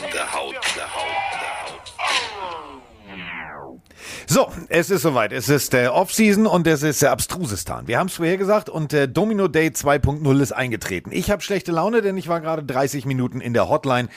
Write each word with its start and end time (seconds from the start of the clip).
der 0.00 0.32
Haut, 0.34 0.54
der 0.76 0.94
Haut, 0.94 1.32
der 1.34 1.64
Haut. 1.64 1.70
So, 4.26 4.48
es 4.68 4.90
ist 4.90 5.02
soweit. 5.02 5.32
Es 5.32 5.48
ist 5.48 5.74
äh, 5.74 5.88
Off-Season 5.88 6.46
und 6.46 6.66
es 6.66 6.82
ist 6.82 7.02
äh, 7.02 7.06
Abstrusistan. 7.06 7.88
Wir 7.88 7.98
haben 7.98 8.06
es 8.06 8.14
vorher 8.14 8.36
gesagt 8.36 8.68
und 8.68 8.92
äh, 8.92 9.08
Domino 9.08 9.48
Day 9.48 9.68
2.0 9.68 10.40
ist 10.40 10.52
eingetreten. 10.52 11.10
Ich 11.12 11.30
habe 11.30 11.42
schlechte 11.42 11.72
Laune, 11.72 12.00
denn 12.00 12.16
ich 12.16 12.28
war 12.28 12.40
gerade 12.40 12.62
30 12.62 13.06
Minuten 13.06 13.40
in 13.40 13.52
der 13.54 13.68
Hotline 13.68 14.08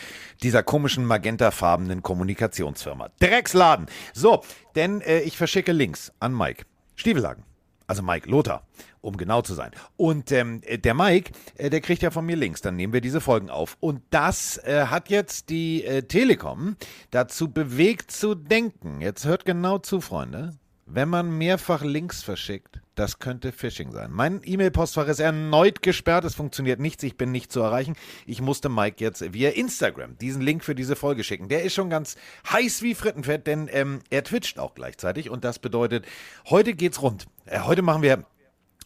dieser 0.43 0.63
komischen 0.63 1.05
magentafarbenen 1.05 2.03
Kommunikationsfirma. 2.03 3.09
Drecksladen. 3.19 3.87
So, 4.13 4.43
denn 4.75 5.01
äh, 5.01 5.21
ich 5.21 5.37
verschicke 5.37 5.71
Links 5.71 6.13
an 6.19 6.37
Mike. 6.37 6.65
Stiefelhagen. 6.95 7.43
Also 7.87 8.01
Mike 8.01 8.29
Lothar, 8.29 8.65
um 9.01 9.17
genau 9.17 9.41
zu 9.41 9.53
sein. 9.53 9.71
Und 9.97 10.31
ähm, 10.31 10.61
der 10.61 10.93
Mike, 10.93 11.31
äh, 11.57 11.69
der 11.69 11.81
kriegt 11.81 12.01
ja 12.01 12.11
von 12.11 12.25
mir 12.25 12.35
Links. 12.35 12.61
Dann 12.61 12.75
nehmen 12.75 12.93
wir 12.93 13.01
diese 13.01 13.21
Folgen 13.21 13.49
auf. 13.49 13.77
Und 13.79 14.01
das 14.09 14.57
äh, 14.57 14.87
hat 14.87 15.09
jetzt 15.09 15.49
die 15.49 15.83
äh, 15.83 16.03
Telekom 16.03 16.75
dazu 17.11 17.51
bewegt 17.51 18.11
zu 18.11 18.35
denken. 18.35 19.01
Jetzt 19.01 19.25
hört 19.25 19.45
genau 19.45 19.79
zu, 19.79 20.01
Freunde. 20.01 20.51
Wenn 20.85 21.07
man 21.07 21.37
mehrfach 21.37 21.81
Links 21.81 22.23
verschickt, 22.23 22.81
das 22.95 23.19
könnte 23.19 23.51
Phishing 23.53 23.91
sein. 23.91 24.11
Mein 24.11 24.41
E-Mail-Postfach 24.43 25.07
ist 25.07 25.19
erneut 25.19 25.81
gesperrt. 25.81 26.25
Es 26.25 26.35
funktioniert 26.35 26.79
nichts. 26.79 27.03
Ich 27.03 27.15
bin 27.15 27.31
nicht 27.31 27.51
zu 27.51 27.61
erreichen. 27.61 27.95
Ich 28.25 28.41
musste 28.41 28.67
Mike 28.67 29.03
jetzt 29.03 29.33
via 29.33 29.51
Instagram 29.51 30.17
diesen 30.17 30.41
Link 30.41 30.63
für 30.63 30.75
diese 30.75 30.95
Folge 30.95 31.23
schicken. 31.23 31.47
Der 31.47 31.63
ist 31.63 31.73
schon 31.73 31.89
ganz 31.89 32.17
heiß 32.51 32.81
wie 32.81 32.95
Frittenfett, 32.95 33.47
denn 33.47 33.69
ähm, 33.71 33.99
er 34.09 34.23
twitcht 34.23 34.59
auch 34.59 34.75
gleichzeitig. 34.75 35.29
Und 35.29 35.45
das 35.45 35.57
bedeutet, 35.57 36.05
heute 36.49 36.73
geht's 36.73 37.01
rund. 37.01 37.27
Äh, 37.45 37.61
heute 37.61 37.81
machen 37.81 38.01
wir, 38.01 38.25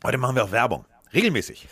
heute 0.04 0.20
machen 0.20 0.36
wir 0.36 0.44
auch 0.44 0.52
Werbung. 0.52 0.86
Regelmäßig 1.14 1.68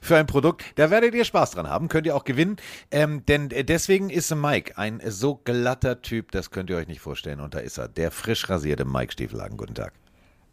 für 0.00 0.16
ein 0.16 0.26
Produkt. 0.26 0.64
Da 0.76 0.90
werdet 0.90 1.14
ihr 1.14 1.24
Spaß 1.24 1.52
dran 1.52 1.68
haben, 1.68 1.88
könnt 1.88 2.06
ihr 2.06 2.16
auch 2.16 2.24
gewinnen. 2.24 2.56
Ähm, 2.90 3.24
denn 3.26 3.50
äh, 3.50 3.64
deswegen 3.64 4.10
ist 4.10 4.34
Mike 4.34 4.76
ein 4.76 5.00
so 5.06 5.36
glatter 5.36 6.02
Typ, 6.02 6.32
das 6.32 6.50
könnt 6.50 6.70
ihr 6.70 6.76
euch 6.76 6.88
nicht 6.88 7.00
vorstellen. 7.00 7.40
Und 7.40 7.54
da 7.54 7.58
ist 7.58 7.78
er, 7.78 7.88
der 7.88 8.10
frisch 8.10 8.48
rasierte 8.48 8.84
Mike 8.84 9.12
Stiefelhagen. 9.12 9.56
Guten 9.56 9.74
Tag. 9.74 9.92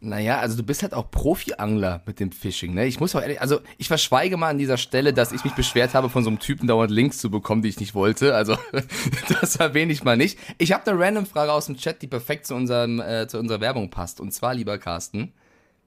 Naja, 0.01 0.39
also 0.39 0.55
du 0.55 0.63
bist 0.63 0.83
halt 0.83 0.93
auch 0.93 1.09
Profi-Angler 1.09 2.03
mit 2.05 2.19
dem 2.19 2.31
Phishing, 2.31 2.73
ne? 2.73 2.85
Ich 2.85 2.99
muss 2.99 3.15
auch 3.15 3.21
ehrlich, 3.21 3.41
also 3.41 3.61
ich 3.77 3.87
verschweige 3.87 4.37
mal 4.37 4.49
an 4.49 4.57
dieser 4.57 4.77
Stelle, 4.77 5.13
dass 5.13 5.31
ich 5.31 5.43
mich 5.43 5.53
beschwert 5.53 5.95
habe, 5.95 6.09
von 6.09 6.23
so 6.23 6.29
einem 6.29 6.37
Typen 6.37 6.67
dauernd 6.67 6.91
Links 6.91 7.17
zu 7.17 7.31
bekommen, 7.31 7.63
die 7.63 7.69
ich 7.69 7.79
nicht 7.79 7.95
wollte. 7.95 8.35
Also 8.35 8.55
das 9.39 9.55
erwähne 9.55 9.91
ich 9.93 10.03
mal 10.03 10.15
nicht. 10.15 10.37
Ich 10.57 10.73
habe 10.73 10.91
eine 10.91 10.99
random 10.99 11.25
Frage 11.25 11.51
aus 11.51 11.65
dem 11.65 11.77
Chat, 11.77 12.01
die 12.01 12.07
perfekt 12.07 12.45
zu, 12.45 12.53
unserem, 12.55 12.99
äh, 12.99 13.27
zu 13.27 13.39
unserer 13.39 13.61
Werbung 13.61 13.89
passt. 13.89 14.19
Und 14.19 14.31
zwar, 14.31 14.53
lieber 14.53 14.77
Carsten, 14.77 15.33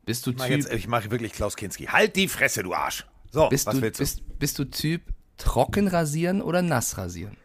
bist 0.04 0.26
du 0.26 0.30
Ich 0.30 0.36
Typ, 0.38 0.48
jetzt, 0.48 0.72
ich 0.72 0.88
mache 0.88 1.10
wirklich 1.10 1.32
Klaus 1.32 1.54
Kinski. 1.54 1.84
Halt 1.84 2.16
die 2.16 2.28
Fresse, 2.28 2.62
du 2.62 2.74
Arsch. 2.74 3.06
So, 3.30 3.48
bist, 3.48 3.66
was 3.66 3.74
du, 3.76 3.82
willst 3.82 3.98
du? 4.00 4.02
bist, 4.02 4.38
bist 4.38 4.58
du 4.58 4.64
Typ 4.64 5.02
trocken 5.36 5.88
rasieren 5.88 6.42
oder 6.42 6.62
nass 6.62 6.98
rasieren? 6.98 7.36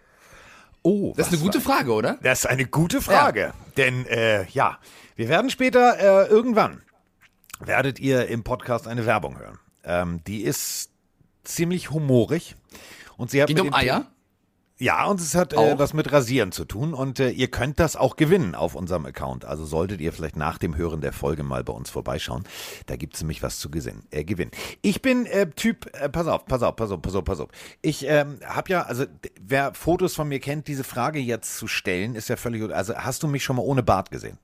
oh, 0.81 1.13
Das 1.15 1.27
ist 1.27 1.33
eine 1.33 1.41
gute 1.41 1.61
Frage, 1.61 1.93
oder? 1.93 2.17
Das 2.23 2.39
ist 2.39 2.45
eine 2.45 2.65
gute 2.65 3.01
Frage. 3.01 3.53
Denn, 3.77 4.05
äh, 4.07 4.45
ja, 4.49 4.79
wir 5.15 5.29
werden 5.29 5.49
später, 5.49 5.97
äh, 6.25 6.27
irgendwann, 6.27 6.81
werdet 7.59 7.99
ihr 7.99 8.27
im 8.27 8.43
Podcast 8.43 8.87
eine 8.87 9.05
Werbung 9.05 9.37
hören. 9.39 9.59
Ähm, 9.85 10.23
die 10.25 10.41
ist 10.41 10.89
ziemlich 11.43 11.91
humorig. 11.91 12.55
Und 13.15 13.31
sie 13.31 13.41
hat 13.41 13.47
Geht 13.47 13.57
mit 13.57 13.63
um 13.65 13.69
dem- 13.71 13.75
Eier? 13.75 14.07
Ja, 14.79 15.05
und 15.05 15.21
es 15.21 15.35
hat 15.35 15.53
äh, 15.53 15.77
was 15.77 15.93
mit 15.93 16.11
Rasieren 16.11 16.51
zu 16.51 16.65
tun. 16.65 16.93
Und 16.93 17.19
äh, 17.19 17.29
ihr 17.29 17.49
könnt 17.49 17.79
das 17.79 17.95
auch 17.95 18.15
gewinnen 18.15 18.55
auf 18.55 18.73
unserem 18.73 19.05
Account. 19.05 19.45
Also 19.45 19.65
solltet 19.65 20.01
ihr 20.01 20.11
vielleicht 20.11 20.35
nach 20.35 20.57
dem 20.57 20.75
Hören 20.75 20.99
der 20.99 21.13
Folge 21.13 21.43
mal 21.43 21.63
bei 21.63 21.73
uns 21.73 21.91
vorbeischauen. 21.91 22.43
Da 22.87 22.95
gibt 22.95 23.13
es 23.13 23.21
nämlich 23.21 23.43
was 23.43 23.59
zu 23.59 23.69
gesinn, 23.69 24.03
äh, 24.09 24.23
gewinnen. 24.23 24.51
Ich 24.81 25.01
bin 25.01 25.27
äh, 25.27 25.47
Typ, 25.51 25.89
äh, 25.93 26.09
pass 26.09 26.27
auf, 26.27 26.45
pass 26.45 26.63
auf, 26.63 26.75
pass 26.75 26.91
auf, 26.91 27.01
pass 27.01 27.15
auf, 27.15 27.23
pass 27.23 27.39
auf. 27.39 27.49
Ich 27.81 28.05
ähm, 28.07 28.39
habe 28.45 28.71
ja, 28.71 28.81
also 28.81 29.05
wer 29.39 29.75
Fotos 29.75 30.15
von 30.15 30.27
mir 30.27 30.39
kennt, 30.39 30.67
diese 30.67 30.83
Frage 30.83 31.19
jetzt 31.19 31.57
zu 31.57 31.67
stellen, 31.67 32.15
ist 32.15 32.29
ja 32.29 32.35
völlig, 32.35 32.63
also 32.73 32.95
hast 32.95 33.21
du 33.21 33.27
mich 33.27 33.43
schon 33.43 33.57
mal 33.57 33.63
ohne 33.63 33.83
Bart 33.83 34.09
gesehen? 34.09 34.39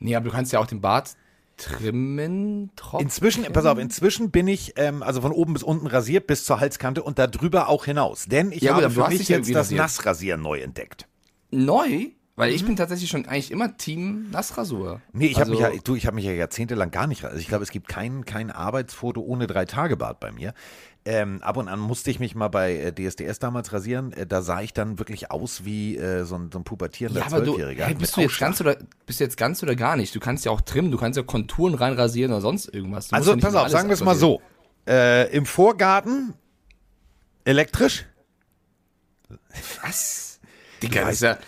Nee, 0.00 0.16
aber 0.16 0.26
du 0.26 0.32
kannst 0.32 0.52
ja 0.52 0.58
auch 0.58 0.66
den 0.66 0.80
Bart 0.80 1.16
trimmen, 1.58 2.70
trocken. 2.76 3.04
Inzwischen, 3.04 3.44
pass 3.52 3.66
auf, 3.66 3.78
inzwischen 3.78 4.30
bin 4.30 4.48
ich 4.48 4.74
ähm, 4.76 5.02
also 5.02 5.20
von 5.20 5.32
oben 5.32 5.52
bis 5.54 5.62
unten 5.62 5.86
rasiert 5.86 6.26
bis 6.26 6.44
zur 6.44 6.60
Halskante 6.60 7.02
und 7.02 7.18
darüber 7.18 7.68
auch 7.68 7.84
hinaus. 7.84 8.24
Denn 8.26 8.52
ich 8.52 8.62
Ja, 8.62 8.74
habe 8.74 8.90
für 8.90 9.08
mich 9.08 9.28
jetzt 9.28 9.48
das 9.50 9.56
rasiert. 9.56 9.78
Nassrasieren 9.80 10.40
neu 10.42 10.60
entdeckt. 10.60 11.06
Neu? 11.50 12.06
Weil 12.36 12.50
Mhm. 12.50 12.54
ich 12.56 12.64
bin 12.64 12.76
tatsächlich 12.76 13.10
schon 13.10 13.26
eigentlich 13.26 13.50
immer 13.50 13.76
Team 13.76 14.30
Nassrasur. 14.30 15.00
Nee, 15.12 15.26
ich 15.26 15.40
habe 15.40 15.50
Also- 15.50 15.52
mich 15.54 15.60
ja, 15.60 15.80
du, 15.82 15.96
ich 15.96 16.06
habe 16.06 16.14
mich 16.14 16.24
ja 16.24 16.30
jahrzehntelang 16.32 16.92
gar 16.92 17.08
nicht. 17.08 17.24
Also 17.24 17.36
ich 17.36 17.48
glaube, 17.48 17.64
es 17.64 17.72
gibt 17.72 17.88
kein, 17.88 18.24
kein 18.24 18.52
Arbeitsfoto 18.52 19.20
ohne 19.20 19.48
drei 19.48 19.64
Tage 19.64 19.96
Bart 19.96 20.20
bei 20.20 20.30
mir. 20.30 20.54
Ähm, 21.10 21.42
ab 21.42 21.56
und 21.56 21.68
an 21.68 21.80
musste 21.80 22.10
ich 22.10 22.20
mich 22.20 22.34
mal 22.34 22.48
bei 22.48 22.74
äh, 22.76 22.92
DSDS 22.92 23.38
damals 23.38 23.72
rasieren. 23.72 24.12
Äh, 24.12 24.26
da 24.26 24.42
sah 24.42 24.60
ich 24.60 24.74
dann 24.74 24.98
wirklich 24.98 25.30
aus 25.30 25.64
wie 25.64 25.96
äh, 25.96 26.24
so, 26.24 26.34
ein, 26.36 26.52
so 26.52 26.58
ein 26.58 26.64
pubertierender 26.64 27.22
Ja, 27.22 27.28
Zwölfjähriger. 27.28 27.86
hey, 27.86 27.94
bist 27.94 28.14
du 28.14 28.20
jetzt 28.20 28.38
ganz 28.38 28.60
oder 28.60 28.76
bist 29.06 29.18
du 29.18 29.24
jetzt 29.24 29.38
ganz 29.38 29.62
oder 29.62 29.74
gar 29.74 29.96
nicht? 29.96 30.14
Du 30.14 30.20
kannst 30.20 30.44
ja 30.44 30.52
auch 30.52 30.60
trimmen, 30.60 30.90
du 30.90 30.98
kannst 30.98 31.16
ja 31.16 31.22
Konturen 31.22 31.72
reinrasieren 31.72 32.30
oder 32.30 32.42
sonst 32.42 32.66
irgendwas. 32.66 33.08
Du 33.08 33.16
Also 33.16 33.30
ja 33.30 33.38
pass 33.38 33.54
auf, 33.54 33.68
sagen 33.70 33.88
wir 33.88 33.94
es 33.94 34.04
mal 34.04 34.16
so. 34.16 34.42
Äh, 34.86 35.34
Im 35.34 35.46
Vorgarten 35.46 36.34
elektrisch. 37.44 38.04
Was? 39.82 40.40
Digga, 40.82 41.06
das 41.06 41.14
ist 41.14 41.22
ja, 41.22 41.38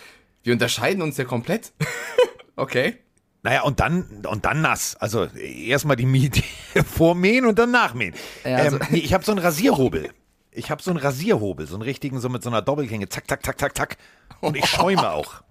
wir 0.43 0.55
unterscheiden 0.55 1.03
uns 1.03 1.19
ja 1.19 1.25
komplett. 1.25 1.73
okay. 2.57 2.97
Naja, 3.43 3.63
und 3.63 3.81
dann, 3.81 4.05
und 4.29 4.45
dann 4.45 4.61
nass. 4.61 4.97
Also 5.01 5.25
erstmal 5.27 5.97
die 5.97 6.07
Miete 6.07 6.43
vormähen 6.85 7.47
und 7.47 7.59
dann 7.59 7.71
nachmähen. 7.71 8.15
Ja, 8.45 8.57
also- 8.57 8.77
ähm, 8.77 8.87
nee, 8.91 8.99
ich 8.99 9.15
habe 9.15 9.25
so 9.25 9.33
einen 9.33 9.41
Rasierhobel. 9.41 10.11
Ich 10.53 10.71
habe 10.71 10.83
so 10.83 10.91
einen 10.91 10.99
Rasierhobel, 10.99 11.67
so 11.67 11.75
einen 11.75 11.83
richtigen, 11.83 12.21
so 12.21 12.29
mit 12.29 12.43
so 12.43 12.51
einer 12.51 12.61
Doppelklinge. 12.61 13.09
Zack, 13.09 13.29
zack, 13.29 13.45
zack, 13.45 13.59
zack, 13.61 13.77
zack. 13.77 13.97
Und 14.41 14.57
ich 14.57 14.67
schäume 14.69 15.11
auch. 15.11 15.43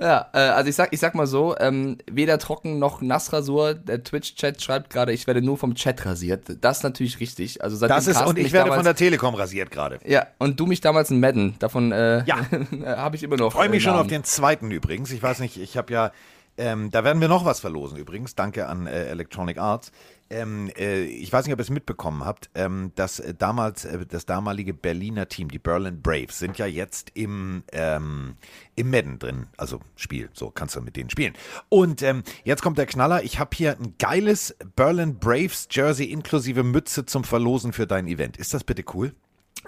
Ja, 0.00 0.28
äh, 0.34 0.38
also 0.38 0.68
ich 0.68 0.76
sag, 0.76 0.92
ich 0.92 1.00
sag 1.00 1.14
mal 1.14 1.26
so, 1.26 1.56
ähm, 1.58 1.98
weder 2.10 2.38
trocken 2.38 2.78
noch 2.78 3.00
Nassrasur. 3.00 3.74
Der 3.74 4.02
Twitch-Chat 4.04 4.62
schreibt 4.62 4.90
gerade, 4.90 5.12
ich 5.12 5.26
werde 5.26 5.42
nur 5.42 5.56
vom 5.58 5.74
Chat 5.74 6.04
rasiert. 6.06 6.44
Das 6.60 6.78
ist 6.78 6.82
natürlich 6.82 7.18
richtig. 7.20 7.62
Also 7.62 7.76
seitdem 7.76 7.96
Das 7.96 8.06
ist, 8.06 8.14
Carsten 8.14 8.30
und 8.30 8.38
ich 8.38 8.44
mich 8.44 8.52
werde 8.52 8.66
damals, 8.66 8.78
von 8.78 8.84
der 8.84 8.94
Telekom 8.94 9.34
rasiert 9.34 9.70
gerade. 9.70 9.98
Ja, 10.06 10.26
und 10.38 10.60
du 10.60 10.66
mich 10.66 10.80
damals 10.80 11.10
in 11.10 11.20
Madden. 11.20 11.56
Davon 11.58 11.92
äh, 11.92 12.24
Ja. 12.24 12.38
habe 12.96 13.16
ich 13.16 13.22
immer 13.22 13.36
noch. 13.36 13.52
Freue 13.52 13.68
mich 13.70 13.82
äh, 13.82 13.86
schon 13.86 13.94
auf 13.96 14.06
den 14.06 14.22
zweiten 14.24 14.70
übrigens. 14.70 15.10
Ich 15.12 15.22
weiß 15.22 15.40
nicht, 15.40 15.56
ich 15.58 15.76
habe 15.76 15.92
ja, 15.92 16.12
ähm, 16.58 16.90
da 16.90 17.04
werden 17.04 17.20
wir 17.20 17.28
noch 17.28 17.44
was 17.44 17.60
verlosen 17.60 17.98
übrigens. 17.98 18.34
Danke 18.34 18.66
an 18.66 18.86
äh, 18.86 19.06
Electronic 19.06 19.58
Arts. 19.58 19.92
Ähm, 20.28 20.70
äh, 20.76 21.04
ich 21.04 21.32
weiß 21.32 21.44
nicht, 21.44 21.52
ob 21.52 21.60
ihr 21.60 21.62
es 21.62 21.70
mitbekommen 21.70 22.24
habt, 22.24 22.50
ähm, 22.54 22.90
dass 22.96 23.20
äh, 23.20 23.34
damals 23.34 23.84
äh, 23.84 24.06
das 24.06 24.26
damalige 24.26 24.74
Berliner 24.74 25.28
Team, 25.28 25.50
die 25.50 25.58
Berlin 25.58 26.02
Braves, 26.02 26.38
sind 26.38 26.58
ja 26.58 26.66
jetzt 26.66 27.10
im, 27.14 27.62
ähm, 27.72 28.36
im 28.74 28.90
Madden 28.90 29.18
drin, 29.18 29.46
also 29.56 29.80
Spiel, 29.94 30.28
so 30.32 30.50
kannst 30.50 30.74
du 30.74 30.80
mit 30.80 30.96
denen 30.96 31.10
spielen. 31.10 31.34
Und 31.68 32.02
ähm, 32.02 32.24
jetzt 32.44 32.62
kommt 32.62 32.78
der 32.78 32.86
Knaller, 32.86 33.22
ich 33.22 33.38
habe 33.38 33.50
hier 33.54 33.76
ein 33.78 33.94
geiles 33.98 34.56
Berlin 34.74 35.18
Braves 35.18 35.68
Jersey 35.70 36.06
inklusive 36.06 36.64
Mütze 36.64 37.06
zum 37.06 37.22
Verlosen 37.22 37.72
für 37.72 37.86
dein 37.86 38.08
Event. 38.08 38.36
Ist 38.36 38.52
das 38.52 38.64
bitte 38.64 38.84
cool? 38.94 39.14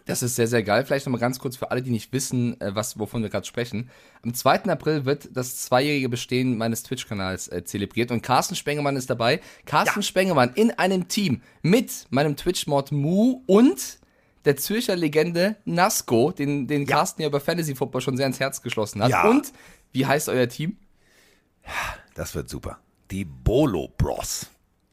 Das 0.09 0.23
ist 0.23 0.37
sehr, 0.37 0.49
sehr 0.49 0.63
geil. 0.63 0.87
Vielleicht 0.87 1.05
nochmal 1.05 1.21
ganz 1.21 1.39
kurz 1.39 1.57
für 1.57 1.71
alle, 1.71 1.83
die 1.83 1.91
nicht 1.91 2.13
wissen, 2.15 2.59
äh, 2.63 2.75
was, 2.75 2.99
wovon 2.99 3.23
wir 3.23 3.29
gerade 3.29 3.47
sprechen. 3.47 3.91
Am 4.23 4.33
2. 4.33 4.65
April 4.65 5.05
wird 5.05 5.29
das 5.37 5.57
zweijährige 5.59 6.09
Bestehen 6.09 6.57
meines 6.57 6.83
Twitch-Kanals 6.83 7.49
äh, 7.49 7.63
zelebriert 7.65 8.11
und 8.11 8.23
Carsten 8.23 8.55
Spengemann 8.57 8.97
ist 8.97 9.11
dabei. 9.11 9.41
Carsten 9.67 10.01
Ja. 10.01 10.03
Spengemann 10.03 10.53
in 10.55 10.71
einem 10.71 11.09
Team 11.09 11.43
mit 11.61 12.07
meinem 12.09 12.37
Twitch-Mod 12.37 12.91
Mu 12.91 13.43
und 13.47 13.99
der 14.47 14.57
Zürcher 14.57 14.97
Legende 14.97 15.57
Nasco, 15.67 16.33
den, 16.33 16.67
den 16.67 16.87
Carsten 16.87 17.21
ja 17.21 17.29
über 17.29 17.41
Fantasy 17.41 17.75
Football 17.75 18.01
schon 18.01 18.17
sehr 18.17 18.27
ins 18.27 18.41
Herz 18.41 18.63
geschlossen 18.63 19.03
hat. 19.03 19.11
Ja. 19.11 19.29
Und 19.29 19.53
wie 19.93 20.07
heißt 20.07 20.31
euer 20.31 20.49
Team? 20.49 20.79
Das 22.15 22.35
wird 22.35 22.49
super. 22.49 22.79
Die 23.11 23.27
Bolo 23.27 23.93
Bros. 23.99 24.47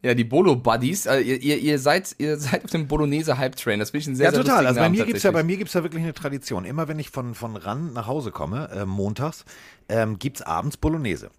Ja, 0.06 0.13
die 0.13 0.24
Bolo 0.24 0.56
Buddies. 0.56 1.07
Äh, 1.07 1.22
ihr, 1.22 1.42
ihr, 1.42 1.57
ihr, 1.57 1.80
seid, 1.80 2.13
ihr 2.19 2.38
seid 2.38 2.66
auf 2.66 2.69
dem 2.69 2.88
Bolognese 2.88 3.40
Hype 3.40 3.56
Train. 3.56 3.80
Das 3.80 3.90
finde 3.90 4.02
ich 4.04 4.07
ein 4.10 4.16
sehr, 4.16 4.25
Ja, 4.25 4.31
sehr 4.31 4.44
total. 4.44 4.68
Also 4.68 4.78
bei 4.78 4.84
Namen 4.84 4.98
mir 5.00 5.06
gibt's 5.07 5.24
ja, 5.24 5.31
bei 5.31 5.44
mir 5.44 5.57
gibt's 5.57 5.74
ja 5.74 5.81
wirklich 5.81 6.04
eine 6.04 6.13
Tradition. 6.13 6.63
Immer 6.63 6.88
wenn 6.88 7.00
ich 7.00 7.10
von, 7.10 7.34
von 7.34 7.56
RAN 7.56 7.94
nach 7.94 8.06
Hause 8.06 8.30
komme, 8.30 8.69
äh, 8.69 8.86
montags, 8.86 9.46
ähm, 9.90 10.19
gibt's 10.19 10.44
abends 10.44 10.78
Bolognese. 10.78 11.31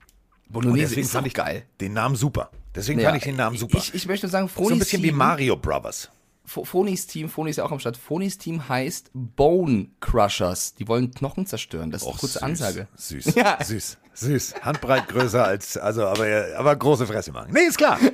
Bolognese 0.49 0.89
deswegen 0.89 1.03
ist 1.03 1.13
fand 1.13 1.29
ich 1.29 1.35
geil. 1.35 1.63
den 1.81 1.93
Namen 1.93 2.17
super. 2.17 2.51
Deswegen 2.75 2.99
Ja, 2.99 3.11
fand 3.11 3.19
ich 3.19 3.25
den 3.25 3.37
Namen 3.37 3.57
super. 3.57 3.79
Ich, 3.79 3.95
ich 3.95 4.09
möchte 4.09 4.27
nur 4.27 4.33
sagen, 4.33 4.49
so 4.49 4.61
ein 4.61 4.65
Fronis 4.65 4.79
bisschen 4.81 5.03
wie 5.05 5.09
Team, 5.11 5.17
Mario 5.17 5.57
Brothers. 5.57 6.11
Ph- 6.47 6.65
Phonis 6.65 7.07
Team, 7.07 7.29
Phony 7.29 7.51
ist 7.51 7.57
ja 7.57 7.65
auch 7.65 7.73
am 7.73 7.79
Start. 7.81 7.97
Phonis 7.97 8.39
Team 8.39 8.69
heißt 8.69 9.11
Bone 9.13 9.89
Crushers. 10.01 10.75
Die 10.75 10.87
wollen 10.89 11.11
Knochen 11.13 11.47
zerstören. 11.47 11.91
Das 11.91 12.03
ist 12.03 12.09
eine 12.09 12.17
kurze 12.17 12.35
süß, 12.35 12.43
Ansage. 12.43 12.89
Süß, 12.97 13.35
Ja. 13.35 13.59
süß, 13.63 13.99
süß. 14.15 14.55
Handbreit 14.63 15.09
größer 15.09 15.45
als, 15.45 15.77
also, 15.77 16.07
aber, 16.07 16.27
aber 16.57 16.77
große 16.77 17.07
Fresse 17.07 17.33
machen. 17.33 17.53
Nee, 17.53 17.63
ist 17.67 17.79
klar. 17.79 17.99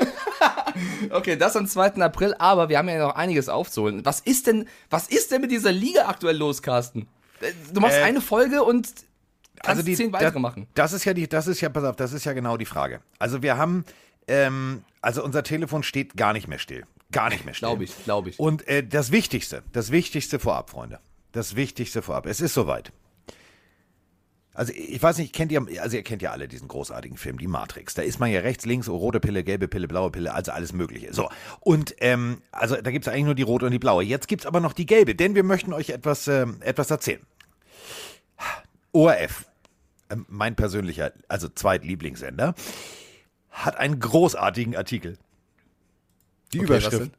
Okay, 1.11 1.37
das 1.37 1.55
am 1.57 1.67
2. 1.67 1.97
April, 2.03 2.35
aber 2.39 2.69
wir 2.69 2.79
haben 2.79 2.89
ja 2.89 2.99
noch 3.07 3.15
einiges 3.15 3.49
aufzuholen. 3.51 4.05
Was 4.05 4.21
ist 4.21 4.47
denn, 4.47 4.67
was 4.91 5.07
ist 5.09 5.31
denn 5.31 5.43
mit 5.43 5.51
dieser 5.51 5.71
Liga 5.73 6.09
aktuell 6.09 6.37
los, 6.37 6.63
Carsten? 6.63 7.09
Äh, 7.41 7.53
Du 7.73 7.81
machst 7.81 7.99
Äh, 7.99 8.03
eine 8.03 8.21
Folge 8.23 8.63
und 8.65 8.87
kannst 8.87 9.07
also 9.69 9.83
die, 9.83 9.95
zehn 9.95 10.13
weitere 10.13 10.33
da- 10.33 10.39
machen. 10.39 10.67
Das 10.75 10.93
ist 10.95 11.05
ja 11.05 11.13
die, 11.15 11.29
das 11.29 11.47
ist 11.47 11.61
ja, 11.61 11.69
pass 11.69 11.85
auf, 11.85 11.97
das 11.97 12.13
ist 12.13 12.25
ja 12.25 12.33
genau 12.33 12.57
die 12.57 12.65
Frage. 12.65 13.01
Also 13.19 13.43
wir 13.43 13.59
haben, 13.59 13.85
ähm, 14.27 14.83
also 15.03 15.23
unser 15.23 15.43
Telefon 15.43 15.83
steht 15.83 16.17
gar 16.17 16.33
nicht 16.33 16.49
mehr 16.49 16.59
still. 16.59 16.85
Gar 17.13 17.31
nicht 17.31 17.45
mehr 17.45 17.55
still. 17.55 17.69
Glaube 17.69 17.85
ich, 17.85 18.05
glaube 18.05 18.31
ich. 18.31 18.39
Und 18.39 18.67
äh, 18.67 18.87
das 18.87 19.13
Wichtigste, 19.13 19.63
das 19.73 19.93
Wichtigste 19.93 20.39
vorab, 20.39 20.71
Freunde. 20.71 20.99
das 21.33 21.55
Wichtigste 21.57 22.03
vorab. 22.03 22.27
Es 22.27 22.41
ist 22.41 22.55
soweit. 22.55 22.93
Also 24.55 24.73
ich 24.75 25.03
weiß 25.03 25.17
nicht, 25.19 25.33
kennt 25.33 25.51
ihr, 25.51 25.67
also 25.81 25.97
ihr 25.97 26.03
kennt 26.03 26.21
ja 26.21 26.31
alle 26.31 26.47
diesen 26.47 26.69
großartigen 26.69 27.17
Film, 27.17 27.39
die 27.39 27.47
Matrix. 27.47 27.95
Da 27.95 28.03
ist 28.03 28.21
man 28.21 28.31
ja 28.31 28.41
rechts, 28.41 28.67
links, 28.67 28.87
oh, 28.89 28.97
rote 28.97 29.19
Pille, 29.19 29.45
gelbe 29.45 29.67
Pille, 29.67 29.89
blaue 29.89 30.11
Pille, 30.11 30.35
also 30.35 30.53
alles 30.53 30.75
Mögliche. 30.75 31.15
So, 31.15 31.31
und 31.61 31.95
ähm, 32.01 32.43
also 32.51 32.77
da 32.77 32.91
gibt 32.91 33.07
es 33.07 33.13
eigentlich 33.13 33.25
nur 33.25 33.35
die 33.35 33.43
rote 33.43 33.65
und 33.65 33.73
die 33.73 33.79
blaue. 33.79 34.03
Jetzt 34.03 34.29
gibt 34.29 34.43
es 34.43 34.47
aber 34.47 34.61
noch 34.61 34.75
die 34.75 34.85
gelbe, 34.85 35.15
denn 35.15 35.35
wir 35.35 35.43
möchten 35.43 35.73
euch 35.73 35.89
etwas, 35.89 36.29
ähm, 36.29 36.59
etwas 36.61 36.91
erzählen. 36.91 37.21
ORF, 38.93 39.47
äh, 40.11 40.17
mein 40.29 40.55
persönlicher, 40.55 41.13
also 41.29 41.49
Zweitlieblingssender, 41.49 42.55
hat 43.51 43.77
einen 43.77 44.01
großartigen 44.01 44.77
Artikel. 44.77 45.17
Die 46.53 46.59
Okay, 46.59 46.67
Überschrift. 46.67 47.13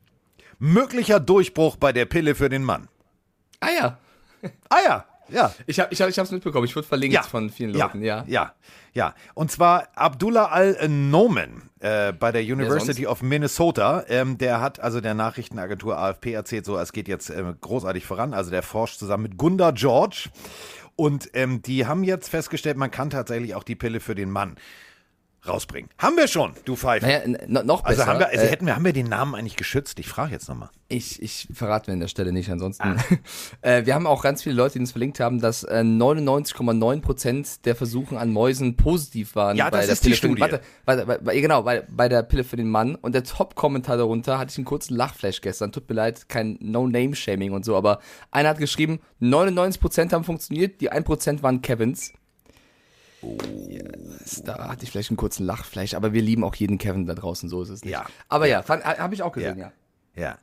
Möglicher 0.59 1.19
Durchbruch 1.19 1.75
bei 1.75 1.91
der 1.91 2.05
Pille 2.05 2.35
für 2.35 2.49
den 2.49 2.63
Mann. 2.63 2.87
Ah 3.59 3.69
ja. 3.77 3.97
Ah 4.69 4.77
ja, 4.85 5.05
ja. 5.29 5.53
Ich 5.67 5.79
habe 5.79 5.93
ich 5.93 6.01
hab, 6.01 6.09
ich 6.09 6.19
hab's 6.19 6.31
mitbekommen. 6.31 6.65
Ich 6.65 6.75
wurde 6.75 6.87
verlinkt 6.87 7.13
Ja. 7.15 7.23
von 7.23 7.49
vielen 7.49 7.73
Leuten, 7.73 8.01
ja. 8.01 8.23
Ja, 8.27 8.53
ja. 8.93 9.15
Und 9.33 9.51
zwar 9.51 9.87
Abdullah 9.95 10.45
Al-Noman 10.47 11.63
äh, 11.79 12.11
bei 12.13 12.31
der 12.31 12.41
University 12.43 13.07
of 13.07 13.21
Minnesota. 13.21 14.03
Ähm, 14.07 14.37
der 14.37 14.61
hat 14.61 14.79
also 14.79 15.01
der 15.01 15.13
Nachrichtenagentur 15.13 15.97
AFP 15.97 16.33
erzählt, 16.33 16.65
so 16.65 16.77
es 16.77 16.91
geht 16.91 17.07
jetzt 17.07 17.29
äh, 17.29 17.43
großartig 17.61 18.05
voran. 18.05 18.33
Also 18.33 18.51
der 18.51 18.63
forscht 18.63 18.99
zusammen 18.99 19.23
mit 19.23 19.37
Gunda 19.37 19.71
George. 19.71 20.29
Und 20.95 21.29
ähm, 21.33 21.61
die 21.61 21.87
haben 21.87 22.03
jetzt 22.03 22.29
festgestellt, 22.29 22.77
man 22.77 22.91
kann 22.91 23.09
tatsächlich 23.09 23.55
auch 23.55 23.63
die 23.63 23.75
Pille 23.75 23.99
für 23.99 24.13
den 24.15 24.29
Mann 24.29 24.55
rausbringen. 25.47 25.89
Haben 25.97 26.15
wir 26.17 26.27
schon, 26.27 26.53
du 26.65 26.75
Pfeife. 26.75 27.05
Naja, 27.05 27.21
noch 27.63 27.81
besser. 27.81 27.87
also 28.01 28.05
haben 28.05 28.19
wir, 28.19 28.29
also 28.29 28.45
äh, 28.45 28.49
hätten 28.49 28.65
wir, 28.65 28.75
haben 28.75 28.85
wir 28.85 28.93
den 28.93 29.07
Namen 29.09 29.35
eigentlich 29.35 29.55
geschützt? 29.57 29.99
Ich 29.99 30.07
frage 30.07 30.31
jetzt 30.31 30.47
nochmal. 30.47 30.69
Ich, 30.87 31.21
ich 31.21 31.47
verrate 31.53 31.89
mir 31.89 31.95
an 31.95 31.99
der 32.01 32.07
Stelle 32.07 32.31
nicht, 32.31 32.49
ansonsten. 32.49 32.83
Ah. 32.83 32.97
äh, 33.61 33.85
wir 33.85 33.95
haben 33.95 34.05
auch 34.07 34.21
ganz 34.23 34.43
viele 34.43 34.55
Leute, 34.55 34.73
die 34.73 34.79
uns 34.79 34.91
verlinkt 34.91 35.19
haben, 35.19 35.39
dass 35.41 35.63
äh, 35.63 35.81
99,9% 35.81 37.63
der 37.63 37.75
Versuchen 37.75 38.17
an 38.17 38.31
Mäusen 38.31 38.75
positiv 38.77 39.35
waren. 39.35 39.57
Ja, 39.57 39.69
bei 39.69 39.77
das 39.77 39.87
der 39.87 39.93
ist 39.93 40.05
die 40.05 40.09
Pille 40.09 40.15
für 40.15 40.27
den- 40.27 40.37
Studie. 40.37 40.41
Warte, 40.41 40.61
warte, 40.85 41.07
warte, 41.07 41.23
bei- 41.23 41.39
genau, 41.39 41.63
bei, 41.63 41.81
bei 41.89 42.09
der 42.09 42.23
Pille 42.23 42.43
für 42.43 42.55
den 42.55 42.69
Mann. 42.69 42.95
Und 42.95 43.13
der 43.15 43.23
Top-Kommentar 43.23 43.97
darunter 43.97 44.37
hatte 44.37 44.51
ich 44.51 44.57
einen 44.57 44.65
kurzen 44.65 44.95
Lachflash 44.95 45.41
gestern. 45.41 45.71
Tut 45.71 45.89
mir 45.89 45.95
leid, 45.95 46.29
kein 46.29 46.57
No-Name-Shaming 46.61 47.51
und 47.51 47.65
so, 47.65 47.75
aber 47.75 47.99
einer 48.31 48.49
hat 48.49 48.59
geschrieben, 48.59 48.99
99% 49.21 50.11
haben 50.11 50.23
funktioniert, 50.23 50.81
die 50.81 50.91
1% 50.91 51.41
waren 51.43 51.61
Kevins. 51.61 52.13
Yes, 53.67 54.41
da 54.43 54.67
hatte 54.69 54.83
ich 54.83 54.91
vielleicht 54.91 55.09
einen 55.09 55.17
kurzen 55.17 55.45
Lachflash, 55.45 55.93
aber 55.93 56.13
wir 56.13 56.21
lieben 56.21 56.43
auch 56.43 56.55
jeden 56.55 56.77
Kevin 56.77 57.05
da 57.05 57.15
draußen, 57.15 57.49
so 57.49 57.61
ist 57.61 57.69
es 57.69 57.83
nicht. 57.83 57.93
Ja. 57.93 58.05
Aber 58.29 58.47
ja, 58.47 58.63
habe 58.67 59.13
ich 59.13 59.21
auch 59.23 59.31
gesehen, 59.31 59.57
ja. 59.57 59.71
Ja. 60.15 60.37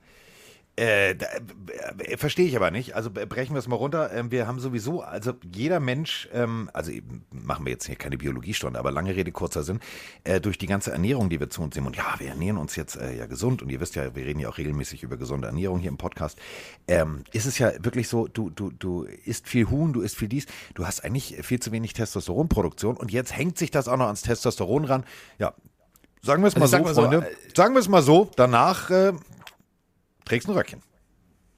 Äh, 0.80 1.10
äh, 1.10 2.16
verstehe 2.16 2.46
ich 2.46 2.56
aber 2.56 2.70
nicht. 2.70 2.96
Also 2.96 3.10
äh, 3.10 3.26
brechen 3.26 3.54
wir 3.54 3.58
es 3.58 3.68
mal 3.68 3.76
runter. 3.76 4.14
Ähm, 4.14 4.30
wir 4.30 4.46
haben 4.46 4.60
sowieso, 4.60 5.02
also 5.02 5.34
jeder 5.54 5.78
Mensch, 5.78 6.26
ähm, 6.32 6.70
also 6.72 6.90
eben 6.90 7.26
machen 7.30 7.66
wir 7.66 7.72
jetzt 7.72 7.84
hier 7.84 7.96
keine 7.96 8.16
Biologiestunde, 8.16 8.78
aber 8.78 8.90
lange 8.90 9.14
Rede, 9.14 9.30
kurzer 9.30 9.62
Sinn, 9.62 9.80
äh, 10.24 10.40
durch 10.40 10.56
die 10.56 10.66
ganze 10.66 10.90
Ernährung, 10.90 11.28
die 11.28 11.38
wir 11.38 11.50
zu 11.50 11.60
uns 11.60 11.74
nehmen, 11.74 11.88
und 11.88 11.96
ja, 11.96 12.14
wir 12.16 12.28
ernähren 12.28 12.56
uns 12.56 12.76
jetzt 12.76 12.96
äh, 12.96 13.14
ja 13.14 13.26
gesund 13.26 13.60
und 13.60 13.68
ihr 13.68 13.78
wisst 13.78 13.94
ja, 13.94 14.14
wir 14.16 14.24
reden 14.24 14.40
ja 14.40 14.48
auch 14.48 14.56
regelmäßig 14.56 15.02
über 15.02 15.18
gesunde 15.18 15.48
Ernährung 15.48 15.80
hier 15.80 15.90
im 15.90 15.98
Podcast, 15.98 16.38
ähm, 16.88 17.24
ist 17.32 17.44
es 17.44 17.58
ja 17.58 17.72
wirklich 17.84 18.08
so, 18.08 18.26
du, 18.26 18.48
du, 18.48 18.70
du 18.70 19.02
isst 19.02 19.50
viel 19.50 19.68
Huhn, 19.68 19.92
du 19.92 20.00
isst 20.00 20.16
viel 20.16 20.28
dies, 20.28 20.46
du 20.72 20.86
hast 20.86 21.04
eigentlich 21.04 21.36
viel 21.42 21.60
zu 21.60 21.72
wenig 21.72 21.92
Testosteronproduktion 21.92 22.96
und 22.96 23.12
jetzt 23.12 23.36
hängt 23.36 23.58
sich 23.58 23.70
das 23.70 23.86
auch 23.86 23.98
noch 23.98 24.06
ans 24.06 24.22
Testosteron 24.22 24.86
ran. 24.86 25.04
Ja, 25.38 25.52
sagen 26.22 26.42
wir 26.42 26.48
es 26.48 26.56
mal 26.56 26.62
Also 26.62 26.78
so, 26.78 26.82
mal 26.84 26.94
so, 26.94 27.02
Freunde. 27.02 27.30
sagen 27.54 27.74
wir 27.74 27.80
es 27.80 27.88
mal 27.90 28.02
so, 28.02 28.30
danach 28.34 28.88
äh, 28.88 29.12
trägst 30.30 30.48
ein 30.48 30.54
Röckchen. 30.54 30.80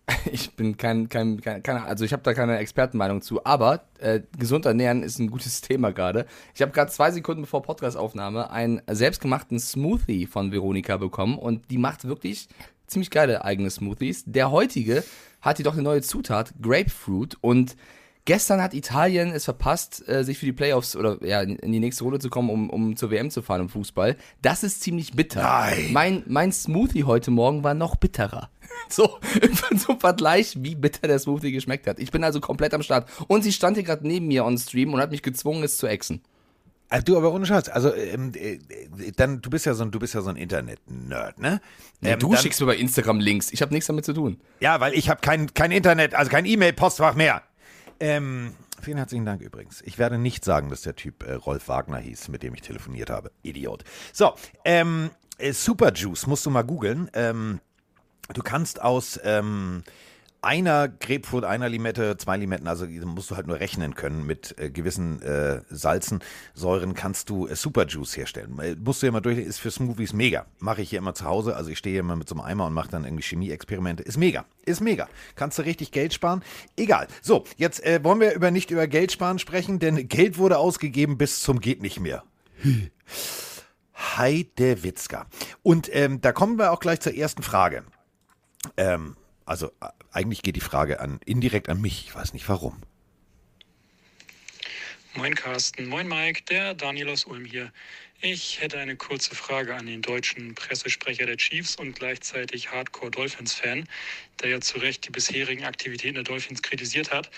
Ich 0.33 0.57
bin 0.57 0.77
kein, 0.77 1.09
kein, 1.09 1.41
kein 1.41 1.63
keine, 1.63 1.85
also 1.85 2.05
ich 2.05 2.13
habe 2.13 2.23
da 2.23 2.35
keine 2.35 2.59
Expertenmeinung 2.59 3.23
zu, 3.23 3.45
aber 3.45 3.85
äh, 3.99 4.21
gesund 4.39 4.67
ernähren 4.67 5.03
ist 5.03 5.19
ein 5.19 5.31
gutes 5.31 5.61
Thema 5.63 5.93
gerade. 5.93 6.27
Ich 6.55 6.63
habe 6.63 6.73
gerade 6.73 6.91
zwei 6.91 7.11
Sekunden 7.11 7.43
bevor 7.43 7.63
Podcastaufnahme 7.63 8.51
einen 8.51 8.83
selbstgemachten 8.91 9.61
Smoothie 9.61 10.27
von 10.27 10.51
Veronika 10.51 10.97
bekommen 10.97 11.39
und 11.39 11.71
die 11.71 11.79
macht 11.79 12.05
wirklich 12.05 12.49
ziemlich 12.87 13.11
geile 13.11 13.45
eigene 13.45 13.71
Smoothies. 13.71 14.25
Der 14.27 14.51
heutige 14.51 15.05
hat 15.41 15.59
jedoch 15.59 15.75
eine 15.75 15.83
neue 15.83 16.03
Zutat, 16.03 16.53
Grapefruit 16.61 17.37
und 17.41 17.77
Gestern 18.25 18.63
hat 18.63 18.73
Italien 18.73 19.33
es 19.33 19.45
verpasst, 19.45 20.09
äh, 20.09 20.23
sich 20.23 20.39
für 20.39 20.47
die 20.47 20.53
Playoffs 20.53 20.95
oder 20.95 21.19
ja, 21.25 21.41
in 21.41 21.73
die 21.73 21.81
nächste 21.81 22.05
Runde 22.05 22.21
zu 22.21 22.31
kommen, 22.31 22.51
um, 22.51 22.71
um 22.71 22.97
zur 22.97 23.11
WM 23.11 23.31
zu 23.31 23.43
fahren 23.43 23.63
im 23.63 23.69
Fußball. 23.69 24.17
Das 24.43 24.63
ist 24.63 24.81
ziemlich 24.81 25.13
bitter. 25.13 25.43
Nein. 25.43 25.89
Mein, 25.93 26.23
mein 26.27 26.53
Smoothie 26.53 27.03
heute 27.03 27.33
Morgen 27.33 27.65
war 27.65 27.75
noch 27.75 27.97
bitterer. 27.97 28.51
So, 28.89 29.19
im 29.41 29.79
so 29.79 29.97
Vergleich, 29.99 30.55
wie 30.59 30.75
bitter 30.75 31.07
der 31.07 31.19
Smoothie 31.19 31.53
geschmeckt 31.53 31.87
hat. 31.87 31.99
Ich 31.99 32.11
bin 32.11 32.25
also 32.25 32.41
komplett 32.41 32.75
am 32.75 32.83
Start. 32.83 33.09
Und 33.27 33.43
sie 33.43 33.53
stand 33.53 33.77
hier 33.77 33.85
gerade 33.85 34.07
neben 34.07 34.27
mir 34.27 34.45
on 34.45 34.59
Stream 34.59 34.93
und 34.93 35.01
hat 35.01 35.11
mich 35.11 35.23
gezwungen, 35.23 35.63
es 35.63 35.79
zu 35.79 35.87
exen. 35.87 36.21
Also 36.93 37.05
du, 37.05 37.17
aber 37.17 37.33
ohne 37.33 37.47
Scheiß, 37.47 37.71
also 37.71 37.95
ähm, 37.95 38.33
äh, 38.35 38.59
dann, 39.17 39.41
du 39.41 39.49
bist 39.49 39.65
ja 39.65 39.73
so 39.73 39.83
ein, 39.83 39.91
du 39.93 39.99
bist 39.99 40.15
ja 40.15 40.21
so 40.21 40.29
ein 40.29 40.37
Internet-Nerd, 40.37 41.39
ne? 41.39 41.63
Ähm, 42.03 42.19
du 42.19 42.33
dann, 42.33 42.43
schickst 42.43 42.61
mir 42.61 42.67
bei 42.67 42.77
Instagram 42.77 43.19
Links. 43.19 43.51
Ich 43.51 43.63
habe 43.63 43.73
nichts 43.73 43.87
damit 43.87 44.05
zu 44.05 44.13
tun. 44.13 44.39
Ja, 44.61 44.79
weil 44.79 44.93
ich 44.93 45.09
habe 45.09 45.23
kein, 45.23 45.55
kein 45.55 45.71
Internet, 45.71 46.15
also 46.15 46.31
kein 46.31 46.45
E-Mail-Postfach 46.45 47.15
mehr. 47.15 47.43
Ähm, 48.01 48.55
vielen 48.81 48.99
herzlichen 48.99 49.25
Dank 49.25 49.43
übrigens. 49.43 49.83
Ich 49.83 49.99
werde 49.99 50.19
nicht 50.19 50.45
sagen, 50.45 50.71
dass 50.71 50.83
der 50.83 50.97
Typ 50.97 51.23
äh, 51.23 51.35
Rolf 51.35 51.69
Wagner 51.69 51.99
hieß, 51.99 52.29
mit 52.29 52.43
dem 52.43 52.55
ich 52.55 52.63
telefoniert 52.63 53.11
habe. 53.11 53.31
Idiot. 53.43 53.85
So, 54.13 54.35
ähm, 54.65 55.11
äh, 55.39 55.53
Super 55.53 55.93
Juice 55.93 56.27
musst 56.27 56.47
du 56.47 56.51
mal 56.51 56.63
googeln. 56.63 57.11
Ähm, 57.15 57.61
du 58.33 58.43
kannst 58.43 58.81
aus 58.81 59.21
ähm, 59.25 59.83
einer 60.43 60.89
Grapefruit, 60.89 61.45
einer 61.45 61.69
Limette, 61.69 62.17
zwei 62.17 62.37
Limetten, 62.37 62.67
also 62.67 62.87
musst 62.87 63.31
du 63.31 63.37
halt 63.37 63.47
nur 63.47 63.61
rechnen 63.61 63.95
können 63.95 64.27
mit 64.27 64.57
äh, 64.59 64.71
gewissen 64.71 65.23
äh, 65.23 65.63
Salzen, 65.71 66.21
Säuren, 66.53 66.95
kannst 66.95 67.31
du 67.31 67.47
äh, 67.47 67.55
Super 67.55 67.87
Juice 67.87 68.17
herstellen. 68.17 68.59
Äh, 68.59 68.75
musst 68.75 69.03
du 69.03 69.07
ja 69.07 69.13
mal 69.13 69.21
durch, 69.21 69.39
ist 69.39 69.61
für 69.61 69.71
Smoothies 69.71 70.13
mega. 70.13 70.47
Mache 70.59 70.83
ich 70.83 70.91
hier 70.91 70.99
immer 70.99 71.15
zu 71.15 71.25
Hause, 71.25 71.55
also 71.55 71.71
ich 71.71 71.79
stehe 71.79 71.93
hier 71.93 72.01
immer 72.01 72.17
mit 72.17 72.29
so 72.29 72.35
einem 72.35 72.45
Eimer 72.45 72.67
und 72.67 72.75
mache 72.75 72.91
dann 72.91 73.05
irgendwie 73.05 73.23
Chemieexperimente. 73.23 74.03
Ist 74.03 74.19
mega, 74.19 74.45
ist 74.65 74.81
mega. 74.81 75.09
Kannst 75.37 75.59
du 75.59 75.63
richtig 75.63 75.93
Geld 75.93 76.13
sparen? 76.13 76.43
Egal. 76.77 77.07
So, 77.23 77.45
jetzt 77.57 77.85
äh, 77.87 78.03
wollen 78.03 78.19
wir 78.19 78.35
über 78.35 78.51
nicht 78.51 78.73
über 78.73 78.89
Geld 78.89 79.13
sparen 79.13 79.39
sprechen, 79.39 79.79
denn 79.79 80.09
Geld 80.09 80.39
wurde 80.39 80.59
ausgegeben 80.59 81.19
bis 81.19 81.41
zum 81.41 81.61
geht 81.61 81.81
nicht 81.83 82.01
mehr. 82.01 82.25
Heidewitzka. 83.95 85.27
Und 85.63 85.89
ähm, 85.95 86.21
da 86.21 86.33
kommen 86.33 86.59
wir 86.59 86.73
auch 86.73 86.81
gleich 86.81 87.01
zur 87.01 87.15
ersten 87.15 87.45
Frage. 87.45 87.85
Ähm, 88.77 89.17
also 89.45 89.69
äh, 89.81 89.89
eigentlich 90.13 90.43
geht 90.43 90.57
die 90.57 90.61
Frage 90.61 91.01
an 91.01 91.21
indirekt 91.25 91.69
an 91.69 91.81
mich. 91.81 92.05
Ich 92.07 92.15
weiß 92.15 92.33
nicht 92.33 92.49
warum. 92.49 92.81
Moin 95.15 95.35
Carsten, 95.35 95.87
moin 95.89 96.09
Mike, 96.09 96.43
der 96.49 96.75
Daniel 96.75 97.11
aus 97.11 97.25
Ulm 97.25 97.45
hier. 97.45 97.71
Ich 98.23 98.61
hätte 98.61 98.79
eine 98.79 98.97
kurze 98.97 99.35
Frage 99.35 99.75
an 99.75 99.87
den 99.87 100.01
deutschen 100.01 100.55
Pressesprecher 100.55 101.27
der 101.27 101.37
Chiefs 101.37 101.77
und 101.77 101.95
gleichzeitig 101.95 102.71
Hardcore 102.71 103.11
Dolphins-Fan, 103.11 103.89
der 104.41 104.49
ja 104.49 104.61
zu 104.61 104.79
Recht 104.79 105.05
die 105.05 105.11
bisherigen 105.11 105.65
Aktivitäten 105.65 106.15
der 106.15 106.23
Dolphins 106.23 106.63
kritisiert 106.63 107.11
hat, 107.11 107.31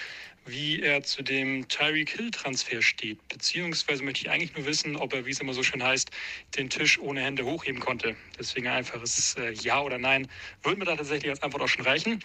wie 0.47 0.83
er 0.83 1.03
zu 1.03 1.23
dem 1.23 1.67
Tyreek 1.69 2.11
Hill-Transfer 2.11 2.83
steht. 2.83 3.27
Beziehungsweise 3.29 4.03
möchte 4.03 4.23
ich 4.23 4.31
eigentlich 4.31 4.55
nur 4.55 4.67
wissen, 4.67 4.97
ob 4.97 5.13
er, 5.15 5.25
wie 5.27 5.31
es 5.31 5.41
immer 5.41 5.55
so 5.55 5.63
schön 5.63 5.83
heißt, 5.83 6.11
den 6.57 6.69
Tisch 6.69 6.99
ohne 6.99 7.23
Hände 7.23 7.45
hochheben 7.45 7.81
konnte. 7.81 8.17
Deswegen 8.39 8.67
ein 8.67 8.79
einfaches 8.79 9.37
äh, 9.37 9.53
Ja 9.53 9.81
oder 9.81 9.99
Nein 9.99 10.29
würde 10.63 10.79
mir 10.79 10.85
da 10.85 10.97
tatsächlich 10.97 11.31
als 11.31 11.43
Antwort 11.43 11.63
auch 11.63 11.69
schon 11.69 11.85
reichen. 11.85 12.21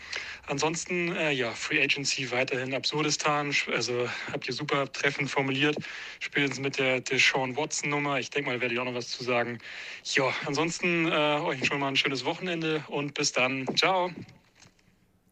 Ansonsten, 0.48 1.16
äh, 1.16 1.32
ja, 1.32 1.52
Free 1.52 1.82
Agency 1.82 2.30
weiterhin 2.32 2.74
Absurdistan. 2.74 3.54
Also 3.74 4.10
habt 4.32 4.48
ihr 4.48 4.54
super 4.54 4.92
treffend 4.92 5.30
formuliert. 5.30 5.78
Spätestens 6.20 6.60
mit 6.60 6.78
der 6.78 7.02
Deshaun 7.02 7.56
Watson-Nummer. 7.56 8.20
Ich 8.20 8.30
denke 8.30 8.50
mal, 8.50 8.62
werde 8.62 8.74
ich 8.74 8.80
auch 8.80 8.86
noch 8.86 8.96
was 8.96 9.10
zu 9.10 9.24
sagen. 9.24 9.60
Ja, 10.04 10.34
ansonsten 10.46 11.08
äh, 11.08 11.12
euch 11.12 11.66
schon 11.66 11.80
mal 11.80 11.88
ein 11.88 11.96
schönes 11.96 12.26
Wochenende 12.26 12.84
und 12.88 13.14
bis 13.14 13.32
dann. 13.32 13.66
Ciao. 13.78 14.12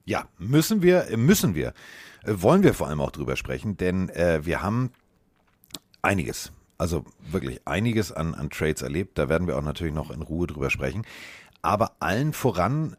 Ja, 0.06 0.30
müssen 0.38 0.82
wir, 0.82 1.06
müssen 1.18 1.54
wir, 1.54 1.74
wollen 2.28 2.64
wir 2.64 2.74
vor 2.74 2.88
allem 2.88 3.02
auch 3.02 3.12
drüber 3.12 3.36
sprechen, 3.36 3.78
denn 3.78 4.10
äh, 4.10 4.46
wir 4.46 4.62
haben 4.62 4.92
einiges, 6.02 6.52
also 6.78 7.06
wirklich 7.32 7.62
einiges 7.66 8.12
an, 8.12 8.36
an 8.36 8.50
Trades 8.50 8.82
erlebt. 8.82 9.18
Da 9.18 9.30
werden 9.30 9.48
wir 9.48 9.58
auch 9.58 9.64
natürlich 9.64 9.94
noch 9.94 10.12
in 10.12 10.22
Ruhe 10.22 10.48
drüber 10.48 10.70
sprechen. 10.70 11.06
Aber 11.62 11.94
allen 12.00 12.34
voran, 12.34 12.96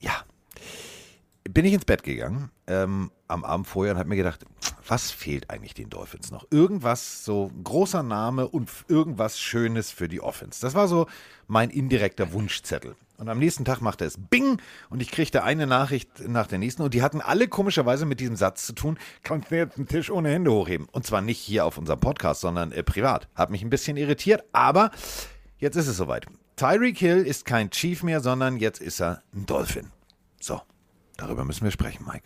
ja, 0.00 0.12
bin 1.44 1.64
ich 1.64 1.72
ins 1.72 1.84
Bett 1.84 2.02
gegangen 2.02 2.50
ähm, 2.66 3.10
am 3.28 3.44
Abend 3.44 3.66
vorher 3.66 3.94
und 3.94 3.98
habe 3.98 4.08
mir 4.08 4.16
gedacht, 4.16 4.44
was 4.86 5.10
fehlt 5.10 5.50
eigentlich 5.50 5.74
den 5.74 5.88
Dolphins 5.88 6.30
noch? 6.30 6.46
Irgendwas, 6.50 7.24
so 7.24 7.50
großer 7.62 8.02
Name 8.02 8.48
und 8.48 8.70
irgendwas 8.88 9.38
Schönes 9.38 9.90
für 9.90 10.08
die 10.08 10.20
Offense. 10.20 10.60
Das 10.60 10.74
war 10.74 10.88
so 10.88 11.06
mein 11.46 11.70
indirekter 11.70 12.32
Wunschzettel. 12.32 12.96
Und 13.20 13.28
am 13.28 13.38
nächsten 13.38 13.66
Tag 13.66 13.82
machte 13.82 14.06
es 14.06 14.16
Bing 14.18 14.62
und 14.88 15.02
ich 15.02 15.10
kriegte 15.10 15.44
eine 15.44 15.66
Nachricht 15.66 16.26
nach 16.26 16.46
der 16.46 16.58
nächsten 16.58 16.80
und 16.80 16.94
die 16.94 17.02
hatten 17.02 17.20
alle 17.20 17.48
komischerweise 17.48 18.06
mit 18.06 18.18
diesem 18.18 18.34
Satz 18.34 18.64
zu 18.64 18.72
tun, 18.72 18.98
kannst 19.22 19.50
du 19.50 19.56
jetzt 19.56 19.76
einen 19.76 19.86
Tisch 19.86 20.10
ohne 20.10 20.30
Hände 20.30 20.50
hochheben? 20.50 20.88
Und 20.90 21.04
zwar 21.04 21.20
nicht 21.20 21.38
hier 21.38 21.66
auf 21.66 21.76
unserem 21.76 22.00
Podcast, 22.00 22.40
sondern 22.40 22.72
äh, 22.72 22.82
privat. 22.82 23.28
Hat 23.34 23.50
mich 23.50 23.62
ein 23.62 23.68
bisschen 23.68 23.98
irritiert, 23.98 24.44
aber 24.52 24.90
jetzt 25.58 25.76
ist 25.76 25.86
es 25.86 25.98
soweit. 25.98 26.24
Tyreek 26.56 26.96
Hill 26.96 27.26
ist 27.26 27.44
kein 27.44 27.68
Chief 27.70 28.02
mehr, 28.02 28.20
sondern 28.20 28.56
jetzt 28.56 28.80
ist 28.80 29.02
er 29.02 29.22
ein 29.34 29.44
Dolphin. 29.44 29.88
So, 30.40 30.62
darüber 31.18 31.44
müssen 31.44 31.64
wir 31.64 31.72
sprechen, 31.72 32.06
Mike. 32.10 32.24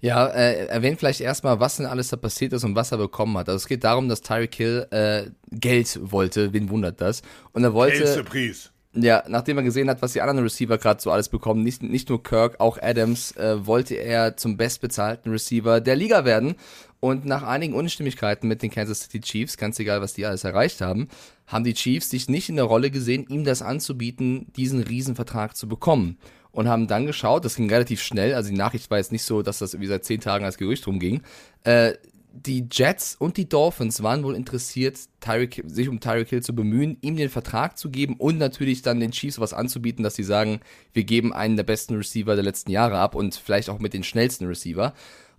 Ja, 0.00 0.26
äh, 0.26 0.66
erwähnt 0.66 0.98
vielleicht 0.98 1.20
erstmal, 1.20 1.60
was 1.60 1.76
denn 1.76 1.86
alles 1.86 2.08
da 2.08 2.16
passiert 2.16 2.52
ist 2.54 2.64
und 2.64 2.74
was 2.74 2.90
er 2.90 2.98
bekommen 2.98 3.38
hat. 3.38 3.48
Also 3.48 3.58
es 3.58 3.68
geht 3.68 3.84
darum, 3.84 4.08
dass 4.08 4.20
Tyreek 4.20 4.56
Hill 4.56 4.88
äh, 4.90 5.30
Geld 5.52 5.96
wollte, 6.02 6.52
wen 6.52 6.70
wundert 6.70 7.00
das? 7.00 7.22
Und 7.52 7.62
er 7.62 7.72
wollte, 7.72 8.24
Preis. 8.24 8.72
Ja, 8.94 9.24
nachdem 9.28 9.58
er 9.58 9.64
gesehen 9.64 9.90
hat, 9.90 10.02
was 10.02 10.12
die 10.12 10.20
anderen 10.20 10.40
Receiver 10.44 10.78
gerade 10.78 11.02
so 11.02 11.10
alles 11.10 11.28
bekommen, 11.28 11.62
nicht, 11.62 11.82
nicht 11.82 12.08
nur 12.08 12.22
Kirk, 12.22 12.60
auch 12.60 12.78
Adams, 12.80 13.32
äh, 13.32 13.66
wollte 13.66 13.94
er 13.96 14.36
zum 14.36 14.56
bestbezahlten 14.56 15.32
Receiver 15.32 15.80
der 15.80 15.96
Liga 15.96 16.24
werden. 16.24 16.54
Und 17.00 17.26
nach 17.26 17.42
einigen 17.42 17.74
Unstimmigkeiten 17.74 18.48
mit 18.48 18.62
den 18.62 18.70
Kansas 18.70 19.02
City 19.02 19.20
Chiefs, 19.20 19.58
ganz 19.58 19.78
egal, 19.78 20.00
was 20.00 20.14
die 20.14 20.24
alles 20.24 20.44
erreicht 20.44 20.80
haben, 20.80 21.08
haben 21.46 21.64
die 21.64 21.74
Chiefs 21.74 22.08
sich 22.08 22.28
nicht 22.28 22.48
in 22.48 22.56
der 22.56 22.64
Rolle 22.64 22.90
gesehen, 22.90 23.26
ihm 23.28 23.44
das 23.44 23.60
anzubieten, 23.60 24.46
diesen 24.56 24.80
Riesenvertrag 24.80 25.54
zu 25.56 25.68
bekommen 25.68 26.16
und 26.54 26.68
haben 26.68 26.86
dann 26.86 27.04
geschaut, 27.04 27.44
das 27.44 27.56
ging 27.56 27.68
relativ 27.68 28.00
schnell, 28.00 28.34
also 28.34 28.48
die 28.48 28.56
Nachricht 28.56 28.90
war 28.90 28.98
jetzt 28.98 29.12
nicht 29.12 29.24
so, 29.24 29.42
dass 29.42 29.58
das 29.58 29.74
irgendwie 29.74 29.88
seit 29.88 30.04
zehn 30.04 30.20
Tagen 30.20 30.44
als 30.44 30.56
Gerücht 30.56 30.86
rumging. 30.86 31.22
Äh, 31.64 31.94
die 32.34 32.66
Jets 32.70 33.14
und 33.14 33.36
die 33.36 33.48
Dolphins 33.48 34.02
waren 34.02 34.24
wohl 34.24 34.34
interessiert, 34.34 34.98
Tyreek, 35.20 35.62
sich 35.66 35.88
um 35.88 36.00
Tyreek 36.00 36.28
Hill 36.28 36.42
zu 36.42 36.54
bemühen, 36.54 36.98
ihm 37.00 37.16
den 37.16 37.30
Vertrag 37.30 37.78
zu 37.78 37.90
geben 37.90 38.16
und 38.16 38.38
natürlich 38.38 38.82
dann 38.82 39.00
den 39.00 39.12
Chiefs 39.12 39.38
was 39.38 39.54
anzubieten, 39.54 40.02
dass 40.02 40.16
sie 40.16 40.24
sagen, 40.24 40.60
wir 40.92 41.04
geben 41.04 41.32
einen 41.32 41.56
der 41.56 41.64
besten 41.64 41.94
Receiver 41.94 42.34
der 42.34 42.44
letzten 42.44 42.72
Jahre 42.72 42.98
ab 42.98 43.14
und 43.14 43.36
vielleicht 43.36 43.70
auch 43.70 43.78
mit 43.78 43.94
den 43.94 44.02
schnellsten 44.02 44.46
Receiver. 44.46 44.94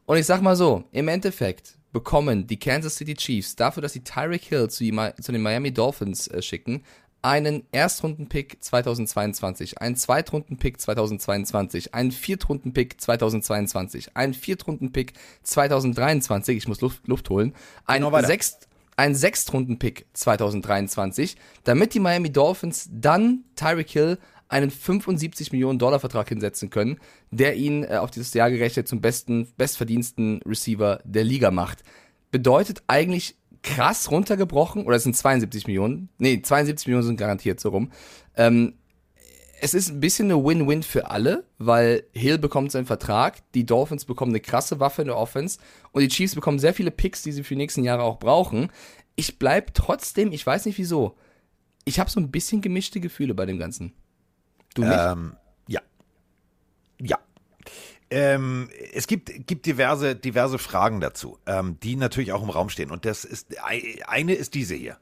Und 0.05 0.17
ich 0.17 0.25
sag 0.25 0.41
mal 0.41 0.55
so, 0.55 0.85
im 0.91 1.07
Endeffekt 1.07 1.77
bekommen 1.91 2.47
die 2.47 2.59
Kansas 2.59 2.95
City 2.95 3.15
Chiefs 3.15 3.55
dafür, 3.55 3.81
dass 3.81 3.93
sie 3.93 4.03
Tyreek 4.03 4.43
Hill 4.43 4.69
zu, 4.69 4.83
zu 5.21 5.31
den 5.31 5.41
Miami 5.41 5.73
Dolphins 5.73 6.27
äh, 6.27 6.41
schicken, 6.41 6.83
einen 7.25 7.63
Erstrunden-Pick 7.71 8.63
2022, 8.63 9.81
einen 9.81 9.95
Zweitrunden-Pick 9.95 10.79
2022, 10.79 11.95
einen 11.95 12.11
Viertrunden-Pick 12.11 13.01
2022, 13.01 14.15
einen 14.15 14.35
Viertrunden-Pick 14.35 15.13
2023, 15.41 16.55
ich 16.55 16.67
muss 16.67 16.81
Luft, 16.81 17.07
Luft 17.07 17.31
holen, 17.31 17.55
einen, 17.87 18.05
Genau. 18.05 18.21
Sechst, 18.27 18.67
einen 18.95 19.15
Sechstrunden-Pick 19.15 20.05
2023, 20.13 21.35
damit 21.63 21.95
die 21.95 21.99
Miami 21.99 22.31
Dolphins 22.31 22.89
dann 22.91 23.43
Tyreek 23.55 23.89
Hill 23.89 24.19
einen 24.47 24.69
75 24.69 25.51
Millionen 25.51 25.79
Dollar 25.79 25.99
Vertrag 25.99 26.29
hinsetzen 26.29 26.69
können, 26.69 26.99
der 27.31 27.55
ihn 27.55 27.85
äh, 27.85 27.95
auf 27.95 28.11
dieses 28.11 28.35
Jahr 28.35 28.51
gerechnet 28.51 28.87
zum 28.87 29.01
besten, 29.01 29.51
bestverdiensten 29.57 30.43
Receiver 30.45 30.99
der 31.03 31.23
Liga 31.23 31.49
macht. 31.49 31.83
Bedeutet 32.29 32.83
eigentlich 32.85 33.35
krass 33.65 34.11
runtergebrochen, 34.11 34.85
oder 34.85 34.95
es 34.95 35.03
sind 35.03 35.17
72 35.17 35.65
Millionen, 35.65 36.09
nee, 36.19 36.41
72 36.41 36.87
Millionen 36.87 37.07
sind 37.07 37.17
garantiert 37.17 37.59
so 37.59 37.69
rum. 37.69 37.91
Ähm, 38.35 38.75
es 39.59 39.73
ist 39.73 39.89
ein 39.89 39.99
bisschen 39.99 40.29
eine 40.29 40.43
Win-Win 40.43 40.83
für 40.83 41.09
alle, 41.09 41.45
weil 41.57 42.03
Hill 42.13 42.37
bekommt 42.37 42.71
seinen 42.71 42.85
Vertrag, 42.85 43.41
die 43.53 43.65
Dolphins 43.65 44.05
bekommen 44.05 44.31
eine 44.31 44.39
krasse 44.39 44.79
Waffe 44.79 45.01
in 45.01 45.07
der 45.07 45.17
Offense 45.17 45.59
und 45.91 46.01
die 46.01 46.09
Chiefs 46.09 46.35
bekommen 46.35 46.59
sehr 46.59 46.73
viele 46.73 46.91
Picks, 46.91 47.23
die 47.23 47.31
sie 47.31 47.43
für 47.43 47.55
die 47.55 47.61
nächsten 47.61 47.83
Jahre 47.83 48.03
auch 48.03 48.19
brauchen. 48.19 48.69
Ich 49.15 49.39
bleib 49.39 49.73
trotzdem, 49.73 50.31
ich 50.31 50.45
weiß 50.45 50.65
nicht 50.65 50.77
wieso, 50.77 51.15
ich 51.85 51.99
habe 51.99 52.09
so 52.09 52.19
ein 52.19 52.31
bisschen 52.31 52.61
gemischte 52.61 52.99
Gefühle 52.99 53.33
bei 53.33 53.45
dem 53.45 53.57
Ganzen. 53.57 53.93
Du 54.75 54.83
nicht? 54.83 54.99
Ähm. 54.99 55.35
Ähm, 58.15 58.69
es 58.93 59.07
gibt, 59.07 59.45
gibt 59.45 59.65
diverse, 59.65 60.15
diverse 60.15 60.57
Fragen 60.57 61.01
dazu, 61.01 61.37
ähm, 61.45 61.77
die 61.81 61.97
natürlich 61.97 62.31
auch 62.31 62.41
im 62.41 62.49
Raum 62.49 62.69
stehen. 62.69 62.89
Und 62.89 63.03
das 63.03 63.25
ist 63.25 63.47
eine 63.59 64.33
ist 64.33 64.53
diese 64.53 64.73
hier. 64.73 64.97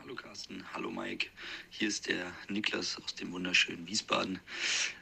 Hallo 0.00 0.14
Carsten, 0.14 0.62
hallo 0.72 0.92
Mike. 0.92 1.26
Hier 1.70 1.88
ist 1.88 2.06
der 2.08 2.30
Niklas 2.48 3.02
aus 3.02 3.16
dem 3.16 3.32
wunderschönen 3.32 3.84
Wiesbaden. 3.88 4.38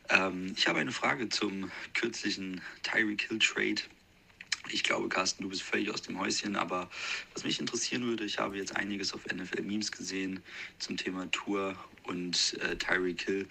Ähm, 0.09 0.55
ich 0.57 0.69
habe 0.69 0.79
eine 0.79 0.91
Frage 0.91 1.29
zum 1.29 1.71
kürzlichen 1.93 2.63
Tyreek 2.83 3.29
Hill 3.29 3.41
Trade. 3.41 3.83
Ich 4.71 4.83
glaube, 4.83 5.11
Carsten, 5.11 5.43
du 5.43 5.51
bist 5.51 5.65
völlig 5.65 5.91
aus 5.91 6.01
dem 6.01 6.19
Häuschen, 6.19 6.57
aber 6.57 6.89
was 7.35 7.45
mich 7.45 7.61
interessieren 7.61 8.05
würde, 8.05 8.25
ich 8.25 8.39
habe 8.39 8.57
jetzt 8.57 8.75
einiges 8.75 9.13
auf 9.13 9.27
NFL-Memes 9.27 9.93
gesehen 9.93 10.43
zum 10.79 10.97
Thema 10.97 11.31
Tour 11.31 11.77
und 12.05 12.57
äh, 12.63 12.75
Tyreek 12.77 13.21
Hill. 13.21 13.47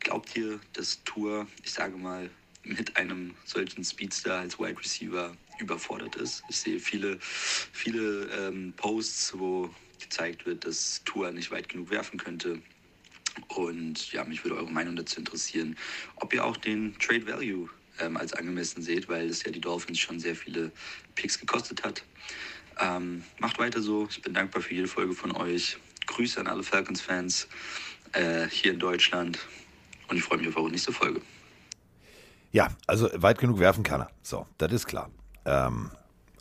Glaubt 0.00 0.36
ihr, 0.36 0.58
dass 0.72 1.04
Tour, 1.04 1.46
ich 1.62 1.72
sage 1.72 1.96
mal, 1.96 2.28
mit 2.68 2.96
einem 2.96 3.34
solchen 3.44 3.84
Speedster 3.84 4.38
als 4.38 4.58
Wide 4.58 4.78
Receiver 4.78 5.36
überfordert 5.58 6.16
ist? 6.16 6.42
Ich 6.48 6.56
sehe 6.58 6.78
viele, 6.78 7.18
viele 7.20 8.28
ähm, 8.38 8.72
Posts, 8.76 9.38
wo 9.38 9.70
gezeigt 10.00 10.46
wird, 10.46 10.64
dass 10.64 11.02
Tour 11.04 11.30
nicht 11.32 11.50
weit 11.50 11.68
genug 11.68 11.90
werfen 11.90 12.18
könnte. 12.18 12.60
Und 13.48 14.12
ja, 14.12 14.24
mich 14.24 14.44
würde 14.44 14.56
eure 14.56 14.70
Meinung 14.70 14.96
dazu 14.96 15.18
interessieren, 15.20 15.76
ob 16.16 16.32
ihr 16.32 16.44
auch 16.44 16.56
den 16.56 16.98
Trade 16.98 17.26
Value 17.26 17.68
ähm, 18.00 18.16
als 18.16 18.32
angemessen 18.32 18.82
seht, 18.82 19.08
weil 19.08 19.28
es 19.28 19.44
ja 19.44 19.50
die 19.50 19.60
Dolphins 19.60 19.98
schon 19.98 20.20
sehr 20.20 20.36
viele 20.36 20.70
Picks 21.14 21.38
gekostet 21.38 21.84
hat. 21.84 22.04
Ähm, 22.80 23.24
macht 23.38 23.58
weiter 23.58 23.82
so. 23.82 24.06
Ich 24.10 24.22
bin 24.22 24.34
dankbar 24.34 24.62
für 24.62 24.74
jede 24.74 24.88
Folge 24.88 25.14
von 25.14 25.32
euch. 25.32 25.78
Grüße 26.06 26.40
an 26.40 26.46
alle 26.46 26.62
Falcons-Fans 26.62 27.48
äh, 28.12 28.48
hier 28.48 28.72
in 28.72 28.78
Deutschland. 28.78 29.38
Und 30.08 30.16
ich 30.16 30.22
freue 30.22 30.38
mich 30.38 30.48
auf 30.48 30.56
eure 30.56 30.70
nächste 30.70 30.92
Folge. 30.92 31.20
Ja, 32.50 32.68
also 32.86 33.08
weit 33.14 33.38
genug 33.38 33.58
werfen 33.58 33.82
kann 33.82 34.02
er. 34.02 34.10
So, 34.22 34.46
das 34.58 34.72
ist 34.72 34.86
klar. 34.86 35.10
Ähm, 35.44 35.90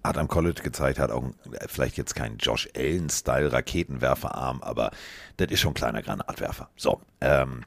hat 0.03 0.17
am 0.17 0.27
College 0.27 0.61
gezeigt, 0.61 0.99
hat 0.99 1.11
auch 1.11 1.23
äh, 1.51 1.67
vielleicht 1.67 1.97
jetzt 1.97 2.15
keinen 2.15 2.37
Josh 2.37 2.69
Allen-Style 2.75 3.51
Raketenwerferarm, 3.51 4.61
aber 4.61 4.91
das 5.37 5.51
ist 5.51 5.59
schon 5.59 5.71
ein 5.71 5.75
kleiner 5.75 6.01
Granatwerfer. 6.01 6.69
So, 6.77 7.01
ähm, 7.21 7.63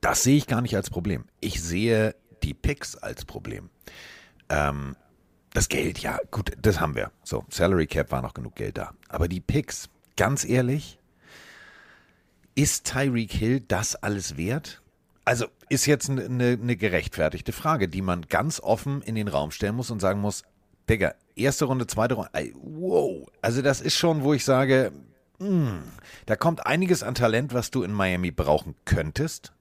das 0.00 0.22
sehe 0.22 0.36
ich 0.36 0.46
gar 0.46 0.62
nicht 0.62 0.76
als 0.76 0.90
Problem. 0.90 1.24
Ich 1.40 1.62
sehe 1.62 2.14
die 2.42 2.54
Picks 2.54 2.96
als 2.96 3.24
Problem. 3.24 3.70
Ähm, 4.48 4.96
das 5.52 5.68
Geld, 5.68 5.98
ja, 5.98 6.18
gut, 6.30 6.52
das 6.62 6.80
haben 6.80 6.94
wir. 6.94 7.10
So, 7.24 7.44
Salary 7.50 7.86
Cap 7.86 8.10
war 8.12 8.22
noch 8.22 8.34
genug 8.34 8.54
Geld 8.54 8.78
da. 8.78 8.92
Aber 9.08 9.28
die 9.28 9.40
Picks, 9.40 9.88
ganz 10.16 10.44
ehrlich, 10.44 10.98
ist 12.54 12.86
Tyreek 12.86 13.32
Hill 13.32 13.60
das 13.60 13.96
alles 13.96 14.36
wert? 14.36 14.80
Also 15.30 15.46
ist 15.68 15.86
jetzt 15.86 16.10
eine, 16.10 16.24
eine, 16.24 16.58
eine 16.60 16.74
gerechtfertigte 16.74 17.52
Frage, 17.52 17.86
die 17.86 18.02
man 18.02 18.22
ganz 18.22 18.58
offen 18.58 19.00
in 19.00 19.14
den 19.14 19.28
Raum 19.28 19.52
stellen 19.52 19.76
muss 19.76 19.92
und 19.92 20.00
sagen 20.00 20.20
muss, 20.20 20.42
Digga, 20.88 21.14
erste 21.36 21.66
Runde, 21.66 21.86
zweite 21.86 22.14
Runde, 22.14 22.30
wow. 22.60 23.28
Also 23.40 23.62
das 23.62 23.80
ist 23.80 23.94
schon, 23.94 24.24
wo 24.24 24.34
ich 24.34 24.44
sage, 24.44 24.90
mh, 25.38 25.84
da 26.26 26.34
kommt 26.34 26.66
einiges 26.66 27.04
an 27.04 27.14
Talent, 27.14 27.54
was 27.54 27.70
du 27.70 27.84
in 27.84 27.92
Miami 27.92 28.32
brauchen 28.32 28.74
könntest. 28.84 29.52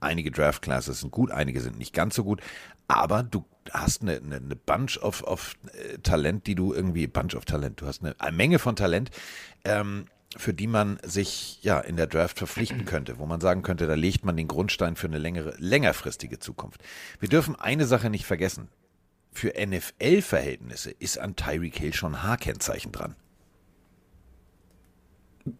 Einige 0.00 0.32
Draft 0.32 0.62
Classes 0.62 1.02
sind 1.02 1.12
gut, 1.12 1.30
einige 1.30 1.60
sind 1.60 1.78
nicht 1.78 1.94
ganz 1.94 2.16
so 2.16 2.24
gut, 2.24 2.40
aber 2.88 3.22
du 3.22 3.44
hast 3.70 4.02
eine, 4.02 4.16
eine, 4.16 4.38
eine 4.38 4.56
Bunch 4.56 4.98
of, 4.98 5.22
of 5.22 5.54
äh, 5.72 5.98
Talent, 5.98 6.48
die 6.48 6.56
du 6.56 6.74
irgendwie, 6.74 7.06
Bunch 7.06 7.36
of 7.36 7.44
Talent, 7.44 7.80
du 7.80 7.86
hast 7.86 8.02
eine, 8.02 8.16
eine 8.18 8.36
Menge 8.36 8.58
von 8.58 8.74
Talent, 8.74 9.12
ähm, 9.64 10.06
für 10.36 10.54
die 10.54 10.68
man 10.68 10.98
sich 11.02 11.62
ja 11.62 11.80
in 11.80 11.96
der 11.96 12.06
Draft 12.06 12.38
verpflichten 12.38 12.84
könnte, 12.84 13.18
wo 13.18 13.26
man 13.26 13.40
sagen 13.40 13.62
könnte, 13.62 13.86
da 13.86 13.94
legt 13.94 14.24
man 14.24 14.36
den 14.36 14.46
Grundstein 14.46 14.94
für 14.94 15.08
eine 15.08 15.18
längere, 15.18 15.54
längerfristige 15.58 16.38
Zukunft. 16.38 16.82
Wir 17.18 17.28
dürfen 17.28 17.56
eine 17.56 17.84
Sache 17.86 18.10
nicht 18.10 18.26
vergessen. 18.26 18.68
Für 19.32 19.54
NFL-Verhältnisse 19.58 20.90
ist 20.90 21.18
an 21.18 21.36
Tyreek 21.36 21.76
Hill 21.78 21.94
schon 21.94 22.14
ein 22.14 22.22
H-Kennzeichen 22.22 22.92
dran. 22.92 23.16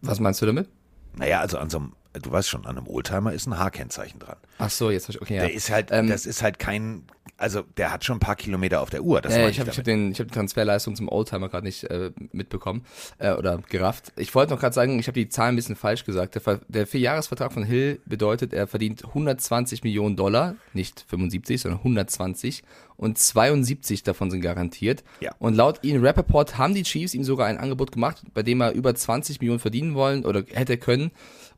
Was 0.02 0.20
meinst 0.20 0.42
du 0.42 0.46
damit? 0.46 0.68
Naja, 1.16 1.40
also 1.40 1.58
an 1.58 1.70
so 1.70 1.78
einem, 1.78 1.92
du 2.12 2.30
weißt 2.30 2.48
schon, 2.48 2.66
an 2.66 2.76
einem 2.76 2.88
Oldtimer 2.88 3.32
ist 3.32 3.46
ein 3.46 3.58
H-Kennzeichen 3.58 4.18
dran. 4.18 4.36
Ach 4.58 4.70
so, 4.70 4.90
jetzt 4.90 5.08
hab 5.08 5.14
ich, 5.14 5.22
okay, 5.22 5.36
ja. 5.36 5.42
Der 5.42 5.54
ist 5.54 5.70
halt, 5.70 5.88
Ähm, 5.90 6.08
das 6.08 6.26
ist 6.26 6.42
halt 6.42 6.58
kein, 6.58 7.04
also 7.36 7.62
der 7.76 7.92
hat 7.92 8.04
schon 8.04 8.16
ein 8.16 8.20
paar 8.20 8.36
Kilometer 8.36 8.80
auf 8.80 8.90
der 8.90 9.02
Uhr. 9.02 9.20
Das 9.20 9.32
meine 9.32 9.50
ich 9.50 9.60
habe 9.60 9.70
hab 9.70 9.84
den, 9.84 10.12
ich 10.12 10.20
hab 10.20 10.28
die 10.28 10.34
Transferleistung 10.34 10.96
zum 10.96 11.08
Oldtimer 11.08 11.48
gerade 11.48 11.66
nicht 11.66 11.84
äh, 11.84 12.10
mitbekommen 12.32 12.84
äh, 13.18 13.32
oder 13.32 13.58
gerafft. 13.68 14.12
Ich 14.16 14.34
wollte 14.34 14.52
noch 14.52 14.60
gerade 14.60 14.74
sagen, 14.74 14.98
ich 14.98 15.06
habe 15.06 15.18
die 15.18 15.28
Zahlen 15.28 15.54
ein 15.54 15.56
bisschen 15.56 15.76
falsch 15.76 16.04
gesagt. 16.04 16.34
Der, 16.34 16.60
der 16.68 16.86
Vierjahresvertrag 16.86 17.52
von 17.52 17.62
Hill 17.62 18.00
bedeutet, 18.06 18.52
er 18.52 18.66
verdient 18.66 19.04
120 19.04 19.84
Millionen 19.84 20.16
Dollar, 20.16 20.56
nicht 20.74 21.04
75, 21.08 21.62
sondern 21.62 21.78
120 21.78 22.62
und 22.96 23.16
72 23.16 24.02
davon 24.02 24.30
sind 24.30 24.42
garantiert. 24.42 25.04
Ja. 25.20 25.34
Und 25.38 25.54
laut 25.54 25.82
Ian 25.82 26.04
Rappaport 26.04 26.58
haben 26.58 26.74
die 26.74 26.82
Chiefs 26.82 27.14
ihm 27.14 27.24
sogar 27.24 27.46
ein 27.46 27.56
Angebot 27.56 27.92
gemacht, 27.92 28.22
bei 28.34 28.42
dem 28.42 28.60
er 28.60 28.72
über 28.72 28.94
20 28.94 29.40
Millionen 29.40 29.58
verdienen 29.58 29.94
wollen 29.94 30.26
oder 30.26 30.44
hätte 30.52 30.76
können. 30.76 31.10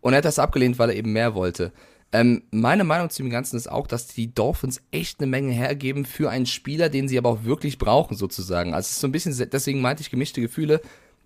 Und 0.03 0.13
er 0.13 0.19
hat 0.19 0.27
das 0.27 0.39
abgelehnt, 0.39 0.79
weil 0.79 0.91
er 0.91 0.97
eben 0.97 1.13
mehr 1.15 1.35
wollte. 1.35 1.73
Ähm, 2.13 2.43
meine 2.51 2.85
Meinung 2.85 3.09
zu 3.09 3.23
dem 3.23 3.31
Ganzen 3.31 3.57
ist 3.57 3.71
auch, 3.71 3.87
dass 3.87 4.07
die 4.07 4.35
Dolphins 4.35 4.83
echt 4.91 5.21
eine 5.21 5.27
Menge 5.27 5.53
hergeben 5.53 6.05
für 6.05 6.29
einen 6.29 6.45
Spieler, 6.45 6.91
den 6.91 7.09
sie 7.09 7.17
aber 7.17 7.31
auch 7.31 7.45
wirklich 7.45 7.79
brauchen, 7.79 8.19
sozusagen. 8.19 8.75
Also 8.75 8.87
es 8.89 8.93
ist 8.93 9.01
so 9.01 9.09
ein 9.09 9.13
bisschen, 9.13 9.35
deswegen 9.51 9.81
meinte 9.81 10.03
ich 10.03 10.11
gemischte 10.11 10.43
Gefühle. 10.43 10.83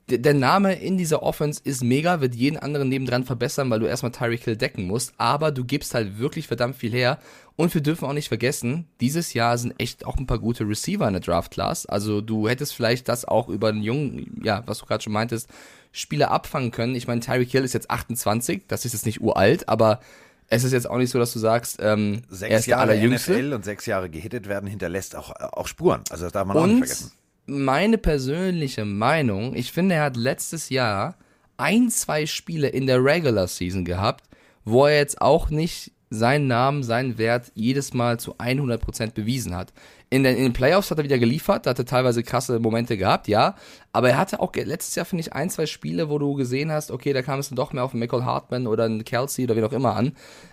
D- 0.09 0.19
Der 0.19 0.35
Name 0.35 0.75
in 0.75 0.97
dieser 0.97 1.25
Offense 1.25 1.61
ist 1.65 1.83
mega, 1.83 2.21
wird 2.21 2.37
jeden 2.37 2.57
anderen 2.59 2.89
nebendran 2.89 3.25
verbessern, 3.25 3.69
weil 3.69 3.81
du 3.81 3.87
erstmal 3.87 4.13
Tyreek 4.13 4.45
Hill 4.45 4.57
decken 4.57 4.87
musst, 4.87 5.13
aber 5.17 5.51
du 5.51 5.65
gibst 5.65 5.93
halt 5.93 6.21
wirklich 6.21 6.47
verdammt 6.47 6.77
viel 6.77 6.93
her. 6.93 7.19
Und 7.57 7.75
wir 7.75 7.81
dürfen 7.81 8.05
auch 8.07 8.13
nicht 8.13 8.29
vergessen, 8.29 8.87
dieses 9.01 9.33
Jahr 9.35 9.59
sind 9.59 9.75
echt 9.79 10.07
auch 10.07 10.19
ein 10.19 10.27
paar 10.27 10.39
gute 10.39 10.69
Receiver 10.69 11.09
in 11.09 11.15
der 11.15 11.23
Draft 11.23 11.51
Class. 11.51 11.87
Also 11.87 12.21
du 12.21 12.49
hättest 12.49 12.75
vielleicht 12.75 13.09
das 13.09 13.25
auch 13.25 13.49
über 13.49 13.71
einen 13.71 13.83
jungen, 13.83 14.41
ja, 14.45 14.63
was 14.67 14.79
du 14.79 14.87
gerade 14.87 15.03
schon 15.03 15.15
meintest, 15.15 15.49
Spieler 15.97 16.31
abfangen 16.31 16.71
können. 16.71 16.95
Ich 16.95 17.07
meine, 17.07 17.21
Tyreek 17.21 17.51
Hill 17.51 17.65
ist 17.65 17.73
jetzt 17.73 17.91
28, 17.91 18.63
das 18.69 18.85
ist 18.85 18.93
jetzt 18.93 19.07
nicht 19.07 19.21
uralt, 19.21 19.69
aber 19.69 20.01
Es 20.49 20.63
ist 20.63 20.73
jetzt 20.73 20.89
auch 20.89 20.99
nicht 20.99 21.11
so, 21.11 21.19
dass 21.19 21.33
du 21.33 21.41
sagst, 21.41 21.79
ähm, 21.81 22.23
er 22.31 22.37
Sechs 22.37 22.55
ist 22.61 22.67
der 22.67 22.71
Jahre 22.77 22.83
Allerjüngste. 22.93 23.33
NFL 23.33 23.53
und 23.55 23.65
sechs 23.65 23.85
Jahre 23.87 24.09
gehittet 24.09 24.47
werden 24.49 24.69
hinterlässt 24.69 25.17
auch, 25.17 25.31
auch 25.35 25.67
Spuren. 25.67 26.03
Also 26.11 26.23
das 26.25 26.33
darf 26.33 26.47
man 26.47 26.57
auch 26.57 26.67
nicht 26.67 26.73
Und 26.75 26.79
vergessen. 26.87 27.13
meine 27.47 27.99
persönliche 27.99 28.85
Meinung, 28.85 29.57
ich 29.57 29.73
finde, 29.73 29.97
er 29.97 30.05
hat 30.05 30.17
letztes 30.17 30.69
Jahr 30.69 31.17
ein, 31.57 31.91
zwei 31.91 32.27
Spiele 32.27 32.69
in 32.69 32.87
der 32.87 33.03
Regular 33.03 33.49
Season 33.49 33.85
gehabt, 33.85 34.25
wo 34.65 34.87
er 34.87 34.99
jetzt 34.99 35.21
auch 35.21 35.51
nicht 35.51 35.91
seinen 36.11 36.47
Namen, 36.47 36.85
seinen 36.85 37.19
Wert 37.19 37.51
jedes 37.55 37.93
Mal 37.93 38.21
zu 38.21 38.37
100% 38.37 39.15
bewiesen 39.15 39.57
hat. 39.57 39.73
In 40.09 40.23
den, 40.23 40.37
in 40.37 40.45
den 40.45 40.53
Playoffs 40.53 40.91
hat 40.91 40.99
er 40.99 41.05
wieder 41.05 41.19
geliefert, 41.19 41.67
da 41.67 41.71
hat 41.71 41.81
er 41.81 41.85
teilweise 41.85 42.23
krasse 42.23 42.61
Momente 42.61 42.97
gehabt, 42.97 43.27
ja. 43.27 43.57
Aber 43.93 44.11
er 44.11 44.19
hatte 44.19 44.39
auch 44.39 44.55
letztes 44.55 44.95
Jahr, 44.95 45.05
finde 45.05 45.23
ich, 45.23 45.33
ein, 45.33 45.51
zwei 45.51 45.67
Spiele, 45.67 46.09
wo 46.09 46.19
du 46.19 46.35
gesehen 46.35 46.71
hast, 46.71 46.93
okay, 46.93 47.13
da 47.13 47.23
kam 47.23 47.41
es 47.41 47.49
dann 47.49 47.57
doch 47.57 47.73
mehr 47.73 47.83
auf 47.83 47.93
einen 47.93 48.01
Michael 48.01 48.25
Hartman 48.25 48.69
oder 48.69 48.85
einen 48.85 49.05
Kelsey 49.05 49.45
oder 49.45 49.57
wen 49.57 49.65
auch 49.65 49.73
immer 49.73 49.97
an. 49.97 50.13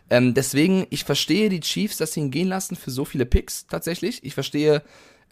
Ähm, 0.09 0.33
deswegen, 0.33 0.87
ich 0.89 1.03
verstehe 1.03 1.49
die 1.49 1.59
Chiefs, 1.59 1.97
dass 1.97 2.13
sie 2.13 2.21
ihn 2.21 2.31
gehen 2.31 2.47
lassen 2.47 2.75
für 2.75 2.89
so 2.89 3.05
viele 3.05 3.27
Picks 3.27 3.67
tatsächlich. 3.67 4.23
Ich 4.23 4.33
verstehe 4.33 4.81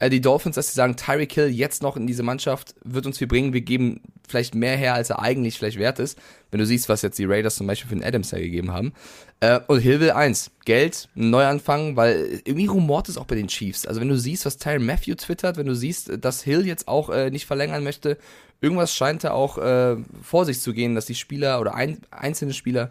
äh, 0.02 0.10
die 0.10 0.20
Dolphins, 0.20 0.56
dass 0.56 0.68
sie 0.70 0.74
sagen, 0.74 0.96
Tyreek 0.96 1.32
Hill 1.32 1.48
jetzt 1.48 1.84
noch 1.84 1.96
in 1.96 2.08
diese 2.08 2.24
Mannschaft 2.24 2.74
wird 2.84 3.06
uns 3.06 3.20
viel 3.20 3.28
bringen. 3.28 3.54
Wir 3.54 3.62
geben 3.62 4.02
vielleicht 4.28 4.56
mehr 4.56 4.76
her, 4.76 4.96
als 4.96 5.12
er 5.12 5.22
eigentlich 5.22 5.60
vielleicht 5.60 5.78
wert 5.78 6.00
ist. 6.00 6.18
Wenn 6.50 6.60
du 6.60 6.66
siehst, 6.66 6.90
was 6.90 7.04
jetzt 7.04 7.20
die 7.20 7.26
Raiders 7.26 7.56
zum 7.56 7.68
Beispiel 7.68 7.90
für 7.90 7.96
den 7.96 8.04
Adams 8.04 8.32
hergegeben 8.32 8.72
haben. 8.72 8.94
Äh, 9.42 9.60
und 9.68 9.80
Hill 9.80 10.00
will 10.00 10.10
eins, 10.12 10.50
Geld, 10.66 11.08
einen 11.16 11.30
Neuanfang, 11.30 11.98
weil 11.98 12.42
irgendwie 12.46 12.66
rumort 12.66 13.10
es 13.10 13.18
auch 13.18 13.26
bei 13.26 13.36
den 13.36 13.48
Chiefs. 13.48 13.86
Also 13.86 14.02
wenn 14.02 14.10
du 14.10 14.18
siehst, 14.18 14.44
was 14.48 14.58
Tyron 14.58 14.88
Matthew 14.88 15.16
twittert, 15.16 15.58
wenn 15.58 15.68
du 15.68 15.76
siehst, 15.76 16.12
dass 16.20 16.42
Hill 16.42 16.66
jetzt 16.66 16.88
auch 16.88 17.12
äh, 17.12 17.30
nicht 17.30 17.46
verlängern 17.46 17.84
möchte, 17.84 18.18
irgendwas 18.60 18.96
scheint 18.96 19.24
da 19.24 19.32
auch 19.32 19.60
äh, 19.60 19.98
vor 20.24 20.46
sich 20.46 20.62
zu 20.62 20.74
gehen, 20.74 20.96
dass 20.96 21.06
die 21.06 21.16
Spieler 21.16 21.62
oder 21.62 21.76
ein, 21.76 22.00
einzelne 22.10 22.54
Spieler 22.54 22.90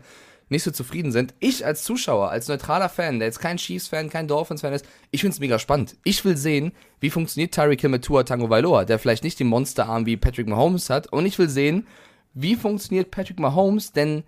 nicht 0.50 0.62
so 0.64 0.70
zufrieden 0.70 1.12
sind. 1.12 1.32
Ich 1.38 1.64
als 1.64 1.82
Zuschauer, 1.84 2.30
als 2.30 2.48
neutraler 2.48 2.88
Fan, 2.88 3.18
der 3.18 3.28
jetzt 3.28 3.38
kein 3.40 3.56
Chiefs-Fan, 3.56 4.10
kein 4.10 4.28
Dolphins-Fan 4.28 4.72
ist, 4.72 4.84
ich 5.10 5.22
find's 5.22 5.40
mega 5.40 5.58
spannend. 5.58 5.96
Ich 6.04 6.24
will 6.24 6.36
sehen, 6.36 6.72
wie 7.00 7.10
funktioniert 7.10 7.54
Tyreek 7.54 7.80
Hill 7.80 7.90
mit 7.90 8.04
Tua 8.04 8.24
Tango 8.24 8.50
Vailoa, 8.50 8.84
der 8.84 8.98
vielleicht 8.98 9.24
nicht 9.24 9.40
den 9.40 9.46
Monsterarm 9.46 10.06
wie 10.06 10.16
Patrick 10.16 10.46
Mahomes 10.48 10.90
hat. 10.90 11.06
Und 11.12 11.24
ich 11.26 11.38
will 11.38 11.48
sehen, 11.48 11.86
wie 12.34 12.56
funktioniert 12.56 13.10
Patrick 13.10 13.38
Mahomes, 13.40 13.92
denn 13.92 14.24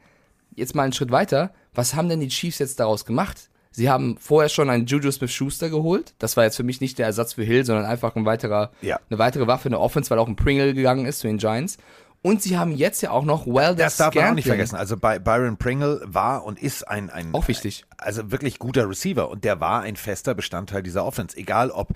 jetzt 0.55 0.75
mal 0.75 0.85
einen 0.85 0.93
Schritt 0.93 1.11
weiter, 1.11 1.53
was 1.75 1.95
haben 1.95 2.09
denn 2.09 2.21
die 2.21 2.29
Chiefs 2.29 2.59
jetzt 2.59 2.79
daraus 2.81 3.05
gemacht? 3.05 3.49
Sie 3.75 3.89
haben 3.89 4.19
vorher 4.19 4.51
schon 4.51 4.69
einen 4.69 4.85
Juju 4.85 5.11
Smith-Schuster 5.11 5.71
geholt. 5.71 6.13
Das 6.19 6.37
war 6.37 6.45
jetzt 6.45 6.57
für 6.57 6.63
mich 6.63 6.83
nicht 6.83 6.99
der 6.99 7.07
Ersatz 7.07 7.33
für 7.33 7.43
Hill, 7.43 7.65
sondern 7.65 7.87
einfach 7.87 8.15
ein 8.17 8.27
weiterer, 8.27 8.71
Ja. 8.83 9.01
eine 9.09 9.19
weitere 9.19 9.47
Waffe 9.47 9.69
in 9.69 9.73
der 9.73 9.81
Offense, 9.81 10.11
weil 10.11 10.19
auch 10.19 10.29
ein 10.29 10.37
Pringle 10.37 10.75
gegangen 10.75 11.07
ist 11.07 11.21
zu 11.21 11.27
den 11.27 11.39
Giants. 11.39 11.79
Und 12.23 12.41
sie 12.41 12.57
haben 12.57 12.71
jetzt 12.71 13.01
ja 13.03 13.11
auch 13.11 13.25
noch 13.25 13.47
Well 13.47 13.75
Das 13.75 13.97
darf 13.97 14.15
man 14.15 14.25
auch 14.31 14.35
nicht 14.35 14.47
vergessen. 14.47 14.77
Also 14.77 14.97
bei 14.97 15.19
Byron 15.19 15.57
Pringle 15.57 16.01
war 16.05 16.45
und 16.45 16.61
ist 16.63 16.87
ein, 16.87 17.11
ein 17.11 17.35
Auch 17.35 17.49
wichtig. 17.49 17.85
also 17.99 18.31
wirklich 18.31 18.61
guter 18.61 18.89
Receiver 18.89 19.29
und 19.29 19.43
der 19.43 19.59
war 19.61 19.83
ein 19.83 19.97
fester 19.97 20.35
Bestandteil 20.35 20.85
dieser 20.85 21.05
Offense. 21.05 21.37
Egal 21.37 21.71
ob 21.73 21.89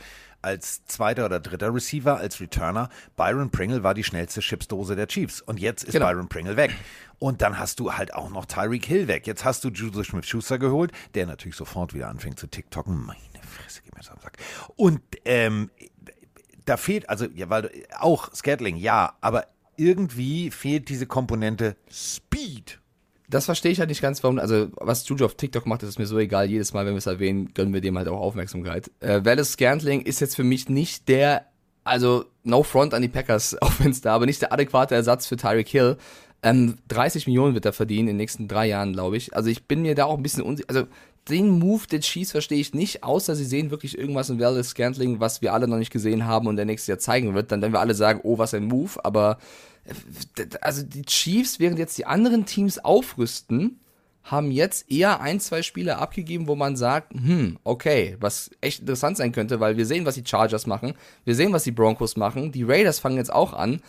als 0.43 0.85
zweiter 0.87 1.27
oder 1.27 1.39
dritter 1.41 1.73
Receiver, 1.75 2.17
als 2.19 2.41
Returner, 2.41 2.89
Byron 3.17 3.51
Pringle 3.51 3.83
war 3.85 3.95
die 3.95 4.05
schnellste 4.05 4.41
Chipsdose 4.41 4.97
der 4.97 5.07
Chiefs. 5.07 5.41
Und 5.41 5.61
jetzt 5.61 5.85
ist 5.85 5.93
Genau. 5.93 6.07
Byron 6.07 6.29
Pringle 6.29 6.57
weg. 6.57 6.73
Und 7.19 7.41
dann 7.41 7.59
hast 7.59 7.79
du 7.81 7.93
halt 7.95 8.13
auch 8.13 8.29
noch 8.31 8.47
Tyreek 8.47 8.85
Hill 8.85 9.09
weg. 9.09 9.27
Jetzt 9.27 9.45
hast 9.45 9.63
du 9.65 9.69
Juju 9.71 10.03
Smith-Schuster 10.03 10.59
geholt, 10.59 10.93
der 11.15 11.27
natürlich 11.27 11.57
sofort 11.57 11.95
wieder 11.95 12.09
anfängt 12.09 12.39
zu 12.39 12.47
TikToken. 12.49 13.07
Meine 13.07 13.19
Fresse, 13.43 13.81
gib 13.85 13.95
mir 13.95 14.01
das 14.01 14.11
am 14.11 14.19
Sack. 14.21 14.37
Und 14.77 15.01
ähm, 15.25 15.71
da 16.65 16.77
fehlt, 16.77 17.09
also, 17.09 17.27
ja, 17.33 17.49
weil 17.49 17.71
auch 17.99 18.33
Scatling, 18.35 18.77
ja, 18.77 19.15
aber 19.21 19.47
irgendwie 19.77 20.51
fehlt 20.51 20.89
diese 20.89 21.07
Komponente 21.07 21.77
Speed. 21.91 22.81
Das 23.29 23.45
verstehe 23.47 23.73
ich 23.73 23.81
halt 23.81 23.89
nicht 23.89 24.03
ganz, 24.03 24.23
warum, 24.23 24.39
also 24.39 24.69
was 24.77 25.09
Juju 25.09 25.25
auf 25.25 25.35
TikTok 25.35 25.67
macht, 25.67 25.83
ist 25.83 25.99
mir 25.99 26.07
so 26.07 26.19
egal. 26.19 26.49
Jedes 26.49 26.73
Mal, 26.73 26.87
wenn 26.87 26.95
wir 26.95 26.99
es 26.99 27.07
erwähnen, 27.07 27.53
gönnen 27.55 27.75
wir 27.75 27.81
dem 27.81 27.99
halt 27.99 28.09
auch 28.09 28.21
Aufmerksamkeit. 28.21 28.91
Äh, 29.01 29.25
Wallace 29.25 29.53
Scantling 29.53 30.03
ist 30.03 30.21
jetzt 30.21 30.37
für 30.37 30.45
mich 30.45 30.69
nicht 30.69 31.09
der, 31.09 31.47
also 31.83 32.27
no 32.45 32.63
front 32.63 32.95
an 32.95 33.03
die 33.03 33.09
Packers, 33.09 33.57
auch 33.61 33.73
wenn 33.79 33.91
es 33.91 34.01
da, 34.01 34.15
aber 34.15 34.27
nicht 34.27 34.43
der 34.43 34.53
adäquate 34.53 34.95
Ersatz 34.95 35.27
für 35.27 35.37
Tyreek 35.37 35.69
Hill. 35.69 35.97
Ähm, 36.43 36.77
30 36.89 37.27
Millionen 37.27 37.55
wird 37.55 37.65
er 37.65 37.73
verdienen 37.73 38.03
in 38.03 38.07
den 38.15 38.17
nächsten 38.19 38.47
drei 38.47 38.69
Jahren, 38.69 38.93
glaube 38.93 39.17
ich. 39.17 39.35
Also 39.35 39.51
ich 39.51 39.67
bin 39.67 39.83
mir 39.83 39.95
da 39.97 40.05
auch 40.05 40.17
ein 40.17 40.23
bisschen 40.23 40.43
unsicher. 40.43 40.69
Also 40.69 40.87
den 41.29 41.59
Move 41.59 41.87
der 41.91 42.01
Chiefs 42.01 42.31
verstehe 42.31 42.61
ich 42.61 42.75
nicht, 42.75 43.03
außer 43.03 43.35
sie 43.35 43.45
sehen 43.45 43.71
wirklich 43.71 43.99
irgendwas 43.99 44.31
in 44.31 44.39
Wallace 44.39 44.69
Scantling, 44.69 45.19
was 45.19 45.43
wir 45.43 45.53
alle 45.53 45.67
noch 45.67 45.79
nicht 45.79 45.93
gesehen 45.93 46.27
haben 46.27 46.47
und 46.47 46.57
der 46.57 46.65
nächstes 46.65 46.87
Jahr 46.87 46.99
zeigen 46.99 47.35
wird. 47.35 47.51
Dann 47.51 47.63
werden 47.63 47.73
wir 47.73 47.81
alle 47.81 47.95
sagen, 47.95 48.21
oh, 48.23 48.39
was 48.39 48.55
ein 48.55 48.65
Move. 48.65 49.05
Aber 49.05 49.39
äh, 49.85 50.47
also 50.61 50.83
die 50.83 51.03
Chiefs, 51.03 51.59
während 51.59 51.79
jetzt 51.79 51.99
die 51.99 52.07
anderen 52.07 52.47
Teams 52.47 52.79
aufrüsten, 52.79 53.81
haben 54.23 54.51
jetzt 54.51 54.91
eher 54.91 55.21
ein, 55.21 55.39
zwei 55.41 55.63
Spiele 55.63 55.99
abgegeben, 55.99 56.49
wo 56.49 56.57
man 56.57 56.77
sagt, 56.77 57.15
hm, 57.15 57.59
okay, 57.63 58.17
was 58.21 58.51
echt 58.61 58.81
interessant 58.81 59.17
sein 59.17 59.33
könnte, 59.33 59.61
weil 59.61 59.77
wir 59.77 59.87
sehen, 59.87 60.05
was 60.05 60.17
die 60.17 60.27
Chargers 60.27 60.67
machen, 60.67 60.95
wir 61.25 61.35
sehen, 61.35 61.53
was 61.53 61.63
die 61.65 61.71
Broncos 61.71 62.17
machen, 62.17 62.51
die 62.51 62.65
Raiders 62.65 62.99
fangen 62.99 63.19
jetzt 63.19 63.33
auch 63.33 63.53
an. 63.53 63.81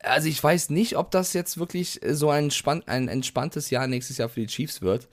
Also 0.00 0.28
ich 0.28 0.42
weiß 0.42 0.70
nicht, 0.70 0.96
ob 0.96 1.10
das 1.10 1.32
jetzt 1.32 1.58
wirklich 1.58 2.00
so 2.10 2.30
ein, 2.30 2.50
ein 2.86 3.08
entspanntes 3.08 3.70
Jahr 3.70 3.86
nächstes 3.86 4.18
Jahr 4.18 4.28
für 4.28 4.40
die 4.40 4.46
Chiefs 4.46 4.82
wird. 4.82 5.08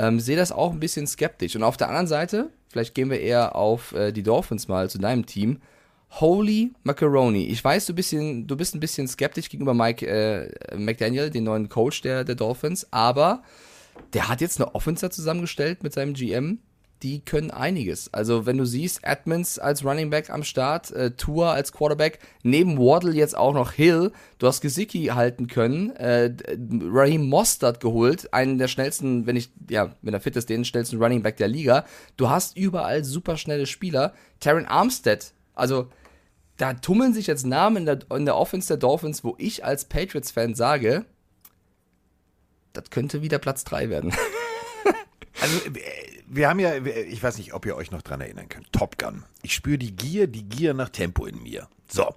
Ähm, 0.00 0.18
sehe 0.18 0.36
das 0.36 0.50
auch 0.50 0.72
ein 0.72 0.80
bisschen 0.80 1.06
skeptisch. 1.06 1.54
Und 1.56 1.62
auf 1.62 1.76
der 1.76 1.88
anderen 1.88 2.06
Seite, 2.06 2.48
vielleicht 2.68 2.94
gehen 2.94 3.10
wir 3.10 3.20
eher 3.20 3.54
auf 3.54 3.92
äh, 3.92 4.12
die 4.12 4.22
Dolphins 4.22 4.66
mal 4.66 4.88
zu 4.88 4.98
deinem 4.98 5.26
Team. 5.26 5.60
Holy 6.12 6.72
Macaroni. 6.84 7.44
Ich 7.48 7.62
weiß, 7.62 7.84
du, 7.84 7.92
bisschen, 7.92 8.46
du 8.46 8.56
bist 8.56 8.74
ein 8.74 8.80
bisschen 8.80 9.06
skeptisch 9.08 9.50
gegenüber 9.50 9.74
Mike 9.74 10.06
äh, 10.06 10.74
McDaniel, 10.74 11.28
den 11.28 11.44
neuen 11.44 11.68
Coach 11.68 12.00
der, 12.00 12.24
der 12.24 12.34
Dolphins, 12.34 12.86
aber 12.90 13.42
der 14.14 14.28
hat 14.28 14.40
jetzt 14.40 14.58
eine 14.58 14.74
Offense 14.74 15.10
zusammengestellt 15.10 15.82
mit 15.82 15.92
seinem 15.92 16.14
GM. 16.14 16.60
Die 17.02 17.20
können 17.24 17.50
einiges. 17.50 18.12
Also, 18.12 18.44
wenn 18.44 18.58
du 18.58 18.66
siehst, 18.66 19.00
Edmonds 19.02 19.58
als 19.58 19.84
Running 19.84 20.10
Back 20.10 20.28
am 20.28 20.42
Start, 20.42 20.90
äh, 20.90 21.12
Tua 21.12 21.52
als 21.52 21.72
Quarterback, 21.72 22.18
neben 22.42 22.78
Waddle 22.78 23.14
jetzt 23.14 23.36
auch 23.36 23.54
noch 23.54 23.72
Hill, 23.72 24.12
du 24.38 24.46
hast 24.46 24.60
Gesicki 24.60 25.06
halten 25.06 25.46
können, 25.46 25.96
äh, 25.96 26.30
Raheem 26.82 27.26
Mostert 27.26 27.80
geholt, 27.80 28.34
einen 28.34 28.58
der 28.58 28.68
schnellsten, 28.68 29.26
wenn 29.26 29.36
ich, 29.36 29.50
ja, 29.70 29.94
wenn 30.02 30.12
er 30.12 30.20
fit 30.20 30.36
ist, 30.36 30.50
den 30.50 30.66
schnellsten 30.66 31.02
Running 31.02 31.22
Back 31.22 31.38
der 31.38 31.48
Liga. 31.48 31.86
Du 32.18 32.28
hast 32.28 32.56
überall 32.56 33.02
super 33.02 33.38
schnelle 33.38 33.66
Spieler. 33.66 34.12
Taron 34.38 34.66
Armstead, 34.66 35.32
also 35.54 35.88
da 36.58 36.74
tummeln 36.74 37.14
sich 37.14 37.26
jetzt 37.26 37.46
Namen 37.46 37.78
in 37.78 37.86
der, 37.86 37.98
in 38.14 38.26
der 38.26 38.36
Offense 38.36 38.68
der 38.68 38.76
Dolphins, 38.76 39.24
wo 39.24 39.34
ich 39.38 39.64
als 39.64 39.86
Patriots-Fan 39.86 40.54
sage, 40.54 41.06
das 42.74 42.90
könnte 42.90 43.22
wieder 43.22 43.38
Platz 43.38 43.64
3 43.64 43.88
werden. 43.88 44.12
Also, 45.40 45.56
äh, 45.70 45.80
wir 46.26 46.48
haben 46.48 46.60
ja, 46.60 46.74
ich 46.74 47.22
weiß 47.22 47.38
nicht, 47.38 47.54
ob 47.54 47.64
ihr 47.64 47.74
euch 47.74 47.90
noch 47.90 48.02
dran 48.02 48.20
erinnern 48.20 48.48
könnt. 48.48 48.70
Top 48.72 48.98
Gun. 48.98 49.24
Ich 49.42 49.54
spüre 49.54 49.78
die 49.78 49.96
Gier, 49.96 50.26
die 50.26 50.44
Gier 50.44 50.74
nach 50.74 50.90
Tempo 50.90 51.24
in 51.24 51.42
mir. 51.42 51.68
So. 51.88 52.12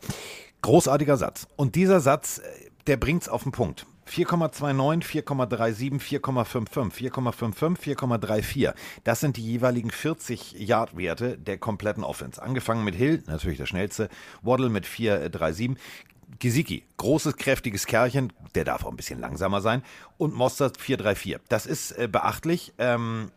Großartiger 0.62 1.16
Satz. 1.18 1.48
Und 1.56 1.76
dieser 1.76 2.00
Satz, 2.00 2.40
äh, 2.40 2.42
der 2.88 2.98
bringt's 2.98 3.30
auf 3.30 3.44
den 3.44 3.52
Punkt. 3.52 3.86
4,29, 4.08 5.24
4,37, 5.24 6.00
4,55, 6.20 7.12
4,55, 7.12 7.96
4,34. 7.96 8.74
Das 9.04 9.20
sind 9.22 9.38
die 9.38 9.44
jeweiligen 9.44 9.92
40 9.92 10.54
Yard-Werte 10.54 11.38
der 11.38 11.58
kompletten 11.58 12.04
Offense. 12.04 12.42
Angefangen 12.42 12.84
mit 12.84 12.96
Hill, 12.96 13.24
natürlich 13.28 13.58
der 13.58 13.66
schnellste, 13.66 14.10
Waddle 14.42 14.70
mit 14.70 14.86
4,37. 14.86 15.78
Gesicki, 16.40 16.84
großes, 16.98 17.38
kräftiges 17.38 17.86
Kerlchen, 17.86 18.34
der 18.56 18.66
darf 18.66 18.86
auch 18.86 18.90
ein 18.90 18.98
bisschen 18.98 19.20
langsamer 19.20 19.62
sein. 19.62 19.84
Und 20.18 20.36
Mostert 20.36 20.78
4,34. 20.78 21.40
Das 21.50 21.66
ist 21.66 21.92
äh, 21.92 22.08
beachtlich. 22.12 22.74
Ähm, 22.78 23.32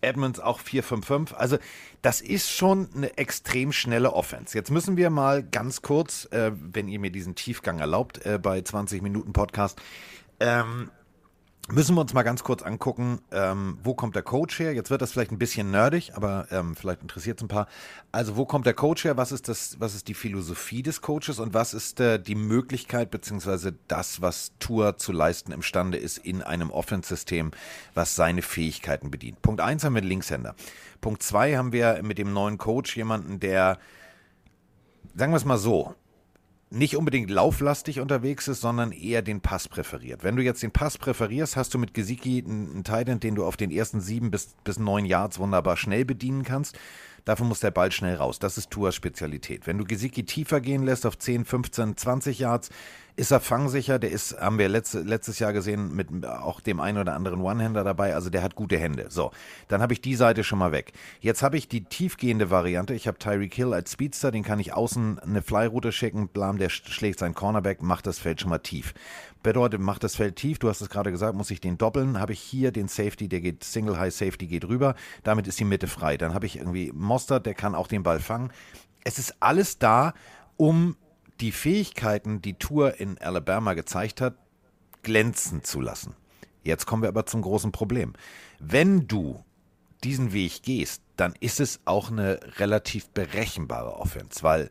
Edmonds 0.00 0.40
auch 0.40 0.60
4-5-5. 0.60 1.34
Also 1.34 1.58
das 2.02 2.20
ist 2.20 2.50
schon 2.50 2.88
eine 2.94 3.16
extrem 3.18 3.72
schnelle 3.72 4.12
Offense. 4.12 4.56
Jetzt 4.56 4.70
müssen 4.70 4.96
wir 4.96 5.10
mal 5.10 5.42
ganz 5.42 5.82
kurz, 5.82 6.26
äh, 6.26 6.52
wenn 6.54 6.88
ihr 6.88 7.00
mir 7.00 7.10
diesen 7.10 7.34
Tiefgang 7.34 7.78
erlaubt, 7.78 8.24
äh, 8.24 8.38
bei 8.38 8.60
20 8.60 9.02
Minuten 9.02 9.32
Podcast, 9.32 9.80
ähm, 10.40 10.90
müssen 11.70 11.94
wir 11.94 12.00
uns 12.00 12.14
mal 12.14 12.22
ganz 12.22 12.44
kurz 12.44 12.62
angucken, 12.62 13.20
ähm, 13.30 13.78
wo 13.82 13.94
kommt 13.94 14.16
der 14.16 14.22
Coach 14.22 14.58
her? 14.58 14.72
Jetzt 14.72 14.90
wird 14.90 15.02
das 15.02 15.12
vielleicht 15.12 15.32
ein 15.32 15.38
bisschen 15.38 15.70
nerdig, 15.70 16.12
aber 16.14 16.46
ähm, 16.50 16.74
vielleicht 16.74 17.02
interessiert 17.02 17.38
es 17.38 17.44
ein 17.44 17.48
paar. 17.48 17.68
Also 18.10 18.36
wo 18.36 18.46
kommt 18.46 18.66
der 18.66 18.74
Coach 18.74 19.04
her? 19.04 19.16
Was 19.16 19.32
ist 19.32 19.48
das? 19.48 19.76
Was 19.78 19.94
ist 19.94 20.08
die 20.08 20.14
Philosophie 20.14 20.82
des 20.82 21.02
Coaches 21.02 21.38
und 21.38 21.54
was 21.54 21.74
ist 21.74 22.00
äh, 22.00 22.18
die 22.18 22.34
Möglichkeit 22.34 23.10
beziehungsweise 23.10 23.74
das, 23.86 24.22
was 24.22 24.52
Tour 24.58 24.96
zu 24.96 25.12
leisten 25.12 25.52
imstande 25.52 25.98
ist 25.98 26.18
in 26.18 26.42
einem 26.42 26.70
Offense-System, 26.70 27.50
was 27.94 28.16
seine 28.16 28.42
Fähigkeiten 28.42 29.10
bedient? 29.10 29.42
Punkt 29.42 29.60
eins 29.60 29.84
haben 29.84 29.94
wir 29.94 30.02
Linkshänder. 30.02 30.54
Punkt 31.00 31.22
zwei 31.22 31.56
haben 31.56 31.72
wir 31.72 32.02
mit 32.02 32.18
dem 32.18 32.32
neuen 32.32 32.58
Coach 32.58 32.96
jemanden, 32.96 33.40
der, 33.40 33.78
sagen 35.14 35.32
wir 35.32 35.36
es 35.36 35.44
mal 35.44 35.58
so, 35.58 35.94
nicht 36.70 36.96
unbedingt 36.96 37.30
lauflastig 37.30 38.00
unterwegs 38.00 38.48
ist, 38.48 38.60
sondern 38.60 38.92
eher 38.92 39.22
den 39.22 39.40
Pass 39.40 39.68
präferiert. 39.68 40.22
Wenn 40.22 40.36
du 40.36 40.42
jetzt 40.42 40.62
den 40.62 40.70
Pass 40.70 40.98
präferierst, 40.98 41.56
hast 41.56 41.72
du 41.72 41.78
mit 41.78 41.94
Gesicki 41.94 42.44
einen, 42.46 42.84
Titan, 42.84 43.20
den 43.20 43.34
du 43.34 43.44
auf 43.44 43.56
den 43.56 43.70
ersten 43.70 44.00
sieben 44.00 44.30
bis, 44.30 44.54
bis 44.64 44.78
neun 44.78 45.06
Yards 45.06 45.38
wunderbar 45.38 45.76
schnell 45.76 46.04
bedienen 46.04 46.44
kannst. 46.44 46.78
Dafür 47.24 47.46
muss 47.46 47.60
der 47.60 47.70
Ball 47.70 47.92
schnell 47.92 48.16
raus. 48.16 48.38
Das 48.38 48.58
ist 48.58 48.70
Tours 48.70 48.94
Spezialität. 48.94 49.66
Wenn 49.66 49.78
du 49.78 49.84
Gesicki 49.84 50.24
tiefer 50.24 50.60
gehen 50.60 50.82
lässt 50.82 51.06
auf 51.06 51.18
10, 51.18 51.44
15, 51.44 51.96
20 51.96 52.38
Yards, 52.38 52.70
ist 53.18 53.32
er 53.32 53.40
fangsicher, 53.40 53.98
der 53.98 54.12
ist, 54.12 54.40
haben 54.40 54.58
wir 54.58 54.68
letzte, 54.68 55.00
letztes 55.00 55.40
Jahr 55.40 55.52
gesehen, 55.52 55.92
mit 55.92 56.24
auch 56.24 56.60
dem 56.60 56.78
einen 56.78 56.98
oder 56.98 57.14
anderen 57.14 57.40
One-Hander 57.40 57.82
dabei, 57.82 58.14
also 58.14 58.30
der 58.30 58.44
hat 58.44 58.54
gute 58.54 58.78
Hände. 58.78 59.06
So, 59.08 59.32
dann 59.66 59.82
habe 59.82 59.92
ich 59.92 60.00
die 60.00 60.14
Seite 60.14 60.44
schon 60.44 60.60
mal 60.60 60.70
weg. 60.70 60.92
Jetzt 61.18 61.42
habe 61.42 61.56
ich 61.56 61.66
die 61.66 61.82
tiefgehende 61.82 62.50
Variante, 62.50 62.94
ich 62.94 63.08
habe 63.08 63.18
Tyreek 63.18 63.52
Hill 63.52 63.74
als 63.74 63.90
Speedster, 63.90 64.30
den 64.30 64.44
kann 64.44 64.60
ich 64.60 64.72
außen 64.72 65.18
eine 65.18 65.42
Flyroute 65.42 65.90
schicken, 65.90 66.28
blam, 66.28 66.58
der 66.58 66.68
schlägt 66.68 67.18
seinen 67.18 67.34
Cornerback, 67.34 67.82
macht 67.82 68.06
das 68.06 68.20
Feld 68.20 68.40
schon 68.40 68.50
mal 68.50 68.60
tief. 68.60 68.94
Bedeutet, 69.42 69.80
macht 69.80 70.04
das 70.04 70.14
Feld 70.14 70.36
tief, 70.36 70.60
du 70.60 70.68
hast 70.68 70.80
es 70.80 70.88
gerade 70.88 71.10
gesagt, 71.10 71.34
muss 71.34 71.50
ich 71.50 71.60
den 71.60 71.76
doppeln, 71.76 72.20
habe 72.20 72.32
ich 72.32 72.40
hier 72.40 72.70
den 72.70 72.86
Safety, 72.86 73.28
der 73.28 73.40
geht, 73.40 73.64
Single 73.64 73.98
High 73.98 74.14
Safety 74.14 74.46
geht 74.46 74.68
rüber, 74.68 74.94
damit 75.24 75.48
ist 75.48 75.58
die 75.58 75.64
Mitte 75.64 75.88
frei. 75.88 76.18
Dann 76.18 76.34
habe 76.34 76.46
ich 76.46 76.56
irgendwie 76.56 76.92
Mostert, 76.94 77.46
der 77.46 77.54
kann 77.54 77.74
auch 77.74 77.88
den 77.88 78.04
Ball 78.04 78.20
fangen. 78.20 78.52
Es 79.02 79.18
ist 79.18 79.34
alles 79.40 79.80
da, 79.80 80.14
um 80.56 80.96
die 81.40 81.52
Fähigkeiten, 81.52 82.42
die 82.42 82.54
Tour 82.54 83.00
in 83.00 83.18
Alabama 83.18 83.74
gezeigt 83.74 84.20
hat, 84.20 84.34
glänzen 85.02 85.62
zu 85.64 85.80
lassen. 85.80 86.14
Jetzt 86.62 86.86
kommen 86.86 87.02
wir 87.02 87.08
aber 87.08 87.26
zum 87.26 87.42
großen 87.42 87.72
Problem. 87.72 88.14
Wenn 88.58 89.06
du 89.06 89.44
diesen 90.04 90.32
Weg 90.32 90.62
gehst, 90.62 91.02
dann 91.16 91.34
ist 91.40 91.60
es 91.60 91.80
auch 91.84 92.10
eine 92.10 92.40
relativ 92.58 93.08
berechenbare 93.10 93.96
Offense, 93.96 94.42
weil 94.42 94.70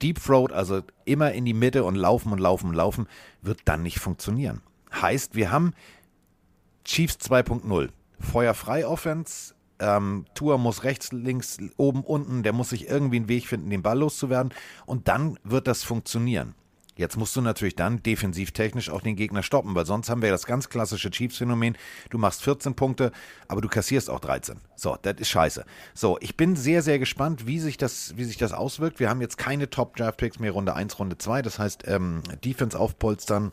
Deep 0.00 0.22
Throat, 0.22 0.52
also 0.52 0.82
immer 1.04 1.32
in 1.32 1.44
die 1.44 1.54
Mitte 1.54 1.84
und 1.84 1.94
laufen 1.94 2.32
und 2.32 2.38
laufen 2.38 2.68
und 2.70 2.74
laufen, 2.74 3.06
wird 3.40 3.60
dann 3.66 3.82
nicht 3.82 3.98
funktionieren. 3.98 4.62
Heißt, 4.92 5.34
wir 5.34 5.50
haben 5.50 5.74
Chiefs 6.84 7.16
2.0. 7.16 7.90
Feuerfrei 8.18 8.86
Offense, 8.86 9.54
ähm, 9.82 10.24
Tour 10.34 10.58
muss 10.58 10.84
rechts, 10.84 11.12
links, 11.12 11.58
oben, 11.76 12.02
unten, 12.02 12.42
der 12.42 12.52
muss 12.52 12.70
sich 12.70 12.88
irgendwie 12.88 13.16
einen 13.16 13.28
Weg 13.28 13.46
finden, 13.46 13.68
den 13.68 13.82
Ball 13.82 13.98
loszuwerden. 13.98 14.54
Und 14.86 15.08
dann 15.08 15.38
wird 15.44 15.66
das 15.66 15.82
funktionieren. 15.82 16.54
Jetzt 16.94 17.16
musst 17.16 17.34
du 17.34 17.40
natürlich 17.40 17.74
dann 17.74 18.02
defensivtechnisch 18.02 18.90
auch 18.90 19.00
den 19.00 19.16
Gegner 19.16 19.42
stoppen, 19.42 19.74
weil 19.74 19.86
sonst 19.86 20.10
haben 20.10 20.20
wir 20.20 20.30
das 20.30 20.44
ganz 20.44 20.68
klassische 20.68 21.10
Chiefs-Phänomen. 21.10 21.76
Du 22.10 22.18
machst 22.18 22.42
14 22.42 22.74
Punkte, 22.74 23.12
aber 23.48 23.62
du 23.62 23.68
kassierst 23.68 24.10
auch 24.10 24.20
13. 24.20 24.60
So, 24.76 24.96
das 25.00 25.14
ist 25.18 25.30
scheiße. 25.30 25.64
So, 25.94 26.18
ich 26.20 26.36
bin 26.36 26.54
sehr, 26.54 26.82
sehr 26.82 26.98
gespannt, 26.98 27.46
wie 27.46 27.58
sich 27.60 27.78
das, 27.78 28.16
wie 28.16 28.24
sich 28.24 28.36
das 28.36 28.52
auswirkt. 28.52 29.00
Wir 29.00 29.08
haben 29.08 29.22
jetzt 29.22 29.38
keine 29.38 29.70
Top-Draft-Picks 29.70 30.38
mehr, 30.38 30.52
Runde 30.52 30.74
1, 30.74 30.98
Runde 30.98 31.16
2. 31.16 31.40
Das 31.40 31.58
heißt, 31.58 31.84
ähm, 31.88 32.22
Defense 32.44 32.78
aufpolstern 32.78 33.52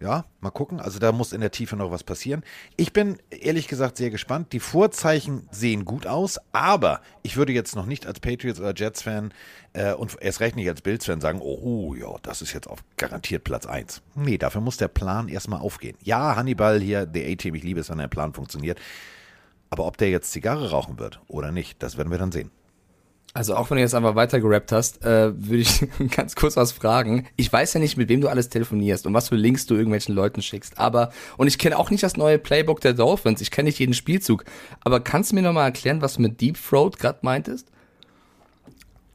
ja, 0.00 0.24
mal 0.40 0.50
gucken. 0.50 0.80
Also 0.80 0.98
da 0.98 1.12
muss 1.12 1.32
in 1.32 1.42
der 1.42 1.50
Tiefe 1.50 1.76
noch 1.76 1.90
was 1.90 2.04
passieren. 2.04 2.42
Ich 2.76 2.92
bin 2.92 3.18
ehrlich 3.28 3.68
gesagt 3.68 3.98
sehr 3.98 4.10
gespannt. 4.10 4.52
Die 4.52 4.60
Vorzeichen 4.60 5.46
sehen 5.50 5.84
gut 5.84 6.06
aus, 6.06 6.40
aber 6.52 7.02
ich 7.22 7.36
würde 7.36 7.52
jetzt 7.52 7.76
noch 7.76 7.84
nicht 7.84 8.06
als 8.06 8.18
Patriots 8.18 8.58
oder 8.58 8.74
Jets-Fan 8.74 9.34
äh, 9.74 9.92
und 9.92 10.16
erst 10.20 10.40
recht 10.40 10.56
nicht 10.56 10.68
als 10.68 10.80
Bills-Fan 10.80 11.20
sagen, 11.20 11.40
oh 11.42 11.94
ja, 11.94 12.16
das 12.22 12.40
ist 12.40 12.54
jetzt 12.54 12.66
auf 12.66 12.82
garantiert 12.96 13.44
Platz 13.44 13.66
1. 13.66 14.00
Nee, 14.14 14.38
dafür 14.38 14.62
muss 14.62 14.78
der 14.78 14.88
Plan 14.88 15.28
erstmal 15.28 15.60
aufgehen. 15.60 15.98
Ja, 16.02 16.34
Hannibal 16.34 16.80
hier, 16.80 17.04
der 17.04 17.30
A-Team, 17.30 17.54
ich 17.54 17.62
liebe 17.62 17.80
es, 17.80 17.90
wenn 17.90 17.98
der 17.98 18.08
Plan 18.08 18.32
funktioniert. 18.32 18.80
Aber 19.68 19.86
ob 19.86 19.98
der 19.98 20.10
jetzt 20.10 20.32
Zigarre 20.32 20.70
rauchen 20.70 20.98
wird 20.98 21.20
oder 21.28 21.52
nicht, 21.52 21.82
das 21.82 21.96
werden 21.96 22.10
wir 22.10 22.18
dann 22.18 22.32
sehen. 22.32 22.50
Also 23.32 23.54
auch 23.54 23.70
wenn 23.70 23.76
du 23.76 23.82
jetzt 23.82 23.94
einfach 23.94 24.16
weiter 24.16 24.40
gerappt 24.40 24.72
hast, 24.72 25.04
äh, 25.04 25.32
würde 25.34 25.58
ich 25.58 25.86
ganz 26.10 26.34
kurz 26.34 26.56
was 26.56 26.72
fragen. 26.72 27.28
Ich 27.36 27.52
weiß 27.52 27.74
ja 27.74 27.80
nicht, 27.80 27.96
mit 27.96 28.08
wem 28.08 28.20
du 28.20 28.28
alles 28.28 28.48
telefonierst 28.48 29.06
und 29.06 29.14
was 29.14 29.28
für 29.28 29.36
Links 29.36 29.66
du 29.66 29.74
irgendwelchen 29.74 30.16
Leuten 30.16 30.42
schickst, 30.42 30.78
aber 30.78 31.12
und 31.36 31.46
ich 31.46 31.58
kenne 31.58 31.78
auch 31.78 31.90
nicht 31.90 32.02
das 32.02 32.16
neue 32.16 32.38
Playbook 32.38 32.80
der 32.80 32.92
Dolphins. 32.92 33.40
Ich 33.40 33.52
kenne 33.52 33.68
nicht 33.68 33.78
jeden 33.78 33.94
Spielzug, 33.94 34.44
aber 34.80 34.98
kannst 34.98 35.30
du 35.30 35.36
mir 35.36 35.42
nochmal 35.42 35.66
erklären, 35.66 36.02
was 36.02 36.14
du 36.14 36.22
mit 36.22 36.40
Deep 36.40 36.58
Throat 36.60 36.98
gerade 36.98 37.20
meintest? 37.22 37.68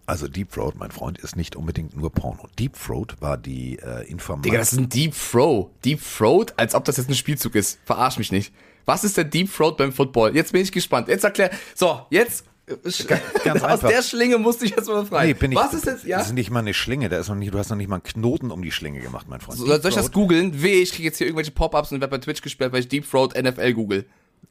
Also 0.08 0.28
Deep 0.28 0.52
Throat, 0.52 0.76
mein 0.78 0.92
Freund, 0.92 1.18
ist 1.18 1.36
nicht 1.36 1.56
unbedingt 1.56 1.98
nur 1.98 2.12
Porno. 2.12 2.48
Deep 2.58 2.78
Throat 2.80 3.16
war 3.20 3.38
die 3.38 3.80
äh, 3.80 4.08
Information. 4.08 4.44
Digga, 4.44 4.60
das 4.60 4.72
ist 4.72 4.80
ein 4.80 4.88
Deep 4.88 5.14
Throat. 5.14 5.72
Deep 5.84 6.00
Throat, 6.18 6.54
als 6.58 6.76
ob 6.76 6.86
das 6.86 6.98
jetzt 6.98 7.10
ein 7.10 7.16
Spielzug 7.16 7.56
ist. 7.56 7.80
Verarsch 7.86 8.18
mich 8.18 8.32
nicht. 8.32 8.54
Was 8.86 9.04
ist 9.04 9.18
der 9.18 9.24
Deep 9.24 9.52
Throat 9.52 9.78
beim 9.78 9.92
Football? 9.92 10.36
Jetzt 10.36 10.52
bin 10.52 10.62
ich 10.62 10.72
gespannt. 10.72 11.08
Jetzt 11.08 11.24
erklär. 11.24 11.50
So, 11.74 12.06
jetzt 12.12 12.46
Ganz 13.44 13.62
Aus 13.62 13.70
einfach. 13.70 13.90
der 13.90 14.02
Schlinge 14.02 14.40
musste 14.40 14.66
ich 14.66 14.72
jetzt 14.72 14.88
mal 14.88 15.06
frei. 15.06 15.28
Nee, 15.28 15.34
bin 15.34 15.52
ich, 15.52 15.58
Was 15.58 15.74
ist 15.74 15.86
jetzt? 15.86 16.04
Ja? 16.04 16.18
Das 16.18 16.28
ist 16.28 16.34
nicht 16.34 16.50
mal 16.50 16.60
eine 16.60 16.74
Schlinge, 16.74 17.10
da 17.10 17.20
ist 17.20 17.30
noch 17.30 17.36
nicht, 17.36 17.54
du 17.54 17.60
hast 17.60 17.70
noch 17.70 17.78
nicht 17.78 17.90
mal 17.90 17.98
einen 17.98 18.04
Knoten 18.04 18.50
um 18.50 18.64
die 18.64 18.72
Schlinge 18.72 19.00
gemacht, 19.02 19.28
mein 19.30 19.40
Freund. 19.40 19.60
So, 19.60 19.66
soll 19.66 19.78
ich 19.78 19.96
das 19.96 20.12
googeln? 20.12 20.64
Weh, 20.64 20.82
ich 20.82 20.92
kriege 20.92 21.04
jetzt 21.04 21.18
hier 21.20 21.28
irgendwelche 21.28 21.52
Pop-Ups 21.52 21.92
und 21.92 22.02
werde 22.02 22.12
bei 22.12 22.18
Twitch 22.18 22.42
gesperrt, 22.42 22.74
weil 22.74 22.80
ich 22.80 22.88
Deep 22.88 23.10
Throat 23.10 23.36
NFL 23.40 23.74
google. 23.74 24.06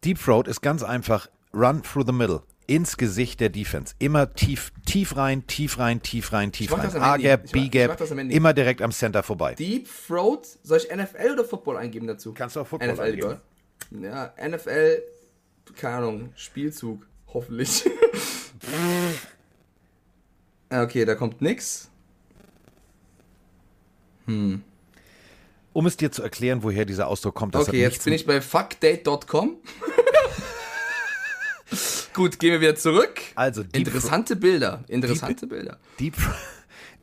Deep 0.05 0.22
Throat 0.22 0.46
ist 0.46 0.61
ganz 0.61 0.83
einfach 0.83 1.29
Run 1.53 1.83
through 1.83 2.05
the 2.07 2.12
middle. 2.12 2.42
Ins 2.66 2.96
Gesicht 2.96 3.40
der 3.40 3.50
Defense. 3.50 3.94
Immer 3.98 4.33
tief, 4.33 4.72
tief 4.87 5.16
rein, 5.16 5.46
tief 5.46 5.79
rein, 5.79 6.00
tief 6.00 6.33
rein, 6.33 6.50
tief 6.50 6.72
rein. 6.72 6.96
A-Gap, 6.96 7.53
B-Gap, 7.53 8.00
immer 8.31 8.55
direkt 8.55 8.81
am 8.81 8.90
Center 8.90 9.22
vorbei. 9.22 9.55
Deep 9.55 9.87
Throat, 10.07 10.46
soll 10.62 10.79
ich 10.79 10.88
NFL 10.94 11.33
oder 11.33 11.44
Football 11.44 11.77
eingeben 11.77 12.07
dazu? 12.07 12.33
Kannst 12.33 12.57
du 12.57 12.61
auch 12.61 12.66
Football 12.66 12.92
NFL, 12.92 13.03
eingeben. 13.03 13.37
Ja, 14.03 14.33
NFL, 14.42 15.03
keine 15.77 15.96
Ahnung, 15.96 16.33
Spielzug, 16.37 17.07
hoffentlich. 17.34 17.84
okay, 20.70 21.04
da 21.04 21.14
kommt 21.14 21.42
nix. 21.42 21.90
Hm. 24.26 24.62
Um 25.72 25.86
es 25.86 25.96
dir 25.96 26.12
zu 26.12 26.22
erklären, 26.22 26.62
woher 26.62 26.84
dieser 26.84 27.08
Ausdruck 27.08 27.34
kommt. 27.34 27.56
Okay, 27.56 27.80
jetzt 27.80 28.04
bin 28.04 28.14
ich 28.14 28.26
bei 28.26 28.40
fuckdate.com. 28.40 29.56
Gut, 32.14 32.38
gehen 32.38 32.52
wir 32.52 32.60
wieder 32.60 32.76
zurück. 32.76 33.20
Also 33.34 33.64
interessante 33.72 34.36
Bilder, 34.36 34.84
interessante 34.86 35.46
Deep, 35.46 35.50
Bilder. 35.50 35.78
Deep, 35.98 36.14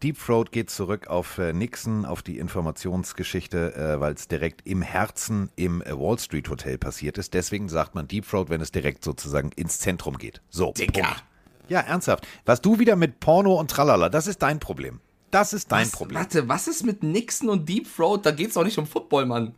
Deep 0.04 0.18
Throat 0.18 0.52
geht 0.52 0.72
zurück 0.72 1.08
auf 1.08 1.38
äh, 1.38 1.54
Nixon, 1.54 2.06
auf 2.06 2.24
die 2.24 2.40
Informationsgeschichte, 2.40 3.76
äh, 3.76 4.00
weil 4.00 4.14
es 4.14 4.28
direkt 4.28 4.66
im 4.66 4.82
Herzen 4.82 5.52
im 5.56 5.84
äh, 5.84 5.92
Wall 5.92 6.18
Street 6.18 6.50
Hotel 6.50 6.80
passiert 6.80 7.20
ist. 7.20 7.36
Deswegen 7.36 7.70
sagt 7.70 7.94
man 7.94 8.08
Deep 8.08 8.28
Throat, 8.28 8.50
wenn 8.50 8.62
es 8.62 8.72
direkt 8.72 9.04
sozusagen 9.04 9.52
ins 9.56 9.80
Zentrum 9.80 10.18
geht. 10.18 10.42
So. 10.50 10.72
Digga. 10.72 11.04
Punkt. 11.04 11.24
Ja, 11.70 11.82
ernsthaft. 11.82 12.28
Was 12.46 12.62
du 12.62 12.80
wieder 12.80 12.96
mit 12.96 13.20
Porno 13.20 13.60
und 13.60 13.70
Tralala, 13.70 14.10
das 14.10 14.26
ist 14.26 14.42
dein 14.42 14.60
Problem. 14.60 15.00
Das 15.30 15.54
ist 15.54 15.72
dein 15.72 15.86
was, 15.86 15.92
Problem. 15.92 16.20
Warte, 16.20 16.50
was 16.50 16.68
ist 16.68 16.84
mit 16.84 17.04
Nixon 17.04 17.50
und 17.50 17.70
Deep 17.70 17.88
Throat? 17.96 18.26
Da 18.26 18.32
geht's 18.32 18.56
doch 18.56 18.64
nicht 18.64 18.78
um 18.78 18.88
Football, 18.88 19.28
Mann. 19.28 19.56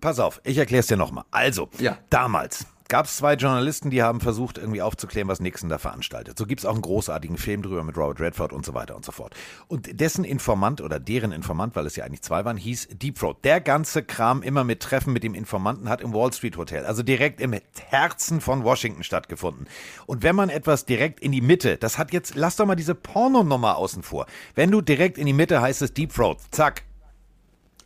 Pass 0.00 0.20
auf, 0.20 0.40
ich 0.44 0.56
erkläre 0.56 0.80
es 0.80 0.86
dir 0.86 0.96
nochmal. 0.96 1.24
Also, 1.30 1.68
ja. 1.78 1.98
damals 2.08 2.64
gab 2.90 3.06
es 3.06 3.16
zwei 3.16 3.34
Journalisten, 3.34 3.88
die 3.88 4.02
haben 4.02 4.20
versucht, 4.20 4.58
irgendwie 4.58 4.82
aufzuklären, 4.82 5.28
was 5.28 5.40
Nixon 5.40 5.70
da 5.70 5.78
veranstaltet. 5.78 6.36
So 6.36 6.44
gibt 6.44 6.60
es 6.60 6.66
auch 6.66 6.74
einen 6.74 6.82
großartigen 6.82 7.38
Film 7.38 7.62
drüber 7.62 7.84
mit 7.84 7.96
Robert 7.96 8.20
Redford 8.20 8.52
und 8.52 8.66
so 8.66 8.74
weiter 8.74 8.96
und 8.96 9.04
so 9.04 9.12
fort. 9.12 9.34
Und 9.68 10.00
dessen 10.00 10.24
Informant 10.24 10.80
oder 10.80 11.00
deren 11.00 11.32
Informant, 11.32 11.76
weil 11.76 11.86
es 11.86 11.96
ja 11.96 12.04
eigentlich 12.04 12.22
zwei 12.22 12.44
waren, 12.44 12.56
hieß 12.56 12.88
Deep 12.92 13.18
Throat. 13.18 13.38
Der 13.44 13.60
ganze 13.60 14.02
Kram 14.02 14.42
immer 14.42 14.64
mit 14.64 14.80
Treffen 14.80 15.12
mit 15.12 15.22
dem 15.22 15.34
Informanten 15.34 15.88
hat 15.88 16.00
im 16.00 16.12
Wall 16.12 16.32
Street 16.32 16.56
Hotel, 16.56 16.84
also 16.84 17.02
direkt 17.02 17.40
im 17.40 17.54
Herzen 17.88 18.40
von 18.40 18.64
Washington 18.64 19.04
stattgefunden. 19.04 19.68
Und 20.06 20.24
wenn 20.24 20.34
man 20.34 20.50
etwas 20.50 20.84
direkt 20.84 21.20
in 21.20 21.30
die 21.30 21.40
Mitte, 21.40 21.76
das 21.76 21.96
hat 21.96 22.12
jetzt, 22.12 22.34
lass 22.34 22.56
doch 22.56 22.66
mal 22.66 22.74
diese 22.74 22.96
Pornonummer 22.96 23.76
außen 23.76 24.02
vor. 24.02 24.26
Wenn 24.56 24.72
du 24.72 24.80
direkt 24.80 25.16
in 25.16 25.26
die 25.26 25.32
Mitte 25.32 25.62
heißt 25.62 25.80
es 25.82 25.94
Deep 25.94 26.12
Throat, 26.12 26.38
zack, 26.50 26.82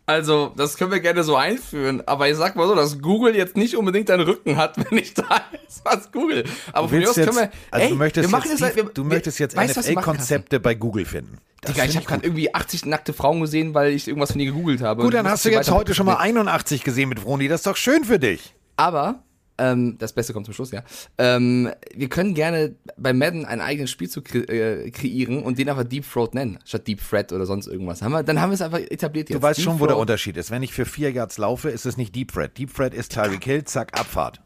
also, 0.06 0.52
das 0.54 0.76
können 0.76 0.90
wir 0.90 1.00
gerne 1.00 1.24
so 1.24 1.34
einführen, 1.34 2.02
aber 2.06 2.28
ich 2.28 2.36
sag 2.36 2.56
mal 2.56 2.66
so, 2.68 2.74
dass 2.74 3.00
Google 3.00 3.34
jetzt 3.34 3.56
nicht 3.56 3.74
unbedingt 3.74 4.10
einen 4.10 4.24
Rücken 4.24 4.56
hat, 4.56 4.76
wenn 4.90 4.98
ich 4.98 5.14
da 5.14 5.42
ist, 5.66 5.82
was 5.84 6.12
Google. 6.12 6.44
Aber 6.72 6.88
von 6.88 6.98
mir 6.98 7.08
aus 7.08 7.14
können 7.14 7.34
wir. 7.34 7.50
Also 7.70 7.86
ey, 7.86 7.90
du 7.90 7.96
möchtest 7.96 8.30
wir 8.30 8.38
jetzt, 8.38 8.60
jetzt, 8.60 8.76
wir, 8.76 8.84
du 8.84 9.04
möchtest 9.04 9.38
jetzt 9.38 9.56
NFL-Konzepte 9.56 10.60
bei 10.60 10.74
Google 10.74 11.06
finden. 11.06 11.38
Das 11.62 11.72
Digga, 11.72 11.86
ich 11.86 11.96
habe 11.96 12.04
gerade 12.04 12.24
irgendwie 12.26 12.54
80 12.54 12.84
nackte 12.84 13.14
Frauen 13.14 13.40
gesehen, 13.40 13.72
weil 13.72 13.92
ich 13.92 14.06
irgendwas 14.06 14.32
von 14.32 14.38
dir 14.38 14.46
gegoogelt 14.46 14.82
habe. 14.82 15.02
Gut, 15.02 15.14
dann 15.14 15.26
hast 15.26 15.46
du 15.46 15.50
jetzt 15.50 15.70
heute 15.70 15.94
schon 15.94 16.04
mal 16.04 16.16
81 16.16 16.84
gesehen 16.84 17.08
mit 17.08 17.20
Froni, 17.20 17.48
das 17.48 17.60
ist 17.60 17.66
doch 17.66 17.76
schön 17.76 18.04
für 18.04 18.18
dich. 18.18 18.54
Aber 18.76 19.22
ähm, 19.58 19.96
das 19.98 20.12
Beste 20.12 20.32
kommt 20.32 20.46
zum 20.46 20.54
Schluss, 20.54 20.70
ja. 20.72 20.82
Ähm, 21.18 21.70
wir 21.94 22.08
können 22.08 22.34
gerne 22.34 22.74
bei 22.96 23.12
Madden 23.12 23.44
ein 23.44 23.60
eigenes 23.60 23.90
Spiel 23.90 24.08
zu 24.08 24.22
kre 24.22 24.40
äh, 24.48 24.90
kreieren 24.90 25.42
und 25.42 25.58
den 25.58 25.68
einfach 25.68 25.84
Deep 25.84 26.10
Throat 26.10 26.34
nennen, 26.34 26.58
statt 26.64 26.86
Deep 26.86 27.00
Threat 27.08 27.32
oder 27.32 27.46
sonst 27.46 27.66
irgendwas. 27.66 28.02
Haben 28.02 28.12
wir, 28.12 28.22
dann 28.22 28.40
haben 28.40 28.50
wir 28.50 28.54
es 28.54 28.62
einfach 28.62 28.80
etabliert 28.80 29.28
jetzt. 29.28 29.38
Du 29.38 29.42
weißt 29.42 29.58
Deep 29.58 29.64
schon, 29.64 29.80
wo 29.80 29.86
der 29.86 29.96
Unterschied 29.96 30.36
ist. 30.36 30.50
Wenn 30.50 30.62
ich 30.62 30.72
für 30.72 30.86
vier 30.86 31.12
Yards 31.12 31.38
laufe, 31.38 31.70
ist 31.70 31.86
es 31.86 31.96
nicht 31.96 32.14
Deep 32.14 32.32
Threat. 32.32 32.58
Deep 32.58 32.74
Threat 32.74 32.94
ist 32.94 33.12
Tyreek 33.12 33.44
Hill, 33.44 33.64
zack, 33.64 33.98
Abfahrt. 33.98 34.40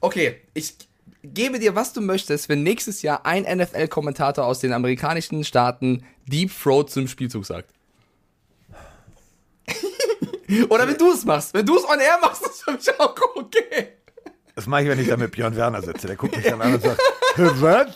Okay, 0.00 0.36
ich 0.54 0.74
gebe 1.22 1.58
dir, 1.58 1.74
was 1.74 1.92
du 1.92 2.00
möchtest, 2.00 2.48
wenn 2.48 2.62
nächstes 2.62 3.02
Jahr 3.02 3.24
ein 3.24 3.44
NFL-Kommentator 3.44 4.44
aus 4.44 4.60
den 4.60 4.72
amerikanischen 4.72 5.44
Staaten 5.44 6.04
Deep 6.26 6.50
Throat 6.62 6.90
zum 6.90 7.08
Spielzug 7.08 7.46
sagt. 7.46 7.72
Oder 10.68 10.86
wenn 10.86 10.98
du 10.98 11.10
es 11.12 11.24
machst. 11.24 11.54
Wenn 11.54 11.64
du 11.64 11.76
es 11.76 11.84
on 11.84 12.00
air 12.00 12.18
machst, 12.20 12.42
ist 12.42 12.62
für 12.62 12.72
mich 12.72 13.00
auch 13.00 13.16
okay. 13.36 14.01
Das 14.54 14.66
mache 14.66 14.82
ich, 14.82 14.88
wenn 14.88 15.00
ich 15.00 15.08
da 15.08 15.16
mit 15.16 15.32
Björn 15.32 15.56
Werner 15.56 15.82
sitze. 15.82 16.06
Der 16.06 16.16
guckt 16.16 16.36
mich 16.36 16.44
dann 16.44 16.60
an 16.60 16.74
und 16.74 16.82
sagt, 16.82 17.00
was? 17.36 17.86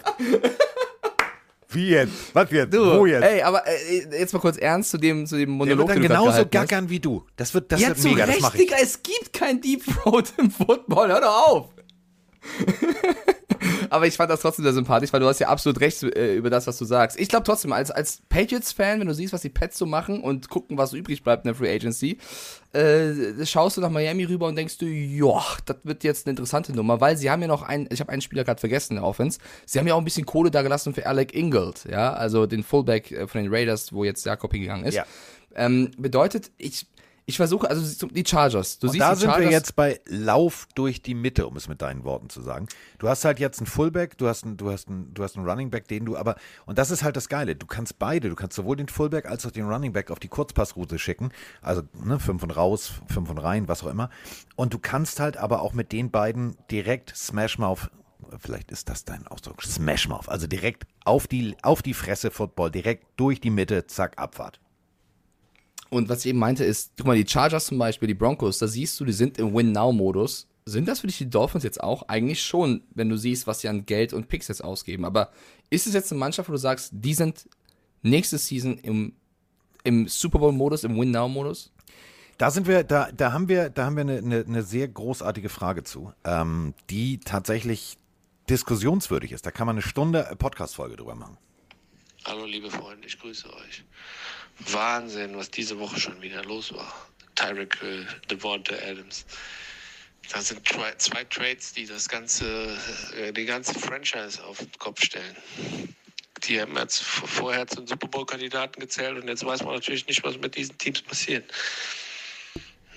Wie 1.69 1.88
jetzt? 1.90 2.35
Was 2.35 2.51
jetzt? 2.51 2.73
Du, 2.73 2.99
Wo 2.99 3.05
jetzt? 3.07 3.25
Ey, 3.25 3.42
aber 3.42 3.66
äh, 3.66 4.19
jetzt 4.19 4.33
mal 4.33 4.38
kurz 4.38 4.57
ernst 4.57 4.90
zu 4.90 4.99
dem, 4.99 5.27
zu 5.27 5.37
dem 5.37 5.51
Monolog. 5.51 5.88
Der 5.88 5.97
wird 5.97 5.97
dann 5.97 6.03
genauso 6.03 6.47
gackern 6.47 6.85
hast. 6.85 6.90
wie 6.90 7.01
du. 7.01 7.25
Das 7.37 7.53
wird, 7.53 7.71
das 7.71 7.81
ja, 7.81 7.88
wird 7.88 8.03
mega, 8.05 8.25
Recht, 8.25 8.37
das 8.37 8.42
mache 8.42 8.57
ich. 8.57 8.62
Digga, 8.64 8.77
es 8.81 9.03
gibt 9.03 9.33
kein 9.33 9.61
Deep 9.61 9.85
Throat 9.85 10.33
im 10.38 10.51
Football, 10.51 11.09
hör 11.09 11.21
doch 11.21 11.49
auf. 11.49 11.69
Aber 13.91 14.07
ich 14.07 14.17
fand 14.17 14.31
das 14.31 14.41
trotzdem 14.41 14.65
sehr 14.65 14.73
sympathisch, 14.73 15.13
weil 15.13 15.21
du 15.21 15.27
hast 15.27 15.39
ja 15.39 15.49
absolut 15.49 15.81
recht 15.81 16.03
äh, 16.03 16.35
über 16.35 16.51
das, 16.51 16.67
was 16.67 16.79
du 16.79 16.85
sagst. 16.85 17.19
Ich 17.19 17.29
glaube 17.29 17.45
trotzdem, 17.45 17.73
als, 17.73 17.91
als 17.91 18.23
Patriots-Fan, 18.29 19.01
wenn 19.01 19.07
du 19.07 19.15
siehst, 19.15 19.33
was 19.33 19.43
die 19.43 19.49
Pets 19.49 19.79
so 19.79 19.87
machen 19.87 20.21
und 20.21 20.49
gucken, 20.49 20.79
was 20.79 20.93
übrig 20.93 21.23
bleibt 21.23 21.45
in 21.45 21.49
der 21.49 21.55
Free 21.55 21.73
Agency, 21.73 22.19
äh, 22.73 23.45
schaust 23.45 23.77
du 23.77 23.81
nach 23.81 23.91
Miami 23.91 24.25
rüber 24.25 24.47
und 24.47 24.57
denkst 24.57 24.79
du, 24.79 24.87
ja, 24.87 25.43
das 25.65 25.79
wird 25.85 26.05
jetzt 26.05 26.27
eine 26.27 26.33
interessante 26.33 26.73
Nummer, 26.73 27.01
weil 27.01 27.17
sie 27.17 27.31
haben 27.31 27.43
ja 27.43 27.49
noch 27.49 27.63
einen, 27.63 27.89
ich 27.91 28.01
habe 28.01 28.13
einen 28.13 28.23
Spieler 28.23 28.45
gerade 28.45 28.61
vergessen 28.61 28.95
in 28.95 29.03
der 29.03 29.09
Offense, 29.09 29.39
sie 29.65 29.79
haben 29.79 29.87
ja 29.87 29.95
auch 29.95 29.99
ein 29.99 30.05
bisschen 30.05 30.27
Kohle 30.27 30.51
da 30.51 30.63
gelassen 30.63 30.95
für 30.95 31.07
Alec 31.07 31.35
Ingold, 31.35 31.87
ja, 31.91 32.13
also 32.13 32.47
den 32.47 32.63
Fullback 32.63 33.13
äh, 33.13 33.27
von 33.27 33.43
den 33.43 33.53
Raiders, 33.53 33.93
wo 33.93 34.05
jetzt 34.05 34.25
Jakob 34.27 34.53
hingegangen 34.53 34.85
ist. 34.85 34.95
Ja. 34.95 35.07
Ähm, 35.55 35.91
bedeutet, 35.97 36.51
ich, 36.59 36.87
ich 37.29 37.39
versuche, 37.39 37.69
also 37.69 38.07
die 38.07 38.25
Chargers. 38.25 38.79
Du 38.79 38.87
Und 38.87 38.93
siehst 38.93 39.03
da 39.03 39.15
die 39.15 39.21
sind 39.21 39.31
Chargers, 39.31 39.49
wir 39.49 39.53
jetzt 39.53 39.75
bei 39.75 40.01
Lauf 40.07 40.69
durch 40.77 41.03
die 41.03 41.15
Mitte, 41.15 41.49
um 41.49 41.57
es 41.57 41.67
mit 41.67 41.83
deinen 41.83 42.05
Worten 42.05 42.31
zu 42.31 42.41
sagen. 42.41 42.69
Du 42.99 43.09
hast 43.09 43.25
halt 43.25 43.41
jetzt 43.41 43.59
einen 43.59 43.67
Fullback, 43.67 44.17
du 44.17 44.29
hast 44.29 44.45
einen, 44.45 44.57
du 44.57 44.71
hast 44.71 44.87
einen, 44.89 45.12
du 45.12 45.25
hast 45.25 45.37
einen 45.37 45.49
Running 45.49 45.71
Back, 45.71 45.89
den 45.89 46.05
du 46.05 46.17
aber, 46.17 46.37
und 46.67 46.79
das 46.79 46.93
ist 46.93 47.03
halt 47.03 47.17
das 47.17 47.29
Geile, 47.29 47.57
du 47.57 47.67
kannst 47.67 47.99
beide, 47.99 48.29
du 48.29 48.37
kannst 48.37 48.55
sowohl 48.55 48.77
den 48.77 48.87
Fullback 48.87 49.27
als 49.27 49.45
auch 49.45 49.51
den 49.51 49.69
Running 49.69 49.93
Back 49.93 50.12
auf 50.12 50.21
die 50.21 50.29
Kurzpassroute 50.29 51.01
schicken, 51.01 51.33
also 51.62 51.83
ne, 51.95 52.21
fünf 52.21 52.45
und 52.45 52.53
raus, 52.53 52.93
fünf 53.09 53.29
und 53.29 53.39
rein, 53.39 53.67
was 53.67 53.83
auch 53.83 53.91
immer. 53.91 54.09
Und 54.55 54.73
du 54.73 54.79
kannst 54.79 55.19
halt 55.19 55.37
aber 55.37 55.62
auch 55.62 55.73
mit 55.73 55.91
den 55.91 56.12
beiden 56.12 56.57
direkt 56.71 57.12
Smash 57.17 57.59
Mouth, 57.59 57.91
vielleicht 58.39 58.71
ist 58.71 58.89
das 58.89 59.05
dein 59.05 59.27
Ausdruck, 59.27 59.65
Smash 59.65 60.09
Mouth, 60.09 60.29
also 60.29 60.47
direkt 60.47 60.87
auf 61.05 61.27
die, 61.27 61.57
auf 61.62 61.83
die 61.83 61.95
Fresse 61.95 62.31
Football, 62.31 62.71
direkt 62.71 63.05
durch 63.17 63.41
die 63.41 63.51
Mitte, 63.51 63.89
zack, 63.89 64.17
Abfahrt. 64.17 64.61
Und 65.88 66.09
was 66.09 66.20
ich 66.20 66.31
eben 66.31 66.38
meinte 66.38 66.64
ist, 66.64 66.92
guck 66.96 67.07
mal, 67.07 67.16
die 67.16 67.29
Chargers 67.29 67.66
zum 67.66 67.79
Beispiel, 67.79 68.09
die 68.09 68.14
Broncos, 68.14 68.59
da 68.59 68.66
siehst 68.66 68.99
du, 68.99 69.05
die 69.05 69.12
sind 69.12 69.38
im 69.38 69.55
Win-Now-Modus. 69.55 70.49
Sind 70.64 70.88
das 70.88 71.01
für 71.01 71.07
dich 71.07 71.18
die 71.18 71.31
Dolphins 71.31 71.62
jetzt 71.62 71.81
auch? 71.81 72.09
Eigentlich 72.09 72.42
schon, 72.42 72.83
wenn 72.94 73.09
du 73.09 73.16
siehst, 73.16 73.46
was 73.46 73.61
sie 73.61 73.68
an 73.68 73.87
Geld 73.87 74.12
und 74.12 74.29
Picks 74.29 74.49
jetzt 74.49 74.64
ausgeben. 74.64 75.05
Aber 75.05 75.31
ist 75.70 75.87
es 75.87 75.94
jetzt 75.94 76.11
eine 76.11 76.18
Mannschaft, 76.18 76.49
wo 76.49 76.53
du 76.53 76.59
sagst, 76.59 76.90
die 76.92 77.14
sind 77.14 77.49
nächste 78.03 78.38
Season 78.38 78.79
im, 78.79 79.14
im 79.85 80.09
Super 80.09 80.40
Bowl-Modus, 80.40 80.83
im 80.83 80.99
Win-Now-Modus? 80.99 81.72
Da 82.38 82.51
sind 82.51 82.66
wir, 82.66 82.83
da, 82.83 83.11
da 83.12 83.33
haben 83.33 83.49
wir, 83.49 83.70
da 83.70 83.87
haben 83.87 83.96
wir 83.96 84.03
eine, 84.03 84.18
eine, 84.18 84.44
eine 84.46 84.62
sehr 84.62 84.88
großartige 84.88 85.49
Frage 85.49 85.85
zu, 85.85 86.12
ähm, 86.25 86.75
die 86.90 87.18
tatsächlich 87.20 87.96
diskussionswürdig 88.51 89.33
ist. 89.33 89.46
Da 89.46 89.51
kann 89.53 89.66
man 89.66 89.77
eine 89.77 89.83
Stunde 89.83 90.35
Podcast-Folge 90.38 90.96
drüber 90.96 91.14
machen. 91.14 91.38
Hallo 92.25 92.44
liebe 92.44 92.70
Freunde, 92.70 93.07
ich 93.07 93.18
grüße 93.20 93.49
euch. 93.49 93.85
Wahnsinn, 94.59 95.37
was 95.37 95.51
diese 95.51 95.79
Woche 95.79 95.99
schon 96.01 96.21
wieder 96.23 96.45
los 96.45 96.73
war. 96.75 96.92
Tyreek 97.35 97.79
Hill, 97.81 98.07
Devonta 98.31 98.75
Adams. 98.75 99.27
Das 100.33 100.49
sind 100.49 100.66
zwei, 100.66 101.25
Trades, 101.25 101.73
die 101.73 101.87
das 101.87 102.09
ganze, 102.09 102.77
äh, 103.16 103.33
die 103.33 103.45
ganze 103.45 103.79
Franchise 103.79 104.42
auf 104.42 104.59
den 104.59 104.73
Kopf 104.79 105.05
stellen. 105.05 105.37
Die 106.45 106.61
haben 106.61 106.77
jetzt 106.77 107.03
vorher 107.03 107.66
zum 107.66 107.87
Super 107.87 108.09
Bowl-Kandidaten 108.09 108.81
gezählt 108.81 109.16
und 109.21 109.29
jetzt 109.29 109.45
weiß 109.45 109.62
man 109.62 109.75
natürlich 109.75 110.07
nicht, 110.07 110.25
was 110.25 110.38
mit 110.38 110.57
diesen 110.57 110.77
Teams 110.79 111.03
passiert. 111.03 111.51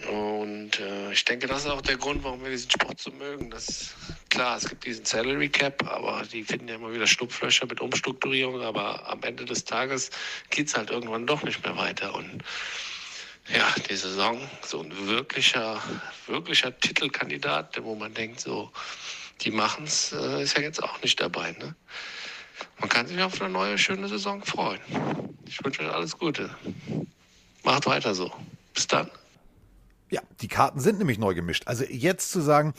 Und 0.08 0.80
äh, 0.80 1.12
ich 1.12 1.26
denke, 1.26 1.48
das 1.48 1.66
ist 1.66 1.70
auch 1.70 1.82
der 1.82 1.98
Grund, 1.98 2.24
warum 2.24 2.44
wir 2.44 2.50
diesen 2.50 2.72
Sport 2.72 3.00
so 3.00 3.12
mögen. 3.12 3.50
Das, 3.50 3.94
klar, 4.30 4.58
es 4.58 4.68
gibt 4.68 4.86
diesen 4.86 5.06
Salary 5.06 5.50
Cap, 5.50 5.86
aber 5.88 6.24
die 6.32 6.44
finden 6.44 6.68
ja 6.68 6.76
immer 6.76 6.94
wieder 6.94 7.08
Schlupflöcher 7.08 7.66
mit 7.66 7.82
Umstrukturierung. 7.82 8.62
Aber 8.62 9.08
am 9.08 9.22
Ende 9.24 9.46
des 9.46 9.66
Tages 9.66 10.10
geht 10.50 10.68
es 10.68 10.78
halt 10.78 10.90
irgendwann 10.90 11.28
doch 11.28 11.44
nicht 11.44 11.64
mehr 11.64 11.76
weiter. 11.76 12.16
Und 12.16 12.44
ja, 13.54 13.68
die 13.90 13.96
Saison, 13.96 14.40
so 14.66 14.82
ein 14.82 15.08
wirklicher, 15.08 15.82
wirklicher 16.28 16.78
Titelkandidat, 16.80 17.84
wo 17.84 17.96
man 17.96 18.14
denkt, 18.14 18.40
so, 18.40 18.72
die 19.42 19.52
machen 19.52 19.86
es, 19.86 20.12
äh, 20.12 20.44
ist 20.44 20.56
ja 20.56 20.64
jetzt 20.64 20.82
auch 20.84 21.02
nicht 21.02 21.20
dabei. 21.20 21.52
Ne? 21.54 21.76
Man 22.80 22.90
kann 22.90 23.08
sich 23.08 23.22
auf 23.22 23.42
eine 23.42 23.50
neue, 23.52 23.78
schöne 23.78 24.08
Saison 24.08 24.44
freuen. 24.44 24.82
Ich 25.46 25.64
wünsche 25.64 25.82
euch 25.82 25.92
alles 25.92 26.18
Gute. 26.18 26.50
Macht 27.64 27.86
weiter 27.86 28.14
so. 28.14 28.32
Bis 28.74 28.88
dann. 28.88 29.10
Ja, 30.12 30.22
die 30.42 30.48
Karten 30.48 30.80
sind 30.80 30.98
nämlich 30.98 31.20
neu 31.20 31.36
gemischt. 31.36 31.68
Also 31.68 31.84
jetzt 31.84 32.32
zu 32.32 32.42
sagen, 32.42 32.74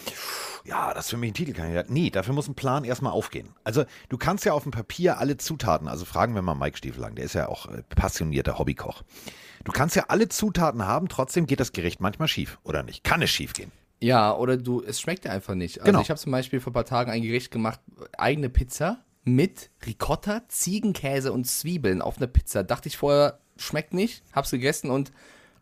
ja, 0.65 0.93
das 0.95 1.05
ist 1.05 1.11
für 1.11 1.17
mich 1.17 1.31
ein 1.31 1.35
Titelkandidat. 1.35 1.89
Nee, 1.89 2.11
dafür 2.11 2.35
muss 2.35 2.49
ein 2.49 2.55
Plan 2.57 2.85
erstmal 2.85 3.13
aufgehen. 3.13 3.51
Also 3.63 3.85
du 4.09 4.19
kannst 4.19 4.45
ja 4.45 4.53
auf 4.53 4.65
dem 4.65 4.73
Papier 4.73 5.19
alle 5.19 5.37
Zutaten, 5.37 5.87
also 5.87 6.05
fragen 6.05 6.35
wir 6.35 6.43
mal 6.43 6.55
Mike 6.57 6.77
Stiefelang, 6.79 7.15
der 7.15 7.25
ist 7.27 7.35
ja 7.35 7.49
auch 7.49 7.67
äh, 7.67 7.83
passionierter 7.89 8.59
Hobbykoch. 8.59 9.03
Du 9.65 9.73
kannst 9.73 9.95
ja 9.95 10.07
alle 10.09 10.29
Zutaten 10.29 10.85
haben, 10.87 11.09
trotzdem 11.09 11.47
geht 11.47 11.61
das 11.61 11.73
Gericht 11.73 12.01
manchmal 12.01 12.29
schief, 12.29 12.59
oder 12.65 12.83
nicht? 12.83 13.05
Kann 13.05 13.23
es 13.23 13.31
schief 13.31 13.53
gehen? 13.53 13.71
Ja, 14.01 14.35
oder 14.35 14.57
du, 14.57 14.83
es 14.83 14.99
schmeckt 15.01 15.25
dir 15.25 15.31
einfach 15.31 15.55
nicht. 15.55 15.81
Also 15.81 15.93
Genau. 15.93 16.01
ich 16.01 16.09
habe 16.11 16.19
zum 16.19 16.33
Beispiel 16.33 16.59
vor 16.61 16.71
ein 16.71 16.75
paar 16.75 16.87
Tagen 16.87 17.11
ein 17.11 17.23
Gericht 17.23 17.51
gemacht, 17.51 17.79
eigene 18.17 18.49
Pizza 18.49 19.05
mit 19.23 19.71
Ricotta, 19.87 20.43
Ziegenkäse 20.49 21.33
und 21.33 21.45
Zwiebeln 21.47 22.01
auf 22.01 22.17
einer 22.17 22.27
Pizza. 22.27 22.63
Dachte 22.65 22.89
ich 22.89 22.97
vorher, 22.97 23.39
schmeckt 23.59 23.93
nicht, 23.93 24.25
hab's 24.33 24.51
gegessen 24.51 24.91
und 24.91 25.13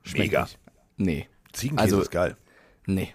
schmeckt 0.05 0.31
Mega. 0.31 0.43
nicht. 0.43 0.59
Nee. 0.97 1.29
Ziegenkäse 1.53 1.85
Also- 1.85 2.01
ist 2.03 2.11
geil. 2.11 2.37
Nee. 2.87 3.13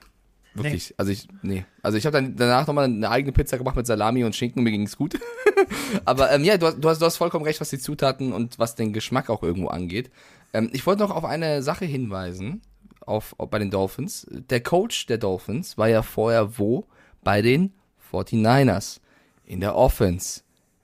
Wirklich. 0.56 0.94
Also 0.98 1.12
ich, 1.12 1.28
nee. 1.42 1.66
Also 1.82 1.98
ich 1.98 2.06
habe 2.06 2.14
dann 2.22 2.36
danach 2.36 2.68
nochmal 2.68 2.84
eine 2.86 3.10
eigene 3.10 3.32
Pizza 3.32 3.58
gemacht 3.58 3.76
mit 3.76 3.88
Salami 3.88 4.24
und 4.24 4.36
Schinken, 4.36 4.62
mir 4.62 4.70
ging's 4.70 4.96
gut. 4.98 5.18
Aber 6.06 6.32
ähm, 6.32 6.44
ja, 6.44 6.58
du, 6.58 6.68
hast- 6.68 6.78
du, 6.80 6.90
hast, 6.90 7.02
du 7.02 7.06
hast 7.08 7.18
vollkommen 7.18 7.44
recht, 7.44 7.60
was 7.60 7.72
die 7.72 7.80
Zutaten 7.80 8.32
und 8.34 8.60
was 8.60 8.76
den 8.76 8.94
Geschmack 8.94 9.32
auch 9.32 9.42
irgendwo 9.42 9.70
angeht. 9.70 10.12
Ähm, 10.54 10.70
ich 10.72 10.86
wollte 10.86 11.02
noch 11.02 11.10
auf 11.10 11.26
eine 11.26 11.64
Sache 11.64 11.86
hinweisen, 11.86 12.62
auf, 13.02 13.34
auf, 13.40 13.50
bei 13.50 13.58
den 13.58 13.72
Dolphins. 13.72 14.28
Der 14.30 14.62
Coach 14.62 15.08
der 15.08 15.18
Dolphins 15.18 15.76
war 15.80 15.88
ja 15.90 16.04
vorher 16.04 16.60
wo? 16.60 16.86
Bei 17.24 17.42
den 17.42 17.74
49ers. 18.12 19.00
In 19.46 19.60
der 19.60 19.76
Offense. 19.76 20.43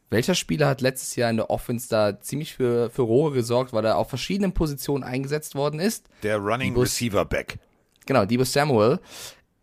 Welcher 0.10 0.34
Spieler 0.36 0.68
hat 0.68 0.82
letztes 0.82 1.16
Jahr 1.16 1.30
in 1.30 1.38
der 1.38 1.50
Offense 1.50 1.88
da 1.90 2.20
ziemlich 2.20 2.54
für, 2.56 2.90
für 2.90 3.04
Rohre 3.04 3.32
gesorgt, 3.34 3.74
weil 3.74 3.86
er 3.86 3.98
auf 3.98 4.10
verschiedenen 4.10 4.54
Positionen 4.54 5.04
eingesetzt 5.04 5.54
worden 5.56 5.80
ist? 5.80 6.08
Der 6.24 6.38
Running 6.38 6.74
Bus- 6.74 6.86
Receiver 6.86 7.26
Back. 7.26 7.60
Genau, 8.06 8.26
Debo 8.26 8.44
Samuel. 8.44 9.00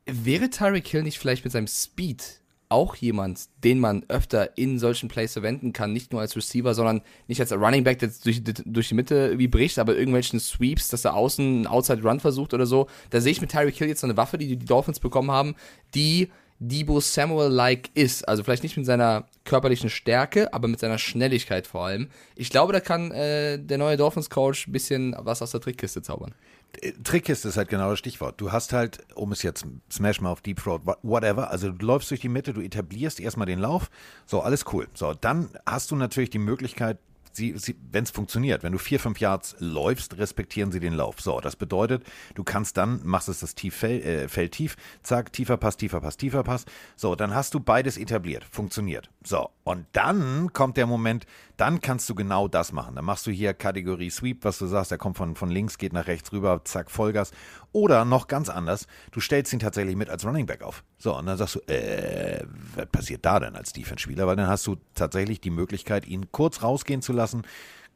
Wäre 0.07 0.49
Tyreek 0.51 0.87
Hill 0.87 1.03
nicht 1.03 1.19
vielleicht 1.19 1.43
mit 1.45 1.53
seinem 1.53 1.67
Speed 1.67 2.41
auch 2.69 2.97
jemand, 2.97 3.43
den 3.63 3.79
man 3.79 4.05
öfter 4.09 4.57
in 4.59 4.81
solchen 4.81 5.09
Plays 5.09 5.33
verwenden 5.35 5.73
kann, 5.73 5.93
nicht 5.93 6.11
nur 6.13 6.21
als 6.21 6.35
Receiver, 6.37 6.75
sondern 6.75 7.01
nicht 7.29 7.41
als 7.41 7.53
Running 7.53 7.85
Back, 7.85 8.01
der 8.01 8.11
durch, 8.25 8.43
durch 8.45 8.89
die 8.89 8.95
Mitte 8.95 9.15
irgendwie 9.15 9.47
bricht, 9.49 9.79
aber 9.79 9.97
irgendwelchen 9.97 10.41
Sweeps, 10.41 10.89
dass 10.89 11.05
er 11.05 11.15
außen 11.15 11.45
einen 11.45 11.67
Outside 11.69 12.03
Run 12.03 12.19
versucht 12.19 12.55
oder 12.55 12.67
so. 12.67 12.89
Da 13.11 13.21
sehe 13.21 13.31
ich 13.33 13.41
mit 13.41 13.53
Tyreek 13.53 13.77
Hill 13.77 13.89
jetzt 13.89 14.01
so 14.01 14.07
eine 14.09 14.17
Waffe, 14.17 14.37
die 14.39 14.57
die 14.57 14.65
Dolphins 14.65 14.99
bekommen 15.01 15.31
haben, 15.31 15.55
die 15.95 16.29
Debo 16.59 17.01
Samuel-like 17.01 17.91
ist. 17.95 18.27
Also 18.27 18.43
vielleicht 18.43 18.63
nicht 18.63 18.77
mit 18.77 18.87
seiner 18.87 19.27
körperlichen 19.45 19.91
Stärke, 19.91 20.53
aber 20.55 20.69
mit 20.69 20.81
seiner 20.81 20.99
Schnelligkeit 20.99 21.67
vor 21.67 21.87
allem. 21.87 22.09
Ich 22.35 22.51
glaube, 22.51 22.73
da 22.73 22.81
kann 22.81 23.11
äh, 23.11 23.59
der 23.59 23.79
neue 23.79 23.97
Dolphins-Coach 23.97 24.69
ein 24.69 24.73
bisschen 24.73 25.15
was 25.19 25.43
aus 25.43 25.51
der 25.51 25.61
Trickkiste 25.61 26.03
zaubern. 26.03 26.35
Äh, 26.81 26.93
Trickkiste 27.05 27.49
ist 27.49 27.57
halt 27.57 27.69
genau 27.69 27.91
das 27.91 27.99
Stichwort. 27.99 28.41
Du 28.41 28.53
hast 28.53 28.73
halt, 28.73 28.99
um 29.15 29.33
es 29.33 29.43
jetzt 29.43 29.67
Smash 29.91 30.21
mal 30.21 30.31
auf 30.31 30.41
Deep 30.41 30.63
Throat, 30.63 30.83
wha- 30.85 30.99
whatever, 31.03 31.51
also 31.51 31.71
du 31.71 31.85
läufst 31.87 32.11
durch 32.11 32.21
die 32.21 32.29
Mitte, 32.29 32.53
du 32.53 32.61
etablierst 32.63 33.21
erstmal 33.21 33.47
den 33.47 33.59
Lauf, 33.59 33.91
so, 34.25 34.41
alles 34.41 34.65
cool. 34.73 34.89
So, 34.95 35.15
dann 35.15 35.51
hast 35.67 35.91
du 35.91 35.97
natürlich 35.97 36.31
die 36.31 36.39
Möglichkeit, 36.39 36.99
sie, 37.37 37.55
sie, 37.57 37.77
wenn 37.93 38.05
es 38.05 38.11
funktioniert, 38.11 38.63
wenn 38.63 38.73
du 38.73 38.79
vier, 38.79 38.99
fünf 38.99 39.21
Yards 39.21 39.57
läufst, 39.59 40.19
respektieren 40.19 40.73
sie 40.73 40.81
den 40.81 40.95
Lauf. 40.95 41.21
So, 41.21 41.41
das 41.41 41.55
bedeutet, 41.57 42.05
du 42.35 42.43
kannst 42.43 42.77
dann, 42.77 43.01
machst 43.05 43.29
es 43.29 43.41
das 43.41 43.55
tief, 43.55 43.83
äh, 43.83 44.29
Feld 44.29 44.53
tief, 44.53 44.77
zack, 45.03 45.33
tiefer 45.33 45.57
Pass, 45.57 45.77
tiefer 45.77 46.01
Pass, 46.01 46.17
tiefer 46.17 46.43
Pass. 46.43 46.65
So, 46.97 47.15
dann 47.15 47.35
hast 47.35 47.55
du 47.55 47.61
beides 47.61 47.99
etabliert, 47.99 48.45
funktioniert. 48.45 49.11
So, 49.23 49.51
und 49.65 49.87
dann 49.93 50.53
kommt 50.53 50.77
der 50.77 50.87
Moment, 50.87 51.27
dann 51.57 51.81
kannst 51.81 52.09
du 52.09 52.15
genau 52.15 52.49
das 52.49 52.73
machen. 52.73 52.95
Dann 52.95 53.05
machst 53.05 53.27
du 53.27 53.31
hier 53.31 53.55
Kategorie 53.55 54.11
Sweep, 54.11 54.45
was 54.45 54.59
du 54.59 54.67
sagst, 54.67 54.91
der 54.91 54.99
kommt 54.99 55.17
von, 55.17 55.37
von 55.37 55.51
links, 55.51 55.79
geht 55.79 55.93
nach 55.93 56.07
rechts 56.07 56.33
rüber, 56.33 56.61
zack, 56.65 56.91
Vollgas. 56.91 57.31
Oder 57.73 58.05
noch 58.05 58.27
ganz 58.27 58.49
anders, 58.49 58.87
du 59.13 59.21
stellst 59.21 59.53
ihn 59.53 59.59
tatsächlich 59.59 59.97
mit 59.97 60.11
als 60.11 60.25
Running 60.25 60.47
Back 60.47 60.63
auf. 60.63 60.85
So, 60.99 61.17
und 61.17 61.27
dann 61.27 61.37
sagst 61.39 61.57
du, 61.57 61.61
äh, 61.73 62.45
was 62.75 62.87
passiert 62.87 63.25
da 63.25 63.41
denn 63.41 63.57
als 63.57 63.73
Defense-Spieler? 63.73 64.27
Weil 64.27 64.37
dann 64.37 64.49
hast 64.49 64.67
du 64.67 64.77
tatsächlich 64.95 65.41
die 65.41 65.51
Möglichkeit, 65.51 66.07
ihn 66.07 66.31
kurz 66.33 66.63
rausgehen 66.63 67.03
zu 67.03 67.13
lassen, 67.13 67.43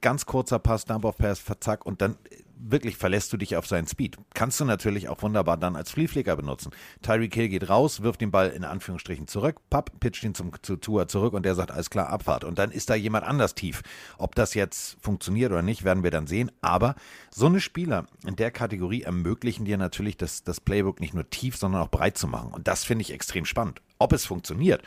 ganz 0.00 0.26
kurzer 0.26 0.58
Pass, 0.58 0.84
Dump-Off-Pass, 0.84 1.44
zack, 1.60 1.84
und 1.84 2.00
dann 2.00 2.16
äh, 2.30 2.36
wirklich 2.62 2.96
verlässt 2.96 3.32
du 3.32 3.36
dich 3.36 3.56
auf 3.56 3.66
seinen 3.66 3.86
Speed. 3.86 4.16
Kannst 4.34 4.60
du 4.60 4.64
natürlich 4.64 5.08
auch 5.08 5.22
wunderbar 5.22 5.56
dann 5.56 5.76
als 5.76 5.90
Fliehflicker 5.90 6.36
benutzen. 6.36 6.72
Tyreek 7.02 7.34
Hill 7.34 7.48
geht 7.48 7.68
raus, 7.68 8.02
wirft 8.02 8.20
den 8.20 8.30
Ball 8.30 8.50
in 8.50 8.64
Anführungsstrichen 8.64 9.26
zurück, 9.26 9.56
papp, 9.70 9.98
pitcht 10.00 10.24
ihn 10.24 10.34
zum, 10.34 10.52
zu 10.62 10.76
Tua 10.76 11.08
zurück 11.08 11.32
und 11.32 11.44
der 11.44 11.54
sagt, 11.54 11.70
alles 11.70 11.90
klar, 11.90 12.08
Abfahrt. 12.08 12.44
Und 12.44 12.58
dann 12.58 12.70
ist 12.70 12.90
da 12.90 12.94
jemand 12.94 13.24
anders 13.24 13.54
tief. 13.54 13.82
Ob 14.18 14.34
das 14.34 14.54
jetzt 14.54 14.98
funktioniert 15.00 15.52
oder 15.52 15.62
nicht, 15.62 15.84
werden 15.84 16.02
wir 16.02 16.10
dann 16.10 16.26
sehen. 16.26 16.50
Aber 16.60 16.94
so 17.30 17.46
eine 17.46 17.60
Spieler 17.60 18.06
in 18.26 18.36
der 18.36 18.50
Kategorie 18.50 19.02
ermöglichen 19.02 19.64
dir 19.64 19.78
natürlich, 19.78 20.16
das, 20.16 20.44
das 20.44 20.60
Playbook 20.60 21.00
nicht 21.00 21.14
nur 21.14 21.28
tief, 21.30 21.56
sondern 21.56 21.82
auch 21.82 21.90
breit 21.90 22.18
zu 22.18 22.26
machen. 22.28 22.52
Und 22.52 22.68
das 22.68 22.84
finde 22.84 23.02
ich 23.02 23.12
extrem 23.12 23.44
spannend. 23.44 23.80
Ob 23.98 24.12
es 24.12 24.26
funktioniert, 24.26 24.82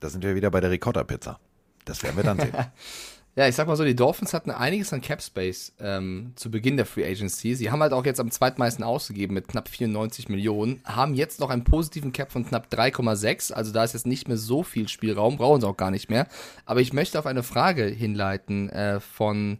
da 0.00 0.08
sind 0.08 0.24
wir 0.24 0.34
wieder 0.34 0.50
bei 0.50 0.60
der 0.60 0.70
Ricotta-Pizza. 0.70 1.38
Das 1.84 2.02
werden 2.02 2.16
wir 2.16 2.24
dann 2.24 2.38
sehen. 2.38 2.54
Ja, 3.38 3.46
ich 3.46 3.54
sag 3.54 3.66
mal 3.66 3.76
so, 3.76 3.84
die 3.84 3.94
Dolphins 3.94 4.32
hatten 4.32 4.50
einiges 4.50 4.94
an 4.94 5.02
Cap 5.02 5.20
Space 5.20 5.74
ähm, 5.78 6.32
zu 6.36 6.50
Beginn 6.50 6.78
der 6.78 6.86
Free 6.86 7.04
Agency. 7.04 7.54
Sie 7.54 7.70
haben 7.70 7.82
halt 7.82 7.92
auch 7.92 8.06
jetzt 8.06 8.18
am 8.18 8.30
zweitmeisten 8.30 8.82
ausgegeben 8.82 9.34
mit 9.34 9.46
knapp 9.46 9.68
94 9.68 10.30
Millionen, 10.30 10.80
haben 10.86 11.12
jetzt 11.12 11.40
noch 11.40 11.50
einen 11.50 11.62
positiven 11.62 12.12
Cap 12.12 12.32
von 12.32 12.46
knapp 12.46 12.68
3,6, 12.72 13.52
also 13.52 13.74
da 13.74 13.84
ist 13.84 13.92
jetzt 13.92 14.06
nicht 14.06 14.26
mehr 14.26 14.38
so 14.38 14.62
viel 14.62 14.88
Spielraum, 14.88 15.36
brauchen 15.36 15.60
sie 15.60 15.68
auch 15.68 15.76
gar 15.76 15.90
nicht 15.90 16.08
mehr. 16.08 16.28
Aber 16.64 16.80
ich 16.80 16.94
möchte 16.94 17.18
auf 17.18 17.26
eine 17.26 17.42
Frage 17.42 17.84
hinleiten 17.84 18.70
äh, 18.70 19.00
von 19.00 19.58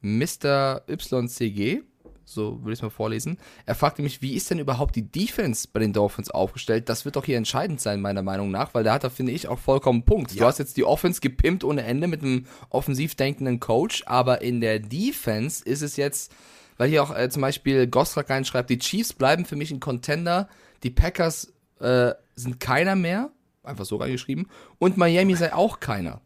Mr. 0.00 0.82
YCG 0.88 1.82
so 2.24 2.60
würde 2.60 2.72
ich 2.72 2.78
es 2.78 2.82
mal 2.82 2.90
vorlesen. 2.90 3.38
Er 3.66 3.74
fragte 3.74 4.02
mich, 4.02 4.22
wie 4.22 4.34
ist 4.34 4.50
denn 4.50 4.58
überhaupt 4.58 4.96
die 4.96 5.10
Defense 5.10 5.68
bei 5.72 5.80
den 5.80 5.92
Dolphins 5.92 6.30
aufgestellt? 6.30 6.88
Das 6.88 7.04
wird 7.04 7.16
doch 7.16 7.24
hier 7.24 7.36
entscheidend 7.36 7.80
sein, 7.80 8.00
meiner 8.00 8.22
Meinung 8.22 8.50
nach, 8.50 8.74
weil 8.74 8.84
da 8.84 8.94
hat 8.94 9.04
er, 9.04 9.10
finde 9.10 9.32
ich, 9.32 9.48
auch 9.48 9.58
vollkommen 9.58 10.00
einen 10.00 10.04
Punkt. 10.04 10.32
Ja. 10.32 10.40
Du 10.40 10.46
hast 10.46 10.58
jetzt 10.58 10.76
die 10.76 10.84
Offense 10.84 11.20
gepimpt 11.20 11.64
ohne 11.64 11.82
Ende 11.82 12.06
mit 12.06 12.22
einem 12.22 12.46
offensiv 12.70 13.14
denkenden 13.14 13.60
Coach, 13.60 14.04
aber 14.06 14.42
in 14.42 14.60
der 14.60 14.78
Defense 14.78 15.64
ist 15.64 15.82
es 15.82 15.96
jetzt, 15.96 16.32
weil 16.76 16.88
hier 16.88 17.02
auch 17.02 17.16
äh, 17.16 17.28
zum 17.28 17.42
Beispiel 17.42 17.86
Gostrak 17.86 18.30
reinschreibt, 18.30 18.70
die 18.70 18.78
Chiefs 18.78 19.12
bleiben 19.12 19.44
für 19.44 19.56
mich 19.56 19.70
ein 19.70 19.80
Contender, 19.80 20.48
die 20.82 20.90
Packers 20.90 21.52
äh, 21.80 22.12
sind 22.34 22.60
keiner 22.60 22.96
mehr, 22.96 23.30
einfach 23.62 23.84
so 23.84 23.96
reingeschrieben, 23.96 24.48
und 24.78 24.96
Miami 24.96 25.34
sei 25.36 25.52
auch 25.54 25.80
keiner. 25.80 26.20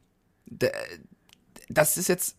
Das 1.68 1.96
ist 1.96 2.09
jetzt 2.09 2.37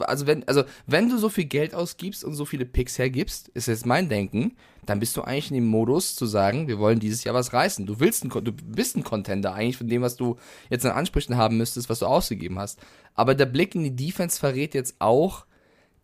also 0.00 0.26
wenn, 0.26 0.46
also 0.48 0.64
wenn 0.86 1.08
du 1.08 1.18
so 1.18 1.28
viel 1.28 1.44
Geld 1.44 1.74
ausgibst 1.74 2.24
und 2.24 2.34
so 2.34 2.44
viele 2.44 2.64
Picks 2.64 2.98
hergibst, 2.98 3.48
ist 3.48 3.68
jetzt 3.68 3.86
mein 3.86 4.08
Denken, 4.08 4.56
dann 4.86 5.00
bist 5.00 5.16
du 5.16 5.22
eigentlich 5.22 5.50
in 5.50 5.56
dem 5.56 5.66
Modus 5.66 6.14
zu 6.14 6.26
sagen, 6.26 6.68
wir 6.68 6.78
wollen 6.78 6.98
dieses 6.98 7.24
Jahr 7.24 7.34
was 7.34 7.52
reißen. 7.52 7.86
Du 7.86 8.00
willst 8.00 8.24
ein, 8.24 8.30
du 8.30 8.52
bist 8.52 8.96
ein 8.96 9.04
Contender 9.04 9.54
eigentlich 9.54 9.76
von 9.76 9.88
dem, 9.88 10.02
was 10.02 10.16
du 10.16 10.36
jetzt 10.70 10.86
an 10.86 10.92
Ansprüchen 10.92 11.36
haben 11.36 11.56
müsstest, 11.58 11.88
was 11.90 11.98
du 11.98 12.06
ausgegeben 12.06 12.58
hast. 12.58 12.80
Aber 13.14 13.34
der 13.34 13.46
Blick 13.46 13.74
in 13.74 13.82
die 13.82 13.96
Defense 13.96 14.38
verrät 14.38 14.74
jetzt 14.74 14.96
auch, 14.98 15.44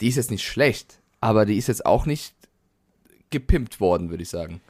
die 0.01 0.09
ist 0.09 0.17
jetzt 0.17 0.31
nicht 0.31 0.45
schlecht, 0.45 1.01
aber 1.21 1.47
die 1.47 1.57
ist 1.57 1.69
jetzt 1.69 1.87
auch 1.87 2.07
nicht 2.07 2.35
gepimpt 3.31 3.81
worden, 3.81 4.11
würde 4.11 4.23
ich 4.23 4.29
sagen. 4.29 4.61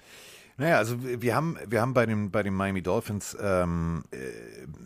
Naja, 0.56 0.78
also 0.78 0.96
wir 1.02 1.34
haben, 1.34 1.58
wir 1.66 1.80
haben 1.80 1.94
bei 1.94 2.06
den, 2.06 2.30
bei 2.30 2.44
den 2.44 2.54
Miami 2.54 2.82
Dolphins 2.82 3.36
ähm, 3.40 4.04
äh, 4.12 4.16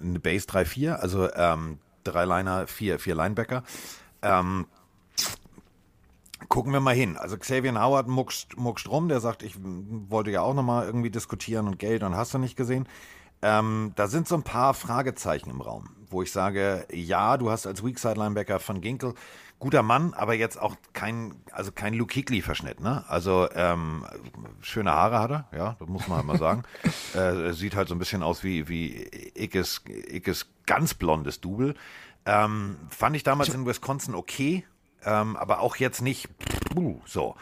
eine 0.03 0.19
Base 0.19 0.47
3-4, 0.47 0.93
also 0.93 1.31
ähm, 1.35 1.79
drei 2.11 2.25
Liner, 2.25 2.67
vier, 2.67 2.99
vier 2.99 3.15
Linebacker. 3.15 3.63
Ähm, 4.23 4.67
gucken 6.49 6.73
wir 6.73 6.81
mal 6.81 6.95
hin. 6.95 7.17
Also 7.17 7.37
Xavier 7.37 7.75
Howard 7.81 8.09
muckst, 8.09 8.57
muckst 8.57 8.89
rum, 8.89 9.09
der 9.09 9.21
sagt, 9.21 9.43
ich 9.43 9.57
wollte 9.59 10.31
ja 10.31 10.43
auch 10.43 10.55
nochmal 10.55 10.87
irgendwie 10.87 11.11
diskutieren 11.11 11.67
und 11.67 11.79
Geld 11.79 12.03
und 12.03 12.17
hast 12.17 12.35
du 12.35 12.39
nicht 12.39 12.57
gesehen. 12.57 12.89
Ähm, 13.43 13.93
da 13.95 14.09
sind 14.09 14.27
so 14.27 14.35
ein 14.35 14.43
paar 14.43 14.75
Fragezeichen 14.75 15.51
im 15.51 15.61
Raum, 15.61 15.91
wo 16.11 16.23
ich 16.23 16.33
sage, 16.33 16.87
ja, 16.93 17.37
du 17.37 17.51
hast 17.51 17.67
als 17.67 17.85
Weakside-Linebacker 17.85 18.59
von 18.59 18.81
Ginkel 18.81 19.15
guter 19.59 19.83
Mann, 19.83 20.15
aber 20.15 20.35
jetzt 20.35 20.61
auch 20.61 20.77
kein, 20.93 21.35
also 21.53 21.73
kein 21.73 21.95
Luke 21.95 22.15
Kuechly-Verschnitt, 22.15 22.81
ne? 22.81 23.05
Also 23.09 23.49
ähm, 23.55 24.05
schöne 24.61 24.93
Haare 24.93 25.19
hat 25.19 25.31
er, 25.31 25.49
ja, 25.57 25.77
das 25.79 25.89
muss 25.89 26.07
man 26.09 26.19
halt 26.19 26.27
mal 26.27 26.39
sagen. 26.39 26.63
äh, 27.15 27.53
sieht 27.53 27.75
halt 27.75 27.89
so 27.89 27.95
ein 27.95 27.99
bisschen 27.99 28.23
aus 28.23 28.45
wie, 28.45 28.69
wie 28.69 29.09
Ickes, 29.35 29.83
Ickes 29.87 30.47
ganz 30.67 30.95
blondes 30.95 31.41
Double. 31.41 31.75
Ähm, 32.25 32.77
fand 32.91 33.17
ich 33.17 33.23
damals 33.23 33.49
in 33.49 33.67
Wisconsin 33.67 34.15
okay, 34.15 34.65
ähm, 35.05 35.37
aber 35.37 35.61
auch 35.61 35.77
jetzt 35.77 36.03
nicht 36.03 36.29
uh, 36.77 37.01
so. 37.07 37.35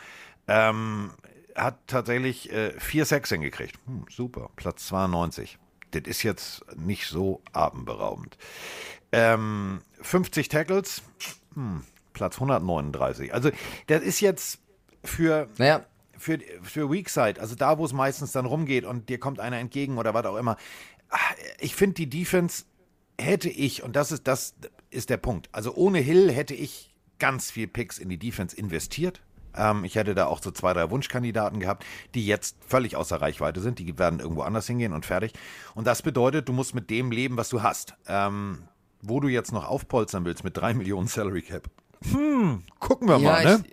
Ähm, 0.49 1.11
hat 1.55 1.79
tatsächlich 1.87 2.53
äh, 2.53 2.79
vier 2.79 3.05
Sacks 3.05 3.31
hingekriegt. 3.31 3.79
Hm, 3.87 4.05
super, 4.09 4.51
Platz 4.57 4.87
92. 4.87 5.59
Das 5.91 6.03
ist 6.05 6.23
jetzt 6.23 6.65
nicht 6.77 7.07
so 7.07 7.43
atemberaubend. 7.53 8.37
50 9.11 9.13
ähm, 9.13 10.51
Tackles, 10.51 11.03
hm, 11.55 11.83
Platz 12.17 12.37
139. 12.37 13.35
Also 13.35 13.51
das 13.89 14.03
ist 14.03 14.21
jetzt 14.21 14.59
für, 15.05 15.49
naja. 15.59 15.85
für, 16.17 16.39
für 16.63 16.91
Weakside, 16.91 17.39
also 17.39 17.55
da, 17.55 17.77
wo 17.77 17.85
es 17.85 17.93
meistens 17.93 18.33
dann 18.33 18.47
rumgeht 18.47 18.87
und 18.87 19.11
dir 19.11 19.21
kommt 19.21 19.39
einer 19.39 19.59
entgegen 19.59 19.99
oder 19.99 20.15
was 20.15 20.25
auch 20.25 20.37
immer. 20.37 20.57
Ah, 21.11 21.19
ich 21.61 21.77
finde, 21.77 21.95
die 21.95 22.09
Defense 22.09 22.65
hätte 23.19 23.51
ich, 23.51 23.83
und 23.83 23.97
das 23.97 24.13
ist, 24.13 24.27
das 24.27 24.55
ist 24.89 25.11
der 25.11 25.19
Punkt, 25.19 25.51
also 25.53 25.75
ohne 25.75 25.99
Hill 25.99 26.33
hätte 26.33 26.55
ich 26.55 26.97
ganz 27.19 27.51
viel 27.51 27.67
Picks 27.67 27.99
in 27.99 28.09
die 28.09 28.19
Defense 28.19 28.57
investiert. 28.57 29.21
Ähm, 29.55 29.85
ich 29.85 29.97
hätte 29.97 30.15
da 30.15 30.25
auch 30.27 30.43
so 30.43 30.51
zwei, 30.53 30.73
drei 30.73 30.91
Wunschkandidaten 30.91 31.61
gehabt, 31.61 31.85
die 32.15 32.27
jetzt 32.27 32.57
völlig 32.67 32.97
außer 32.97 33.21
Reichweite 33.21 33.61
sind. 33.61 33.79
Die 33.79 33.99
werden 33.99 34.21
irgendwo 34.21 34.41
anders 34.41 34.67
hingehen 34.67 34.95
und 34.95 35.05
fertig. 35.05 35.33
Und 35.75 35.87
das 35.87 36.01
bedeutet, 36.01 36.49
du 36.49 36.55
musst 36.55 36.75
mit 36.75 36.89
dem 36.89 37.11
leben, 37.11 37.37
was 37.37 37.51
du 37.51 37.63
hast. 37.63 37.95
Ähm, 38.07 38.69
wo 39.03 39.21
du 39.21 39.29
jetzt 39.29 39.53
noch 39.53 39.67
aufpolstern 39.67 40.25
willst 40.25 40.45
mit 40.45 40.57
drei 40.57 40.75
Millionen 40.75 41.09
Salary 41.09 41.43
Cap. 41.43 41.71
Hm, 42.11 42.63
gucken 42.79 43.09
wir 43.09 43.19
ja, 43.19 43.31
mal, 43.31 43.45
ne? 43.45 43.65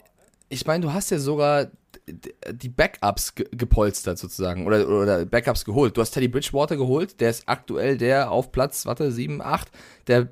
Ich, 0.50 0.62
ich 0.62 0.68
meine, 0.68 0.86
du 0.86 0.94
hast 0.94 1.10
ja 1.10 1.20
sogar 1.20 1.68
die 2.08 2.70
Backups 2.70 3.34
gepolstert 3.36 4.18
sozusagen 4.18 4.66
oder, 4.68 4.88
oder 4.88 5.26
Backups 5.26 5.64
geholt. 5.64 5.96
Du 5.96 6.02
hast 6.02 6.12
Teddy 6.12 6.28
Bridgewater 6.28 6.76
geholt, 6.76 7.20
der 7.22 7.30
ist 7.30 7.48
aktuell 7.48 7.98
der 7.98 8.32
auf 8.32 8.52
Platz, 8.52 8.86
warte, 8.86 9.12
7, 9.12 9.42
8, 9.42 9.72
der 10.08 10.30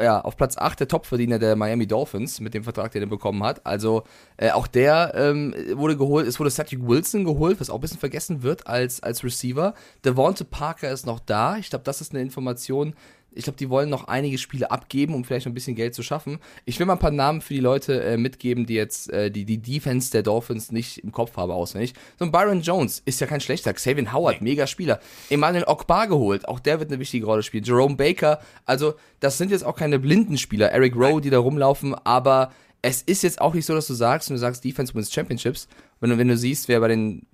ja, 0.00 0.20
auf 0.20 0.36
Platz 0.36 0.56
8 0.56 0.80
der 0.80 0.88
Topverdiener 0.88 1.38
der 1.38 1.56
Miami 1.56 1.86
Dolphins 1.86 2.40
mit 2.40 2.54
dem 2.54 2.62
Vertrag, 2.62 2.92
den 2.92 3.02
er 3.02 3.08
bekommen 3.08 3.42
hat. 3.42 3.66
Also 3.66 4.04
äh, 4.36 4.50
auch 4.50 4.66
der 4.66 5.12
ähm, 5.14 5.54
wurde 5.74 5.96
geholt, 5.96 6.26
es 6.26 6.38
wurde 6.38 6.50
Cedric 6.50 6.86
Wilson 6.86 7.24
geholt, 7.24 7.60
was 7.60 7.70
auch 7.70 7.76
ein 7.76 7.80
bisschen 7.80 7.98
vergessen 7.98 8.42
wird 8.42 8.66
als, 8.66 9.02
als 9.02 9.24
Receiver. 9.24 9.74
Devonta 10.04 10.44
Parker 10.44 10.90
ist 10.90 11.04
noch 11.04 11.20
da. 11.20 11.56
Ich 11.56 11.70
glaube, 11.70 11.84
das 11.84 12.00
ist 12.00 12.12
eine 12.12 12.22
Information, 12.22 12.94
ich 13.36 13.44
glaube, 13.44 13.58
die 13.58 13.68
wollen 13.68 13.90
noch 13.90 14.08
einige 14.08 14.38
Spiele 14.38 14.70
abgeben, 14.70 15.14
um 15.14 15.24
vielleicht 15.24 15.46
noch 15.46 15.52
ein 15.52 15.54
bisschen 15.54 15.76
Geld 15.76 15.94
zu 15.94 16.02
schaffen. 16.02 16.38
Ich 16.64 16.78
will 16.78 16.86
mal 16.86 16.94
ein 16.94 16.98
paar 16.98 17.10
Namen 17.10 17.40
für 17.40 17.54
die 17.54 17.60
Leute 17.60 18.02
äh, 18.02 18.16
mitgeben, 18.16 18.66
die 18.66 18.74
jetzt 18.74 19.10
äh, 19.10 19.30
die, 19.30 19.44
die 19.44 19.58
Defense 19.58 20.10
der 20.10 20.22
Dolphins 20.22 20.72
nicht 20.72 20.98
im 20.98 21.12
Kopf 21.12 21.36
haben 21.36 21.52
auswendig. 21.52 21.94
So 22.18 22.24
ein 22.24 22.32
Byron 22.32 22.62
Jones 22.62 23.02
ist 23.04 23.20
ja 23.20 23.26
kein 23.26 23.40
schlechter. 23.40 23.72
Xavier 23.74 24.12
Howard, 24.12 24.40
nee. 24.40 24.50
mega 24.50 24.66
Spieler. 24.66 25.00
Emmanuel 25.30 25.64
Okbar 25.64 26.08
geholt, 26.08 26.48
auch 26.48 26.60
der 26.60 26.80
wird 26.80 26.90
eine 26.90 26.98
wichtige 26.98 27.26
Rolle 27.26 27.42
spielen. 27.42 27.64
Jerome 27.64 27.96
Baker, 27.96 28.40
also 28.64 28.94
das 29.20 29.38
sind 29.38 29.50
jetzt 29.50 29.64
auch 29.64 29.76
keine 29.76 29.98
blinden 29.98 30.38
Spieler. 30.38 30.70
Eric 30.70 30.96
Rowe, 30.96 31.20
die 31.20 31.30
da 31.30 31.38
rumlaufen, 31.38 31.94
aber 31.94 32.52
es 32.82 33.02
ist 33.02 33.22
jetzt 33.22 33.40
auch 33.40 33.54
nicht 33.54 33.66
so, 33.66 33.74
dass 33.74 33.86
du 33.86 33.94
sagst, 33.94 34.28
wenn 34.28 34.36
du 34.36 34.40
sagst 34.40 34.64
Defense 34.64 34.94
wins 34.94 35.12
Championships, 35.12 35.68
wenn 36.00 36.10
du, 36.10 36.18
wenn 36.18 36.28
du 36.28 36.36
siehst, 36.36 36.68
wer 36.68 36.80
bei 36.80 36.88
den 36.88 37.26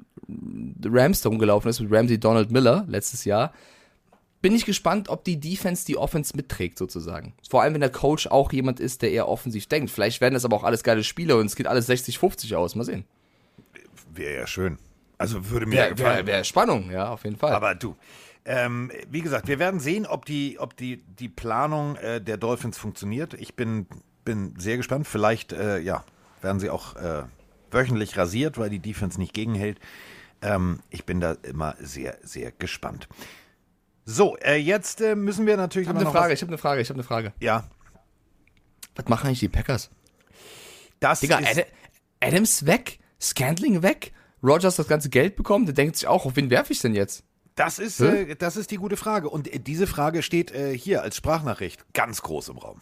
Rams 0.84 1.20
da 1.20 1.28
rumgelaufen 1.28 1.70
ist 1.70 1.80
mit 1.80 1.92
Ramsey 1.92 2.18
Donald 2.18 2.50
Miller 2.50 2.84
letztes 2.88 3.24
Jahr, 3.24 3.52
bin 4.42 4.54
ich 4.54 4.66
gespannt, 4.66 5.08
ob 5.08 5.24
die 5.24 5.38
Defense 5.38 5.86
die 5.86 5.96
Offense 5.96 6.36
mitträgt, 6.36 6.76
sozusagen. 6.76 7.32
Vor 7.48 7.62
allem, 7.62 7.74
wenn 7.74 7.80
der 7.80 7.90
Coach 7.90 8.26
auch 8.26 8.52
jemand 8.52 8.80
ist, 8.80 9.02
der 9.02 9.12
eher 9.12 9.28
offensiv 9.28 9.66
denkt. 9.66 9.90
Vielleicht 9.90 10.20
werden 10.20 10.34
das 10.34 10.44
aber 10.44 10.56
auch 10.56 10.64
alles 10.64 10.82
geile 10.82 11.04
Spiele 11.04 11.36
und 11.36 11.46
es 11.46 11.56
geht 11.56 11.66
alles 11.68 11.88
60-50 11.88 12.54
aus. 12.56 12.74
Mal 12.74 12.84
sehen. 12.84 13.04
Wäre 14.12 14.40
ja 14.40 14.46
schön. 14.46 14.78
Also 15.16 15.48
würde 15.50 15.66
mir 15.66 15.76
ja, 15.76 15.88
gefallen. 15.90 16.26
Wäre 16.26 16.38
wär 16.38 16.44
Spannung, 16.44 16.90
ja, 16.90 17.10
auf 17.10 17.24
jeden 17.24 17.36
Fall. 17.36 17.52
Aber 17.52 17.76
du, 17.76 17.96
ähm, 18.44 18.90
wie 19.08 19.20
gesagt, 19.20 19.46
wir 19.46 19.60
werden 19.60 19.78
sehen, 19.78 20.06
ob 20.06 20.24
die, 20.24 20.58
ob 20.58 20.76
die, 20.76 21.02
die 21.18 21.28
Planung 21.28 21.96
äh, 21.96 22.20
der 22.20 22.36
Dolphins 22.36 22.76
funktioniert. 22.76 23.34
Ich 23.34 23.54
bin, 23.54 23.86
bin 24.24 24.54
sehr 24.58 24.76
gespannt. 24.76 25.06
Vielleicht, 25.06 25.52
äh, 25.52 25.78
ja, 25.78 26.04
werden 26.40 26.58
sie 26.58 26.68
auch 26.68 26.96
äh, 26.96 27.22
wöchentlich 27.70 28.16
rasiert, 28.16 28.58
weil 28.58 28.70
die 28.70 28.80
Defense 28.80 29.20
nicht 29.20 29.32
gegenhält. 29.32 29.78
Ähm, 30.42 30.80
ich 30.90 31.04
bin 31.04 31.20
da 31.20 31.36
immer 31.42 31.76
sehr, 31.78 32.18
sehr 32.22 32.50
gespannt. 32.50 33.08
So, 34.04 34.36
äh, 34.38 34.56
jetzt 34.56 35.00
äh, 35.00 35.14
müssen 35.14 35.46
wir 35.46 35.56
natürlich. 35.56 35.86
Ich 35.86 35.94
habe 35.94 36.00
eine 36.00 36.10
Frage, 36.10 36.34
ich 36.34 36.42
habe 36.42 36.50
eine 36.50 36.58
Frage, 36.58 36.80
ich 36.80 36.88
habe 36.88 36.96
eine 36.96 37.04
Frage. 37.04 37.32
Ja. 37.40 37.68
Was 38.94 39.06
machen 39.06 39.28
eigentlich 39.28 39.40
die 39.40 39.48
Packers? 39.48 39.90
Das 41.00 41.20
Digga, 41.20 41.38
ist 41.38 41.58
Ad 41.58 41.66
Adams 42.20 42.66
weg, 42.66 42.98
Scandling 43.20 43.82
weg, 43.82 44.12
Rogers 44.42 44.76
das 44.76 44.88
ganze 44.88 45.08
Geld 45.08 45.36
bekommen, 45.36 45.66
der 45.66 45.74
denkt 45.74 45.96
sich 45.96 46.06
auch, 46.06 46.26
auf 46.26 46.36
wen 46.36 46.50
werfe 46.50 46.72
ich 46.72 46.80
denn 46.80 46.94
jetzt? 46.94 47.24
Das 47.54 47.78
ist, 47.78 48.00
äh, 48.00 48.34
das 48.36 48.56
ist 48.56 48.70
die 48.70 48.76
gute 48.76 48.96
Frage. 48.96 49.28
Und 49.28 49.52
äh, 49.52 49.58
diese 49.58 49.86
Frage 49.86 50.22
steht 50.22 50.52
äh, 50.52 50.76
hier 50.76 51.02
als 51.02 51.16
Sprachnachricht 51.16 51.84
ganz 51.92 52.22
groß 52.22 52.48
im 52.48 52.58
Raum. 52.58 52.80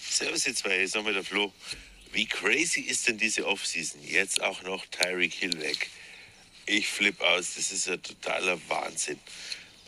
Servus, 0.00 0.46
ihr 0.46 0.54
zwei, 0.54 0.86
sag 0.86 1.04
mal 1.04 1.12
der 1.12 1.24
Flo. 1.24 1.52
Wie 2.12 2.26
crazy 2.26 2.80
ist 2.80 3.08
denn 3.08 3.18
diese 3.18 3.46
Offseason? 3.46 4.00
Jetzt 4.02 4.42
auch 4.42 4.62
noch 4.62 4.84
Tyreek 4.86 5.32
Hill 5.32 5.60
weg. 5.60 5.88
Ich 6.66 6.88
flipp 6.88 7.20
aus, 7.20 7.54
das 7.54 7.72
ist 7.72 7.86
ja 7.86 7.96
totaler 7.96 8.58
Wahnsinn. 8.68 9.18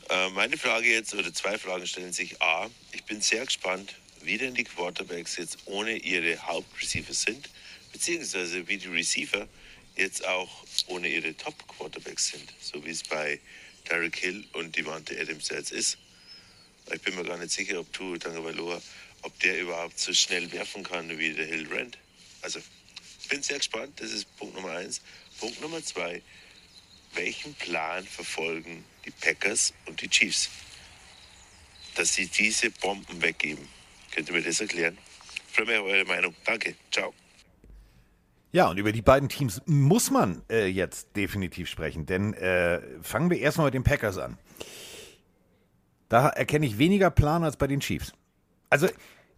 Äh, 0.09 0.31
meine 0.31 0.57
Frage 0.57 0.89
jetzt, 0.89 1.15
oder 1.15 1.33
zwei 1.33 1.59
Fragen 1.59 1.87
stellen 1.87 2.13
sich. 2.13 2.41
A, 2.41 2.71
ich 2.93 3.05
bin 3.05 3.21
sehr 3.21 3.45
gespannt, 3.45 3.95
wie 4.23 4.39
denn 4.39 4.55
die 4.55 4.65
Quarterbacks 4.65 5.37
jetzt 5.37 5.59
ohne 5.67 5.97
ihre 5.97 6.39
Hauptreceiver 6.47 7.15
sind, 7.15 7.49
beziehungsweise 7.93 8.67
wie 8.69 8.79
die 8.79 8.89
Receiver 8.89 9.49
jetzt 9.97 10.25
auch 10.27 10.65
ohne 10.87 11.09
ihre 11.09 11.37
Top-Quarterbacks 11.37 12.29
sind, 12.29 12.53
so 12.61 12.85
wie 12.85 12.91
es 12.91 13.03
bei 13.03 13.41
Derek 13.89 14.17
Hill 14.17 14.45
und 14.53 14.77
Devante 14.77 15.19
Adams 15.19 15.49
jetzt 15.49 15.73
ist. 15.73 15.99
Ich 16.93 17.01
bin 17.03 17.17
mir 17.17 17.25
gar 17.25 17.39
nicht 17.39 17.51
sicher, 17.51 17.81
ob 17.81 17.93
Tua 17.93 18.19
Tagovailoa, 18.19 18.81
ob 19.23 19.41
der 19.41 19.61
überhaupt 19.61 19.99
so 19.99 20.13
schnell 20.13 20.51
werfen 20.53 20.85
kann, 20.85 21.19
wie 21.19 21.33
der 21.33 21.47
Hill 21.47 21.67
rennt. 21.69 21.99
Also, 22.43 22.61
ich 23.23 23.29
bin 23.29 23.43
sehr 23.43 23.59
gespannt. 23.59 24.01
Das 24.01 24.13
ist 24.13 24.37
Punkt 24.37 24.55
Nummer 24.55 24.71
eins. 24.71 25.01
Punkt 25.41 25.61
Nummer 25.61 25.83
zwei 25.83 26.23
welchen 27.17 27.55
Plan 27.55 28.07
verfolgen 28.07 28.85
die 29.07 29.13
Packers 29.13 29.73
und 29.87 30.01
die 30.03 30.09
Chiefs? 30.09 30.51
Dass 31.95 32.15
sie 32.15 32.27
diese 32.27 32.71
Bomben 32.71 33.23
weggeben 33.23 33.67
Könnt 34.17 34.31
ihr 34.31 34.35
mir 34.35 34.43
das 34.43 34.63
erklären? 34.63 34.97
Freue 35.53 35.67
mich 35.67 35.79
auf 35.79 35.85
eure 35.85 36.05
Meinung. 36.07 36.35
Danke. 36.47 36.75
Ciao. 36.91 37.13
Ja, 38.51 38.71
und 38.71 38.79
über 38.79 38.93
die 38.93 39.03
beiden 39.03 39.29
Teams 39.29 39.61
muss 39.67 40.11
man 40.11 40.41
äh, 40.49 40.67
jetzt 40.67 41.15
definitiv 41.17 41.69
sprechen, 41.69 42.07
denn 42.07 42.33
äh, 42.33 42.81
fangen 43.03 43.29
wir 43.29 43.39
erstmal 43.39 43.67
mit 43.67 43.75
den 43.75 43.85
Packers 43.85 44.17
an. 44.17 44.39
Da 46.09 46.31
erkenne 46.31 46.65
ich 46.65 46.79
weniger 46.79 47.11
Plan 47.11 47.45
als 47.45 47.59
bei 47.59 47.67
den 47.67 47.81
Chiefs. 47.81 48.15
Also, 48.71 48.89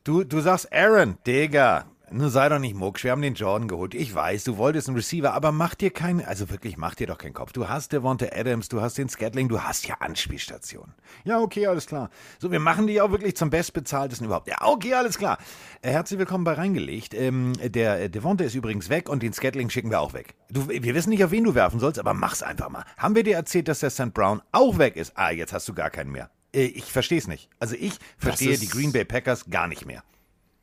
du, 0.04 0.22
du 0.22 0.40
sagst, 0.40 0.72
Aaron, 0.72 1.18
Digga, 1.26 1.90
nun 2.10 2.30
sei 2.30 2.48
doch 2.48 2.58
nicht 2.58 2.74
mucksch, 2.74 3.04
wir 3.04 3.10
haben 3.10 3.22
den 3.22 3.34
Jordan 3.34 3.68
geholt. 3.68 3.94
Ich 3.94 4.14
weiß, 4.14 4.44
du 4.44 4.56
wolltest 4.56 4.88
einen 4.88 4.96
Receiver, 4.96 5.34
aber 5.34 5.52
mach 5.52 5.74
dir 5.74 5.90
keinen, 5.90 6.24
also 6.24 6.50
wirklich, 6.50 6.76
mach 6.76 6.94
dir 6.94 7.06
doch 7.06 7.18
keinen 7.18 7.34
Kopf. 7.34 7.52
Du 7.52 7.68
hast 7.68 7.92
Devonta 7.92 8.26
Adams, 8.32 8.68
du 8.68 8.80
hast 8.80 8.98
den 8.98 9.08
Scatling, 9.08 9.48
du 9.48 9.62
hast 9.62 9.86
ja 9.86 9.96
Anspielstationen. 10.00 10.94
Ja, 11.24 11.40
okay, 11.40 11.66
alles 11.66 11.86
klar. 11.86 12.10
So, 12.38 12.50
wir 12.50 12.60
machen 12.60 12.86
dich 12.86 13.00
auch 13.00 13.10
wirklich 13.10 13.36
zum 13.36 13.50
bestbezahltesten 13.50 14.26
überhaupt. 14.26 14.48
Ja, 14.48 14.56
okay, 14.62 14.94
alles 14.94 15.18
klar. 15.18 15.38
Äh, 15.82 15.90
herzlich 15.90 16.18
willkommen 16.18 16.44
bei 16.44 16.54
Reingelegt. 16.54 17.14
Ähm, 17.14 17.52
der 17.62 18.00
äh, 18.00 18.10
Devonta 18.10 18.44
ist 18.44 18.54
übrigens 18.54 18.88
weg 18.88 19.08
und 19.08 19.22
den 19.22 19.32
Scatling 19.32 19.70
schicken 19.70 19.90
wir 19.90 20.00
auch 20.00 20.12
weg. 20.12 20.34
Du, 20.50 20.68
wir 20.68 20.94
wissen 20.94 21.10
nicht, 21.10 21.24
auf 21.24 21.30
wen 21.30 21.44
du 21.44 21.54
werfen 21.54 21.80
sollst, 21.80 21.98
aber 21.98 22.14
mach's 22.14 22.42
einfach 22.42 22.68
mal. 22.70 22.84
Haben 22.96 23.14
wir 23.14 23.22
dir 23.22 23.36
erzählt, 23.36 23.68
dass 23.68 23.80
der 23.80 23.90
St. 23.90 24.14
Brown 24.14 24.42
auch 24.52 24.78
weg 24.78 24.96
ist? 24.96 25.12
Ah, 25.14 25.30
jetzt 25.30 25.52
hast 25.52 25.68
du 25.68 25.74
gar 25.74 25.90
keinen 25.90 26.10
mehr. 26.10 26.30
Äh, 26.54 26.64
ich 26.64 26.84
verstehe 26.84 27.18
es 27.18 27.26
nicht. 27.26 27.48
Also 27.58 27.74
ich 27.78 27.94
verstehe 28.16 28.58
die 28.58 28.68
Green 28.68 28.92
Bay 28.92 29.04
Packers 29.04 29.50
gar 29.50 29.68
nicht 29.68 29.86
mehr. 29.86 30.02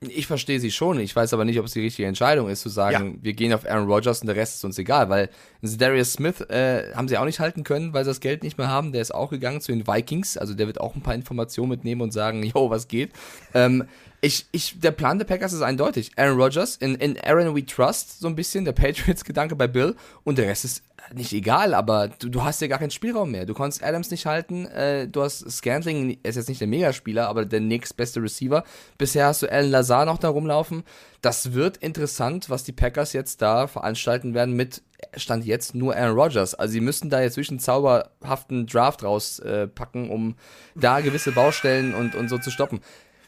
Ich 0.09 0.27
verstehe 0.27 0.59
sie 0.59 0.71
schon. 0.71 0.99
Ich 0.99 1.15
weiß 1.15 1.33
aber 1.33 1.45
nicht, 1.45 1.59
ob 1.59 1.65
es 1.65 1.73
die 1.73 1.81
richtige 1.81 2.07
Entscheidung 2.07 2.49
ist, 2.49 2.61
zu 2.61 2.69
sagen, 2.69 3.15
ja. 3.15 3.23
wir 3.23 3.33
gehen 3.33 3.53
auf 3.53 3.65
Aaron 3.65 3.87
Rodgers 3.87 4.21
und 4.21 4.27
der 4.27 4.35
Rest 4.35 4.55
ist 4.55 4.65
uns 4.65 4.77
egal, 4.77 5.09
weil 5.09 5.29
Darius 5.61 6.13
Smith 6.13 6.41
äh, 6.41 6.93
haben 6.93 7.07
sie 7.07 7.17
auch 7.17 7.25
nicht 7.25 7.39
halten 7.39 7.63
können, 7.63 7.93
weil 7.93 8.03
sie 8.03 8.11
das 8.11 8.19
Geld 8.19 8.43
nicht 8.43 8.57
mehr 8.57 8.67
haben. 8.67 8.91
Der 8.91 9.01
ist 9.01 9.13
auch 9.13 9.29
gegangen 9.29 9.61
zu 9.61 9.71
den 9.71 9.87
Vikings. 9.87 10.37
Also 10.37 10.53
der 10.53 10.67
wird 10.67 10.79
auch 10.81 10.95
ein 10.95 11.01
paar 11.01 11.15
Informationen 11.15 11.69
mitnehmen 11.69 12.01
und 12.01 12.11
sagen, 12.11 12.43
yo, 12.55 12.69
was 12.69 12.87
geht. 12.87 13.11
Ähm, 13.53 13.85
ich, 14.21 14.47
ich, 14.51 14.79
der 14.79 14.91
Plan 14.91 15.19
der 15.19 15.25
Packers 15.25 15.53
ist 15.53 15.61
eindeutig. 15.61 16.11
Aaron 16.15 16.41
Rodgers, 16.41 16.77
in, 16.77 16.95
in 16.95 17.19
Aaron 17.19 17.55
we 17.55 17.65
trust, 17.65 18.19
so 18.19 18.27
ein 18.27 18.35
bisschen, 18.35 18.65
der 18.65 18.71
Patriots-Gedanke 18.71 19.55
bei 19.55 19.67
Bill 19.67 19.95
und 20.23 20.37
der 20.37 20.47
Rest 20.47 20.65
ist 20.65 20.83
nicht 21.13 21.33
egal, 21.33 21.73
aber 21.73 22.07
du, 22.07 22.29
du 22.29 22.43
hast 22.43 22.61
ja 22.61 22.67
gar 22.67 22.79
keinen 22.79 22.91
Spielraum 22.91 23.31
mehr. 23.31 23.45
Du 23.45 23.53
konntest 23.53 23.83
Adams 23.83 24.11
nicht 24.11 24.25
halten, 24.25 24.65
äh, 24.67 25.07
du 25.07 25.21
hast 25.21 25.49
Scantling, 25.49 26.17
ist 26.23 26.35
jetzt 26.35 26.49
nicht 26.49 26.61
der 26.61 26.67
Megaspieler, 26.67 27.27
aber 27.27 27.45
der 27.45 27.59
nächstbeste 27.59 28.21
Receiver. 28.21 28.63
Bisher 28.97 29.27
hast 29.27 29.41
du 29.41 29.51
Alan 29.51 29.69
Lazar 29.69 30.05
noch 30.05 30.17
da 30.17 30.29
rumlaufen. 30.29 30.83
Das 31.21 31.53
wird 31.53 31.77
interessant, 31.77 32.49
was 32.49 32.63
die 32.63 32.71
Packers 32.71 33.13
jetzt 33.13 33.41
da 33.41 33.67
veranstalten 33.67 34.33
werden 34.33 34.55
mit 34.55 34.83
Stand 35.17 35.45
jetzt 35.45 35.75
nur 35.75 35.95
Aaron 35.95 36.17
Rodgers. 36.17 36.55
Also 36.55 36.73
sie 36.73 36.81
müssten 36.81 37.09
da 37.09 37.21
jetzt 37.21 37.33
zwischen 37.33 37.59
zauberhaften 37.59 38.65
Draft 38.65 39.03
rauspacken, 39.03 40.09
äh, 40.09 40.13
um 40.13 40.35
da 40.75 41.01
gewisse 41.01 41.31
Baustellen 41.31 41.93
und, 41.93 42.15
und 42.15 42.29
so 42.29 42.37
zu 42.37 42.51
stoppen 42.51 42.81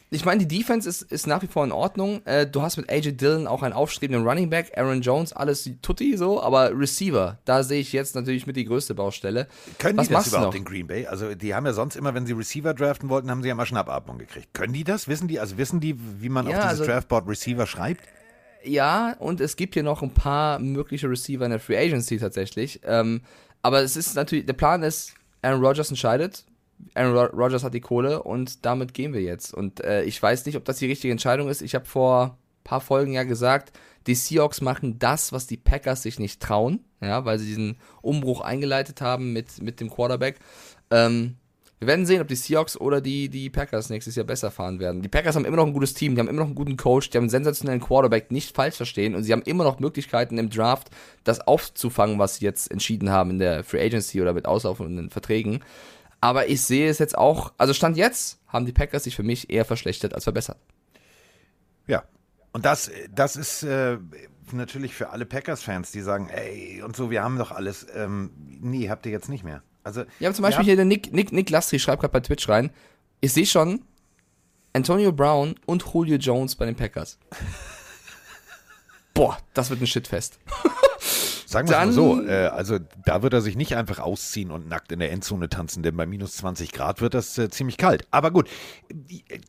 ich 0.09 0.23
meine, 0.23 0.45
die 0.45 0.57
Defense 0.57 0.87
ist, 0.87 1.01
ist 1.01 1.27
nach 1.27 1.41
wie 1.41 1.47
vor 1.47 1.65
in 1.65 1.73
Ordnung. 1.73 2.25
Äh, 2.25 2.47
du 2.47 2.61
hast 2.61 2.77
mit 2.77 2.89
AJ 2.89 3.13
Dillon 3.13 3.45
auch 3.45 3.61
einen 3.61 3.73
aufstrebenden 3.73 4.25
Running 4.25 4.49
Back, 4.49 4.71
Aaron 4.77 5.01
Jones, 5.01 5.33
alles 5.33 5.69
tutti 5.81 6.15
so, 6.15 6.41
aber 6.41 6.71
Receiver, 6.77 7.39
da 7.43 7.61
sehe 7.61 7.81
ich 7.81 7.91
jetzt 7.91 8.15
natürlich 8.15 8.47
mit 8.47 8.55
die 8.55 8.63
größte 8.63 8.95
Baustelle. 8.95 9.47
Können 9.79 9.97
Was 9.97 10.07
die 10.07 10.13
das 10.13 10.27
überhaupt 10.27 10.55
in 10.55 10.63
Green 10.63 10.87
Bay? 10.87 11.07
Also 11.07 11.35
die 11.35 11.53
haben 11.53 11.65
ja 11.65 11.73
sonst 11.73 11.97
immer, 11.97 12.13
wenn 12.13 12.25
sie 12.25 12.31
Receiver 12.31 12.73
draften 12.73 13.09
wollten, 13.09 13.29
haben 13.29 13.41
sie 13.41 13.49
ja 13.49 13.55
mal 13.55 13.65
Schnappatmung 13.65 14.17
gekriegt. 14.17 14.53
Können 14.53 14.71
die 14.71 14.85
das? 14.85 15.09
Wissen 15.09 15.27
die, 15.27 15.41
also 15.41 15.57
wissen 15.57 15.81
die, 15.81 15.97
wie 16.21 16.29
man 16.29 16.47
ja, 16.47 16.51
auf 16.51 16.63
dieses 16.63 16.79
also, 16.79 16.85
Draftboard 16.85 17.27
Receiver 17.27 17.67
schreibt? 17.67 18.03
Ja, 18.63 19.13
und 19.19 19.41
es 19.41 19.57
gibt 19.57 19.73
hier 19.73 19.83
noch 19.83 20.01
ein 20.03 20.13
paar 20.13 20.59
mögliche 20.59 21.09
Receiver 21.09 21.43
in 21.43 21.51
der 21.51 21.59
Free 21.59 21.77
Agency 21.77 22.17
tatsächlich. 22.17 22.79
Ähm, 22.85 23.21
aber 23.61 23.81
es 23.81 23.97
ist 23.97 24.15
natürlich, 24.15 24.45
der 24.45 24.53
Plan 24.53 24.83
ist, 24.83 25.13
Aaron 25.41 25.63
Rodgers 25.63 25.89
entscheidet, 25.89 26.45
Aaron 26.93 27.29
Rodgers 27.33 27.63
hat 27.63 27.73
die 27.73 27.81
Kohle 27.81 28.23
und 28.23 28.65
damit 28.65 28.93
gehen 28.93 29.13
wir 29.13 29.21
jetzt. 29.21 29.53
Und 29.53 29.83
äh, 29.83 30.03
ich 30.03 30.21
weiß 30.21 30.45
nicht, 30.45 30.55
ob 30.57 30.65
das 30.65 30.77
die 30.77 30.87
richtige 30.87 31.11
Entscheidung 31.11 31.49
ist. 31.49 31.61
Ich 31.61 31.75
habe 31.75 31.85
vor 31.85 32.23
ein 32.23 32.63
paar 32.63 32.81
Folgen 32.81 33.13
ja 33.13 33.23
gesagt, 33.23 33.77
die 34.07 34.15
Seahawks 34.15 34.61
machen 34.61 34.99
das, 34.99 35.31
was 35.31 35.47
die 35.47 35.57
Packers 35.57 36.03
sich 36.03 36.17
nicht 36.17 36.41
trauen, 36.41 36.79
ja, 37.01 37.25
weil 37.25 37.39
sie 37.39 37.47
diesen 37.47 37.77
Umbruch 38.01 38.41
eingeleitet 38.41 39.01
haben 39.01 39.33
mit, 39.33 39.61
mit 39.61 39.79
dem 39.79 39.89
Quarterback. 39.89 40.39
Ähm, 40.89 41.35
wir 41.79 41.87
werden 41.87 42.07
sehen, 42.07 42.21
ob 42.21 42.27
die 42.27 42.35
Seahawks 42.35 42.75
oder 42.75 43.01
die, 43.01 43.29
die 43.29 43.51
Packers 43.51 43.91
nächstes 43.91 44.15
Jahr 44.15 44.25
besser 44.25 44.49
fahren 44.49 44.79
werden. 44.79 45.03
Die 45.03 45.09
Packers 45.09 45.35
haben 45.35 45.45
immer 45.45 45.57
noch 45.57 45.67
ein 45.67 45.73
gutes 45.73 45.93
Team, 45.93 46.15
die 46.15 46.21
haben 46.21 46.27
immer 46.27 46.39
noch 46.39 46.47
einen 46.47 46.55
guten 46.55 46.75
Coach, 46.75 47.09
die 47.09 47.17
haben 47.17 47.25
einen 47.25 47.29
sensationellen 47.29 47.81
Quarterback, 47.81 48.31
nicht 48.31 48.55
falsch 48.55 48.77
verstehen, 48.77 49.13
und 49.13 49.23
sie 49.23 49.31
haben 49.31 49.43
immer 49.43 49.63
noch 49.63 49.79
Möglichkeiten 49.79 50.39
im 50.39 50.49
Draft, 50.49 50.89
das 51.23 51.39
aufzufangen, 51.41 52.17
was 52.17 52.37
sie 52.37 52.45
jetzt 52.45 52.71
entschieden 52.71 53.11
haben 53.11 53.31
in 53.31 53.39
der 53.39 53.63
Free 53.63 53.85
Agency 53.85 54.21
oder 54.21 54.33
mit 54.33 54.47
auslaufenden 54.47 55.11
Verträgen. 55.11 55.59
Aber 56.19 56.47
ich 56.47 56.61
sehe 56.61 56.89
es 56.89 56.99
jetzt 56.99 57.17
auch, 57.17 57.53
also 57.57 57.73
Stand 57.73 57.97
jetzt 57.97 58.39
haben 58.47 58.65
die 58.65 58.71
Packers 58.71 59.03
sich 59.03 59.15
für 59.15 59.23
mich 59.23 59.49
eher 59.49 59.65
verschlechtert 59.65 60.13
als 60.13 60.23
verbessert. 60.23 60.57
Ja. 61.85 62.03
Und 62.53 62.65
das, 62.65 62.89
das 63.13 63.35
ist 63.35 63.63
äh, 63.63 63.97
natürlich 64.51 64.95
für 64.95 65.09
alle 65.09 65.25
Packers-Fans, 65.25 65.91
die 65.91 66.01
sagen, 66.01 66.29
ey, 66.29 66.81
und 66.81 66.95
so, 66.95 67.11
wir 67.11 67.23
haben 67.23 67.37
doch 67.37 67.51
alles. 67.51 67.85
Ähm, 67.93 68.31
nee, 68.35 68.89
habt 68.89 69.05
ihr 69.05 69.11
jetzt 69.11 69.29
nicht 69.29 69.43
mehr. 69.43 69.61
Also, 69.83 70.03
ja, 70.19 70.33
zum 70.33 70.43
Beispiel 70.43 70.65
hier 70.65 70.75
der 70.75 70.85
Nick, 70.85 71.13
Nick, 71.13 71.31
Nick 71.31 71.49
Lastri 71.49 71.79
schreibt 71.79 72.01
gerade 72.01 72.11
bei 72.11 72.19
Twitch 72.19 72.49
rein, 72.49 72.71
ich 73.21 73.33
sehe 73.33 73.45
schon 73.45 73.83
Antonio 74.73 75.11
Brown 75.11 75.55
und 75.65 75.83
Julio 75.93 76.17
Jones 76.17 76.55
bei 76.55 76.65
den 76.65 76.75
Packers. 76.75 77.17
Boah, 79.13 79.37
das 79.53 79.69
wird 79.69 79.81
ein 79.81 79.87
Shitfest. 79.87 80.39
Sagen 81.47 81.69
wir 81.69 81.77
mal 81.77 81.93
so, 81.93 82.21
äh, 82.21 82.47
also 82.47 82.77
da 83.05 83.23
wird 83.23 83.31
er 83.31 83.39
sich 83.39 83.55
nicht 83.55 83.73
einfach 83.77 83.99
ausziehen 83.99 84.51
und 84.51 84.67
nackt 84.67 84.91
in 84.91 84.99
der 84.99 85.13
Endzone 85.13 85.47
tanzen, 85.47 85.81
denn 85.81 85.95
bei 85.95 86.05
minus 86.05 86.35
20 86.35 86.73
Grad 86.73 86.99
wird 86.99 87.13
das 87.13 87.37
äh, 87.37 87.49
ziemlich 87.49 87.77
kalt. 87.77 88.05
Aber 88.11 88.31
gut, 88.31 88.49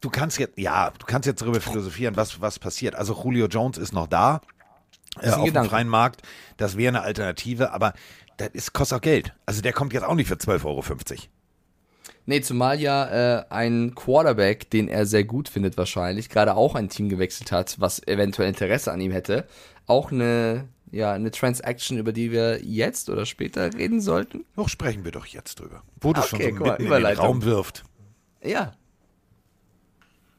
du 0.01 0.09
kannst 0.09 0.38
jetzt, 0.38 0.57
ja, 0.59 0.92
du 0.96 1.07
kannst 1.07 1.26
jetzt 1.26 1.42
darüber 1.42 1.61
philosophieren, 1.61 2.14
was, 2.16 2.40
was 2.40 2.61
passiert. 2.61 2.94
Also 2.94 3.20
Julio 3.20 3.49
Jones 3.49 3.78
ist 3.78 3.92
noch 3.92 4.07
da. 4.07 4.42
Äh, 5.20 5.30
auf 5.30 5.44
Gedanke. 5.44 5.66
dem 5.66 5.70
freien 5.70 5.88
Markt, 5.88 6.22
das 6.57 6.76
wäre 6.76 6.90
eine 6.90 7.03
Alternative, 7.03 7.72
aber 7.72 7.94
das 8.36 8.51
ist, 8.53 8.72
kostet 8.72 8.99
auch 8.99 9.03
Geld. 9.03 9.34
Also 9.44 9.61
der 9.61 9.72
kommt 9.72 9.92
jetzt 9.92 10.05
auch 10.05 10.14
nicht 10.14 10.28
für 10.28 10.34
12,50 10.34 10.64
Euro. 10.66 10.84
Nee, 12.26 12.42
zumal 12.42 12.80
ja 12.80 13.38
äh, 13.40 13.44
ein 13.51 13.96
Quarterback, 13.96 14.70
den 14.70 14.86
er 14.86 15.05
sehr 15.05 15.24
gut 15.24 15.49
findet 15.49 15.76
wahrscheinlich, 15.76 16.28
gerade 16.28 16.55
auch 16.55 16.76
ein 16.76 16.90
Team 16.90 17.09
gewechselt 17.09 17.51
hat, 17.51 17.80
was 17.80 18.07
eventuell 18.07 18.49
Interesse 18.49 18.92
an 18.92 19.01
ihm 19.01 19.11
hätte, 19.11 19.49
auch 19.86 20.12
eine 20.12 20.68
ja, 20.91 21.12
eine 21.12 21.30
Transaction, 21.30 21.99
über 21.99 22.12
die 22.12 22.32
wir 22.32 22.64
jetzt 22.64 23.09
oder 23.11 23.26
später 23.26 23.72
reden 23.74 24.01
sollten? 24.01 24.45
Noch 24.57 24.68
sprechen 24.68 25.05
wir 25.05 25.12
doch 25.12 25.26
jetzt 25.26 25.61
drüber. 25.61 25.82
Wo 26.01 26.12
du 26.12 26.20
okay, 26.20 26.28
schon 26.28 26.41
so 26.41 26.47
mitten 26.47 26.89
mal, 26.89 27.01
in 27.01 27.05
den 27.05 27.18
Raum 27.18 27.43
wirft. 27.43 27.84
Ja. 28.43 28.72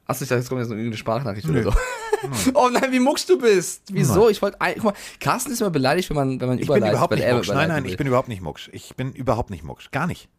Achso, 0.06 0.24
ich 0.24 0.30
dachte, 0.30 0.40
jetzt 0.40 0.50
kommt 0.50 0.60
jetzt 0.60 0.70
noch 0.70 0.76
irgendeine 0.76 0.98
Sprachnachricht 0.98 1.48
Nö. 1.48 1.62
oder 1.62 1.72
so. 1.72 1.78
oh 2.56 2.70
nein, 2.70 2.92
wie 2.92 3.00
muckst 3.00 3.30
du 3.30 3.38
bist. 3.38 3.84
Wieso? 3.92 4.24
Nein. 4.24 4.32
Ich 4.32 4.42
wollte, 4.42 4.58
guck 4.76 4.84
mal, 4.84 4.94
Carsten 5.20 5.52
ist 5.52 5.62
immer 5.62 5.70
beleidigt, 5.70 6.10
wenn 6.10 6.18
man, 6.18 6.42
wenn 6.42 6.48
man 6.48 6.58
ich 6.58 6.66
überleitet. 6.66 6.88
Bin 6.88 6.94
überhaupt 6.94 7.16
nicht 7.16 7.32
mucksch. 7.32 7.48
Nein, 7.50 7.68
nein, 7.68 7.84
will. 7.84 7.92
ich 7.92 7.98
bin 7.98 8.08
überhaupt 8.08 8.28
nicht 8.28 8.42
mucksch. 8.42 8.70
Ich 8.74 8.96
bin 8.96 9.14
überhaupt 9.14 9.50
nicht 9.50 9.64
mucksch. 9.64 9.92
Gar 9.92 10.08
nicht. 10.08 10.30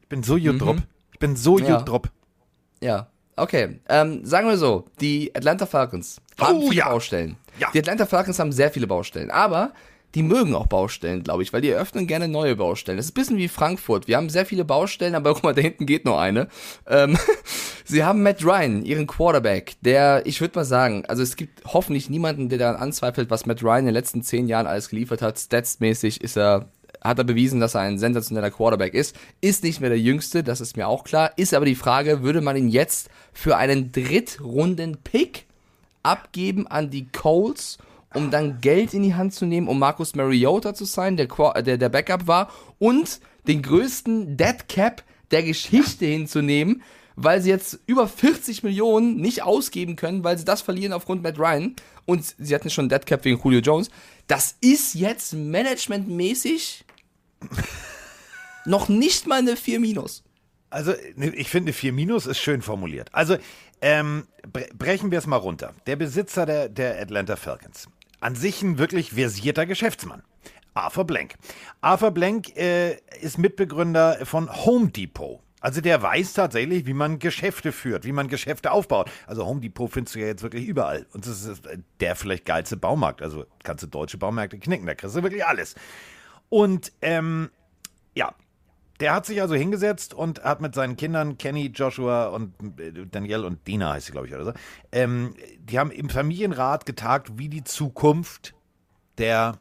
Ich 0.00 0.08
bin 0.08 0.22
so 0.22 0.36
gut 0.36 0.60
mhm. 0.60 0.82
Ich 1.12 1.18
bin 1.18 1.36
so 1.36 1.58
ja. 1.58 1.84
Ja. 2.80 3.10
Okay, 3.36 3.80
ähm, 3.88 4.24
sagen 4.24 4.48
wir 4.48 4.58
so, 4.58 4.84
die 5.00 5.34
Atlanta 5.34 5.64
Falcons 5.64 6.20
haben 6.38 6.58
oh, 6.58 6.68
viele 6.68 6.80
ja. 6.80 6.88
Baustellen. 6.88 7.36
Ja. 7.60 7.68
Die 7.72 7.78
Atlanta 7.78 8.06
Falcons 8.06 8.38
haben 8.38 8.52
sehr 8.52 8.70
viele 8.70 8.86
Baustellen, 8.86 9.30
aber 9.30 9.72
die 10.14 10.22
mögen 10.22 10.54
auch 10.54 10.66
Baustellen, 10.66 11.22
glaube 11.22 11.42
ich, 11.42 11.52
weil 11.52 11.60
die 11.60 11.68
eröffnen 11.68 12.06
gerne 12.06 12.26
neue 12.26 12.56
Baustellen. 12.56 12.96
Das 12.96 13.06
ist 13.06 13.12
ein 13.12 13.20
bisschen 13.20 13.36
wie 13.36 13.48
Frankfurt. 13.48 14.08
Wir 14.08 14.16
haben 14.16 14.28
sehr 14.28 14.44
viele 14.44 14.64
Baustellen, 14.64 15.14
aber 15.14 15.34
guck 15.34 15.44
mal, 15.44 15.54
da 15.54 15.60
hinten 15.60 15.86
geht 15.86 16.04
nur 16.04 16.20
eine. 16.20 16.48
Ähm, 16.88 17.16
sie 17.84 18.02
haben 18.02 18.22
Matt 18.22 18.44
Ryan, 18.44 18.84
ihren 18.84 19.06
Quarterback, 19.06 19.74
der, 19.82 20.26
ich 20.26 20.40
würde 20.40 20.58
mal 20.58 20.64
sagen, 20.64 21.04
also 21.06 21.22
es 21.22 21.36
gibt 21.36 21.62
hoffentlich 21.64 22.10
niemanden, 22.10 22.48
der 22.48 22.58
daran 22.58 22.76
anzweifelt, 22.76 23.30
was 23.30 23.46
Matt 23.46 23.62
Ryan 23.62 23.80
in 23.80 23.84
den 23.86 23.94
letzten 23.94 24.22
zehn 24.22 24.48
Jahren 24.48 24.66
alles 24.66 24.88
geliefert 24.88 25.22
hat. 25.22 25.38
Statsmäßig 25.38 26.20
ist 26.22 26.36
er 26.36 26.68
hat 27.02 27.16
er 27.16 27.24
bewiesen, 27.24 27.60
dass 27.60 27.74
er 27.74 27.80
ein 27.80 27.98
sensationeller 27.98 28.50
Quarterback 28.50 28.92
ist. 28.92 29.16
Ist 29.40 29.64
nicht 29.64 29.80
mehr 29.80 29.88
der 29.88 29.98
Jüngste, 29.98 30.42
das 30.42 30.60
ist 30.60 30.76
mir 30.76 30.86
auch 30.86 31.04
klar. 31.04 31.32
Ist 31.36 31.54
aber 31.54 31.64
die 31.64 31.74
Frage, 31.74 32.22
würde 32.22 32.42
man 32.42 32.56
ihn 32.56 32.68
jetzt 32.68 33.08
für 33.32 33.56
einen 33.56 33.90
Drittrunden-Pick 33.90 35.46
abgeben 36.02 36.66
an 36.66 36.90
die 36.90 37.06
Colts, 37.08 37.78
um 38.14 38.30
dann 38.30 38.60
Geld 38.60 38.94
in 38.94 39.02
die 39.02 39.14
Hand 39.14 39.34
zu 39.34 39.46
nehmen, 39.46 39.68
um 39.68 39.78
Marcus 39.78 40.14
Mariota 40.14 40.74
zu 40.74 40.84
sein, 40.84 41.16
der, 41.16 41.28
der, 41.62 41.78
der 41.78 41.88
Backup 41.88 42.26
war, 42.26 42.50
und 42.78 43.20
den 43.46 43.62
größten 43.62 44.36
Dead 44.36 44.68
Cap 44.68 45.02
der 45.30 45.42
Geschichte 45.42 46.06
hinzunehmen, 46.06 46.82
weil 47.16 47.40
sie 47.40 47.50
jetzt 47.50 47.78
über 47.86 48.08
40 48.08 48.62
Millionen 48.62 49.16
nicht 49.16 49.42
ausgeben 49.42 49.96
können, 49.96 50.24
weil 50.24 50.38
sie 50.38 50.44
das 50.44 50.62
verlieren 50.62 50.92
aufgrund 50.92 51.22
Matt 51.22 51.38
Ryan. 51.38 51.76
Und 52.06 52.34
sie 52.38 52.54
hatten 52.54 52.70
schon 52.70 52.88
Dead 52.88 53.04
Cap 53.04 53.24
wegen 53.24 53.40
Julio 53.42 53.60
Jones. 53.60 53.90
Das 54.26 54.56
ist 54.60 54.94
jetzt 54.94 55.34
managementmäßig 55.34 56.84
noch 58.64 58.88
nicht 58.88 59.26
mal 59.26 59.40
eine 59.40 59.56
4 59.56 59.80
Minus. 59.80 60.22
Also, 60.70 60.92
ne, 61.16 61.34
ich 61.34 61.48
finde, 61.48 61.72
4 61.72 61.92
Minus 61.92 62.26
ist 62.26 62.38
schön 62.38 62.62
formuliert. 62.62 63.08
Also, 63.12 63.36
ähm, 63.80 64.26
brechen 64.52 65.10
wir 65.10 65.18
es 65.18 65.26
mal 65.26 65.36
runter. 65.36 65.72
Der 65.86 65.96
Besitzer 65.96 66.46
der, 66.46 66.68
der 66.68 67.00
Atlanta 67.00 67.36
Falcons. 67.36 67.88
An 68.20 68.34
sich 68.34 68.62
ein 68.62 68.78
wirklich 68.78 69.12
versierter 69.12 69.66
Geschäftsmann. 69.66 70.22
Arthur 70.74 71.04
Blank. 71.04 71.34
Arthur 71.80 72.10
Blank 72.10 72.56
äh, 72.56 72.98
ist 73.20 73.38
Mitbegründer 73.38 74.24
von 74.24 74.50
Home 74.64 74.88
Depot. 74.88 75.40
Also 75.60 75.82
der 75.82 76.00
weiß 76.00 76.32
tatsächlich, 76.32 76.86
wie 76.86 76.94
man 76.94 77.18
Geschäfte 77.18 77.72
führt, 77.72 78.04
wie 78.04 78.12
man 78.12 78.28
Geschäfte 78.28 78.72
aufbaut. 78.72 79.10
Also 79.26 79.44
Home 79.46 79.60
Depot 79.60 79.90
findest 79.90 80.14
du 80.14 80.20
ja 80.20 80.26
jetzt 80.26 80.42
wirklich 80.42 80.66
überall. 80.66 81.06
Und 81.12 81.26
das 81.26 81.44
ist 81.44 81.62
der 82.00 82.16
vielleicht 82.16 82.46
geilste 82.46 82.78
Baumarkt. 82.78 83.20
Also 83.20 83.44
kannst 83.62 83.82
du 83.82 83.86
deutsche 83.86 84.16
Baumärkte 84.16 84.58
knicken, 84.58 84.86
da 84.86 84.94
kriegst 84.94 85.16
du 85.16 85.22
wirklich 85.22 85.44
alles. 85.44 85.74
Und 86.48 86.92
ähm, 87.02 87.50
ja, 88.14 88.34
der 89.00 89.14
hat 89.14 89.26
sich 89.26 89.40
also 89.40 89.54
hingesetzt 89.54 90.14
und 90.14 90.44
hat 90.44 90.60
mit 90.60 90.74
seinen 90.74 90.96
Kindern, 90.96 91.38
Kenny, 91.38 91.66
Joshua 91.74 92.28
und 92.28 92.54
äh, 92.78 93.06
Danielle 93.10 93.46
und 93.46 93.66
Dina 93.66 93.94
heißt 93.94 94.06
sie, 94.06 94.12
glaube 94.12 94.26
ich, 94.26 94.34
oder 94.34 94.44
so, 94.44 94.52
ähm, 94.92 95.34
die 95.58 95.78
haben 95.78 95.90
im 95.90 96.10
Familienrat 96.10 96.86
getagt, 96.86 97.38
wie 97.38 97.48
die 97.48 97.64
Zukunft 97.64 98.54
der 99.18 99.58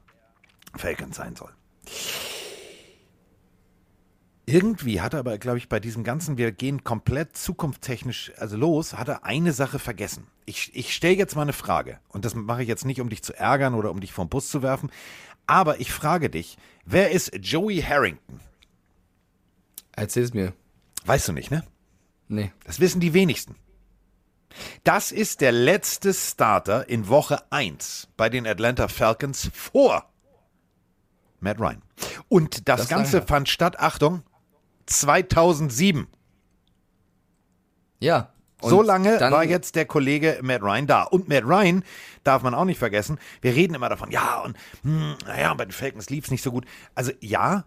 Falcons 0.76 1.16
sein 1.16 1.36
soll. 1.36 1.52
Irgendwie 4.46 5.00
hat 5.00 5.14
er 5.14 5.20
aber, 5.20 5.38
glaube 5.38 5.60
ich, 5.60 5.70
bei 5.70 5.80
diesem 5.80 6.04
ganzen, 6.04 6.38
wir 6.38 6.52
gehen 6.52 6.84
komplett 6.84 7.38
zukunftstechnisch 7.38 8.32
also 8.38 8.58
los, 8.58 8.96
hat 8.96 9.08
er 9.08 9.24
eine 9.24 9.54
Sache 9.54 9.78
vergessen. 9.78 10.26
Ich, 10.46 10.76
ich 10.76 10.96
stelle 10.96 11.16
jetzt 11.16 11.36
mal 11.36 11.44
eine 11.44 11.54
Frage. 11.54 12.00
Und 12.08 12.26
das 12.26 12.34
mache 12.34 12.64
ich 12.64 12.68
jetzt 12.68 12.84
nicht, 12.84 13.00
um 13.00 13.10
dich 13.10 13.22
zu 13.22 13.38
ärgern 13.38 13.76
oder 13.76 13.92
um 13.92 14.00
dich 14.00 14.12
vom 14.12 14.28
Bus 14.28 14.50
zu 14.50 14.64
werfen. 14.64 14.90
Aber 15.46 15.80
ich 15.80 15.92
frage 15.92 16.32
dich, 16.32 16.58
wer 16.84 17.12
ist 17.12 17.32
Joey 17.40 17.80
Harrington? 17.82 18.40
Erzähl 20.00 20.24
es 20.24 20.34
mir. 20.34 20.54
Weißt 21.06 21.28
du 21.28 21.34
nicht, 21.34 21.52
ne? 21.52 21.64
Nee. 22.30 22.54
Das 22.64 22.80
wissen 22.80 23.02
die 23.02 23.14
wenigsten. 23.14 23.56
Das 24.84 25.12
ist 25.12 25.42
der 25.42 25.52
letzte 25.52 26.14
Starter 26.14 26.88
in 26.88 27.08
Woche 27.10 27.44
1 27.52 28.08
bei 28.16 28.30
den 28.30 28.48
Atlanta 28.48 28.88
Falcons 28.88 29.50
vor 29.54 30.10
Matt 31.42 31.60
Ryan. 31.60 31.82
Und 32.30 32.70
das, 32.70 32.82
Das 32.82 32.90
Ganze 32.90 33.22
fand 33.22 33.50
statt, 33.50 33.80
Achtung, 33.80 34.24
2007. 34.86 36.08
Ja. 38.00 38.34
So 38.62 38.82
lange 38.82 39.20
war 39.20 39.44
jetzt 39.44 39.76
der 39.76 39.86
Kollege 39.86 40.40
Matt 40.42 40.62
Ryan 40.62 40.88
da. 40.88 41.04
Und 41.04 41.28
Matt 41.30 41.46
Ryan 41.46 41.84
darf 42.24 42.42
man 42.42 42.54
auch 42.54 42.66
nicht 42.66 42.80
vergessen. 42.80 43.20
Wir 43.42 43.56
reden 43.56 43.74
immer 43.74 43.90
davon, 43.90 44.12
ja, 44.12 44.40
und 44.42 44.58
hm, 44.84 45.16
naja, 45.26 45.54
bei 45.54 45.66
den 45.66 45.72
Falcons 45.72 46.10
lief 46.10 46.26
es 46.26 46.32
nicht 46.32 46.44
so 46.44 46.52
gut. 46.52 46.66
Also 46.96 47.12
ja, 47.22 47.66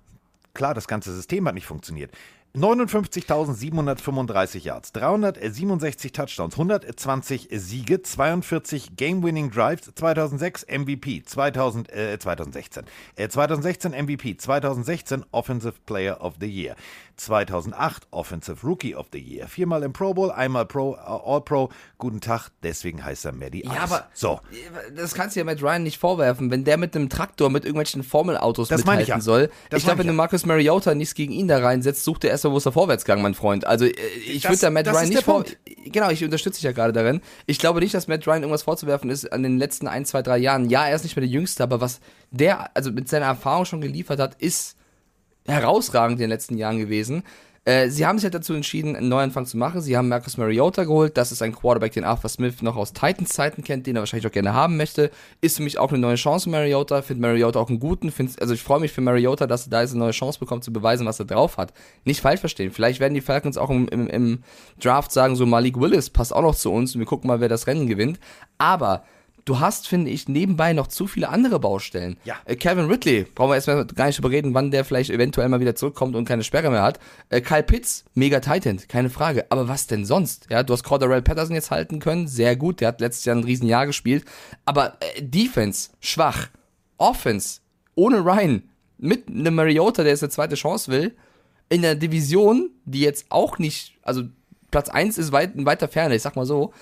klar, 0.54 0.74
das 0.74 0.88
ganze 0.88 1.14
System 1.14 1.46
hat 1.46 1.54
nicht 1.54 1.66
funktioniert. 1.66 2.12
59.735 2.54 4.64
Yards, 4.64 4.92
367 4.92 6.12
Touchdowns, 6.12 6.54
120 6.54 7.48
Siege, 7.50 8.02
42 8.02 8.94
Game-Winning 8.94 9.50
Drives, 9.50 9.90
2006 9.94 10.66
MVP, 10.68 11.22
2000, 11.24 11.90
äh, 11.90 12.18
2016, 12.18 12.84
äh, 13.16 13.30
2016 13.30 13.94
MVP, 13.94 14.36
2016 14.36 15.24
Offensive 15.30 15.76
Player 15.86 16.20
of 16.20 16.34
the 16.40 16.46
Year, 16.46 16.76
2008 17.22 18.08
Offensive 18.10 18.66
Rookie 18.66 18.94
of 18.94 19.06
the 19.12 19.18
Year, 19.18 19.46
viermal 19.46 19.82
im 19.82 19.92
Pro 19.92 20.14
Bowl, 20.14 20.30
einmal 20.30 20.66
Pro, 20.66 20.94
äh, 20.94 20.98
All-Pro, 20.98 21.70
guten 21.98 22.20
Tag, 22.20 22.50
deswegen 22.62 23.04
heißt 23.04 23.24
er 23.24 23.32
Maddie 23.32 23.64
Ja, 23.64 23.72
Ice. 23.72 23.80
aber 23.82 24.08
So, 24.12 24.40
das 24.96 25.14
kannst 25.14 25.36
du 25.36 25.40
ja 25.40 25.44
Matt 25.44 25.62
Ryan 25.62 25.82
nicht 25.82 25.98
vorwerfen, 25.98 26.50
wenn 26.50 26.64
der 26.64 26.76
mit 26.76 26.94
einem 26.96 27.08
Traktor 27.08 27.50
mit 27.50 27.64
irgendwelchen 27.64 28.02
Formelautos 28.02 28.68
Das 28.68 28.84
meine 28.84 29.02
ich 29.02 29.08
mithalten 29.08 29.20
ja. 29.20 29.24
soll. 29.24 29.50
Das 29.70 29.78
ich 29.78 29.84
glaube, 29.84 30.00
wenn 30.00 30.06
du 30.06 30.12
ja. 30.12 30.16
Marcus 30.16 30.44
Mariota 30.46 30.94
nichts 30.94 31.14
gegen 31.14 31.32
ihn 31.32 31.48
da 31.48 31.58
reinsetzt, 31.58 32.04
sucht 32.04 32.24
er 32.24 32.30
erst 32.30 32.44
mal, 32.44 32.52
wo 32.52 32.56
ist 32.56 32.64
der 32.64 32.72
Vorwärtsgang, 32.72 33.22
mein 33.22 33.34
Freund. 33.34 33.66
Also 33.66 33.84
äh, 33.84 33.92
ich 34.26 34.44
würde 34.44 34.58
da 34.58 34.70
Matt 34.70 34.88
Ryan 34.88 35.08
nicht 35.08 35.22
vor. 35.22 35.44
Genau, 35.84 36.10
ich 36.10 36.24
unterstütze 36.24 36.56
dich 36.58 36.64
ja 36.64 36.72
gerade 36.72 36.92
darin. 36.92 37.20
Ich 37.46 37.58
glaube 37.58 37.80
nicht, 37.80 37.94
dass 37.94 38.08
Matt 38.08 38.26
Ryan 38.26 38.42
irgendwas 38.42 38.62
vorzuwerfen 38.62 39.10
ist 39.10 39.32
an 39.32 39.42
den 39.42 39.58
letzten 39.58 39.86
ein, 39.88 40.04
zwei, 40.04 40.22
drei 40.22 40.38
Jahren. 40.38 40.68
Ja, 40.70 40.86
er 40.86 40.96
ist 40.96 41.02
nicht 41.04 41.16
mehr 41.16 41.22
der 41.22 41.30
Jüngste, 41.30 41.62
aber 41.62 41.80
was 41.80 42.00
der 42.30 42.74
also 42.76 42.90
mit 42.90 43.08
seiner 43.08 43.26
Erfahrung 43.26 43.64
schon 43.64 43.80
geliefert 43.80 44.18
hat, 44.18 44.34
ist 44.36 44.76
herausragend 45.46 46.18
in 46.18 46.24
den 46.24 46.30
letzten 46.30 46.56
Jahren 46.56 46.78
gewesen. 46.78 47.22
Äh, 47.64 47.90
sie 47.90 48.04
haben 48.04 48.18
sich 48.18 48.24
halt 48.24 48.34
dazu 48.34 48.54
entschieden, 48.54 48.96
einen 48.96 49.08
Neuanfang 49.08 49.46
zu 49.46 49.56
machen. 49.56 49.80
Sie 49.80 49.96
haben 49.96 50.08
Marcus 50.08 50.36
Mariota 50.36 50.82
geholt. 50.82 51.16
Das 51.16 51.30
ist 51.30 51.42
ein 51.42 51.54
Quarterback, 51.54 51.92
den 51.92 52.02
Arthur 52.02 52.28
Smith 52.28 52.60
noch 52.60 52.76
aus 52.76 52.92
Titans 52.92 53.28
Zeiten 53.28 53.62
kennt, 53.62 53.86
den 53.86 53.94
er 53.94 54.00
wahrscheinlich 54.00 54.26
auch 54.26 54.32
gerne 54.32 54.52
haben 54.52 54.76
möchte. 54.76 55.12
Ist 55.40 55.58
für 55.58 55.62
mich 55.62 55.78
auch 55.78 55.90
eine 55.90 55.98
neue 55.98 56.16
Chance, 56.16 56.50
Mariota. 56.50 57.02
Finde 57.02 57.22
Mariota 57.22 57.60
auch 57.60 57.68
einen 57.68 57.78
guten. 57.78 58.10
Find's, 58.10 58.36
also 58.38 58.52
ich 58.52 58.62
freue 58.64 58.80
mich 58.80 58.90
für 58.90 59.00
Mariota, 59.00 59.46
dass 59.46 59.66
er 59.68 59.70
da 59.70 59.80
jetzt 59.82 59.92
eine 59.92 60.00
neue 60.00 60.10
Chance 60.10 60.40
bekommt, 60.40 60.64
zu 60.64 60.72
beweisen, 60.72 61.06
was 61.06 61.20
er 61.20 61.26
drauf 61.26 61.56
hat. 61.56 61.72
Nicht 62.04 62.20
falsch 62.20 62.40
verstehen. 62.40 62.72
Vielleicht 62.72 62.98
werden 62.98 63.14
die 63.14 63.20
Falcons 63.20 63.56
auch 63.56 63.70
im, 63.70 63.86
im, 63.88 64.08
im 64.08 64.42
Draft 64.80 65.12
sagen, 65.12 65.36
so 65.36 65.46
Malik 65.46 65.78
Willis 65.78 66.10
passt 66.10 66.34
auch 66.34 66.42
noch 66.42 66.56
zu 66.56 66.72
uns 66.72 66.96
und 66.96 66.98
wir 66.98 67.06
gucken 67.06 67.28
mal, 67.28 67.40
wer 67.40 67.48
das 67.48 67.68
Rennen 67.68 67.86
gewinnt. 67.86 68.18
Aber 68.58 69.04
du 69.44 69.60
hast, 69.60 69.88
finde 69.88 70.10
ich, 70.10 70.28
nebenbei 70.28 70.72
noch 70.72 70.86
zu 70.86 71.06
viele 71.06 71.28
andere 71.28 71.58
Baustellen. 71.58 72.16
Ja. 72.24 72.36
Äh, 72.44 72.56
Kevin 72.56 72.86
Ridley, 72.86 73.26
brauchen 73.34 73.50
wir 73.50 73.56
erstmal 73.56 73.84
gar 73.86 74.06
nicht 74.06 74.18
drüber 74.18 74.30
reden, 74.30 74.54
wann 74.54 74.70
der 74.70 74.84
vielleicht 74.84 75.10
eventuell 75.10 75.48
mal 75.48 75.60
wieder 75.60 75.74
zurückkommt 75.74 76.16
und 76.16 76.24
keine 76.24 76.44
Sperre 76.44 76.70
mehr 76.70 76.82
hat. 76.82 76.98
Äh, 77.28 77.40
Kyle 77.40 77.62
Pitts, 77.62 78.04
mega 78.14 78.40
Titan, 78.40 78.80
keine 78.88 79.10
Frage. 79.10 79.46
Aber 79.50 79.68
was 79.68 79.86
denn 79.86 80.04
sonst? 80.04 80.46
Ja, 80.50 80.62
du 80.62 80.72
hast 80.72 80.84
Cordarrelle 80.84 81.22
Patterson 81.22 81.54
jetzt 81.54 81.70
halten 81.70 81.98
können, 81.98 82.28
sehr 82.28 82.56
gut, 82.56 82.80
der 82.80 82.88
hat 82.88 83.00
letztes 83.00 83.24
Jahr 83.24 83.36
ein 83.36 83.44
Riesenjahr 83.44 83.86
gespielt. 83.86 84.24
Aber 84.64 84.96
äh, 85.00 85.22
Defense, 85.22 85.90
schwach. 86.00 86.48
Offense, 86.98 87.60
ohne 87.96 88.18
Ryan, 88.24 88.62
mit 88.98 89.28
einem 89.28 89.56
Mariota, 89.56 90.02
der 90.02 90.12
jetzt 90.12 90.22
eine 90.22 90.30
zweite 90.30 90.54
Chance 90.54 90.90
will, 90.92 91.16
in 91.68 91.82
der 91.82 91.96
Division, 91.96 92.70
die 92.84 93.00
jetzt 93.00 93.26
auch 93.30 93.58
nicht, 93.58 93.94
also 94.02 94.22
Platz 94.70 94.88
1 94.88 95.18
ist 95.18 95.32
weit, 95.32 95.56
in 95.56 95.66
weiter 95.66 95.88
Ferne, 95.88 96.14
ich 96.14 96.22
sag 96.22 96.36
mal 96.36 96.46
so, 96.46 96.72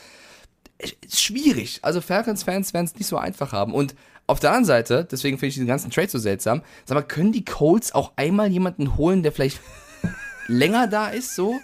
ist 0.81 1.21
schwierig. 1.21 1.81
Also 1.83 2.01
Falcons-Fans 2.01 2.75
werden 2.75 2.87
es 2.87 2.95
nicht 2.95 3.07
so 3.07 3.17
einfach 3.17 3.53
haben. 3.53 3.75
Und 3.75 3.95
auf 4.27 4.41
der 4.41 4.51
anderen 4.51 4.65
Seite, 4.67 5.09
deswegen 5.11 5.39
finde 5.39 5.49
ich 5.49 5.55
diesen 5.55 5.67
ganzen 5.67 5.91
Trade 5.91 6.09
so 6.09 6.19
seltsam, 6.19 6.63
sag 6.85 6.95
mal, 6.95 7.03
können 7.03 7.33
die 7.33 7.45
Colts 7.45 7.93
auch 7.93 8.13
einmal 8.17 8.51
jemanden 8.51 8.97
holen, 8.97 9.23
der 9.23 9.33
vielleicht 9.33 9.61
länger 10.47 10.87
da 10.87 11.09
ist, 11.09 11.35
so? 11.35 11.59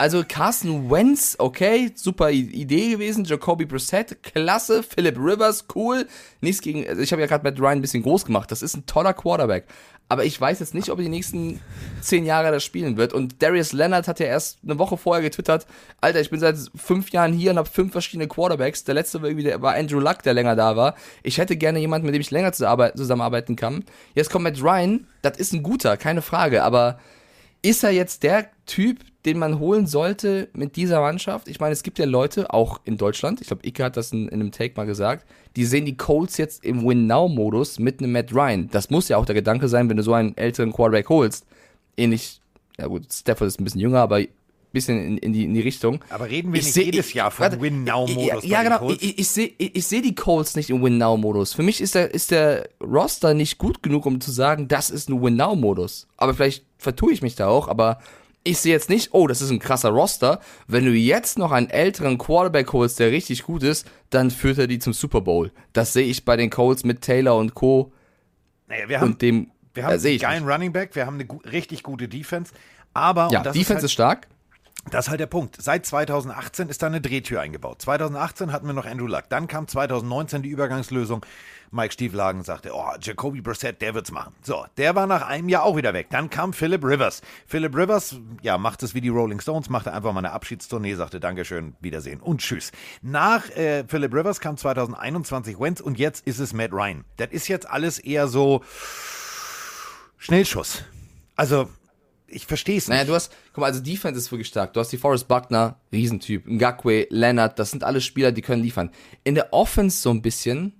Also 0.00 0.24
Carson 0.26 0.90
Wentz, 0.90 1.36
okay, 1.38 1.92
super 1.94 2.30
Idee 2.30 2.92
gewesen. 2.92 3.26
Jacoby 3.26 3.66
Brissett, 3.66 4.22
klasse. 4.22 4.82
Philip 4.82 5.18
Rivers, 5.18 5.66
cool. 5.74 6.06
Nichts 6.40 6.62
gegen, 6.62 6.88
also 6.88 7.02
ich 7.02 7.12
habe 7.12 7.20
ja 7.20 7.28
gerade 7.28 7.44
Matt 7.44 7.60
Ryan 7.60 7.72
ein 7.72 7.80
bisschen 7.82 8.02
groß 8.02 8.24
gemacht. 8.24 8.50
Das 8.50 8.62
ist 8.62 8.74
ein 8.74 8.86
toller 8.86 9.12
Quarterback. 9.12 9.66
Aber 10.10 10.24
ich 10.24 10.38
weiß 10.40 10.58
jetzt 10.58 10.74
nicht, 10.74 10.90
ob 10.90 10.98
er 10.98 11.04
die 11.04 11.08
nächsten 11.08 11.60
zehn 12.00 12.26
Jahre 12.26 12.50
das 12.50 12.64
spielen 12.64 12.96
wird. 12.96 13.12
Und 13.12 13.40
Darius 13.42 13.72
Leonard 13.72 14.08
hat 14.08 14.18
ja 14.18 14.26
erst 14.26 14.58
eine 14.64 14.76
Woche 14.76 14.96
vorher 14.96 15.22
getwittert, 15.22 15.68
Alter, 16.00 16.20
ich 16.20 16.30
bin 16.30 16.40
seit 16.40 16.56
fünf 16.74 17.10
Jahren 17.10 17.32
hier 17.32 17.52
und 17.52 17.58
habe 17.58 17.68
fünf 17.68 17.92
verschiedene 17.92 18.26
Quarterbacks. 18.26 18.82
Der 18.82 18.96
letzte 18.96 19.22
war 19.22 19.28
irgendwie 19.28 19.44
der, 19.44 19.62
war 19.62 19.76
Andrew 19.76 20.00
Luck, 20.00 20.24
der 20.24 20.34
länger 20.34 20.56
da 20.56 20.74
war. 20.74 20.96
Ich 21.22 21.38
hätte 21.38 21.56
gerne 21.56 21.78
jemanden, 21.78 22.06
mit 22.06 22.14
dem 22.16 22.20
ich 22.20 22.32
länger 22.32 22.52
zusammen- 22.52 22.90
zusammenarbeiten 22.96 23.54
kann. 23.54 23.84
Jetzt 24.16 24.30
kommt 24.30 24.42
Matt 24.42 24.60
Ryan, 24.60 25.06
das 25.22 25.38
ist 25.38 25.52
ein 25.52 25.62
guter, 25.62 25.96
keine 25.96 26.22
Frage. 26.22 26.64
Aber 26.64 26.98
ist 27.62 27.82
er 27.84 27.90
jetzt 27.90 28.22
der 28.22 28.50
Typ, 28.66 29.00
den 29.26 29.38
man 29.38 29.58
holen 29.58 29.86
sollte 29.86 30.48
mit 30.54 30.76
dieser 30.76 31.00
Mannschaft? 31.00 31.46
Ich 31.48 31.60
meine, 31.60 31.72
es 31.72 31.82
gibt 31.82 31.98
ja 31.98 32.06
Leute, 32.06 32.52
auch 32.54 32.80
in 32.84 32.96
Deutschland, 32.96 33.40
ich 33.40 33.48
glaube, 33.48 33.66
Ike 33.66 33.84
hat 33.84 33.96
das 33.96 34.12
in, 34.12 34.28
in 34.28 34.40
einem 34.40 34.50
Take 34.52 34.72
mal 34.76 34.86
gesagt, 34.86 35.26
die 35.56 35.64
sehen 35.66 35.84
die 35.84 35.96
Colts 35.96 36.38
jetzt 36.38 36.64
im 36.64 36.86
Win-Now-Modus 36.86 37.78
mit 37.78 38.00
einem 38.00 38.12
Matt 38.12 38.32
Ryan. 38.34 38.68
Das 38.70 38.88
muss 38.88 39.08
ja 39.08 39.16
auch 39.18 39.26
der 39.26 39.34
Gedanke 39.34 39.68
sein, 39.68 39.90
wenn 39.90 39.96
du 39.98 40.02
so 40.02 40.14
einen 40.14 40.36
älteren 40.38 40.72
Quarterback 40.72 41.08
holst. 41.10 41.44
Ähnlich, 41.96 42.40
ja 42.78 42.86
gut, 42.86 43.12
Stafford 43.12 43.48
ist 43.48 43.60
ein 43.60 43.64
bisschen 43.64 43.80
jünger, 43.80 43.98
aber 44.00 44.16
ein 44.16 44.28
bisschen 44.72 44.98
in, 45.04 45.18
in, 45.18 45.32
die, 45.34 45.44
in 45.44 45.52
die 45.52 45.60
Richtung. 45.60 46.00
aber 46.08 46.30
reden 46.30 46.52
wir 46.52 46.60
Ich 46.60 46.66
nicht 46.66 46.74
seh- 46.74 46.84
jedes 46.84 47.08
ich- 47.08 47.14
Jahr 47.14 47.32
warte, 47.36 47.60
Win-Now-Modus 47.60 48.44
Ja, 48.44 48.62
den 48.62 48.72
genau. 48.72 48.90
Ich, 48.92 49.18
ich, 49.18 49.28
sehe 49.28 49.52
ich 49.58 49.86
seh 49.86 50.00
die 50.00 50.14
Colts 50.14 50.54
nicht 50.56 50.70
im 50.70 50.82
Win-Now-Modus. 50.82 51.52
Für 51.52 51.62
mich 51.64 51.80
ist 51.82 51.94
der, 51.94 52.14
ist 52.14 52.30
der 52.30 52.70
Roster 52.80 53.34
nicht 53.34 53.58
gut 53.58 53.82
genug, 53.82 54.06
um 54.06 54.20
zu 54.20 54.30
sagen, 54.30 54.66
das 54.68 54.88
ist 54.88 55.10
ein 55.10 55.20
Win-Now-Modus. 55.20 56.06
Aber 56.16 56.32
vielleicht 56.32 56.64
vertue 56.80 57.12
ich 57.12 57.22
mich 57.22 57.36
da 57.36 57.46
auch, 57.48 57.68
aber 57.68 57.98
ich 58.42 58.58
sehe 58.58 58.72
jetzt 58.72 58.88
nicht, 58.88 59.10
oh, 59.12 59.26
das 59.26 59.42
ist 59.42 59.50
ein 59.50 59.58
krasser 59.58 59.90
Roster. 59.90 60.40
Wenn 60.66 60.86
du 60.86 60.92
jetzt 60.92 61.38
noch 61.38 61.52
einen 61.52 61.68
älteren 61.68 62.16
Quarterback 62.16 62.72
holst, 62.72 62.98
der 62.98 63.10
richtig 63.10 63.42
gut 63.42 63.62
ist, 63.62 63.86
dann 64.08 64.30
führt 64.30 64.58
er 64.58 64.66
die 64.66 64.78
zum 64.78 64.92
Super 64.92 65.20
Bowl. 65.20 65.52
Das 65.72 65.92
sehe 65.92 66.06
ich 66.06 66.24
bei 66.24 66.36
den 66.36 66.48
Colts 66.48 66.84
mit 66.84 67.02
Taylor 67.02 67.36
und 67.36 67.54
Co. 67.54 67.92
naja, 68.66 68.88
wir 68.88 69.00
haben, 69.00 69.12
und 69.12 69.22
dem. 69.22 69.50
wir 69.74 69.82
äh, 69.82 69.86
haben 69.86 69.98
sehe 69.98 70.12
einen 70.12 70.20
geilen 70.20 70.44
nicht. 70.44 70.54
Running 70.54 70.72
Back, 70.72 70.94
wir 70.94 71.06
haben 71.06 71.20
eine 71.20 71.52
richtig 71.52 71.82
gute 71.82 72.08
Defense. 72.08 72.52
Aber, 72.94 73.28
Ja, 73.30 73.42
Defense 73.42 73.60
ist, 73.60 73.70
halt, 73.70 73.84
ist 73.84 73.92
stark. 73.92 74.28
Das 74.88 75.06
ist 75.06 75.10
halt 75.10 75.20
der 75.20 75.26
Punkt. 75.26 75.60
Seit 75.60 75.84
2018 75.84 76.68
ist 76.68 76.82
da 76.82 76.86
eine 76.86 77.00
Drehtür 77.00 77.40
eingebaut. 77.40 77.82
2018 77.82 78.50
hatten 78.50 78.66
wir 78.66 78.72
noch 78.72 78.86
Andrew 78.86 79.06
Luck. 79.06 79.24
Dann 79.28 79.46
kam 79.46 79.68
2019 79.68 80.42
die 80.42 80.48
Übergangslösung. 80.48 81.24
Mike 81.72 81.92
Stieflagen 81.92 82.42
sagte, 82.42 82.72
oh, 82.74 82.88
Jacoby 83.00 83.42
Brissett, 83.42 83.80
der 83.80 83.94
wird's 83.94 84.10
machen. 84.10 84.34
So, 84.42 84.66
der 84.76 84.96
war 84.96 85.06
nach 85.06 85.22
einem 85.22 85.48
Jahr 85.48 85.62
auch 85.62 85.76
wieder 85.76 85.94
weg. 85.94 86.08
Dann 86.10 86.28
kam 86.28 86.52
Philip 86.52 86.82
Rivers. 86.82 87.22
Philip 87.46 87.76
Rivers, 87.76 88.16
ja, 88.42 88.58
macht 88.58 88.82
es 88.82 88.94
wie 88.94 89.00
die 89.00 89.08
Rolling 89.08 89.40
Stones, 89.40 89.68
machte 89.68 89.92
einfach 89.92 90.12
mal 90.12 90.18
eine 90.18 90.32
Abschiedstournee, 90.32 90.94
sagte 90.94 91.20
Dankeschön, 91.20 91.76
Wiedersehen 91.80 92.20
und 92.20 92.40
Tschüss. 92.40 92.72
Nach 93.02 93.48
äh, 93.50 93.84
Philip 93.86 94.12
Rivers 94.12 94.40
kam 94.40 94.56
2021 94.56 95.60
Wentz 95.60 95.80
und 95.80 95.98
jetzt 95.98 96.26
ist 96.26 96.40
es 96.40 96.52
Matt 96.52 96.72
Ryan. 96.72 97.04
Das 97.18 97.30
ist 97.30 97.46
jetzt 97.46 97.70
alles 97.70 98.00
eher 98.00 98.26
so 98.26 98.64
Schnellschuss. 100.18 100.82
Also, 101.36 101.68
ich 102.30 102.46
verstehe 102.46 102.78
es 102.78 102.88
nicht. 102.88 102.96
Naja, 102.96 103.04
du 103.04 103.14
hast, 103.14 103.32
guck 103.52 103.58
mal, 103.58 103.66
also 103.66 103.80
Defense 103.80 104.18
ist 104.18 104.30
wirklich 104.30 104.48
stark. 104.48 104.72
Du 104.72 104.80
hast 104.80 104.90
die 104.90 104.96
Forrest 104.96 105.28
Buckner, 105.28 105.76
Riesentyp, 105.92 106.46
Ngakwe, 106.46 107.06
Leonard, 107.10 107.58
das 107.58 107.70
sind 107.70 107.84
alle 107.84 108.00
Spieler, 108.00 108.32
die 108.32 108.42
können 108.42 108.62
liefern. 108.62 108.90
In 109.24 109.34
der 109.34 109.52
Offense 109.52 110.00
so 110.00 110.10
ein 110.10 110.22
bisschen, 110.22 110.72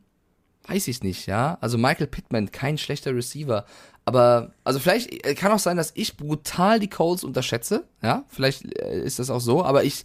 weiß 0.66 0.88
ich 0.88 1.02
nicht, 1.02 1.26
ja. 1.26 1.58
Also 1.60 1.78
Michael 1.78 2.06
Pittman, 2.06 2.50
kein 2.50 2.78
schlechter 2.78 3.14
Receiver. 3.14 3.66
Aber, 4.04 4.52
also 4.64 4.78
vielleicht 4.78 5.26
äh, 5.26 5.34
kann 5.34 5.52
auch 5.52 5.58
sein, 5.58 5.76
dass 5.76 5.92
ich 5.94 6.16
brutal 6.16 6.80
die 6.80 6.88
Colts 6.88 7.24
unterschätze. 7.24 7.84
Ja, 8.02 8.24
vielleicht 8.28 8.64
äh, 8.78 9.02
ist 9.02 9.18
das 9.18 9.30
auch 9.30 9.40
so, 9.40 9.64
aber 9.64 9.84
ich, 9.84 10.04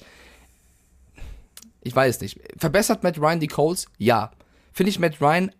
ich 1.81 1.95
weiß 1.95 2.21
nicht. 2.21 2.39
Verbessert 2.57 3.03
Matt 3.03 3.19
Ryan 3.19 3.39
die 3.39 3.47
Colts? 3.47 3.87
Ja. 3.97 4.31
Finde 4.73 4.89
ich 4.89 4.99
Matt 4.99 5.21
Ryan, 5.21 5.51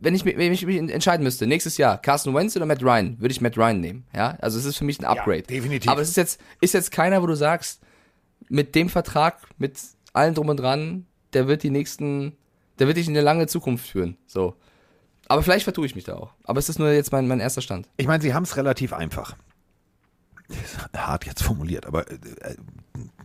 wenn 0.00 0.14
ich, 0.14 0.24
wenn 0.24 0.52
ich 0.52 0.66
mich 0.66 0.76
entscheiden 0.76 1.24
müsste, 1.24 1.46
nächstes 1.46 1.76
Jahr, 1.76 1.98
Carson 1.98 2.34
Wentz 2.34 2.56
oder 2.56 2.66
Matt 2.66 2.82
Ryan, 2.82 3.20
würde 3.20 3.32
ich 3.32 3.40
Matt 3.40 3.56
Ryan 3.56 3.80
nehmen. 3.80 4.06
Ja, 4.14 4.36
also 4.40 4.58
es 4.58 4.64
ist 4.64 4.76
für 4.76 4.84
mich 4.84 4.98
ein 5.00 5.04
Upgrade. 5.04 5.38
Ja, 5.38 5.46
definitiv. 5.46 5.90
Aber 5.90 6.00
es 6.00 6.08
ist 6.08 6.16
jetzt, 6.16 6.40
ist 6.60 6.74
jetzt 6.74 6.90
keiner, 6.90 7.22
wo 7.22 7.26
du 7.26 7.34
sagst, 7.34 7.80
mit 8.48 8.74
dem 8.74 8.88
Vertrag, 8.88 9.40
mit 9.58 9.78
allen 10.12 10.34
drum 10.34 10.48
und 10.48 10.58
dran, 10.58 11.06
der 11.32 11.48
wird 11.48 11.62
die 11.62 11.70
nächsten, 11.70 12.36
der 12.78 12.86
wird 12.86 12.96
dich 12.96 13.08
in 13.08 13.14
eine 13.14 13.22
lange 13.22 13.46
Zukunft 13.46 13.88
führen. 13.88 14.16
So. 14.26 14.54
Aber 15.26 15.42
vielleicht 15.42 15.64
vertue 15.64 15.86
ich 15.86 15.94
mich 15.94 16.04
da 16.04 16.16
auch. 16.16 16.34
Aber 16.44 16.58
es 16.58 16.68
ist 16.68 16.78
nur 16.78 16.90
jetzt 16.90 17.12
mein, 17.12 17.26
mein 17.26 17.40
erster 17.40 17.62
Stand. 17.62 17.88
Ich 17.96 18.06
meine, 18.06 18.22
sie 18.22 18.34
haben 18.34 18.42
es 18.42 18.56
relativ 18.56 18.92
einfach. 18.92 19.36
Hart 20.94 21.24
jetzt 21.24 21.42
formuliert, 21.42 21.86
aber 21.86 22.10
äh, 22.10 22.14
äh, 22.40 22.56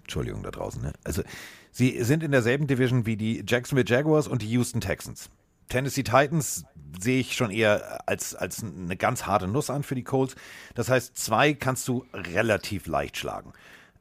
Entschuldigung 0.01 0.41
da 0.43 0.51
draußen. 0.51 0.81
Ne? 0.81 0.93
Also 1.03 1.21
Sie 1.71 2.03
sind 2.03 2.23
in 2.23 2.31
derselben 2.31 2.67
Division 2.67 3.05
wie 3.05 3.17
die 3.17 3.43
Jacksonville 3.47 3.87
Jaguars 3.87 4.27
und 4.27 4.41
die 4.41 4.49
Houston 4.49 4.81
Texans. 4.81 5.29
Tennessee 5.69 6.03
Titans 6.03 6.65
sehe 6.99 7.19
ich 7.19 7.35
schon 7.35 7.51
eher 7.51 8.01
als, 8.07 8.35
als 8.35 8.63
eine 8.63 8.97
ganz 8.97 9.25
harte 9.25 9.47
Nuss 9.47 9.69
an 9.69 9.83
für 9.83 9.95
die 9.95 10.03
Colts. 10.03 10.35
Das 10.75 10.89
heißt, 10.89 11.17
zwei 11.17 11.53
kannst 11.53 11.87
du 11.87 12.05
relativ 12.13 12.87
leicht 12.87 13.17
schlagen. 13.17 13.53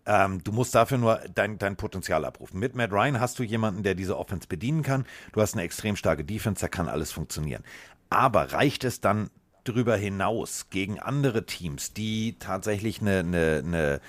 Ähm, 0.06 0.42
du 0.42 0.52
musst 0.52 0.74
dafür 0.74 0.96
nur 0.96 1.20
dein, 1.34 1.58
dein 1.58 1.76
Potenzial 1.76 2.24
abrufen. 2.24 2.58
Mit 2.58 2.74
Matt 2.74 2.92
Ryan 2.92 3.20
hast 3.20 3.38
du 3.38 3.42
jemanden, 3.42 3.82
der 3.82 3.94
diese 3.94 4.16
Offense 4.16 4.48
bedienen 4.48 4.82
kann. 4.82 5.04
Du 5.32 5.42
hast 5.42 5.52
eine 5.52 5.62
extrem 5.62 5.96
starke 5.96 6.24
Defense, 6.24 6.62
da 6.62 6.68
kann 6.68 6.88
alles 6.88 7.12
funktionieren. 7.12 7.62
Aber 8.08 8.52
reicht 8.52 8.84
es 8.84 9.02
dann 9.02 9.28
darüber 9.64 9.96
hinaus 9.96 10.70
gegen 10.70 10.98
andere 10.98 11.44
Teams, 11.44 11.92
die 11.92 12.36
tatsächlich 12.38 13.02
eine, 13.02 13.18
eine, 13.18 13.62
eine 13.64 14.00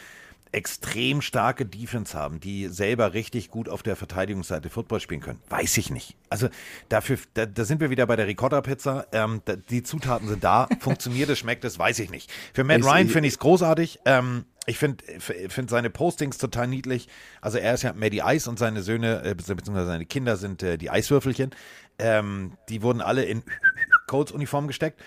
extrem 0.51 1.21
starke 1.21 1.65
Defense 1.65 2.17
haben, 2.17 2.39
die 2.39 2.67
selber 2.67 3.13
richtig 3.13 3.51
gut 3.51 3.69
auf 3.69 3.83
der 3.83 3.95
Verteidigungsseite 3.95 4.69
Football 4.69 4.99
spielen 4.99 5.21
können. 5.21 5.39
Weiß 5.49 5.77
ich 5.77 5.91
nicht. 5.91 6.15
Also 6.29 6.49
dafür, 6.89 7.19
da, 7.35 7.45
da 7.45 7.65
sind 7.65 7.81
wir 7.81 7.89
wieder 7.89 8.07
bei 8.07 8.15
der 8.15 8.27
Ricotta-Pizza. 8.27 9.05
Ähm, 9.11 9.41
da, 9.45 9.55
die 9.55 9.83
Zutaten 9.83 10.27
sind 10.27 10.43
da. 10.43 10.67
Funktioniert 10.79 11.29
es, 11.29 11.39
schmeckt 11.39 11.65
es, 11.65 11.77
weiß 11.77 11.99
ich 11.99 12.09
nicht. 12.09 12.31
Für 12.53 12.63
Matt 12.63 12.83
Ryan 12.83 13.09
finde 13.09 13.27
ich 13.27 13.35
es 13.35 13.39
großartig. 13.39 13.99
Ähm, 14.05 14.45
ich 14.65 14.77
finde 14.77 15.03
find 15.19 15.69
seine 15.69 15.89
Postings 15.89 16.37
total 16.37 16.67
niedlich. 16.67 17.07
Also 17.41 17.57
er 17.57 17.73
ist 17.73 17.83
ja 17.83 17.93
Maddie 17.93 18.21
Ice 18.23 18.49
und 18.49 18.59
seine 18.59 18.81
Söhne, 18.81 19.23
äh, 19.23 19.35
beziehungsweise 19.35 19.85
seine 19.85 20.05
Kinder 20.05 20.37
sind 20.37 20.63
äh, 20.63 20.77
die 20.77 20.89
Eiswürfelchen. 20.89 21.51
Ähm, 21.99 22.53
die 22.69 22.81
wurden 22.81 23.01
alle 23.01 23.23
in 23.23 23.43
Colts-Uniform 24.07 24.67
gesteckt. 24.67 24.99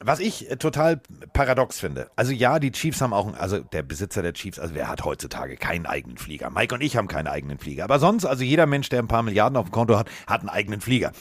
Was 0.00 0.20
ich 0.20 0.50
äh, 0.50 0.56
total 0.56 1.00
paradox 1.32 1.80
finde. 1.80 2.10
Also 2.14 2.32
ja, 2.32 2.58
die 2.58 2.70
Chiefs 2.70 3.00
haben 3.00 3.12
auch, 3.12 3.34
also 3.34 3.58
der 3.58 3.82
Besitzer 3.82 4.22
der 4.22 4.32
Chiefs, 4.32 4.58
also 4.58 4.74
wer 4.74 4.88
hat 4.88 5.04
heutzutage 5.04 5.56
keinen 5.56 5.86
eigenen 5.86 6.18
Flieger? 6.18 6.50
Mike 6.50 6.74
und 6.74 6.80
ich 6.80 6.96
haben 6.96 7.08
keinen 7.08 7.26
eigenen 7.26 7.58
Flieger. 7.58 7.84
Aber 7.84 7.98
sonst, 7.98 8.24
also 8.24 8.44
jeder 8.44 8.66
Mensch, 8.66 8.88
der 8.88 9.00
ein 9.00 9.08
paar 9.08 9.22
Milliarden 9.22 9.56
auf 9.56 9.66
dem 9.66 9.72
Konto 9.72 9.98
hat, 9.98 10.08
hat 10.26 10.40
einen 10.40 10.50
eigenen 10.50 10.80
Flieger. 10.80 11.12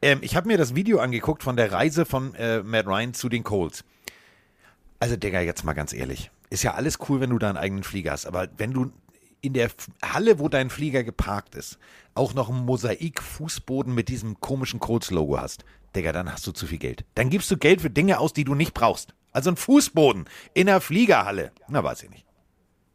Ähm, 0.00 0.18
ich 0.22 0.36
habe 0.36 0.46
mir 0.46 0.58
das 0.58 0.74
Video 0.74 1.00
angeguckt 1.00 1.42
von 1.42 1.56
der 1.56 1.72
Reise 1.72 2.04
von 2.04 2.34
äh, 2.34 2.62
Matt 2.62 2.86
Ryan 2.86 3.14
zu 3.14 3.28
den 3.28 3.42
Colts. 3.42 3.84
Also 5.00 5.16
Digga, 5.16 5.40
jetzt 5.40 5.64
mal 5.64 5.72
ganz 5.72 5.92
ehrlich. 5.92 6.30
Ist 6.50 6.62
ja 6.62 6.74
alles 6.74 6.98
cool, 7.08 7.20
wenn 7.20 7.30
du 7.30 7.38
da 7.38 7.48
einen 7.48 7.58
eigenen 7.58 7.84
Flieger 7.84 8.12
hast. 8.12 8.26
Aber 8.26 8.48
wenn 8.56 8.72
du 8.72 8.92
in 9.40 9.52
der 9.54 9.70
Halle, 10.02 10.38
wo 10.38 10.48
dein 10.48 10.70
Flieger 10.70 11.04
geparkt 11.04 11.54
ist, 11.54 11.78
auch 12.14 12.32
noch 12.32 12.48
einen 12.48 12.64
Mosaik-Fußboden 12.64 13.92
mit 13.92 14.08
diesem 14.08 14.40
komischen 14.40 14.80
Colts-Logo 14.80 15.38
hast, 15.38 15.64
Digga, 15.94 16.12
dann 16.12 16.32
hast 16.32 16.46
du 16.46 16.52
zu 16.52 16.66
viel 16.66 16.78
Geld. 16.78 17.04
Dann 17.14 17.30
gibst 17.30 17.50
du 17.50 17.56
Geld 17.56 17.80
für 17.80 17.90
Dinge 17.90 18.18
aus, 18.18 18.32
die 18.32 18.44
du 18.44 18.54
nicht 18.54 18.74
brauchst. 18.74 19.14
Also 19.32 19.50
ein 19.50 19.56
Fußboden 19.56 20.26
in 20.54 20.66
der 20.66 20.80
Fliegerhalle. 20.80 21.52
Na, 21.68 21.82
weiß 21.82 22.04
ich 22.04 22.10
nicht. 22.10 22.24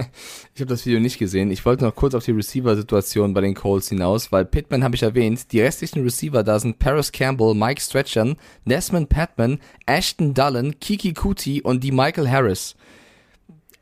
ich 0.54 0.60
habe 0.60 0.66
das 0.66 0.84
Video 0.86 1.00
nicht 1.00 1.18
gesehen. 1.18 1.50
Ich 1.50 1.64
wollte 1.64 1.84
noch 1.84 1.94
kurz 1.94 2.14
auf 2.14 2.24
die 2.24 2.32
Receiver-Situation 2.32 3.34
bei 3.34 3.40
den 3.40 3.54
Colts 3.54 3.88
hinaus, 3.88 4.32
weil 4.32 4.44
Pittman 4.44 4.82
habe 4.84 4.94
ich 4.94 5.02
erwähnt. 5.02 5.52
Die 5.52 5.60
restlichen 5.60 6.02
Receiver 6.02 6.42
da 6.42 6.58
sind 6.58 6.78
Paris 6.78 7.12
Campbell, 7.12 7.54
Mike 7.54 7.80
Stretchern, 7.80 8.36
Desmond 8.64 9.08
Patman, 9.08 9.60
Ashton 9.86 10.34
Dullen, 10.34 10.78
Kiki 10.80 11.12
Kuti 11.12 11.62
und 11.62 11.84
die 11.84 11.92
Michael 11.92 12.28
Harris. 12.28 12.74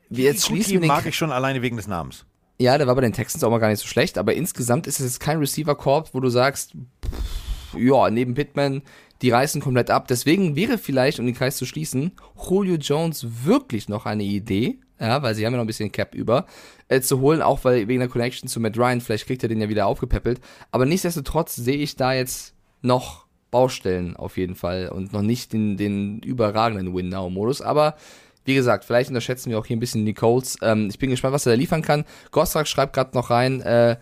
Kiki 0.09 0.23
jetzt 0.23 0.47
schließen 0.47 0.85
mag 0.87 1.07
ich 1.07 1.17
schon 1.17 1.33
alleine 1.33 1.63
wegen 1.63 1.77
des 1.77 1.87
Namens. 1.87 2.25
Ja, 2.59 2.77
der 2.77 2.87
war 2.87 2.95
bei 2.95 3.01
den 3.01 3.15
Texans 3.15 3.43
auch 3.43 3.51
mal 3.51 3.59
gar 3.59 3.69
nicht 3.69 3.81
so 3.81 3.87
schlecht, 3.87 4.19
aber 4.19 4.35
insgesamt 4.35 4.87
ist 4.87 5.01
es 5.01 5.07
jetzt 5.07 5.21
kein 5.21 5.39
Receiver-Korb, 5.39 6.11
wo 6.13 6.21
du 6.21 6.29
sagst, 6.29 6.73
pff, 7.03 7.50
ja, 7.77 8.11
neben 8.11 8.35
Pittman, 8.35 8.83
die 9.23 9.31
reißen 9.31 9.61
komplett 9.61 9.91
ab. 9.91 10.09
Deswegen 10.09 10.57
wäre 10.57 10.79
vielleicht, 10.79 11.19
um 11.19 11.27
den 11.27 11.35
Kreis 11.35 11.57
zu 11.57 11.67
schließen, 11.67 12.13
Julio 12.49 12.77
Jones 12.77 13.27
wirklich 13.45 13.89
noch 13.89 14.07
eine 14.07 14.23
Idee, 14.23 14.79
ja, 14.99 15.23
weil 15.23 15.35
sie 15.35 15.45
haben 15.45 15.53
ja 15.53 15.59
noch 15.59 15.65
ein 15.65 15.69
bisschen 15.69 15.93
Cap 15.93 16.15
über, 16.15 16.47
äh, 16.89 17.01
zu 17.01 17.21
holen, 17.21 17.43
auch 17.43 17.65
weil 17.65 17.89
wegen 17.89 18.01
der 18.01 18.09
Connection 18.09 18.49
zu 18.49 18.61
Matt 18.61 18.77
Ryan, 18.77 19.01
vielleicht 19.01 19.27
kriegt 19.27 19.43
er 19.43 19.49
den 19.49 19.61
ja 19.61 19.69
wieder 19.69 19.87
aufgepäppelt. 19.87 20.41
Aber 20.71 20.87
nichtsdestotrotz 20.87 21.57
sehe 21.57 21.77
ich 21.77 21.97
da 21.97 22.13
jetzt 22.13 22.55
noch 22.83 23.27
Baustellen 23.51 24.17
auf 24.17 24.37
jeden 24.37 24.55
Fall 24.55 24.89
und 24.89 25.13
noch 25.13 25.23
nicht 25.23 25.53
den, 25.53 25.77
den 25.77 26.21
überragenden 26.21 26.95
Win-Now-Modus. 26.95 27.63
Aber 27.63 27.97
wie 28.45 28.55
gesagt, 28.55 28.85
vielleicht 28.85 29.11
unterschätzen 29.11 29.51
wir 29.51 29.59
auch 29.59 29.67
hier 29.67 29.77
ein 29.77 29.81
bisschen 29.81 30.07
die 30.07 30.15
Colts. 30.15 30.57
Ähm, 30.63 30.89
ich 30.91 30.99
bin 30.99 31.11
gespannt, 31.11 31.35
was 31.35 31.47
er 31.47 31.53
da 31.53 31.59
liefern 31.59 31.83
kann. 31.83 32.05
Gostrak 32.31 32.69
schreibt 32.69 32.95
gerade 32.95 33.17
noch 33.17 33.31
rein, 33.31 33.61
äh, 33.61 33.97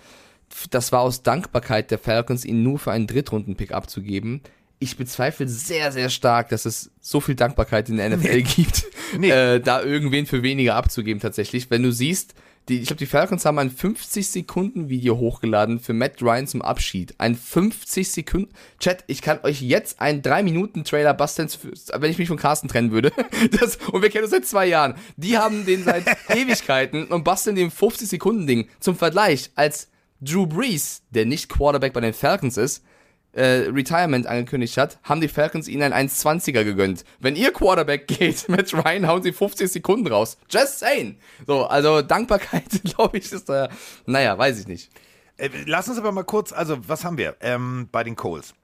das 0.71 0.93
war 0.93 1.01
aus 1.01 1.23
Dankbarkeit 1.23 1.91
der 1.91 1.99
Falcons, 1.99 2.45
ihn 2.45 2.63
nur 2.63 2.79
für 2.79 2.93
einen 2.93 3.07
Drittrunden-Pick 3.07 3.73
abzugeben. 3.73 4.43
Ich 4.81 4.97
bezweifle 4.97 5.49
sehr, 5.49 5.91
sehr 5.91 6.09
stark, 6.09 6.51
dass 6.51 6.65
es 6.65 6.91
so 7.01 7.21
viel 7.21 7.35
Dankbarkeit 7.35 7.89
in 7.89 7.97
der 7.97 8.11
NFL 8.11 8.37
nee. 8.37 8.43
gibt, 8.43 8.87
nee. 9.19 9.31
Äh, 9.31 9.61
da 9.61 9.83
irgendwen 9.83 10.27
für 10.27 10.43
weniger 10.43 10.77
abzugeben 10.77 11.21
tatsächlich. 11.21 11.71
Wenn 11.71 11.83
du 11.83 11.91
siehst, 11.91 12.35
die, 12.69 12.81
ich 12.81 12.87
glaube, 12.87 12.99
die 12.99 13.07
Falcons 13.07 13.47
haben 13.47 13.59
ein 13.59 13.71
50-Sekunden-Video 13.71 15.17
hochgeladen 15.17 15.81
für 15.81 15.95
Matt 15.95 16.23
Ryan 16.23 16.47
zum 16.47 16.61
Abschied. 16.61 17.15
Ein 17.19 17.35
50 17.35 18.11
Sekunden. 18.11 18.53
Chat, 18.79 19.05
ich 19.07 19.23
kann 19.23 19.41
euch 19.43 19.63
jetzt 19.63 20.01
einen 20.01 20.21
3-Minuten-Trailer 20.21 21.15
basteln, 21.15 21.49
wenn 21.95 22.11
ich 22.11 22.19
mich 22.19 22.29
von 22.29 22.37
Carsten 22.37 22.69
trennen 22.69 22.91
würde. 22.91 23.13
Das, 23.59 23.77
und 23.77 24.03
wir 24.03 24.11
kennen 24.11 24.25
uns 24.25 24.33
seit 24.33 24.47
zwei 24.47 24.67
Jahren. 24.67 24.95
Die 25.17 25.39
haben 25.39 25.65
den 25.65 25.85
seit 25.85 26.05
Ewigkeiten 26.29 27.07
und 27.07 27.25
basteln 27.25 27.57
den 27.57 27.71
50-Sekunden-Ding 27.71 28.69
zum 28.81 28.97
Vergleich 28.97 29.51
als 29.55 29.89
Drew 30.21 30.47
Brees, 30.47 31.03
der 31.11 31.27
nicht 31.27 31.49
Quarterback 31.49 31.93
bei 31.93 32.01
den 32.01 32.13
Falcons 32.13 32.57
ist, 32.57 32.85
äh, 33.33 33.69
Retirement 33.71 34.27
angekündigt 34.27 34.77
hat, 34.77 34.99
haben 35.03 35.21
die 35.21 35.29
Falcons 35.29 35.69
ihnen 35.69 35.93
ein 35.93 36.09
1,20er 36.09 36.65
gegönnt. 36.65 37.05
Wenn 37.21 37.37
ihr 37.37 37.53
Quarterback 37.53 38.09
geht 38.09 38.49
mit 38.49 38.73
Ryan, 38.73 39.07
hauen 39.07 39.23
sie 39.23 39.33
50 39.33 39.71
Sekunden 39.71 40.07
raus. 40.07 40.39
Just 40.51 40.81
saying. 40.81 41.19
So, 41.47 41.67
also 41.67 42.03
Dankbarkeit, 42.03 42.83
glaube 42.85 43.19
ich, 43.19 43.31
ist 43.31 43.49
da, 43.49 43.69
naja, 44.07 44.37
weiß 44.37 44.59
ich 44.61 44.67
nicht. 44.67 44.91
Äh, 45.37 45.51
lass 45.67 45.89
uns 45.89 45.99
aber 45.99 46.13
mal 46.13 46.25
kurz, 46.25 46.53
also 46.53 46.79
was 46.89 47.05
haben 47.05 47.19
wir 47.19 47.37
ähm, 47.41 47.89
bei 47.93 48.03
den 48.03 48.17
Coles? 48.17 48.55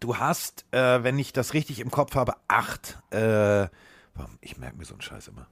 Du 0.00 0.18
hast, 0.18 0.66
äh, 0.72 1.02
wenn 1.02 1.18
ich 1.18 1.32
das 1.32 1.54
richtig 1.54 1.80
im 1.80 1.90
Kopf 1.90 2.16
habe, 2.16 2.34
acht, 2.48 2.98
äh, 3.12 3.64
ich 4.40 4.58
merke 4.58 4.76
mir 4.76 4.84
so 4.84 4.94
einen 4.94 5.02
Scheiß 5.02 5.28
immer 5.28 5.46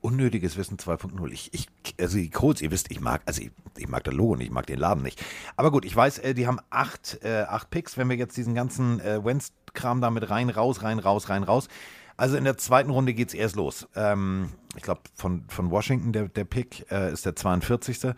unnötiges 0.00 0.56
Wissen 0.56 0.76
2.0. 0.76 1.30
Ich, 1.32 1.52
ich, 1.52 1.68
also 2.00 2.16
die 2.16 2.30
Codes, 2.30 2.62
ihr 2.62 2.70
wisst, 2.70 2.90
ich 2.90 3.00
mag, 3.00 3.22
also 3.26 3.42
ich, 3.42 3.50
ich 3.76 3.88
mag 3.88 4.04
das 4.04 4.14
Logo 4.14 4.36
nicht, 4.36 4.48
ich 4.48 4.52
mag 4.52 4.66
den 4.66 4.78
Laden 4.78 5.02
nicht. 5.02 5.22
Aber 5.56 5.70
gut, 5.70 5.84
ich 5.84 5.94
weiß, 5.94 6.18
äh, 6.18 6.34
die 6.34 6.46
haben 6.46 6.60
acht, 6.70 7.18
äh, 7.22 7.42
acht 7.48 7.70
Picks, 7.70 7.96
wenn 7.96 8.08
wir 8.08 8.16
jetzt 8.16 8.36
diesen 8.36 8.54
ganzen 8.54 9.00
äh, 9.00 9.24
Wentz-Kram 9.24 10.00
damit 10.00 10.30
rein, 10.30 10.50
raus, 10.50 10.82
rein, 10.82 10.98
raus, 10.98 11.28
rein, 11.28 11.42
raus. 11.42 11.68
Also 12.16 12.36
in 12.36 12.44
der 12.44 12.56
zweiten 12.56 12.90
Runde 12.90 13.14
geht 13.14 13.28
es 13.28 13.34
erst 13.34 13.56
los. 13.56 13.88
Ähm, 13.94 14.50
ich 14.76 14.82
glaube, 14.82 15.02
von, 15.14 15.44
von 15.48 15.70
Washington, 15.70 16.12
der, 16.12 16.28
der 16.28 16.44
Pick, 16.44 16.90
äh, 16.90 17.12
ist 17.12 17.26
der 17.26 17.36
42. 17.36 18.12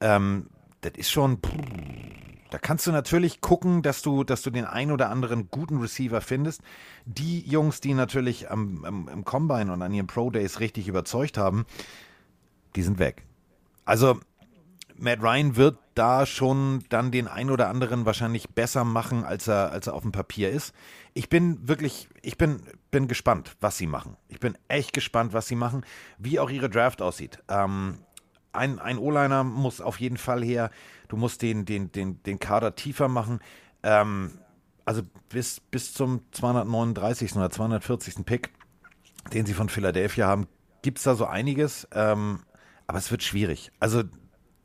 Ähm, 0.00 0.46
das 0.80 0.92
ist 0.96 1.10
schon. 1.10 1.38
Pff, 1.38 1.50
da 2.50 2.58
kannst 2.58 2.86
du 2.86 2.92
natürlich 2.92 3.40
gucken, 3.40 3.82
dass 3.82 4.02
du, 4.02 4.24
dass 4.24 4.42
du 4.42 4.50
den 4.50 4.64
ein 4.64 4.90
oder 4.90 5.10
anderen 5.10 5.48
guten 5.50 5.78
Receiver 5.78 6.20
findest. 6.20 6.62
Die 7.06 7.40
Jungs, 7.48 7.80
die 7.80 7.94
natürlich 7.94 8.50
am, 8.50 8.84
am, 8.84 9.08
im 9.08 9.24
Combine 9.24 9.72
und 9.72 9.82
an 9.82 9.94
ihren 9.94 10.06
Pro 10.06 10.30
Days 10.30 10.60
richtig 10.60 10.88
überzeugt 10.88 11.38
haben, 11.38 11.64
die 12.76 12.82
sind 12.82 12.98
weg. 12.98 13.24
Also 13.84 14.20
Matt 14.96 15.22
Ryan 15.22 15.56
wird 15.56 15.78
da 15.94 16.26
schon 16.26 16.84
dann 16.90 17.10
den 17.10 17.26
ein 17.26 17.50
oder 17.50 17.68
anderen 17.68 18.04
wahrscheinlich 18.04 18.50
besser 18.50 18.84
machen, 18.84 19.24
als 19.24 19.48
er, 19.48 19.72
als 19.72 19.86
er 19.86 19.94
auf 19.94 20.02
dem 20.02 20.12
Papier 20.12 20.50
ist. 20.50 20.74
Ich 21.14 21.28
bin 21.28 21.66
wirklich, 21.66 22.08
ich 22.22 22.36
bin, 22.36 22.62
bin 22.90 23.08
gespannt, 23.08 23.56
was 23.60 23.78
sie 23.78 23.86
machen. 23.86 24.16
Ich 24.28 24.40
bin 24.40 24.56
echt 24.68 24.92
gespannt, 24.92 25.32
was 25.32 25.46
sie 25.46 25.56
machen, 25.56 25.84
wie 26.18 26.38
auch 26.38 26.50
ihre 26.50 26.68
Draft 26.68 27.00
aussieht. 27.00 27.42
Ähm, 27.48 27.98
ein, 28.52 28.78
ein 28.78 28.98
O-Liner 28.98 29.44
muss 29.44 29.80
auf 29.80 30.00
jeden 30.00 30.16
Fall 30.16 30.42
her. 30.42 30.70
Du 31.08 31.16
musst 31.16 31.42
den, 31.42 31.64
den, 31.64 31.92
den, 31.92 32.22
den 32.22 32.38
Kader 32.38 32.74
tiefer 32.74 33.08
machen. 33.08 33.40
Ähm, 33.82 34.38
also 34.84 35.02
bis, 35.28 35.60
bis 35.60 35.94
zum 35.94 36.22
239. 36.32 37.36
oder 37.36 37.50
240. 37.50 38.24
Pick, 38.24 38.50
den 39.32 39.46
sie 39.46 39.54
von 39.54 39.68
Philadelphia 39.68 40.26
haben, 40.26 40.46
gibt 40.82 40.98
es 40.98 41.04
da 41.04 41.14
so 41.14 41.26
einiges. 41.26 41.86
Ähm, 41.92 42.40
aber 42.86 42.98
es 42.98 43.10
wird 43.10 43.22
schwierig. 43.22 43.70
Also 43.78 44.02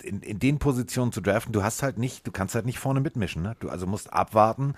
in, 0.02 0.22
in 0.22 0.40
den 0.40 0.60
Positionen 0.60 1.12
zu 1.12 1.22
draften, 1.22 1.54
du 1.54 1.64
hast 1.64 1.84
halt 1.84 1.98
nicht, 1.98 2.26
du 2.26 2.32
kannst 2.32 2.56
halt 2.56 2.66
nicht 2.66 2.80
vorne 2.80 3.02
mitmischen. 3.02 3.44
Ne? 3.44 3.56
Du 3.60 3.70
also 3.70 3.86
musst 3.86 4.12
abwarten, 4.12 4.74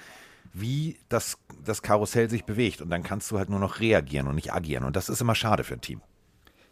wie 0.53 0.97
das, 1.09 1.37
das 1.63 1.81
Karussell 1.81 2.29
sich 2.29 2.45
bewegt. 2.45 2.81
Und 2.81 2.89
dann 2.89 3.03
kannst 3.03 3.31
du 3.31 3.37
halt 3.37 3.49
nur 3.49 3.59
noch 3.59 3.79
reagieren 3.79 4.27
und 4.27 4.35
nicht 4.35 4.53
agieren. 4.53 4.83
Und 4.83 4.95
das 4.95 5.09
ist 5.09 5.21
immer 5.21 5.35
schade 5.35 5.63
für 5.63 5.75
ein 5.75 5.81
Team. 5.81 6.01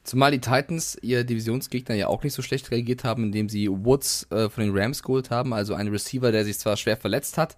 Zumal 0.06 0.32
die 0.32 0.40
Titans 0.40 0.98
ihr 1.02 1.24
Divisionsgegner 1.24 1.96
ja 1.96 2.08
auch 2.08 2.24
nicht 2.24 2.34
so 2.34 2.42
schlecht 2.42 2.72
reagiert 2.72 3.04
haben, 3.04 3.24
indem 3.24 3.50
sie 3.50 3.68
Woods 3.70 4.28
äh, 4.32 4.50
von 4.50 4.64
den 4.64 4.78
Rams 4.78 5.02
geholt 5.04 5.32
haben, 5.32 5.54
also 5.54 5.74
einen 5.74 5.90
Receiver, 5.92 6.32
der 6.32 6.46
sich 6.46 6.60
zwar 6.60 6.78
schwer 6.78 6.96
verletzt 6.96 7.38
hat, 7.40 7.56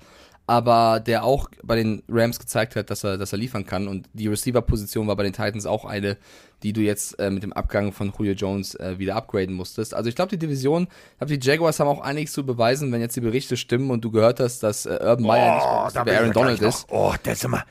aber 0.47 1.01
der 1.01 1.25
auch 1.25 1.49
bei 1.61 1.75
den 1.75 2.03
Rams 2.07 2.39
gezeigt 2.39 2.77
hat, 2.77 2.89
dass 2.89 3.03
er, 3.03 3.17
dass 3.17 3.33
er 3.33 3.37
liefern 3.37 3.65
kann. 3.65 3.89
Und 3.89 4.07
die 4.13 4.27
Receiver-Position 4.27 5.05
war 5.05 5.17
bei 5.17 5.23
den 5.23 5.33
Titans 5.33 5.65
auch 5.65 5.83
eine, 5.83 6.15
die 6.63 6.71
du 6.71 6.79
jetzt 6.79 7.19
äh, 7.19 7.29
mit 7.29 7.43
dem 7.43 7.51
Abgang 7.51 7.91
von 7.91 8.13
Julio 8.17 8.31
Jones 8.33 8.73
äh, 8.75 8.97
wieder 8.97 9.17
upgraden 9.17 9.53
musstest. 9.53 9.93
Also 9.93 10.07
ich 10.09 10.15
glaube, 10.15 10.29
die 10.29 10.39
Division, 10.39 10.83
ich 10.83 11.17
glaube, 11.17 11.37
die 11.37 11.45
Jaguars 11.45 11.81
haben 11.81 11.89
auch 11.89 11.99
einiges 11.99 12.31
zu 12.31 12.45
beweisen, 12.45 12.93
wenn 12.93 13.01
jetzt 13.01 13.17
die 13.17 13.21
Berichte 13.21 13.57
stimmen 13.57 13.91
und 13.91 14.05
du 14.05 14.09
gehört 14.11 14.39
hast, 14.39 14.63
dass 14.63 14.85
äh, 14.85 14.97
Urban 15.01 15.25
Meyer 15.25 15.61
Oh, 15.61 15.83
nicht 15.83 15.95
da 15.97 16.05
mehr 16.05 16.19
Aaron 16.21 16.31
Donald 16.31 16.61
noch. 16.61 16.69
ist. 16.69 16.85
Oh, 16.89 17.13
das 17.23 17.39
ist 17.39 17.43
immer. 17.43 17.65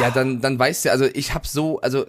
Ja, 0.00 0.10
dann, 0.10 0.40
dann 0.40 0.58
weißt 0.58 0.86
du, 0.86 0.90
also 0.90 1.04
ich 1.04 1.34
habe 1.34 1.46
so, 1.46 1.80
also 1.80 2.06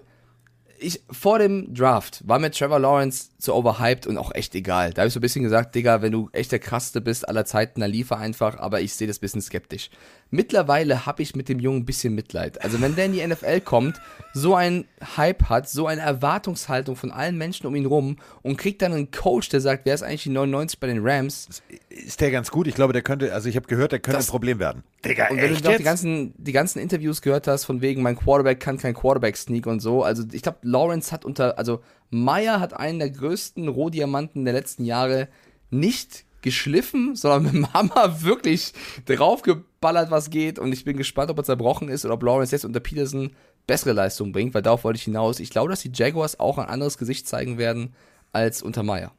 ich, 0.80 1.01
vor 1.11 1.39
dem 1.39 1.73
Draft 1.73 2.28
war 2.28 2.39
mir 2.39 2.51
Trevor 2.51 2.80
Lawrence 2.80 3.30
zu 3.39 3.53
overhyped 3.53 4.07
und 4.07 4.17
auch 4.17 4.33
echt 4.33 4.55
egal. 4.55 4.91
Da 4.93 5.01
habe 5.03 5.07
ich 5.07 5.13
so 5.13 5.19
ein 5.19 5.21
bisschen 5.21 5.43
gesagt, 5.43 5.75
Digga, 5.75 6.01
wenn 6.01 6.11
du 6.11 6.29
echt 6.33 6.51
der 6.51 6.57
krasseste 6.59 7.01
bist 7.01 7.27
aller 7.29 7.45
Zeiten, 7.45 7.81
dann 7.81 7.91
liefer 7.91 8.17
einfach, 8.17 8.57
aber 8.57 8.81
ich 8.81 8.93
sehe 8.95 9.07
das 9.07 9.17
ein 9.17 9.21
bisschen 9.21 9.41
skeptisch. 9.41 9.89
Mittlerweile 10.31 11.05
habe 11.05 11.21
ich 11.21 11.35
mit 11.35 11.47
dem 11.47 11.59
Jungen 11.59 11.81
ein 11.81 11.85
bisschen 11.85 12.13
Mitleid. 12.15 12.61
Also 12.63 12.81
wenn 12.81 12.95
der 12.95 13.05
in 13.05 13.13
die 13.13 13.25
NFL 13.25 13.61
kommt, 13.61 14.01
so 14.33 14.55
ein 14.55 14.85
Hype 15.15 15.43
hat, 15.49 15.69
so 15.69 15.88
eine 15.88 16.01
Erwartungshaltung 16.01 16.95
von 16.95 17.11
allen 17.11 17.38
Menschen 17.38 17.65
um 17.67 17.75
ihn 17.75 17.85
rum 17.85 18.17
und 18.41 18.57
kriegt 18.57 18.81
dann 18.81 18.91
einen 18.93 19.11
Coach, 19.11 19.49
der 19.49 19.61
sagt, 19.61 19.85
wer 19.85 19.93
ist 19.93 20.03
eigentlich 20.03 20.23
die 20.23 20.29
99 20.29 20.79
bei 20.79 20.88
den 20.88 20.99
Rams? 21.01 21.61
Ist 21.89 22.19
der 22.19 22.31
ganz 22.31 22.51
gut? 22.51 22.67
Ich 22.67 22.75
glaube, 22.75 22.91
der 22.93 23.03
könnte, 23.03 23.33
also 23.33 23.47
ich 23.47 23.55
habe 23.55 23.67
gehört, 23.67 23.91
der 23.93 23.99
könnte 23.99 24.17
Das- 24.17 24.27
ein 24.27 24.31
Problem 24.31 24.59
werden. 24.59 24.83
Digga, 25.05 25.27
Und 25.29 25.38
wenn 25.38 25.53
echt 25.53 25.63
du 25.65 25.69
jetzt? 25.69 25.79
die 25.79 25.83
ganzen, 25.83 26.33
die 26.38 26.51
ganzen 26.51 26.79
Interviews 26.79 27.21
gehört 27.21 27.47
hast, 27.47 27.65
von 27.65 27.81
wegen, 27.81 28.01
mein 28.01 28.15
Quarterback 28.17 28.59
kann 28.59 28.77
kein 28.77 28.95
Quarterback-Sneak 28.95 29.65
und 29.67 29.79
so, 29.79 30.03
also 30.03 30.23
ich 30.31 30.41
glaube, 30.41 30.57
Lawrence 30.63 31.11
hat 31.11 31.23
unter, 31.23 31.57
also 31.57 31.81
Meyer 32.10 32.60
hat 32.60 32.74
einen 32.74 32.99
der 32.99 33.10
größten 33.10 33.68
Rohdiamanten 33.68 34.45
der 34.45 34.53
letzten 34.53 34.86
Jahre 34.86 35.28
nicht 35.70 36.26
geschliffen, 36.41 37.16
sondern 37.16 37.43
mit 37.43 37.53
dem 37.53 37.74
Hammer 37.74 38.22
wirklich 38.22 38.74
draufgeballert, 39.05 40.12
was 40.12 40.30
geht. 40.30 40.60
Und 40.60 40.72
ich 40.72 40.86
bin 40.86 40.97
gespannt, 40.97 41.30
ob 41.30 41.38
er 41.38 41.43
zerbrochen 41.43 41.89
ist 41.89 42.05
oder 42.05 42.14
ob 42.14 42.24
Lawrence 42.24 42.55
jetzt 42.55 42.66
unter 42.66 42.80
Peterson 42.80 43.32
bessere 43.66 43.93
Leistung 43.93 44.32
bringt, 44.32 44.53
weil 44.53 44.62
darauf 44.62 44.84
wollte 44.84 44.97
ich 44.97 45.03
hinaus. 45.03 45.39
Ich 45.39 45.49
glaube, 45.49 45.70
dass 45.70 45.82
die 45.82 45.91
Jaguars 45.93 46.39
auch 46.39 46.58
ein 46.58 46.68
anderes 46.68 46.97
Gesicht 46.97 47.28
zeigen 47.28 47.58
werden 47.58 47.93
als 48.32 48.62
unter 48.62 48.84
Meyer. 48.84 49.12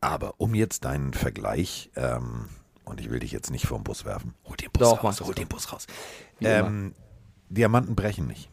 Aber 0.00 0.34
um 0.38 0.54
jetzt 0.54 0.84
deinen 0.84 1.12
Vergleich, 1.12 1.90
ähm, 1.96 2.48
und 2.84 3.00
ich 3.00 3.10
will 3.10 3.20
dich 3.20 3.32
jetzt 3.32 3.50
nicht 3.50 3.66
vom 3.66 3.84
Bus 3.84 4.04
werfen, 4.04 4.34
hol 4.44 4.56
den 4.56 4.70
Bus 4.72 4.88
Doch, 4.88 5.04
raus, 5.04 5.20
hol 5.20 5.34
den 5.34 5.48
Bus 5.48 5.72
raus. 5.72 5.86
Ähm, 6.40 6.94
Diamanten 7.48 7.94
brechen 7.94 8.26
nicht. 8.26 8.50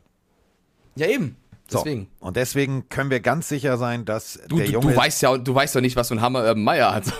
Ja, 0.96 1.08
eben. 1.08 1.38
So, 1.70 1.80
Deswegen. 1.80 2.08
Und 2.20 2.36
deswegen 2.36 2.90
können 2.90 3.12
wir 3.12 3.20
ganz 3.20 3.48
sicher 3.48 3.78
sein, 3.78 4.06
dass 4.06 4.40
Du, 4.48 4.58
der 4.58 4.66
du, 4.66 4.72
Junge. 4.74 4.92
du 4.92 4.96
weißt 4.96 5.22
ja, 5.22 5.38
du 5.38 5.54
weißt 5.54 5.76
doch 5.76 5.82
nicht, 5.82 5.96
was 5.96 6.08
für 6.08 6.16
ein 6.16 6.22
Hammer 6.22 6.40
Urban 6.40 6.64
Meyer 6.64 6.96
hat. 6.96 7.14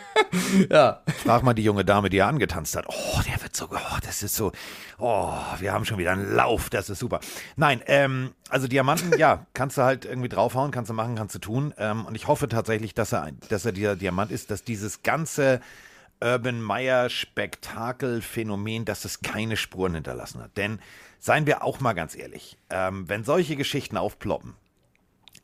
ja. 0.70 1.02
Frag 1.22 1.42
mal 1.42 1.54
die 1.54 1.62
junge 1.62 1.84
Dame, 1.84 2.08
die 2.08 2.18
er 2.18 2.28
angetanzt 2.28 2.76
hat. 2.76 2.86
Oh, 2.88 3.20
der 3.26 3.42
wird 3.42 3.54
so, 3.54 3.66
oh, 3.70 3.98
das 4.02 4.22
ist 4.22 4.36
so, 4.36 4.52
oh, 4.98 5.32
wir 5.58 5.72
haben 5.72 5.84
schon 5.84 5.98
wieder 5.98 6.12
einen 6.12 6.34
Lauf, 6.34 6.70
das 6.70 6.88
ist 6.88 6.98
super. 6.98 7.20
Nein, 7.56 7.82
ähm, 7.86 8.32
also 8.48 8.68
Diamanten, 8.68 9.18
ja, 9.18 9.46
kannst 9.54 9.76
du 9.76 9.82
halt 9.82 10.04
irgendwie 10.06 10.28
draufhauen, 10.28 10.70
kannst 10.70 10.90
du 10.90 10.94
machen, 10.94 11.14
kannst 11.16 11.34
du 11.34 11.38
tun. 11.38 11.74
Ähm, 11.78 12.06
und 12.06 12.14
ich 12.14 12.26
hoffe 12.26 12.48
tatsächlich, 12.48 12.94
dass 12.94 13.12
er, 13.12 13.30
dass 13.48 13.66
er 13.66 13.72
dieser 13.72 13.96
Diamant 13.96 14.30
ist, 14.30 14.50
dass 14.50 14.64
dieses 14.64 15.02
ganze 15.02 15.60
Urban 16.22 16.62
Meyer 16.62 17.10
Spektakelphänomen, 17.10 18.84
dass 18.84 19.04
es 19.04 19.20
keine 19.20 19.56
Spuren 19.56 19.94
hinterlassen 19.94 20.42
hat. 20.42 20.56
Denn, 20.56 20.78
seien 21.24 21.46
wir 21.46 21.64
auch 21.64 21.80
mal 21.80 21.94
ganz 21.94 22.14
ehrlich, 22.14 22.58
ähm, 22.68 23.08
wenn 23.08 23.24
solche 23.24 23.56
Geschichten 23.56 23.96
aufploppen, 23.96 24.52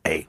ey, 0.03 0.27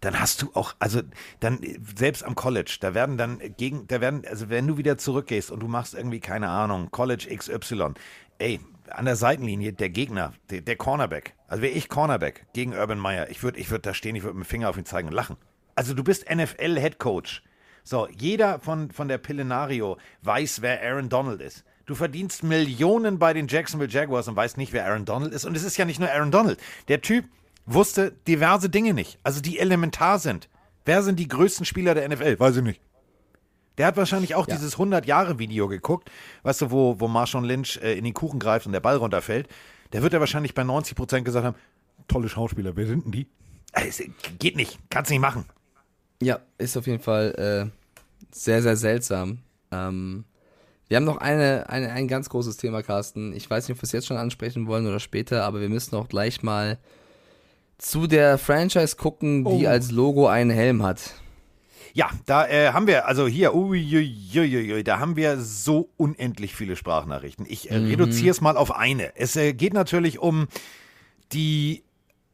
dann 0.00 0.20
hast 0.20 0.42
du 0.42 0.50
auch, 0.54 0.76
also 0.78 1.02
dann 1.40 1.58
selbst 1.96 2.22
am 2.22 2.36
College, 2.36 2.76
da 2.80 2.94
werden 2.94 3.18
dann 3.18 3.40
gegen, 3.56 3.88
da 3.88 4.00
werden, 4.00 4.22
also 4.28 4.48
wenn 4.48 4.64
du 4.68 4.78
wieder 4.78 4.96
zurückgehst 4.96 5.50
und 5.50 5.58
du 5.58 5.66
machst 5.66 5.94
irgendwie, 5.94 6.20
keine 6.20 6.50
Ahnung, 6.50 6.92
College 6.92 7.26
XY, 7.34 7.94
ey, 8.38 8.60
an 8.88 9.06
der 9.06 9.16
Seitenlinie 9.16 9.72
der 9.72 9.90
Gegner, 9.90 10.34
der, 10.50 10.60
der 10.60 10.76
Cornerback, 10.76 11.34
also 11.48 11.62
wäre 11.62 11.72
ich 11.72 11.88
Cornerback 11.88 12.46
gegen 12.52 12.72
Urban 12.72 13.00
Meyer, 13.00 13.28
ich 13.28 13.42
würde 13.42 13.58
ich 13.58 13.72
würd 13.72 13.86
da 13.86 13.92
stehen, 13.92 14.14
ich 14.14 14.22
würde 14.22 14.38
mit 14.38 14.46
dem 14.46 14.48
Finger 14.48 14.70
auf 14.70 14.78
ihn 14.78 14.84
zeigen 14.84 15.08
und 15.08 15.14
lachen. 15.14 15.36
Also 15.74 15.94
du 15.94 16.04
bist 16.04 16.32
NFL-Head 16.32 17.00
Coach. 17.00 17.42
So, 17.82 18.06
jeder 18.08 18.60
von, 18.60 18.92
von 18.92 19.08
der 19.08 19.18
Pillenario 19.18 19.98
weiß, 20.22 20.62
wer 20.62 20.80
Aaron 20.80 21.08
Donald 21.08 21.40
ist. 21.40 21.64
Du 21.86 21.94
verdienst 21.94 22.42
Millionen 22.42 23.18
bei 23.18 23.32
den 23.32 23.46
Jacksonville 23.46 23.90
Jaguars 23.90 24.26
und 24.28 24.34
weißt 24.36 24.56
nicht, 24.56 24.72
wer 24.72 24.86
Aaron 24.86 25.04
Donald 25.04 25.32
ist. 25.32 25.44
Und 25.44 25.56
es 25.56 25.62
ist 25.62 25.76
ja 25.76 25.84
nicht 25.84 26.00
nur 26.00 26.10
Aaron 26.10 26.30
Donald. 26.32 26.58
Der 26.88 27.00
Typ 27.00 27.26
wusste 27.64 28.12
diverse 28.26 28.68
Dinge 28.68 28.92
nicht, 28.92 29.18
also 29.22 29.40
die 29.40 29.58
elementar 29.58 30.18
sind. 30.18 30.48
Wer 30.84 31.02
sind 31.02 31.18
die 31.18 31.28
größten 31.28 31.64
Spieler 31.64 31.94
der 31.94 32.08
NFL? 32.08 32.38
Weiß 32.38 32.56
ich 32.56 32.62
nicht. 32.62 32.80
Der 33.78 33.86
hat 33.86 33.96
wahrscheinlich 33.96 34.34
auch 34.34 34.48
Ja. 34.48 34.54
dieses 34.56 34.78
100-Jahre-Video 34.78 35.68
geguckt, 35.68 36.10
weißt 36.44 36.62
du, 36.62 36.70
wo, 36.70 36.98
wo 36.98 37.08
Marshawn 37.08 37.44
Lynch 37.44 37.78
äh, 37.82 37.96
in 37.98 38.04
den 38.04 38.14
Kuchen 38.14 38.38
greift 38.38 38.66
und 38.66 38.72
der 38.72 38.80
Ball 38.80 38.96
runterfällt. 38.96 39.48
Der 39.92 40.02
wird 40.02 40.12
ja 40.12 40.20
wahrscheinlich 40.20 40.54
bei 40.54 40.64
90 40.64 40.96
Prozent 40.96 41.24
gesagt 41.24 41.44
haben, 41.44 41.56
tolle 42.08 42.28
Schauspieler, 42.28 42.74
wer 42.76 42.86
sind 42.86 43.04
denn 43.04 43.12
die? 43.12 43.26
Äh, 43.72 43.88
es 43.88 44.02
geht 44.38 44.56
nicht, 44.56 44.78
kannst 44.90 45.10
nicht 45.10 45.20
machen. 45.20 45.44
Ja, 46.22 46.40
ist 46.58 46.76
auf 46.76 46.86
jeden 46.86 47.02
Fall 47.02 47.70
äh, 47.70 48.16
sehr, 48.32 48.62
sehr 48.62 48.76
seltsam. 48.76 49.38
Ähm, 49.70 50.24
wir 50.88 50.96
haben 50.96 51.04
noch 51.04 51.16
eine, 51.18 51.68
eine, 51.68 51.90
ein 51.92 52.08
ganz 52.08 52.28
großes 52.28 52.56
Thema, 52.58 52.82
Carsten. 52.82 53.34
Ich 53.34 53.48
weiß 53.50 53.68
nicht, 53.68 53.76
ob 53.76 53.82
wir 53.82 53.86
es 53.86 53.92
jetzt 53.92 54.06
schon 54.06 54.16
ansprechen 54.16 54.66
wollen 54.66 54.86
oder 54.86 55.00
später, 55.00 55.44
aber 55.44 55.60
wir 55.60 55.68
müssen 55.68 55.96
auch 55.96 56.08
gleich 56.08 56.42
mal 56.42 56.78
zu 57.78 58.06
der 58.06 58.38
Franchise 58.38 58.96
gucken, 58.96 59.44
die 59.44 59.66
Oh. 59.66 59.68
als 59.68 59.90
Logo 59.90 60.28
einen 60.28 60.50
Helm 60.50 60.82
hat. 60.82 61.14
Ja, 61.92 62.10
da 62.26 62.46
äh, 62.46 62.68
haben 62.72 62.86
wir, 62.86 63.06
also 63.06 63.26
hier, 63.26 63.54
uiuiuiui, 63.54 64.84
da 64.84 64.98
haben 64.98 65.16
wir 65.16 65.40
so 65.40 65.88
unendlich 65.96 66.54
viele 66.54 66.76
Sprachnachrichten. 66.76 67.46
Ich 67.48 67.70
äh, 67.70 67.76
reduziere 67.76 68.30
es 68.30 68.40
mal 68.40 68.56
auf 68.56 68.74
eine. 68.74 69.16
Es 69.16 69.34
äh, 69.36 69.54
geht 69.54 69.72
natürlich 69.72 70.18
um 70.18 70.46
die, 71.32 71.84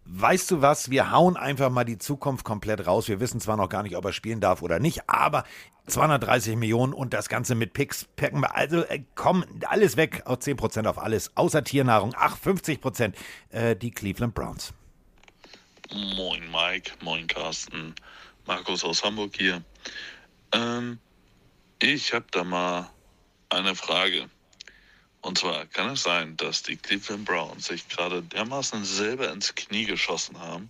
weißt 0.05 0.51
du 0.51 0.63
was, 0.63 0.91
wir 0.91 1.13
hauen 1.13 1.37
einfach 1.37 1.71
mal 1.71 1.85
die 1.85 1.99
Zukunft 1.99 2.45
komplett 2.45 2.87
raus. 2.89 3.07
Wir 3.09 3.21
wissen 3.21 3.41
zwar 3.41 3.57
noch 3.57 3.69
gar 3.69 3.85
nicht, 3.85 3.97
ob 3.97 4.05
er 4.05 4.13
spielen 4.13 4.41
darf 4.41 4.63
oder 4.63 4.81
nicht, 4.81 5.09
aber 5.09 5.45
230 5.87 6.57
Millionen 6.57 6.93
und 6.93 7.12
das 7.12 7.28
Ganze 7.28 7.55
mit 7.55 7.72
Picks 7.72 8.07
packen 8.16 8.41
wir. 8.41 8.55
Also 8.55 8.85
äh, 8.85 9.03
komm, 9.14 9.45
alles 9.66 9.97
weg, 9.97 10.22
auf 10.26 10.39
10% 10.39 10.87
auf 10.87 10.99
alles, 10.99 11.37
außer 11.37 11.64
Tiernahrung. 11.64 12.14
Ach, 12.16 12.39
50%, 12.39 13.14
äh, 13.51 13.76
die 13.76 13.91
Cleveland 13.91 14.35
Browns. 14.35 14.72
Moin 15.93 16.51
Mike, 16.51 16.93
moin 17.03 17.26
Carsten, 17.26 17.95
Markus 18.47 18.85
aus 18.85 19.03
Hamburg 19.05 19.37
hier. 19.37 19.62
Ähm, 20.53 20.99
ich 21.80 22.14
habe 22.14 22.26
da 22.30 22.45
mal 22.45 22.89
eine 23.49 23.74
Frage. 23.74 24.30
Und 25.20 25.39
zwar 25.39 25.66
kann 25.66 25.91
es 25.91 26.03
sein, 26.03 26.37
dass 26.37 26.62
die 26.62 26.76
Cleveland 26.76 27.24
Browns 27.24 27.66
sich 27.66 27.89
gerade 27.89 28.22
dermaßen 28.22 28.85
selber 28.85 29.30
ins 29.33 29.55
Knie 29.55 29.85
geschossen 29.85 30.39
haben 30.41 30.68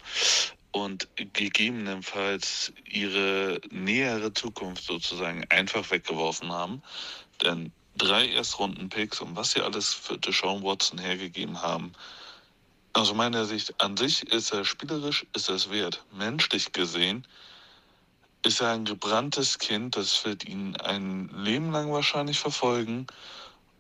und 0.72 1.08
gegebenenfalls 1.16 2.72
ihre 2.84 3.60
nähere 3.70 4.32
Zukunft 4.32 4.84
sozusagen 4.84 5.44
einfach 5.50 5.90
weggeworfen 5.90 6.50
haben. 6.50 6.82
Denn 7.42 7.72
drei 7.96 8.28
Erstrunden-Picks 8.28 9.20
und 9.20 9.36
was 9.36 9.52
sie 9.52 9.60
alles 9.60 9.92
für 9.92 10.18
Deshaun 10.18 10.62
Watson 10.62 10.98
hergegeben 10.98 11.60
haben, 11.60 11.92
aus 12.94 13.14
meiner 13.14 13.44
Sicht 13.44 13.80
an 13.80 13.96
sich 13.96 14.22
ist 14.28 14.52
er 14.52 14.64
spielerisch, 14.64 15.26
ist 15.34 15.48
er 15.48 15.54
es 15.54 15.70
wert. 15.70 16.04
Menschlich 16.12 16.72
gesehen 16.72 17.26
ist 18.44 18.60
er 18.60 18.72
ein 18.72 18.84
gebranntes 18.84 19.58
Kind, 19.58 19.96
das 19.96 20.24
wird 20.24 20.44
ihn 20.44 20.76
ein 20.76 21.30
Leben 21.34 21.70
lang 21.70 21.92
wahrscheinlich 21.92 22.38
verfolgen 22.38 23.06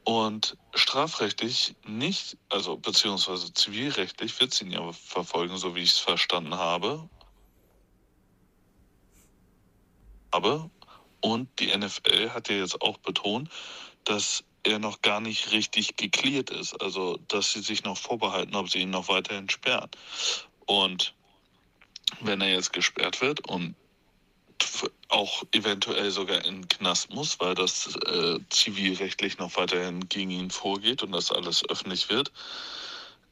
und 0.04 0.56
strafrechtlich 0.74 1.74
nicht, 1.86 2.36
also 2.48 2.76
beziehungsweise 2.76 3.52
zivilrechtlich 3.52 4.38
wird 4.40 4.52
es 4.52 4.62
ihn 4.62 4.70
ja 4.70 4.92
verfolgen, 4.92 5.56
so 5.56 5.74
wie 5.74 5.80
ich 5.80 5.92
es 5.92 5.98
verstanden 5.98 6.54
habe. 6.54 7.08
Aber, 10.30 10.70
und 11.20 11.48
die 11.58 11.76
NFL 11.76 12.30
hat 12.30 12.48
ja 12.48 12.56
jetzt 12.56 12.80
auch 12.80 12.98
betont, 12.98 13.50
dass 14.04 14.44
er 14.64 14.78
noch 14.78 15.02
gar 15.02 15.20
nicht 15.20 15.52
richtig 15.52 15.96
geklärt 15.96 16.50
ist. 16.50 16.80
Also, 16.80 17.18
dass 17.28 17.52
sie 17.52 17.60
sich 17.60 17.84
noch 17.84 17.98
vorbehalten, 17.98 18.54
ob 18.54 18.70
sie 18.70 18.78
ihn 18.78 18.90
noch 18.90 19.08
weiterhin 19.08 19.50
sperren. 19.50 19.90
Und 20.66 21.14
wenn 22.20 22.40
er 22.40 22.50
jetzt 22.50 22.72
gesperrt 22.72 23.20
wird 23.20 23.46
und 23.48 23.74
auch 25.08 25.44
eventuell 25.52 26.10
sogar 26.10 26.44
in 26.44 26.62
den 26.62 26.68
Knast 26.68 27.12
muss, 27.14 27.38
weil 27.40 27.54
das 27.54 27.96
äh, 28.06 28.38
zivilrechtlich 28.50 29.38
noch 29.38 29.56
weiterhin 29.56 30.08
gegen 30.08 30.30
ihn 30.30 30.50
vorgeht 30.50 31.02
und 31.02 31.12
das 31.12 31.30
alles 31.32 31.68
öffentlich 31.68 32.08
wird, 32.08 32.32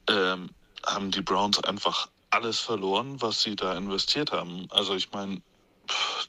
ähm, 0.09 0.51
haben 0.87 1.11
die 1.11 1.23
Browns 1.23 1.63
einfach 1.65 2.09
alles 2.31 2.61
verloren, 2.61 3.21
was 3.21 3.43
sie 3.43 3.57
da 3.57 3.77
investiert 3.77 4.33
haben. 4.33 4.67
Also 4.71 4.95
ich 4.95 5.11
meine, 5.13 5.43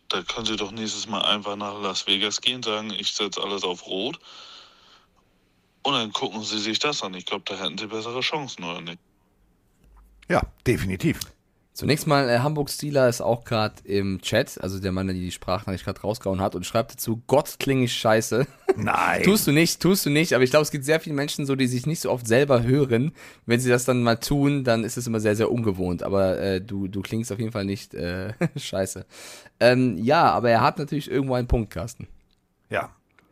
da 0.10 0.22
können 0.24 0.46
sie 0.46 0.56
doch 0.56 0.72
nächstes 0.72 1.08
Mal 1.08 1.22
einfach 1.22 1.56
nach 1.56 1.82
Las 1.82 2.08
Vegas 2.08 2.42
gehen, 2.42 2.64
sagen, 2.64 2.92
ich 2.92 3.14
setze 3.14 3.42
alles 3.42 3.64
auf 3.64 3.86
Rot 3.88 4.20
Und 5.84 5.94
dann 5.94 6.12
gucken 6.14 6.44
sie 6.44 6.60
sich 6.60 6.80
das 6.80 7.04
an. 7.04 7.14
Ich 7.14 7.26
glaube, 7.26 7.44
da 7.46 7.56
hätten 7.58 7.78
sie 7.78 7.88
bessere 7.88 8.22
Chancen, 8.22 8.64
oder 8.64 8.82
nicht? 8.82 9.00
Ja, 10.30 10.42
definitiv. 10.66 11.20
Zunächst 11.74 12.06
mal, 12.06 12.30
äh, 12.30 12.40
Hamburg 12.40 12.70
Steeler 12.70 13.08
ist 13.08 13.22
auch 13.22 13.46
gerade 13.46 13.76
im 13.86 14.20
Chat, 14.22 14.60
also 14.62 14.80
der 14.80 14.92
Mann, 14.92 15.08
der 15.08 15.16
die 15.16 15.32
Sprachnachricht 15.32 15.86
gerade 15.86 16.02
rausgehauen 16.02 16.42
hat 16.42 16.54
und 16.54 16.66
schreibt 16.66 16.92
dazu, 16.92 17.22
Gott 17.28 17.56
klinge 17.60 17.86
ich 17.86 17.94
scheiße. 17.94 18.46
Nein. 18.76 19.24
tust 19.24 19.48
du 19.48 19.54
nicht, 19.54 19.82
tust 19.82 20.06
du 20.06 20.10
nicht, 20.10 20.34
aber 20.34 20.44
ich 20.44 20.50
glaube, 20.50 20.64
es 20.64 20.72
gibt 20.72 20.84
sehr 20.84 21.00
viele 21.00 21.16
Menschen 21.16 21.46
so, 21.46 21.56
die 21.56 21.68
sich 21.68 21.86
nicht 21.86 22.02
so 22.02 22.12
oft 22.12 22.28
selber 22.28 22.64
hören. 22.64 23.14
Wenn 23.46 23.62
sie 23.62 23.70
das 23.70 23.86
dann 23.86 24.04
mal 24.04 24.18
tun, 24.18 24.66
dann 24.66 24.84
ist 24.84 24.98
es 24.98 25.08
immer 25.08 25.22
sehr, 25.22 25.38
sehr 25.38 25.50
ungewohnt, 25.50 26.04
aber 26.04 26.38
äh, 26.40 26.60
du, 26.60 26.90
du 26.90 27.02
klingst 27.02 27.32
auf 27.32 27.40
jeden 27.40 27.54
Fall 27.54 27.66
nicht 27.66 27.94
äh, 27.94 28.34
scheiße. 28.58 29.06
Ähm, 29.62 29.98
ja, 29.98 30.30
aber 30.30 30.50
er 30.50 30.62
hat 30.62 30.78
natürlich 30.78 31.10
irgendwo 31.10 31.36
einen 31.36 31.48
Punkt, 31.48 31.72
Carsten. 31.72 32.08
Ja. 32.70 32.90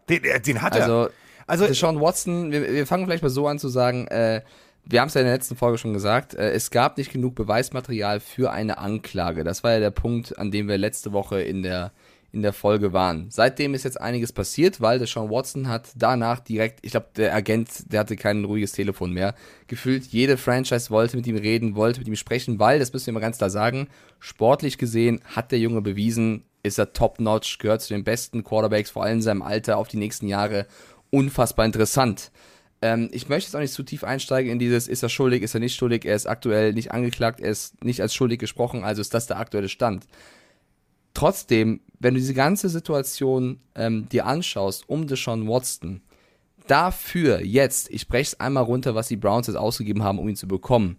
Den, 0.08 0.24
äh, 0.24 0.40
den 0.40 0.62
hat 0.62 0.78
er. 0.78 0.84
Also, 0.84 1.10
Also, 1.46 1.68
Deshaun 1.68 2.00
Watson, 2.00 2.52
wir, 2.52 2.72
wir 2.72 2.88
fangen 2.88 3.06
vielleicht 3.06 3.24
mal 3.24 3.30
so 3.30 3.48
an 3.48 3.60
zu 3.60 3.68
sagen, 3.68 4.08
äh, 4.08 4.44
wir 4.90 5.02
haben 5.02 5.08
es 5.08 5.14
ja 5.14 5.22
in 5.22 5.28
der 5.28 5.36
letzten 5.36 5.56
Folge 5.56 5.78
schon 5.78 5.94
gesagt, 5.94 6.34
äh, 6.34 6.52
es 6.52 6.72
gab 6.72 6.98
nicht 6.98 7.14
genug 7.14 7.36
Beweismaterial 7.36 8.20
für 8.20 8.52
eine 8.52 8.80
Anklage. 8.80 9.44
Das 9.44 9.64
war 9.64 9.74
ja 9.74 9.80
der 9.80 9.92
Punkt, 9.92 10.38
an 10.40 10.50
dem 10.50 10.68
wir 10.68 10.78
letzte 10.80 11.14
Woche 11.14 11.42
in 11.42 11.62
der, 11.62 11.92
in 12.32 12.42
der 12.42 12.54
Folge 12.54 12.92
waren. 12.92 13.28
Seitdem 13.30 13.76
ist 13.76 13.84
jetzt 13.84 14.02
einiges 14.02 14.34
passiert, 14.34 14.82
weil 14.82 14.98
Deshaun 14.98 15.30
Watson 15.30 15.68
hat 15.68 15.90
danach 15.96 16.40
direkt, 16.40 16.80
ich 16.82 16.92
glaube, 16.92 17.08
der 17.16 17.36
Agent, 17.36 17.92
der 17.94 18.00
hatte 18.00 18.16
kein 18.16 18.44
ruhiges 18.46 18.72
Telefon 18.72 19.14
mehr, 19.14 19.36
gefühlt 19.68 20.06
jede 20.08 20.38
Franchise 20.38 20.90
wollte 20.90 21.18
mit 21.18 21.28
ihm 21.28 21.38
reden, 21.38 21.76
wollte 21.76 22.00
mit 22.00 22.08
ihm 22.08 22.16
sprechen, 22.16 22.60
weil, 22.60 22.80
das 22.80 22.92
müssen 22.92 23.08
wir 23.08 23.14
mal 23.14 23.20
ganz 23.20 23.38
klar 23.38 23.52
sagen, 23.52 23.90
sportlich 24.20 24.80
gesehen 24.80 25.22
hat 25.24 25.52
der 25.52 25.60
Junge 25.60 25.82
bewiesen, 25.82 26.46
ist 26.64 26.80
er 26.80 26.94
top-notch, 26.94 27.60
gehört 27.60 27.84
zu 27.84 27.94
den 27.94 28.04
besten 28.04 28.44
Quarterbacks, 28.44 28.90
vor 28.90 29.04
allem 29.04 29.18
in 29.18 29.22
seinem 29.22 29.44
Alter 29.44 29.78
auf 29.78 29.88
die 29.88 29.98
nächsten 29.98 30.28
Jahre. 30.28 30.66
Unfassbar 31.12 31.66
interessant. 31.66 32.32
Ähm, 32.82 33.10
ich 33.12 33.28
möchte 33.28 33.48
jetzt 33.48 33.56
auch 33.56 33.60
nicht 33.60 33.74
zu 33.74 33.84
tief 33.84 34.04
einsteigen 34.04 34.52
in 34.52 34.60
dieses, 34.60 34.88
ist 34.88 35.04
er 35.04 35.10
schuldig, 35.10 35.44
ist 35.44 35.54
er 35.54 35.60
nicht 35.60 35.76
schuldig, 35.76 36.06
er 36.06 36.16
ist 36.16 36.28
aktuell 36.28 36.74
nicht 36.74 36.92
angeklagt, 36.92 37.40
er 37.40 37.52
ist 37.52 37.84
nicht 37.84 38.02
als 38.02 38.14
schuldig 38.14 38.40
gesprochen, 38.40 38.84
also 38.84 39.02
ist 39.02 39.14
das 39.14 39.28
der 39.28 39.40
aktuelle 39.40 39.70
Stand. 39.70 40.06
Trotzdem, 41.14 41.82
wenn 42.00 42.14
du 42.14 42.20
diese 42.20 42.34
ganze 42.34 42.70
Situation 42.70 43.60
ähm, 43.76 44.08
dir 44.10 44.26
anschaust 44.26 44.88
um 44.88 45.08
Deshaun 45.08 45.48
Watson, 45.48 46.02
dafür 46.68 47.42
jetzt, 47.44 47.90
ich 47.90 48.08
breche 48.08 48.34
es 48.34 48.40
einmal 48.40 48.64
runter, 48.64 48.96
was 48.96 49.08
die 49.08 49.18
Browns 49.18 49.48
jetzt 49.48 49.58
ausgegeben 49.58 50.04
haben, 50.04 50.20
um 50.20 50.30
ihn 50.30 50.36
zu 50.36 50.48
bekommen, 50.48 50.98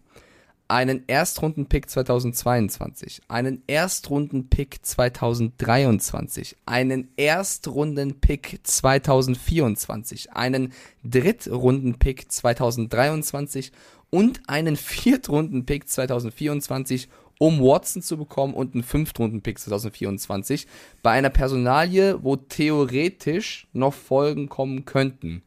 einen 0.71 1.03
Erstrunden-Pick 1.09 1.91
2022, 1.91 3.23
einen 3.27 3.63
Erstrunden-Pick 3.67 4.79
2023, 4.87 6.57
einen 6.65 7.09
Erstrunden-Pick 7.17 8.61
2024, 8.63 10.33
einen 10.33 10.73
Drittrunden-Pick 11.05 12.31
2023 12.31 13.73
und 14.11 14.49
einen 14.49 14.77
Viertrunden-Pick 14.77 15.89
2024, 15.89 17.09
um 17.39 17.61
Watson 17.61 18.03
zu 18.03 18.17
bekommen 18.17 18.55
und 18.55 18.75
einen 18.75 18.85
Fünftrunden-Pick 18.85 19.59
2024 19.59 20.69
bei 21.03 21.11
einer 21.11 21.31
Personalie, 21.31 22.23
wo 22.23 22.37
theoretisch 22.37 23.67
noch 23.73 23.95
Folgen 23.95 24.49
kommen 24.49 24.85
könnten. 24.85 25.43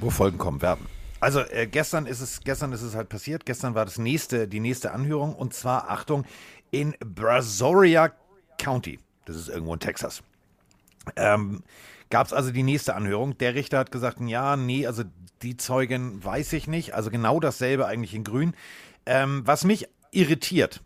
wo 0.00 0.08
Folgen 0.08 0.38
kommen 0.38 0.62
werden. 0.62 0.97
Also 1.20 1.40
äh, 1.40 1.66
gestern 1.66 2.06
ist 2.06 2.20
es 2.20 2.40
gestern 2.40 2.72
ist 2.72 2.82
es 2.82 2.94
halt 2.94 3.08
passiert. 3.08 3.44
Gestern 3.46 3.74
war 3.74 3.84
das 3.84 3.98
nächste 3.98 4.48
die 4.48 4.60
nächste 4.60 4.92
Anhörung 4.92 5.34
und 5.34 5.54
zwar 5.54 5.90
Achtung 5.90 6.24
in 6.70 6.94
Brazoria 7.00 8.12
County. 8.58 8.98
Das 9.24 9.36
ist 9.36 9.48
irgendwo 9.48 9.74
in 9.74 9.80
Texas. 9.80 10.22
Ähm, 11.16 11.62
Gab 12.10 12.26
es 12.26 12.32
also 12.32 12.50
die 12.50 12.62
nächste 12.62 12.94
Anhörung. 12.94 13.36
Der 13.38 13.54
Richter 13.54 13.78
hat 13.78 13.92
gesagt, 13.92 14.18
ja, 14.20 14.56
nee, 14.56 14.86
also 14.86 15.04
die 15.42 15.56
Zeugin 15.56 16.24
weiß 16.24 16.54
ich 16.54 16.66
nicht. 16.66 16.94
Also 16.94 17.10
genau 17.10 17.38
dasselbe 17.38 17.86
eigentlich 17.86 18.14
in 18.14 18.24
Grün. 18.24 18.54
Ähm, 19.04 19.42
was 19.44 19.64
mich 19.64 19.88
irritiert, 20.10 20.82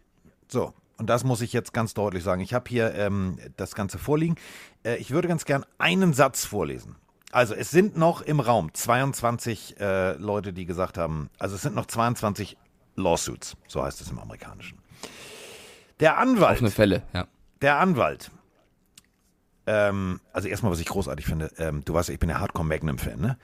so, 0.48 0.74
und 0.98 1.08
das 1.08 1.24
muss 1.24 1.40
ich 1.40 1.52
jetzt 1.52 1.72
ganz 1.72 1.94
deutlich 1.94 2.24
sagen. 2.24 2.40
Ich 2.40 2.54
habe 2.54 2.68
hier 2.68 2.94
ähm, 2.94 3.38
das 3.56 3.74
Ganze 3.74 3.98
vorliegen. 3.98 4.36
Äh, 4.84 4.96
ich 4.96 5.10
würde 5.12 5.28
ganz 5.28 5.44
gern 5.44 5.64
einen 5.78 6.12
Satz 6.12 6.44
vorlesen. 6.44 6.96
Also 7.32 7.54
es 7.54 7.70
sind 7.70 7.96
noch 7.96 8.20
im 8.20 8.40
Raum 8.40 8.72
22 8.72 9.80
äh, 9.80 10.12
Leute, 10.12 10.52
die 10.52 10.66
gesagt 10.66 10.98
haben, 10.98 11.30
also 11.38 11.56
es 11.56 11.62
sind 11.62 11.74
noch 11.74 11.86
22 11.86 12.58
Lawsuits, 12.94 13.56
so 13.66 13.82
heißt 13.82 14.02
es 14.02 14.10
im 14.10 14.18
Amerikanischen. 14.18 14.78
Der 15.98 16.18
Anwalt, 16.18 16.56
Offene 16.56 16.70
Fälle, 16.70 17.02
ja. 17.14 17.26
der 17.62 17.78
Anwalt, 17.78 18.30
ähm, 19.66 20.20
also 20.32 20.46
erstmal, 20.48 20.72
was 20.72 20.80
ich 20.80 20.86
großartig 20.86 21.24
finde, 21.24 21.50
ähm, 21.56 21.82
du 21.86 21.94
weißt, 21.94 22.10
ich 22.10 22.18
bin 22.18 22.28
ja 22.28 22.38
Hardcore 22.38 22.66
Magnum-Fan, 22.66 23.18
ne? 23.18 23.38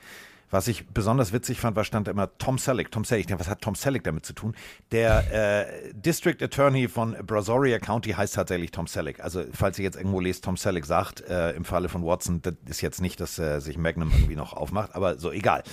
Was 0.51 0.67
ich 0.67 0.87
besonders 0.87 1.31
witzig 1.31 1.59
fand, 1.59 1.75
war 1.75 1.83
stand 1.83 2.07
immer 2.07 2.35
Tom 2.37 2.57
Selleck. 2.57 2.91
Tom 2.91 3.03
Selleck, 3.05 3.27
was 3.37 3.47
hat 3.47 3.61
Tom 3.61 3.75
Selleck 3.75 4.03
damit 4.03 4.25
zu 4.25 4.33
tun? 4.33 4.55
Der 4.91 5.67
äh, 5.67 5.93
District 5.93 6.37
Attorney 6.41 6.87
von 6.87 7.15
Brazoria 7.25 7.77
County 7.77 8.11
heißt 8.11 8.35
tatsächlich 8.35 8.71
Tom 8.71 8.87
Selleck. 8.87 9.19
Also, 9.19 9.43
falls 9.53 9.77
ihr 9.77 9.83
jetzt 9.83 9.97
irgendwo 9.97 10.19
lest, 10.19 10.43
Tom 10.43 10.57
Selleck 10.57 10.85
sagt, 10.85 11.21
äh, 11.21 11.51
im 11.51 11.65
Falle 11.65 11.87
von 11.87 12.03
Watson, 12.03 12.41
das 12.41 12.55
ist 12.67 12.81
jetzt 12.81 13.01
nicht, 13.01 13.19
dass 13.19 13.37
äh, 13.37 13.59
sich 13.59 13.77
Magnum 13.77 14.11
irgendwie 14.11 14.35
noch 14.35 14.53
aufmacht, 14.53 14.95
aber 14.95 15.19
so 15.19 15.31
egal. 15.31 15.63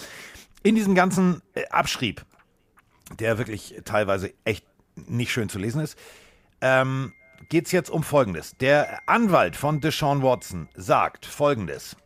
In 0.62 0.74
diesem 0.74 0.94
ganzen 0.94 1.42
äh, 1.54 1.66
Abschrieb, 1.68 2.24
der 3.18 3.38
wirklich 3.38 3.80
teilweise 3.84 4.32
echt 4.44 4.66
nicht 4.96 5.32
schön 5.32 5.48
zu 5.48 5.58
lesen 5.58 5.80
ist, 5.80 5.98
ähm, 6.60 7.12
geht 7.48 7.66
es 7.66 7.72
jetzt 7.72 7.90
um 7.90 8.02
Folgendes. 8.02 8.56
Der 8.60 9.00
Anwalt 9.06 9.56
von 9.56 9.80
Deshaun 9.80 10.22
Watson 10.22 10.68
sagt 10.74 11.24
Folgendes. 11.24 11.96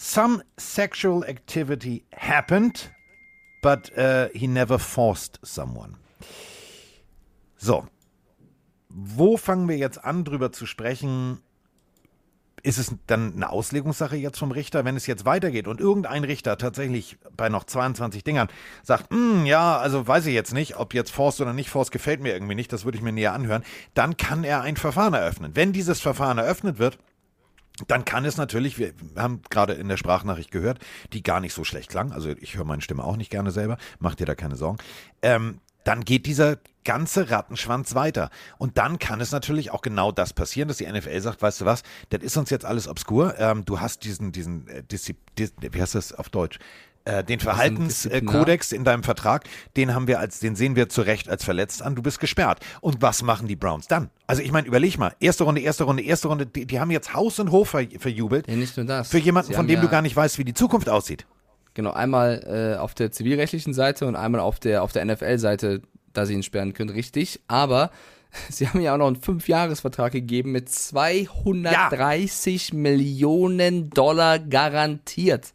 Some 0.00 0.44
sexual 0.56 1.24
activity 1.24 2.04
happened, 2.14 2.92
but 3.60 3.90
uh, 3.98 4.28
he 4.32 4.46
never 4.46 4.78
forced 4.78 5.40
someone. 5.42 5.96
So. 7.56 7.84
Wo 8.88 9.36
fangen 9.36 9.68
wir 9.68 9.76
jetzt 9.76 10.04
an, 10.04 10.22
drüber 10.22 10.52
zu 10.52 10.66
sprechen? 10.66 11.42
Ist 12.62 12.78
es 12.78 12.94
dann 13.08 13.34
eine 13.34 13.50
Auslegungssache 13.50 14.14
jetzt 14.14 14.38
vom 14.38 14.52
Richter, 14.52 14.84
wenn 14.84 14.94
es 14.94 15.08
jetzt 15.08 15.24
weitergeht 15.24 15.66
und 15.66 15.80
irgendein 15.80 16.22
Richter 16.22 16.56
tatsächlich 16.58 17.18
bei 17.36 17.48
noch 17.48 17.64
22 17.64 18.22
Dingern 18.22 18.46
sagt, 18.84 19.10
"Hm, 19.10 19.46
ja, 19.46 19.78
also 19.78 20.06
weiß 20.06 20.26
ich 20.26 20.34
jetzt 20.34 20.54
nicht, 20.54 20.76
ob 20.76 20.94
jetzt 20.94 21.10
Forst 21.10 21.40
oder 21.40 21.52
nicht 21.52 21.70
Forst 21.70 21.90
gefällt 21.90 22.20
mir 22.20 22.32
irgendwie 22.32 22.54
nicht, 22.54 22.72
das 22.72 22.84
würde 22.84 22.98
ich 22.98 23.02
mir 23.02 23.12
näher 23.12 23.32
anhören, 23.32 23.64
dann 23.94 24.16
kann 24.16 24.44
er 24.44 24.60
ein 24.60 24.76
Verfahren 24.76 25.14
eröffnen. 25.14 25.56
Wenn 25.56 25.72
dieses 25.72 26.00
Verfahren 26.00 26.38
eröffnet 26.38 26.78
wird, 26.78 26.98
dann 27.86 28.04
kann 28.04 28.24
es 28.24 28.36
natürlich, 28.36 28.78
wir 28.78 28.92
haben 29.16 29.42
gerade 29.50 29.74
in 29.74 29.88
der 29.88 29.96
Sprachnachricht 29.96 30.50
gehört, 30.50 30.78
die 31.12 31.22
gar 31.22 31.40
nicht 31.40 31.54
so 31.54 31.64
schlecht 31.64 31.90
klang, 31.90 32.12
also 32.12 32.30
ich 32.30 32.56
höre 32.56 32.64
meine 32.64 32.82
Stimme 32.82 33.04
auch 33.04 33.16
nicht 33.16 33.30
gerne 33.30 33.50
selber, 33.50 33.78
mach 33.98 34.14
dir 34.14 34.26
da 34.26 34.34
keine 34.34 34.56
Sorgen, 34.56 34.78
ähm, 35.22 35.60
dann 35.84 36.04
geht 36.04 36.26
dieser 36.26 36.58
ganze 36.84 37.30
Rattenschwanz 37.30 37.94
weiter. 37.94 38.30
Und 38.58 38.78
dann 38.78 38.98
kann 38.98 39.20
es 39.20 39.30
natürlich 39.30 39.70
auch 39.70 39.82
genau 39.82 40.12
das 40.12 40.32
passieren, 40.32 40.68
dass 40.68 40.78
die 40.78 40.86
NFL 40.86 41.20
sagt, 41.20 41.42
weißt 41.42 41.60
du 41.60 41.64
was, 41.64 41.82
das 42.10 42.22
ist 42.22 42.36
uns 42.36 42.50
jetzt 42.50 42.64
alles 42.64 42.88
obskur, 42.88 43.38
ähm, 43.38 43.64
du 43.64 43.80
hast 43.80 44.04
diesen, 44.04 44.32
diesen, 44.32 44.66
äh, 44.68 44.82
Diszi 44.82 45.16
Dis 45.38 45.52
wie 45.60 45.80
heißt 45.80 45.94
das 45.94 46.12
auf 46.12 46.28
Deutsch? 46.30 46.58
Äh, 47.08 47.24
den 47.24 47.40
Verhaltenskodex 47.40 48.72
in 48.72 48.84
deinem 48.84 49.02
Vertrag, 49.02 49.44
den 49.78 49.94
haben 49.94 50.08
wir 50.08 50.20
als, 50.20 50.40
den 50.40 50.56
sehen 50.56 50.76
wir 50.76 50.90
zu 50.90 51.00
Recht 51.00 51.30
als 51.30 51.42
verletzt 51.42 51.80
an, 51.80 51.94
du 51.94 52.02
bist 52.02 52.20
gesperrt. 52.20 52.60
Und 52.82 53.00
was 53.00 53.22
machen 53.22 53.48
die 53.48 53.56
Browns 53.56 53.88
dann? 53.88 54.10
Also 54.26 54.42
ich 54.42 54.52
meine, 54.52 54.66
überleg 54.66 54.98
mal, 54.98 55.14
erste 55.18 55.44
Runde, 55.44 55.62
erste 55.62 55.84
Runde, 55.84 56.02
erste 56.02 56.28
Runde, 56.28 56.44
die, 56.44 56.66
die 56.66 56.78
haben 56.78 56.90
jetzt 56.90 57.14
Haus 57.14 57.38
und 57.38 57.50
Hof 57.50 57.70
ver, 57.70 57.86
verjubelt. 57.98 58.46
Ja, 58.46 58.56
nicht 58.56 58.76
nur 58.76 58.84
das. 58.84 59.08
Für 59.08 59.16
jemanden, 59.16 59.48
Sie 59.48 59.54
von 59.54 59.66
dem 59.66 59.76
ja- 59.76 59.80
du 59.80 59.88
gar 59.88 60.02
nicht 60.02 60.14
weißt, 60.14 60.36
wie 60.36 60.44
die 60.44 60.52
Zukunft 60.52 60.90
aussieht. 60.90 61.24
Genau, 61.72 61.92
einmal 61.92 62.74
äh, 62.76 62.78
auf 62.78 62.92
der 62.92 63.10
zivilrechtlichen 63.10 63.72
Seite 63.72 64.06
und 64.06 64.14
einmal 64.14 64.42
auf 64.42 64.60
der, 64.60 64.82
auf 64.82 64.92
der 64.92 65.06
NFL-Seite, 65.06 65.80
da 66.12 66.26
sie 66.26 66.34
ihn 66.34 66.42
sperren 66.42 66.74
können, 66.74 66.90
richtig. 66.90 67.40
Aber 67.48 67.90
sie 68.50 68.68
haben 68.68 68.82
ja 68.82 68.92
auch 68.92 68.98
noch 68.98 69.06
einen 69.06 69.16
Fünfjahresvertrag 69.16 70.12
gegeben 70.12 70.52
mit 70.52 70.68
230 70.68 72.74
Millionen 72.74 73.88
Dollar 73.88 74.38
garantiert. 74.38 75.54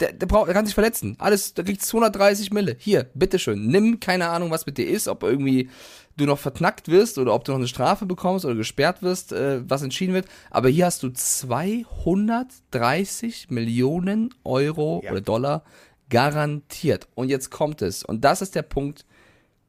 Der, 0.00 0.12
der, 0.12 0.26
braucht, 0.26 0.48
der 0.48 0.54
kann 0.54 0.66
sich 0.66 0.74
verletzen. 0.74 1.14
Alles, 1.20 1.54
der 1.54 1.64
kriegt 1.64 1.80
230 1.82 2.52
Mille. 2.52 2.74
Hier, 2.78 3.04
bitteschön. 3.14 3.68
Nimm 3.68 4.00
keine 4.00 4.28
Ahnung, 4.28 4.50
was 4.50 4.66
mit 4.66 4.76
dir 4.76 4.88
ist, 4.88 5.06
ob 5.06 5.22
irgendwie 5.22 5.70
du 6.16 6.26
noch 6.26 6.38
verknackt 6.38 6.88
wirst 6.88 7.16
oder 7.18 7.32
ob 7.32 7.44
du 7.44 7.52
noch 7.52 7.58
eine 7.58 7.68
Strafe 7.68 8.04
bekommst 8.06 8.44
oder 8.44 8.56
gesperrt 8.56 9.02
wirst, 9.02 9.32
äh, 9.32 9.60
was 9.68 9.82
entschieden 9.82 10.14
wird. 10.14 10.26
Aber 10.50 10.68
hier 10.68 10.86
hast 10.86 11.02
du 11.04 11.10
230 11.10 13.50
Millionen 13.50 14.34
Euro 14.44 15.00
Ja. 15.04 15.12
oder 15.12 15.20
Dollar 15.20 15.62
garantiert. 16.10 17.08
Und 17.14 17.28
jetzt 17.28 17.50
kommt 17.50 17.82
es. 17.82 18.04
Und 18.04 18.24
das 18.24 18.42
ist 18.42 18.54
der 18.54 18.62
Punkt, 18.62 19.04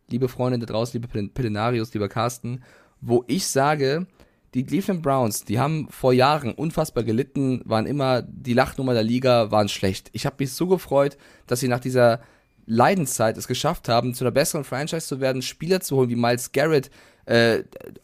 liebe 0.10 0.28
Freunde 0.28 0.60
da 0.60 0.66
draußen, 0.66 1.00
liebe 1.00 1.28
Pelinarius, 1.30 1.94
lieber 1.94 2.10
Carsten, 2.10 2.64
wo 3.02 3.24
ich 3.28 3.48
sage, 3.48 4.08
die 4.56 4.66
Cleveland 4.66 5.04
Browns, 5.04 5.44
die 5.44 5.60
haben 5.60 5.88
vor 5.90 6.14
Jahren 6.14 6.54
unfassbar 6.54 7.04
gelitten, 7.04 7.62
waren 7.66 7.86
immer 7.86 8.22
die 8.22 8.54
Lachnummer 8.54 8.94
der 8.94 9.04
Liga, 9.04 9.52
waren 9.52 9.68
schlecht. 9.68 10.10
Ich 10.14 10.26
habe 10.26 10.38
mich 10.40 10.54
so 10.54 10.66
gefreut, 10.66 11.18
dass 11.46 11.60
sie 11.60 11.68
nach 11.68 11.82
dieser 11.82 12.22
Leidenszeit 12.66 13.38
es 13.38 13.48
geschafft 13.48 13.90
haben, 13.90 14.14
zu 14.14 14.24
einer 14.24 14.32
besseren 14.32 14.64
Franchise 14.64 15.08
zu 15.08 15.20
werden, 15.20 15.42
Spieler 15.42 15.82
zu 15.82 15.98
holen 15.98 16.10
wie 16.10 16.16
Miles 16.16 16.54
Garrett, 16.54 16.90
äh, 17.26 17.64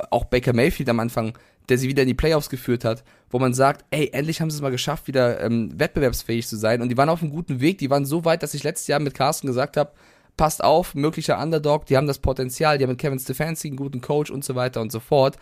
auch 0.10 0.26
Baker 0.26 0.54
Mayfield 0.54 0.90
am 0.90 1.00
Anfang, 1.00 1.38
der 1.70 1.78
sie 1.78 1.88
wieder 1.88 2.02
in 2.02 2.10
die 2.10 2.14
Playoffs 2.14 2.50
geführt 2.50 2.84
hat, 2.84 3.06
wo 3.30 3.40
man 3.40 3.54
sagt, 3.54 3.86
ey, 3.92 4.10
endlich 4.12 4.42
haben 4.42 4.52
sie 4.52 4.58
es 4.58 4.62
mal 4.62 4.72
geschafft, 4.72 5.08
wieder 5.08 5.40
ähm, 5.40 5.72
wettbewerbsfähig 5.80 6.48
zu 6.48 6.58
sein. 6.58 6.82
Und 6.82 6.90
die 6.90 6.98
waren 6.98 7.08
auf 7.08 7.22
einem 7.22 7.32
guten 7.32 7.62
Weg, 7.62 7.78
die 7.78 7.90
waren 7.90 8.06
so 8.06 8.26
weit, 8.26 8.44
dass 8.44 8.54
ich 8.54 8.64
letztes 8.64 8.88
Jahr 8.88 9.00
mit 9.00 9.14
Carsten 9.14 9.48
gesagt 9.48 9.78
habe, 9.78 9.92
passt 10.36 10.64
auf, 10.64 10.96
möglicher 10.96 11.42
Underdog, 11.42 11.86
die 11.86 11.96
haben 11.96 12.08
das 12.08 12.20
Potenzial, 12.20 12.78
die 12.78 12.84
haben 12.84 12.92
mit 12.92 13.00
Kevin 13.00 13.20
Stefanski 13.20 13.70
einen 13.70 13.78
guten 13.78 14.02
Coach 14.02 14.32
und 14.32 14.44
so 14.44 14.56
weiter 14.56 14.82
und 14.82 14.92
so 14.92 15.00
fort. 15.00 15.38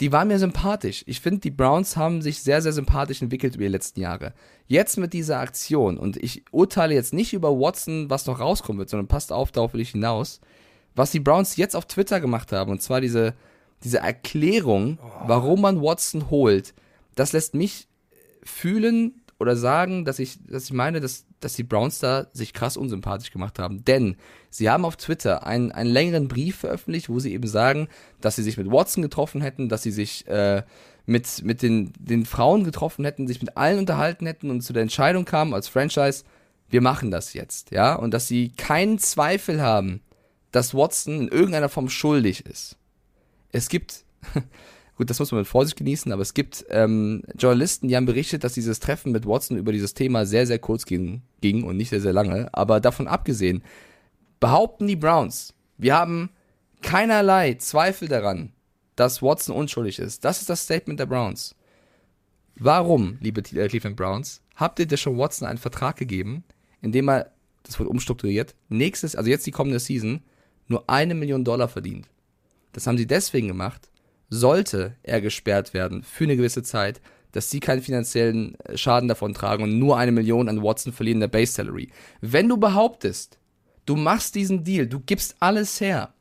Die 0.00 0.12
waren 0.12 0.28
mir 0.28 0.38
sympathisch. 0.38 1.04
Ich 1.06 1.20
finde, 1.20 1.40
die 1.40 1.50
Browns 1.50 1.96
haben 1.96 2.22
sich 2.22 2.42
sehr, 2.42 2.62
sehr 2.62 2.72
sympathisch 2.72 3.20
entwickelt 3.20 3.54
über 3.54 3.64
die 3.64 3.70
letzten 3.70 4.00
Jahre. 4.00 4.32
Jetzt 4.66 4.96
mit 4.96 5.12
dieser 5.12 5.40
Aktion, 5.40 5.98
und 5.98 6.16
ich 6.16 6.44
urteile 6.52 6.94
jetzt 6.94 7.12
nicht 7.12 7.34
über 7.34 7.50
Watson, 7.50 8.08
was 8.08 8.26
noch 8.26 8.40
rauskommen 8.40 8.78
wird, 8.78 8.88
sondern 8.88 9.08
passt 9.08 9.30
auf, 9.30 9.52
darauf 9.52 9.74
will 9.74 9.80
ich 9.80 9.90
hinaus, 9.90 10.40
was 10.94 11.10
die 11.10 11.20
Browns 11.20 11.56
jetzt 11.56 11.76
auf 11.76 11.86
Twitter 11.86 12.18
gemacht 12.20 12.50
haben, 12.52 12.70
und 12.70 12.80
zwar 12.80 13.00
diese, 13.00 13.34
diese 13.84 13.98
Erklärung, 13.98 14.98
warum 15.26 15.60
man 15.60 15.82
Watson 15.82 16.30
holt, 16.30 16.74
das 17.14 17.32
lässt 17.32 17.54
mich 17.54 17.86
fühlen 18.42 19.19
oder 19.40 19.56
sagen, 19.56 20.04
dass 20.04 20.18
ich, 20.18 20.38
dass 20.46 20.64
ich 20.64 20.72
meine, 20.72 21.00
dass, 21.00 21.24
dass 21.40 21.54
die 21.54 21.62
Browns 21.62 21.98
da 21.98 22.26
sich 22.32 22.52
krass 22.52 22.76
unsympathisch 22.76 23.30
gemacht 23.30 23.58
haben. 23.58 23.84
Denn 23.84 24.16
sie 24.50 24.68
haben 24.68 24.84
auf 24.84 24.96
Twitter 24.96 25.46
einen, 25.46 25.72
einen 25.72 25.90
längeren 25.90 26.28
Brief 26.28 26.56
veröffentlicht, 26.56 27.08
wo 27.08 27.18
sie 27.18 27.32
eben 27.32 27.48
sagen, 27.48 27.88
dass 28.20 28.36
sie 28.36 28.42
sich 28.42 28.58
mit 28.58 28.70
Watson 28.70 29.02
getroffen 29.02 29.40
hätten, 29.40 29.70
dass 29.70 29.82
sie 29.82 29.92
sich 29.92 30.28
äh, 30.28 30.62
mit, 31.06 31.42
mit 31.42 31.62
den, 31.62 31.94
den 31.98 32.26
Frauen 32.26 32.64
getroffen 32.64 33.04
hätten, 33.04 33.26
sich 33.26 33.40
mit 33.40 33.56
allen 33.56 33.78
unterhalten 33.78 34.26
hätten 34.26 34.50
und 34.50 34.60
zu 34.60 34.74
der 34.74 34.82
Entscheidung 34.82 35.24
kamen 35.24 35.54
als 35.54 35.68
Franchise, 35.68 36.24
wir 36.68 36.82
machen 36.82 37.10
das 37.10 37.32
jetzt, 37.32 37.72
ja, 37.72 37.94
und 37.94 38.14
dass 38.14 38.28
sie 38.28 38.50
keinen 38.50 38.98
Zweifel 38.98 39.60
haben, 39.60 40.02
dass 40.52 40.74
Watson 40.74 41.22
in 41.22 41.28
irgendeiner 41.28 41.68
Form 41.68 41.88
schuldig 41.88 42.46
ist. 42.46 42.76
Es 43.52 43.68
gibt 43.68 44.04
Gut, 45.00 45.08
das 45.08 45.18
muss 45.18 45.32
man 45.32 45.40
mit 45.40 45.48
Vorsicht 45.48 45.78
genießen, 45.78 46.12
aber 46.12 46.20
es 46.20 46.34
gibt 46.34 46.66
ähm, 46.68 47.22
Journalisten, 47.38 47.88
die 47.88 47.96
haben 47.96 48.04
berichtet, 48.04 48.44
dass 48.44 48.52
dieses 48.52 48.80
Treffen 48.80 49.12
mit 49.12 49.24
Watson 49.24 49.56
über 49.56 49.72
dieses 49.72 49.94
Thema 49.94 50.26
sehr, 50.26 50.46
sehr 50.46 50.58
kurz 50.58 50.84
ging, 50.84 51.22
ging 51.40 51.62
und 51.62 51.78
nicht 51.78 51.88
sehr, 51.88 52.02
sehr 52.02 52.12
lange. 52.12 52.52
Aber 52.52 52.80
davon 52.80 53.08
abgesehen, 53.08 53.62
behaupten 54.40 54.86
die 54.86 54.96
Browns, 54.96 55.54
wir 55.78 55.94
haben 55.94 56.28
keinerlei 56.82 57.54
Zweifel 57.54 58.08
daran, 58.08 58.52
dass 58.94 59.22
Watson 59.22 59.56
unschuldig 59.56 60.00
ist. 60.00 60.22
Das 60.22 60.42
ist 60.42 60.50
das 60.50 60.64
Statement 60.64 61.00
der 61.00 61.06
Browns. 61.06 61.54
Warum, 62.56 63.16
liebe 63.22 63.40
äh, 63.40 63.68
Cleveland 63.68 63.96
Browns, 63.96 64.42
habt 64.54 64.80
ihr 64.80 64.86
Deshaun 64.86 65.16
Watson 65.16 65.48
einen 65.48 65.56
Vertrag 65.56 65.96
gegeben, 65.96 66.44
in 66.82 66.92
dem 66.92 67.08
er, 67.08 67.32
das 67.62 67.78
wird 67.78 67.88
umstrukturiert, 67.88 68.54
nächstes, 68.68 69.16
also 69.16 69.30
jetzt 69.30 69.46
die 69.46 69.50
kommende 69.50 69.80
Season, 69.80 70.22
nur 70.68 70.90
eine 70.90 71.14
Million 71.14 71.42
Dollar 71.42 71.68
verdient? 71.68 72.10
Das 72.72 72.86
haben 72.86 72.98
sie 72.98 73.06
deswegen 73.06 73.48
gemacht, 73.48 73.89
sollte 74.30 74.96
er 75.02 75.20
gesperrt 75.20 75.74
werden 75.74 76.02
für 76.02 76.24
eine 76.24 76.36
gewisse 76.36 76.62
Zeit, 76.62 77.00
dass 77.32 77.50
sie 77.50 77.60
keinen 77.60 77.82
finanziellen 77.82 78.58
äh, 78.60 78.76
Schaden 78.76 79.08
davon 79.08 79.34
tragen 79.34 79.64
und 79.64 79.78
nur 79.78 79.98
eine 79.98 80.12
Million 80.12 80.48
an 80.48 80.62
Watson 80.62 80.92
verlieren 80.92 81.16
in 81.16 81.20
der 81.20 81.28
Base 81.28 81.52
Salary. 81.52 81.90
Wenn 82.20 82.48
du 82.48 82.56
behauptest, 82.56 83.38
du 83.86 83.96
machst 83.96 84.34
diesen 84.34 84.64
Deal, 84.64 84.86
du 84.86 85.00
gibst 85.00 85.36
alles 85.40 85.80
her 85.80 86.12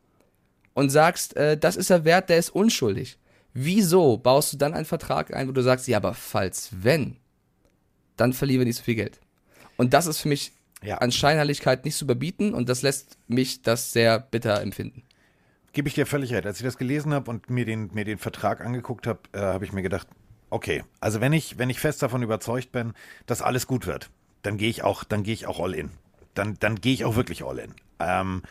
und 0.73 0.89
sagst, 0.89 1.35
äh, 1.35 1.57
das 1.57 1.75
ist 1.75 1.89
er 1.89 2.05
wert, 2.05 2.29
der 2.29 2.37
ist 2.37 2.49
unschuldig. 2.49 3.17
Wieso 3.53 4.17
baust 4.17 4.53
du 4.53 4.57
dann 4.57 4.73
einen 4.73 4.85
Vertrag 4.85 5.33
ein, 5.33 5.47
wo 5.47 5.51
du 5.51 5.63
sagst, 5.63 5.87
ja, 5.87 5.97
aber 5.97 6.13
falls 6.13 6.69
wenn, 6.71 7.17
dann 8.15 8.33
verlieren 8.33 8.61
wir 8.61 8.65
nicht 8.65 8.77
so 8.77 8.83
viel 8.83 8.95
Geld. 8.95 9.19
Und 9.77 9.93
das 9.93 10.05
ist 10.05 10.19
für 10.19 10.29
mich 10.29 10.51
ja. 10.83 10.97
an 10.99 11.11
Scheinheiligkeit 11.11 11.85
nicht 11.85 11.97
zu 11.97 12.05
überbieten 12.05 12.53
und 12.53 12.69
das 12.69 12.81
lässt 12.81 13.17
mich 13.27 13.61
das 13.61 13.91
sehr 13.91 14.19
bitter 14.19 14.61
empfinden. 14.61 15.03
Gebe 15.73 15.87
ich 15.87 15.93
dir 15.93 16.05
völlig 16.05 16.33
recht. 16.33 16.45
Als 16.45 16.59
ich 16.59 16.65
das 16.65 16.77
gelesen 16.77 17.13
habe 17.13 17.29
und 17.29 17.49
mir 17.49 17.65
den, 17.65 17.89
mir 17.93 18.05
den 18.05 18.17
Vertrag 18.17 18.61
angeguckt 18.61 19.07
habe, 19.07 19.19
äh, 19.33 19.39
habe 19.39 19.65
ich 19.65 19.73
mir 19.73 19.81
gedacht, 19.81 20.07
okay, 20.49 20.83
also 20.99 21.21
wenn 21.21 21.33
ich, 21.33 21.57
wenn 21.57 21.69
ich 21.69 21.79
fest 21.79 22.01
davon 22.01 22.23
überzeugt 22.23 22.71
bin, 22.71 22.93
dass 23.25 23.41
alles 23.41 23.67
gut 23.67 23.85
wird, 23.85 24.09
dann 24.41 24.57
gehe 24.57 24.69
ich 24.69 24.83
auch, 24.83 25.03
dann 25.03 25.23
gehe 25.23 25.33
ich 25.33 25.47
auch 25.47 25.59
all 25.59 25.73
in. 25.73 25.91
Dann, 26.33 26.55
dann 26.59 26.75
gehe 26.75 26.93
ich 26.93 27.05
auch 27.05 27.15
wirklich 27.15 27.43
all 27.43 27.59
in. 27.59 27.73
Ähm, 27.99 28.43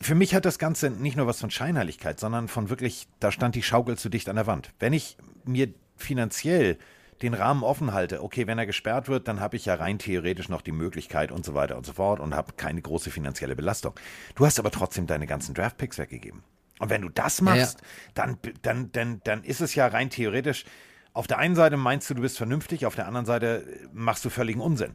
für 0.00 0.14
mich 0.14 0.34
hat 0.34 0.44
das 0.44 0.58
Ganze 0.58 0.90
nicht 0.90 1.16
nur 1.16 1.26
was 1.26 1.40
von 1.40 1.50
Scheinheiligkeit, 1.50 2.20
sondern 2.20 2.48
von 2.48 2.70
wirklich, 2.70 3.06
da 3.20 3.32
stand 3.32 3.54
die 3.54 3.62
Schaukel 3.62 3.96
zu 3.96 4.08
dicht 4.08 4.28
an 4.28 4.36
der 4.36 4.46
Wand. 4.46 4.72
Wenn 4.78 4.92
ich 4.92 5.16
mir 5.44 5.68
finanziell 5.96 6.78
den 7.22 7.34
Rahmen 7.34 7.62
offen 7.62 7.92
halte, 7.92 8.22
okay, 8.22 8.46
wenn 8.46 8.58
er 8.58 8.66
gesperrt 8.66 9.08
wird, 9.08 9.28
dann 9.28 9.40
habe 9.40 9.56
ich 9.56 9.66
ja 9.66 9.74
rein 9.74 9.98
theoretisch 9.98 10.48
noch 10.48 10.62
die 10.62 10.72
Möglichkeit 10.72 11.30
und 11.32 11.44
so 11.44 11.54
weiter 11.54 11.76
und 11.76 11.86
so 11.86 11.92
fort 11.92 12.20
und 12.20 12.34
habe 12.34 12.52
keine 12.56 12.82
große 12.82 13.10
finanzielle 13.10 13.56
Belastung. 13.56 13.94
Du 14.34 14.44
hast 14.44 14.58
aber 14.58 14.70
trotzdem 14.70 15.06
deine 15.06 15.26
ganzen 15.26 15.54
Draftpicks 15.54 15.98
weggegeben. 15.98 16.42
Und 16.78 16.90
wenn 16.90 17.02
du 17.02 17.08
das 17.08 17.40
machst, 17.40 17.80
ja, 17.80 17.86
ja. 17.86 18.12
Dann, 18.14 18.38
dann, 18.62 18.92
dann, 18.92 19.20
dann 19.24 19.44
ist 19.44 19.60
es 19.60 19.74
ja 19.74 19.86
rein 19.86 20.10
theoretisch, 20.10 20.64
auf 21.12 21.26
der 21.26 21.38
einen 21.38 21.54
Seite 21.54 21.76
meinst 21.76 22.08
du, 22.10 22.14
du 22.14 22.22
bist 22.22 22.38
vernünftig, 22.38 22.86
auf 22.86 22.94
der 22.94 23.06
anderen 23.06 23.26
Seite 23.26 23.66
machst 23.92 24.24
du 24.24 24.30
völligen 24.30 24.60
Unsinn. 24.60 24.94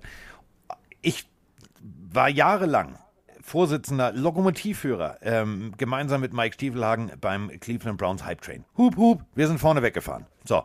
Ich 1.01 1.29
war 1.81 2.27
jahrelang 2.27 2.97
Vorsitzender, 3.41 4.11
Lokomotivführer, 4.11 5.19
ähm, 5.21 5.73
gemeinsam 5.77 6.19
mit 6.19 6.33
Mike 6.33 6.55
Stiefelhagen 6.55 7.13
beim 7.21 7.49
Cleveland 7.61 7.97
Browns 7.97 8.25
Hype 8.25 8.41
Train. 8.41 8.65
Hup, 8.77 8.97
hup, 8.97 9.23
wir 9.35 9.47
sind 9.47 9.59
vorne 9.59 9.81
weggefahren. 9.81 10.25
So, 10.43 10.63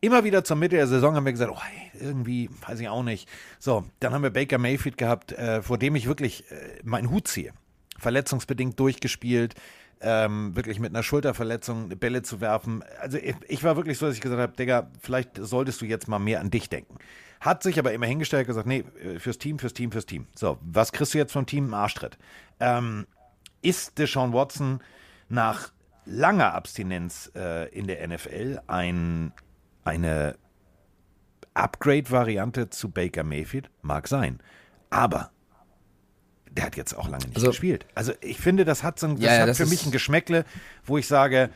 immer 0.00 0.24
wieder 0.24 0.44
zur 0.44 0.56
Mitte 0.56 0.76
der 0.76 0.86
Saison 0.86 1.14
haben 1.14 1.24
wir 1.24 1.32
gesagt, 1.32 1.52
oh, 1.54 2.00
irgendwie, 2.00 2.50
weiß 2.66 2.80
ich 2.80 2.88
auch 2.88 3.02
nicht. 3.02 3.28
So, 3.58 3.84
dann 4.00 4.12
haben 4.12 4.22
wir 4.22 4.30
Baker 4.30 4.58
Mayfield 4.58 4.96
gehabt, 4.96 5.32
äh, 5.32 5.62
vor 5.62 5.78
dem 5.78 5.94
ich 5.96 6.06
wirklich 6.06 6.50
äh, 6.50 6.54
meinen 6.84 7.10
Hut 7.10 7.28
ziehe. 7.28 7.52
Verletzungsbedingt 7.98 8.80
durchgespielt, 8.80 9.54
ähm, 10.00 10.56
wirklich 10.56 10.80
mit 10.80 10.92
einer 10.92 11.02
Schulterverletzung 11.02 11.90
Bälle 11.90 12.22
zu 12.22 12.40
werfen. 12.40 12.82
Also 13.00 13.18
ich, 13.18 13.34
ich 13.48 13.62
war 13.62 13.76
wirklich 13.76 13.98
so, 13.98 14.06
dass 14.06 14.14
ich 14.14 14.22
gesagt 14.22 14.40
habe, 14.40 14.56
Digga, 14.56 14.90
vielleicht 15.00 15.36
solltest 15.36 15.82
du 15.82 15.84
jetzt 15.84 16.08
mal 16.08 16.18
mehr 16.18 16.40
an 16.40 16.50
dich 16.50 16.70
denken. 16.70 16.96
Hat 17.40 17.62
sich 17.62 17.78
aber 17.78 17.92
immer 17.92 18.06
hingestellt 18.06 18.42
und 18.42 18.48
gesagt, 18.48 18.66
nee, 18.66 18.84
äh, 19.02 19.18
fürs 19.18 19.38
Team, 19.38 19.58
fürs 19.58 19.74
Team, 19.74 19.92
fürs 19.92 20.06
Team. 20.06 20.26
So, 20.34 20.58
was 20.62 20.92
kriegst 20.92 21.14
du 21.14 21.18
jetzt 21.18 21.32
vom 21.32 21.46
Team? 21.46 21.68
Ein 21.68 21.74
Arschtritt. 21.74 22.18
Ähm, 22.58 23.06
ist 23.62 23.98
Deshaun 23.98 24.32
Watson 24.32 24.80
nach 25.28 25.72
langer 26.06 26.54
Abstinenz 26.54 27.30
äh, 27.34 27.68
in 27.70 27.86
der 27.86 28.06
NFL 28.06 28.60
ein, 28.66 29.32
eine 29.84 30.36
Upgrade-Variante 31.54 32.70
zu 32.70 32.90
Baker 32.90 33.24
Mayfield? 33.24 33.70
Mag 33.82 34.08
sein. 34.08 34.40
Aber 34.90 35.30
der 36.50 36.64
hat 36.64 36.76
jetzt 36.76 36.94
auch 36.94 37.08
lange 37.08 37.26
nicht 37.26 37.36
also, 37.36 37.48
gespielt. 37.48 37.86
Also 37.94 38.12
ich 38.20 38.38
finde, 38.38 38.64
das 38.64 38.82
hat, 38.82 38.98
so 38.98 39.06
ein, 39.06 39.16
das 39.16 39.24
ja, 39.24 39.40
hat 39.40 39.48
das 39.48 39.56
für 39.56 39.66
mich 39.66 39.86
ein 39.86 39.92
Geschmäckle, 39.92 40.44
wo 40.84 40.98
ich 40.98 41.06
sage, 41.06 41.50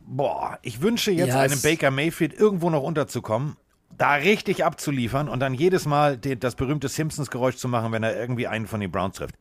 boah, 0.00 0.58
ich 0.62 0.80
wünsche 0.80 1.10
jetzt 1.10 1.28
ja, 1.28 1.40
einem 1.40 1.60
Baker 1.60 1.90
Mayfield 1.90 2.32
irgendwo 2.34 2.70
noch 2.70 2.82
unterzukommen 2.82 3.56
da 3.96 4.14
richtig 4.14 4.64
abzuliefern 4.64 5.28
und 5.28 5.40
dann 5.40 5.52
jedes 5.54 5.84
Mal 5.84 6.16
die, 6.16 6.38
das 6.38 6.54
berühmte 6.54 6.88
Simpsons-Geräusch 6.88 7.56
zu 7.56 7.68
machen, 7.68 7.92
wenn 7.92 8.02
er 8.02 8.16
irgendwie 8.16 8.46
einen 8.46 8.66
von 8.66 8.80
den 8.80 8.90
Browns 8.90 9.16
trifft. 9.16 9.34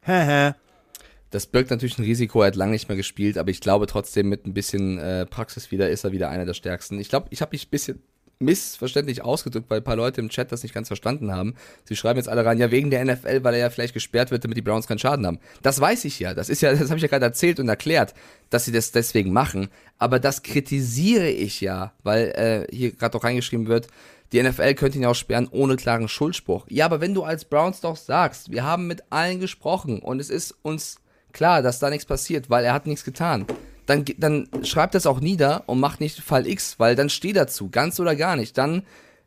das 1.32 1.46
birgt 1.48 1.70
natürlich 1.70 1.98
ein 1.98 2.04
Risiko, 2.04 2.42
er 2.42 2.48
hat 2.48 2.56
lange 2.56 2.72
nicht 2.72 2.90
mehr 2.90 2.98
gespielt, 2.98 3.38
aber 3.38 3.50
ich 3.52 3.62
glaube 3.62 3.88
trotzdem 3.88 4.30
mit 4.30 4.46
ein 4.46 4.54
bisschen 4.54 4.98
äh, 4.98 5.26
Praxis 5.26 5.72
wieder 5.72 5.90
ist 5.90 6.04
er 6.04 6.12
wieder 6.12 6.30
einer 6.30 6.46
der 6.46 6.54
stärksten. 6.54 7.00
Ich 7.00 7.10
glaube, 7.10 7.28
ich 7.30 7.42
habe 7.42 7.52
mich 7.54 7.68
ein 7.68 7.70
bisschen 7.70 8.04
missverständlich 8.40 9.22
ausgedrückt, 9.22 9.70
weil 9.70 9.82
ein 9.82 9.84
paar 9.84 9.98
Leute 9.98 10.22
im 10.22 10.30
Chat 10.30 10.52
das 10.52 10.64
nicht 10.64 10.74
ganz 10.74 10.88
verstanden 10.88 11.32
haben. 11.32 11.56
Sie 11.84 11.96
schreiben 11.96 12.18
jetzt 12.18 12.30
alle 12.30 12.46
rein, 12.46 12.58
ja, 12.58 12.72
wegen 12.72 12.90
der 12.90 13.04
NFL, 13.04 13.44
weil 13.44 13.54
er 13.54 13.60
ja 13.60 13.70
vielleicht 13.70 13.94
gesperrt 13.94 14.32
wird, 14.32 14.46
damit 14.46 14.58
die 14.58 14.62
Browns 14.62 14.88
keinen 14.88 15.00
Schaden 15.00 15.28
haben. 15.28 15.40
Das 15.62 15.80
weiß 15.80 16.06
ich 16.06 16.20
ja. 16.20 16.34
Das 16.34 16.48
ist 16.48 16.62
ja, 16.62 16.72
das 16.72 16.90
habe 16.90 16.96
ich 16.96 17.02
ja 17.02 17.10
gerade 17.10 17.26
erzählt 17.26 17.60
und 17.60 17.68
erklärt, 17.68 18.14
dass 18.50 18.66
sie 18.66 18.72
das 18.72 18.92
deswegen 18.92 19.34
machen. 19.34 19.68
Aber 19.98 20.20
das 20.20 20.42
kritisiere 20.42 21.30
ich 21.30 21.60
ja, 21.60 21.92
weil 22.04 22.30
äh, 22.70 22.76
hier 22.76 22.92
gerade 22.94 23.18
auch 23.18 23.24
reingeschrieben 23.24 23.68
wird, 23.68 23.88
die 24.32 24.42
NFL 24.42 24.76
könnte 24.76 24.98
ihn 24.98 25.04
ja 25.04 25.10
auch 25.10 25.16
sperren 25.16 25.48
ohne 25.52 25.76
klaren 25.76 26.08
Schuldspruch. 26.08 26.66
Ja, 26.70 26.86
aber 26.86 27.02
wenn 27.02 27.14
du 27.14 27.24
als 27.24 27.46
Browns 27.46 27.82
doch 27.82 27.98
sagst, 27.98 28.52
wir 28.52 28.64
haben 28.64 28.88
mit 28.88 29.04
allen 29.10 29.40
gesprochen 29.40 30.00
und 30.00 30.22
es 30.22 30.30
ist 30.30 30.56
uns 30.62 31.00
klar, 31.34 31.62
dass 31.62 31.80
da 31.80 31.90
nichts 31.90 32.06
passiert, 32.06 32.50
weil 32.50 32.64
er 32.64 32.74
hat 32.74 32.88
nichts 32.88 33.04
getan, 33.04 33.46
dann, 33.90 34.06
dann 34.18 34.48
schreib 34.64 34.92
das 34.92 35.08
auch 35.08 35.20
nieder 35.20 35.64
und 35.66 35.80
mach 35.80 36.00
nicht 36.00 36.22
Fall 36.22 36.46
X, 36.46 36.76
weil 36.78 36.96
dann 36.96 37.10
steh 37.10 37.34
dazu, 37.34 37.70
ganz 37.70 38.00
oder 38.00 38.16
gar 38.16 38.36
nicht. 38.36 38.56
Dann, 38.58 38.84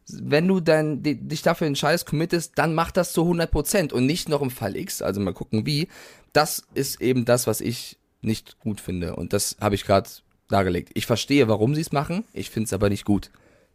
wenn 0.08 0.46
du 0.46 0.60
dann 0.60 1.02
dich 1.02 1.42
dafür 1.42 1.66
entscheidest, 1.66 2.06
committest, 2.06 2.52
dann 2.56 2.72
mach 2.72 2.92
das 2.92 3.12
zu 3.12 3.22
100% 3.22 3.92
und 3.92 4.06
nicht 4.06 4.28
noch 4.28 4.40
im 4.40 4.50
Fall 4.50 4.76
X, 4.76 5.02
also 5.02 5.20
mal 5.20 5.34
gucken 5.34 5.66
wie. 5.66 5.88
Das 6.32 6.62
ist 6.74 7.00
eben 7.00 7.24
das, 7.24 7.48
was 7.48 7.60
ich 7.60 7.98
nicht 8.20 8.60
gut 8.60 8.80
finde 8.80 9.16
und 9.16 9.32
das 9.32 9.56
habe 9.60 9.74
ich 9.74 9.84
gerade 9.84 10.08
dargelegt. 10.48 10.90
Ich 10.94 11.06
verstehe, 11.06 11.48
warum 11.48 11.74
sie 11.74 11.80
es 11.80 11.90
machen, 11.90 12.24
ich 12.32 12.50
finde 12.50 12.66
es 12.66 12.72
aber 12.72 12.88
nicht 12.88 13.04
gut. 13.04 13.30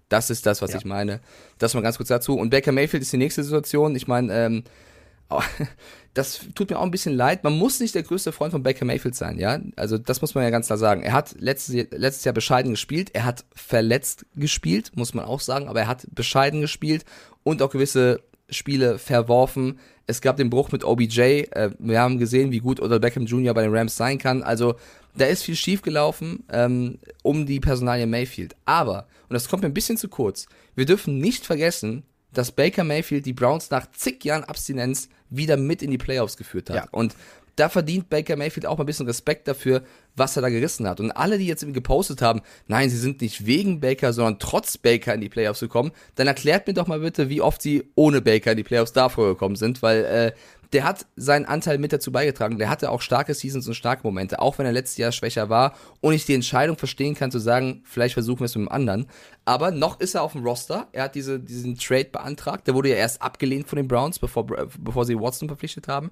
Das 0.08 0.30
ist 0.30 0.46
das, 0.46 0.62
was 0.62 0.72
ja. 0.72 0.78
ich 0.78 0.86
meine. 0.86 1.20
Das 1.58 1.74
mal 1.74 1.82
ganz 1.82 1.98
kurz 1.98 2.08
dazu. 2.08 2.38
Und 2.38 2.50
Baker 2.50 2.72
Mayfield 2.72 3.04
ist 3.04 3.12
die 3.12 3.18
nächste 3.18 3.44
Situation. 3.44 3.94
Ich 3.94 4.08
meine, 4.08 4.34
ähm, 4.34 4.64
das 6.14 6.42
tut 6.56 6.70
mir 6.70 6.80
auch 6.80 6.84
ein 6.84 6.92
bisschen 6.92 7.16
leid. 7.16 7.44
Man 7.44 7.58
muss 7.58 7.80
nicht 7.80 7.96
der 7.96 8.04
größte 8.04 8.32
Freund 8.32 8.52
von 8.52 8.64
Baker 8.64 8.86
Mayfield 8.86 9.16
sein, 9.16 9.38
ja. 9.38 9.60
Also 9.76 9.98
das 9.98 10.22
muss 10.22 10.36
man 10.36 10.44
ja 10.44 10.50
ganz 10.50 10.68
klar 10.68 10.78
sagen. 10.78 11.04
Er 11.04 11.14
hat 11.14 11.36
letztes, 11.40 11.76
letztes 11.92 12.24
Jahr 12.24 12.34
bescheiden 12.34 12.72
gespielt. 12.72 13.12
Er 13.14 13.26
hat 13.26 13.46
verletzt 13.54 14.26
gespielt, 14.36 14.92
muss 14.96 15.14
man 15.14 15.26
auch 15.26 15.42
sagen. 15.42 15.68
Aber 15.68 15.82
er 15.82 15.88
hat 15.88 16.08
bescheiden 16.12 16.62
gespielt 16.62 17.06
und 17.44 17.62
auch 17.62 17.70
gewisse 17.70 18.22
Spiele 18.50 18.98
verworfen. 18.98 19.80
Es 20.06 20.22
gab 20.22 20.38
den 20.38 20.50
Bruch 20.50 20.72
mit 20.72 20.84
OBJ. 20.84 21.20
Äh, 21.20 21.72
wir 21.80 22.00
haben 22.00 22.18
gesehen, 22.18 22.52
wie 22.52 22.60
gut 22.60 22.80
Odell 22.80 23.00
Beckham 23.00 23.26
Jr. 23.26 23.54
bei 23.54 23.64
den 23.64 23.76
Rams 23.76 23.98
sein 23.98 24.18
kann. 24.18 24.42
Also 24.42 24.76
da 25.18 25.26
ist 25.26 25.44
viel 25.44 25.56
schiefgelaufen 25.56 26.44
ähm, 26.52 27.00
um 27.24 27.46
die 27.46 27.60
Personalie 27.60 28.08
Mayfield. 28.08 28.56
Aber, 28.66 29.08
und 29.30 29.34
das 29.34 29.50
kommt 29.50 29.64
mir 29.64 29.70
ein 29.70 29.74
bisschen 29.74 29.98
zu 29.98 30.08
kurz, 30.08 30.48
wir 30.76 30.86
dürfen 30.86 31.18
nicht 31.18 31.46
vergessen, 31.46 32.04
dass 32.34 32.52
Baker 32.52 32.84
Mayfield 32.84 33.26
die 33.26 33.34
Browns 33.34 33.70
nach 33.70 33.92
zig 33.92 34.24
Jahren 34.24 34.44
Abstinenz 34.44 35.10
wieder 35.30 35.58
mit 35.58 35.82
in 35.82 35.92
die 35.92 35.98
Playoffs 35.98 36.38
geführt 36.38 36.70
hat. 36.70 36.76
Ja. 36.76 36.88
Und 36.92 37.16
da 37.58 37.70
verdient 37.70 38.10
Baker 38.10 38.36
Mayfield 38.36 38.68
auch 38.68 38.78
mal 38.78 38.84
ein 38.84 38.88
bisschen 38.88 39.08
Respekt 39.08 39.48
dafür, 39.48 39.82
was 40.16 40.36
er 40.36 40.44
da 40.44 40.50
gerissen 40.50 40.88
hat. 40.88 41.00
Und 41.00 41.12
alle, 41.12 41.40
die 41.40 41.48
jetzt 41.48 41.64
irgendwie 41.64 41.80
gepostet 41.80 42.22
haben, 42.22 42.42
nein, 42.68 42.90
sie 42.90 42.98
sind 42.98 43.22
nicht 43.22 43.48
wegen 43.48 43.80
Baker, 43.80 44.14
sondern 44.14 44.38
trotz 44.38 44.78
Baker 44.78 45.14
in 45.16 45.22
die 45.22 45.30
Playoffs 45.30 45.60
gekommen, 45.60 45.92
dann 46.16 46.28
erklärt 46.28 46.68
mir 46.68 46.74
doch 46.74 46.88
mal 46.88 47.00
bitte, 47.00 47.30
wie 47.30 47.42
oft 47.42 47.62
sie 47.62 47.90
ohne 47.96 48.22
Baker 48.22 48.52
in 48.52 48.58
die 48.58 48.64
Playoffs 48.64 48.94
davor 48.94 49.28
gekommen 49.30 49.56
sind, 49.56 49.82
weil 49.82 50.06
äh, 50.06 50.32
der 50.74 50.84
hat 50.84 51.05
seinen 51.15 51.45
Anteil 51.45 51.78
mit 51.78 51.93
dazu 51.93 52.11
beigetragen. 52.11 52.57
Der 52.57 52.70
hatte 52.70 52.91
auch 52.91 53.01
starke 53.01 53.34
Seasons 53.34 53.68
und 53.68 53.74
starke 53.74 54.03
Momente, 54.03 54.39
auch 54.39 54.57
wenn 54.57 54.65
er 54.65 54.72
letztes 54.72 54.97
Jahr 54.97 55.11
schwächer 55.11 55.49
war 55.49 55.76
und 56.01 56.13
ich 56.13 56.26
die 56.26 56.34
Entscheidung 56.34 56.78
verstehen 56.78 57.15
kann 57.15 57.32
zu 57.32 57.39
sagen, 57.39 57.82
vielleicht 57.86 58.13
versuchen 58.13 58.39
wir 58.39 58.45
es 58.45 58.55
mit 58.55 58.68
dem 58.68 58.72
anderen. 58.72 59.07
Aber 59.45 59.72
noch 59.72 59.99
ist 59.99 60.15
er 60.15 60.24
auf 60.24 60.34
dem 60.34 60.43
Roster. 60.43 60.88
Er 60.91 61.03
hat 61.03 61.15
diese, 61.15 61.39
diesen 61.39 61.78
Trade 61.78 62.09
beantragt. 62.11 62.68
Der 62.68 62.74
wurde 62.74 62.89
ja 62.89 62.95
erst 62.95 63.22
abgelehnt 63.22 63.68
von 63.68 63.78
den 63.78 63.88
Browns, 63.88 64.20
bevor, 64.20 64.45
bevor 64.45 65.05
sie 65.05 65.20
Watson 65.20 65.47
verpflichtet 65.47 65.88
haben. 65.88 66.11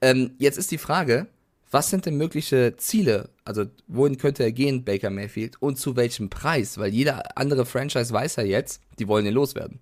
Ähm, 0.00 0.32
jetzt 0.38 0.56
ist 0.56 0.70
die 0.70 0.78
Frage, 0.78 1.26
was 1.70 1.90
sind 1.90 2.06
denn 2.06 2.16
mögliche 2.16 2.76
Ziele? 2.78 3.30
Also, 3.44 3.66
wohin 3.86 4.18
könnte 4.18 4.42
er 4.42 4.52
gehen, 4.52 4.84
Baker 4.84 5.10
Mayfield, 5.10 5.60
und 5.62 5.78
zu 5.78 5.94
welchem 5.94 6.28
Preis? 6.28 6.78
Weil 6.78 6.92
jeder 6.92 7.38
andere 7.38 7.64
Franchise 7.64 8.12
weiß 8.12 8.36
ja 8.36 8.42
jetzt, 8.42 8.80
die 8.98 9.06
wollen 9.06 9.26
ihn 9.26 9.34
loswerden. 9.34 9.78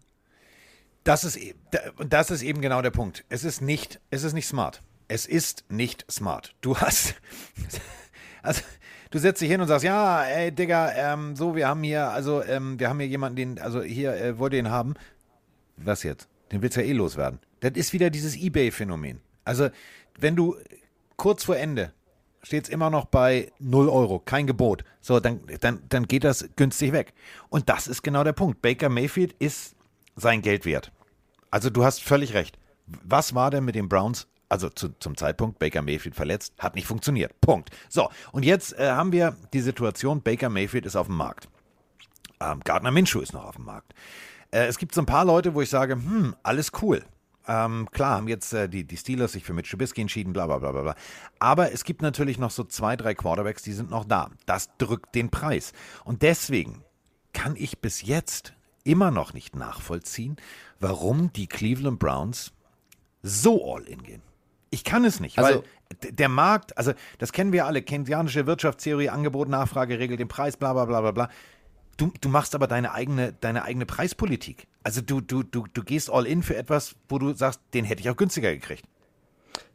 Das 1.09 1.24
ist, 1.24 1.38
e, 1.38 1.54
das 2.06 2.30
ist 2.30 2.42
eben 2.42 2.61
genau 2.61 2.82
der 2.82 2.90
Punkt. 2.90 3.24
Es 3.30 3.42
ist 3.42 3.62
nicht, 3.62 3.98
es 4.11 4.24
ist 4.24 4.34
nicht 4.34 4.46
smart. 4.46 4.82
Es 5.09 5.24
ist 5.24 5.64
nicht 5.70 6.04
smart. 6.12 6.54
Du 6.61 6.76
hast, 6.76 7.14
also, 8.42 8.61
du 9.11 9.18
setzt 9.18 9.40
dich 9.40 9.48
hin 9.50 9.62
und 9.62 9.68
sagst, 9.68 9.86
ja, 9.86 10.22
ey, 10.24 10.52
Digga, 10.52 10.92
ähm, 10.94 11.34
so, 11.34 11.56
wir 11.56 11.66
haben 11.66 11.82
hier, 11.82 12.11
also, 12.11 12.44
ähm, 12.44 12.78
wir 12.78 12.90
haben 12.90 13.00
hier 13.00 13.09
jemanden, 13.09 13.36
den, 13.36 13.59
also 13.59 13.80
hier, 13.80 14.16
äh, 14.16 14.38
wollt 14.38 14.52
ihr 14.52 14.59
ihn 14.59 14.70
haben? 14.70 14.96
Was 15.78 16.02
jetzt? 16.02 16.28
Den 16.52 16.61
willst 16.61 16.76
du 16.76 16.82
ja 16.82 16.88
eh 16.88 16.92
loswerden. 16.92 17.38
Das 17.61 17.72
ist 17.72 17.94
wieder 17.94 18.11
dieses 18.11 18.36
Ebay-Phänomen. 18.36 19.22
Also, 19.46 19.70
wenn 20.18 20.36
du 20.36 20.56
kurz 21.16 21.44
vor 21.44 21.56
Ende 21.56 21.90
steht 22.42 22.64
es 22.64 22.68
immer 22.68 22.90
noch 22.90 23.06
bei 23.06 23.50
0 23.61 23.88
Euro, 23.88 24.18
kein 24.18 24.46
Gebot. 24.46 24.84
So, 25.00 25.20
dann, 25.20 25.40
dann, 25.61 25.80
dann 25.88 26.06
geht 26.06 26.24
das 26.24 26.50
günstig 26.56 26.92
weg. 26.92 27.14
Und 27.48 27.70
das 27.70 27.86
ist 27.86 28.02
genau 28.02 28.24
der 28.24 28.34
Punkt. 28.34 28.61
Baker 28.61 28.90
Mayfield 28.90 29.34
ist 29.38 29.74
sein 30.14 30.42
Geld 30.42 30.66
wert. 30.66 30.92
Also 31.51 31.70
du 31.70 31.84
hast 31.84 32.03
völlig 32.03 32.34
recht. 32.34 32.59
Was 32.86 33.34
war 33.34 33.51
denn 33.51 33.64
mit 33.64 33.74
den 33.74 33.88
Browns? 33.88 34.28
Also 34.49 34.70
zu, 34.70 34.88
zum 34.99 35.16
Zeitpunkt 35.16 35.59
Baker 35.59 35.82
Mayfield 35.82 36.14
verletzt, 36.14 36.55
hat 36.59 36.74
nicht 36.74 36.86
funktioniert. 36.86 37.38
Punkt. 37.40 37.70
So, 37.90 38.09
und 38.32 38.44
jetzt 38.44 38.78
äh, 38.78 38.90
haben 38.90 39.12
wir 39.12 39.36
die 39.53 39.61
Situation, 39.61 40.22
Baker 40.22 40.49
Mayfield 40.49 40.86
ist 40.86 40.96
auf 40.96 41.07
dem 41.07 41.16
Markt. 41.16 41.49
Ähm, 42.40 42.61
Gardner 42.64 42.90
Minshew 42.90 43.20
ist 43.20 43.34
noch 43.34 43.44
auf 43.44 43.57
dem 43.57 43.66
Markt. 43.66 43.92
Äh, 44.51 44.66
es 44.66 44.78
gibt 44.78 44.94
so 44.94 45.03
ein 45.03 45.07
paar 45.07 45.26
Leute, 45.26 45.55
wo 45.55 45.61
ich 45.61 45.68
sage, 45.68 45.94
hm, 45.94 46.34
alles 46.42 46.72
cool. 46.80 47.05
Ähm, 47.46 47.88
klar, 47.90 48.16
haben 48.16 48.28
jetzt 48.28 48.53
äh, 48.53 48.68
die, 48.68 48.84
die 48.84 48.96
Steelers 48.96 49.32
sich 49.32 49.44
für 49.44 49.55
Mitch 49.55 49.70
Trubisky 49.70 50.03
entschieden, 50.03 50.32
bla 50.32 50.46
bla 50.46 50.59
bla 50.59 50.70
bla. 50.70 50.94
Aber 51.38 51.72
es 51.72 51.84
gibt 51.84 52.03
natürlich 52.03 52.38
noch 52.38 52.51
so 52.51 52.64
zwei, 52.64 52.96
drei 52.96 53.14
Quarterbacks, 53.14 53.62
die 53.62 53.72
sind 53.72 53.90
noch 53.90 54.05
da. 54.05 54.30
Das 54.46 54.70
drückt 54.78 55.14
den 55.14 55.30
Preis. 55.30 55.72
Und 56.05 56.22
deswegen 56.22 56.84
kann 57.32 57.57
ich 57.57 57.80
bis 57.80 58.03
jetzt 58.03 58.55
immer 58.84 59.11
noch 59.11 59.32
nicht 59.32 59.57
nachvollziehen, 59.57 60.36
warum 60.81 61.33
die 61.33 61.47
Cleveland 61.47 61.99
Browns 61.99 62.53
so 63.22 63.74
all 63.74 63.83
in 63.85 64.03
gehen. 64.03 64.22
Ich 64.70 64.85
kann 64.85 65.05
es 65.05 65.18
nicht, 65.18 65.39
also, 65.39 65.62
weil 65.91 66.11
der 66.12 66.29
Markt, 66.29 66.76
also 66.76 66.93
das 67.18 67.33
kennen 67.33 67.53
wir 67.53 67.66
alle, 67.66 67.83
keynesianische 67.83 68.47
Wirtschaftstheorie, 68.47 69.09
Angebot, 69.09 69.49
Nachfrage 69.49 69.99
regelt 69.99 70.20
den 70.20 70.29
Preis, 70.29 70.57
bla 70.57 70.74
bla 70.74 70.85
bla 70.85 71.01
bla 71.01 71.12
bla. 71.12 71.31
Du, 71.97 72.12
du 72.20 72.29
machst 72.29 72.55
aber 72.55 72.66
deine 72.66 72.93
eigene, 72.93 73.33
deine 73.41 73.64
eigene 73.64 73.87
Preispolitik. 73.87 74.68
Also 74.85 75.01
du, 75.01 75.20
du, 75.20 75.43
du, 75.43 75.66
du 75.72 75.83
gehst 75.83 76.11
all 76.11 76.26
in 76.26 76.43
für 76.43 76.57
etwas, 76.57 76.95
wo 77.09 77.18
du 77.18 77.35
sagst, 77.35 77.61
den 77.74 77.85
hätte 77.85 78.01
ich 78.01 78.11
auch 78.11 78.16
günstiger 78.16 78.53
gekriegt. 78.53 78.85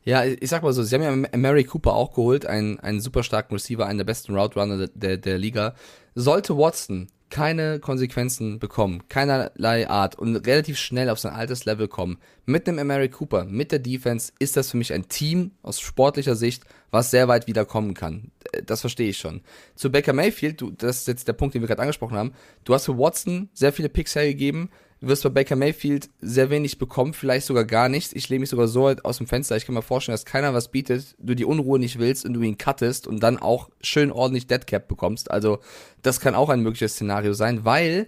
Ja, 0.05 0.23
ich 0.23 0.49
sag 0.49 0.63
mal 0.63 0.73
so, 0.73 0.83
sie 0.83 0.95
haben 0.95 1.25
ja 1.25 1.37
Mary 1.37 1.63
Cooper 1.63 1.93
auch 1.93 2.13
geholt, 2.13 2.45
einen, 2.45 2.79
einen 2.79 3.01
super 3.01 3.23
starken 3.23 3.53
Receiver, 3.53 3.85
einen 3.85 3.97
der 3.97 4.05
besten 4.05 4.35
Route 4.37 4.59
Runner 4.59 4.77
der, 4.77 4.89
der, 4.93 5.17
der 5.17 5.37
Liga. 5.37 5.75
Sollte 6.13 6.57
Watson 6.57 7.07
keine 7.33 7.79
Konsequenzen 7.79 8.59
bekommen, 8.59 9.01
keinerlei 9.09 9.89
Art 9.89 10.13
und 10.19 10.35
relativ 10.35 10.77
schnell 10.77 11.09
auf 11.09 11.17
sein 11.17 11.33
altes 11.33 11.65
Level 11.65 11.87
kommen, 11.87 12.19
mit 12.45 12.69
einem 12.69 12.85
Mary 12.85 13.09
Cooper, 13.09 13.45
mit 13.45 13.71
der 13.71 13.79
Defense, 13.79 14.31
ist 14.37 14.55
das 14.55 14.69
für 14.69 14.77
mich 14.77 14.93
ein 14.93 15.09
Team 15.09 15.49
aus 15.63 15.79
sportlicher 15.79 16.35
Sicht, 16.35 16.63
was 16.91 17.09
sehr 17.09 17.27
weit 17.27 17.47
wieder 17.47 17.65
kommen 17.65 17.95
kann. 17.95 18.29
Das 18.67 18.81
verstehe 18.81 19.09
ich 19.09 19.17
schon. 19.17 19.41
Zu 19.73 19.91
Baker 19.91 20.13
Mayfield, 20.13 20.61
du, 20.61 20.69
das 20.69 20.99
ist 20.99 21.07
jetzt 21.07 21.27
der 21.27 21.33
Punkt, 21.33 21.55
den 21.55 21.63
wir 21.63 21.67
gerade 21.67 21.81
angesprochen 21.81 22.17
haben. 22.17 22.33
Du 22.65 22.75
hast 22.75 22.85
für 22.85 22.99
Watson 22.99 23.49
sehr 23.51 23.73
viele 23.73 23.89
Picks 23.89 24.13
hergegeben. 24.13 24.69
Du 25.03 25.09
wirst 25.09 25.23
bei 25.23 25.29
Baker 25.29 25.57
Mayfield 25.57 26.09
sehr 26.21 26.49
wenig 26.49 26.77
bekommen, 26.77 27.13
vielleicht 27.13 27.45
sogar 27.45 27.65
gar 27.65 27.89
nichts. 27.89 28.13
Ich 28.13 28.29
lehne 28.29 28.39
mich 28.39 28.49
sogar 28.49 28.69
so 28.69 28.83
weit 28.83 29.03
aus 29.03 29.17
dem 29.17 29.27
Fenster. 29.27 29.57
Ich 29.57 29.65
kann 29.65 29.75
mir 29.75 29.81
vorstellen, 29.81 30.13
dass 30.13 30.23
keiner 30.23 30.53
was 30.53 30.69
bietet, 30.69 31.17
du 31.19 31.35
die 31.35 31.43
Unruhe 31.43 31.77
nicht 31.77 31.99
willst 31.99 32.23
und 32.23 32.31
du 32.31 32.41
ihn 32.41 32.57
cuttest 32.57 33.05
und 33.05 33.19
dann 33.19 33.37
auch 33.37 33.69
schön 33.81 34.13
ordentlich 34.13 34.47
Deadcap 34.47 34.87
bekommst. 34.87 35.29
Also, 35.29 35.59
das 36.03 36.21
kann 36.21 36.35
auch 36.35 36.47
ein 36.47 36.61
mögliches 36.61 36.93
Szenario 36.93 37.33
sein, 37.33 37.65
weil 37.65 38.07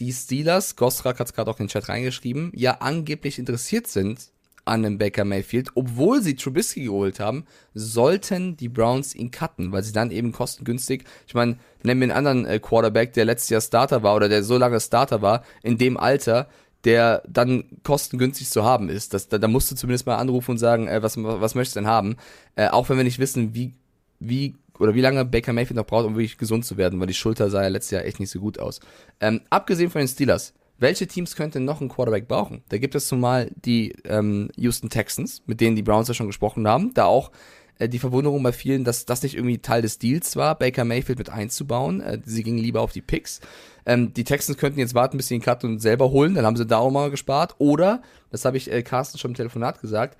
die 0.00 0.12
Steelers, 0.12 0.76
Gostrak 0.76 1.18
hat 1.18 1.28
es 1.28 1.32
gerade 1.32 1.50
auch 1.50 1.60
in 1.60 1.64
den 1.64 1.70
Chat 1.70 1.88
reingeschrieben, 1.88 2.52
ja 2.54 2.72
angeblich 2.80 3.38
interessiert 3.38 3.86
sind 3.86 4.28
an 4.64 4.82
dem 4.82 4.98
Baker 4.98 5.24
Mayfield, 5.24 5.70
obwohl 5.74 6.22
sie 6.22 6.36
Trubisky 6.36 6.84
geholt 6.84 7.20
haben, 7.20 7.44
sollten 7.74 8.56
die 8.56 8.68
Browns 8.68 9.14
ihn 9.14 9.30
cutten, 9.30 9.72
weil 9.72 9.82
sie 9.82 9.92
dann 9.92 10.10
eben 10.10 10.32
kostengünstig, 10.32 11.04
ich 11.26 11.34
meine, 11.34 11.58
nennen 11.82 12.00
wir 12.00 12.14
einen 12.14 12.26
anderen 12.26 12.46
äh, 12.46 12.58
Quarterback, 12.58 13.12
der 13.12 13.24
letztes 13.24 13.50
Jahr 13.50 13.60
Starter 13.60 14.02
war 14.02 14.16
oder 14.16 14.28
der 14.28 14.42
so 14.42 14.56
lange 14.56 14.80
Starter 14.80 15.22
war, 15.22 15.44
in 15.62 15.78
dem 15.78 15.96
Alter, 15.96 16.48
der 16.84 17.22
dann 17.28 17.64
kostengünstig 17.82 18.50
zu 18.50 18.64
haben 18.64 18.88
ist. 18.88 19.14
Das, 19.14 19.28
da, 19.28 19.38
da 19.38 19.48
musst 19.48 19.70
du 19.70 19.74
zumindest 19.74 20.06
mal 20.06 20.16
anrufen 20.16 20.52
und 20.52 20.58
sagen, 20.58 20.86
äh, 20.88 21.02
was, 21.02 21.16
was 21.22 21.54
möchtest 21.54 21.76
du 21.76 21.80
denn 21.80 21.88
haben? 21.88 22.16
Äh, 22.56 22.68
auch 22.68 22.88
wenn 22.88 22.96
wir 22.96 23.04
nicht 23.04 23.18
wissen, 23.18 23.54
wie, 23.54 23.74
wie 24.20 24.54
oder 24.78 24.94
wie 24.94 25.00
lange 25.00 25.24
Baker 25.24 25.52
Mayfield 25.52 25.76
noch 25.76 25.86
braucht, 25.86 26.04
um 26.06 26.14
wirklich 26.14 26.38
gesund 26.38 26.64
zu 26.64 26.76
werden, 26.76 26.98
weil 27.00 27.06
die 27.06 27.14
Schulter 27.14 27.48
sah 27.48 27.62
ja 27.62 27.68
letztes 27.68 27.92
Jahr 27.92 28.04
echt 28.04 28.20
nicht 28.20 28.30
so 28.30 28.40
gut 28.40 28.58
aus. 28.58 28.80
Ähm, 29.20 29.40
abgesehen 29.50 29.90
von 29.90 30.00
den 30.00 30.08
Steelers, 30.08 30.52
welche 30.78 31.06
Teams 31.06 31.36
könnten 31.36 31.64
noch 31.64 31.80
einen 31.80 31.88
Quarterback 31.88 32.28
brauchen? 32.28 32.62
Da 32.68 32.78
gibt 32.78 32.94
es 32.94 33.06
zumal 33.08 33.50
die 33.56 33.94
ähm, 34.04 34.50
Houston 34.56 34.90
Texans, 34.90 35.42
mit 35.46 35.60
denen 35.60 35.76
die 35.76 35.82
Browns 35.82 36.08
ja 36.08 36.14
schon 36.14 36.26
gesprochen 36.26 36.66
haben, 36.66 36.92
da 36.94 37.04
auch 37.04 37.30
äh, 37.78 37.88
die 37.88 37.98
Verwunderung 37.98 38.42
bei 38.42 38.52
vielen, 38.52 38.84
dass 38.84 39.06
das 39.06 39.22
nicht 39.22 39.34
irgendwie 39.34 39.58
Teil 39.58 39.82
des 39.82 39.98
Deals 39.98 40.36
war, 40.36 40.56
Baker 40.58 40.84
Mayfield 40.84 41.18
mit 41.18 41.30
einzubauen. 41.30 42.00
Äh, 42.00 42.20
sie 42.24 42.42
gingen 42.42 42.58
lieber 42.58 42.80
auf 42.80 42.92
die 42.92 43.02
Picks. 43.02 43.40
Ähm, 43.86 44.12
die 44.14 44.24
Texans 44.24 44.58
könnten 44.58 44.78
jetzt 44.78 44.94
warten, 44.94 45.16
bis 45.16 45.28
sie 45.28 45.36
den 45.36 45.42
Cut 45.42 45.64
und 45.64 45.78
selber 45.78 46.10
holen, 46.10 46.34
dann 46.34 46.46
haben 46.46 46.56
sie 46.56 46.66
da 46.66 46.78
auch 46.78 46.90
mal 46.90 47.10
gespart. 47.10 47.54
Oder, 47.58 48.02
das 48.30 48.44
habe 48.44 48.56
ich 48.56 48.70
äh, 48.70 48.82
Carsten 48.82 49.18
schon 49.18 49.32
im 49.32 49.36
Telefonat 49.36 49.80
gesagt, 49.80 50.18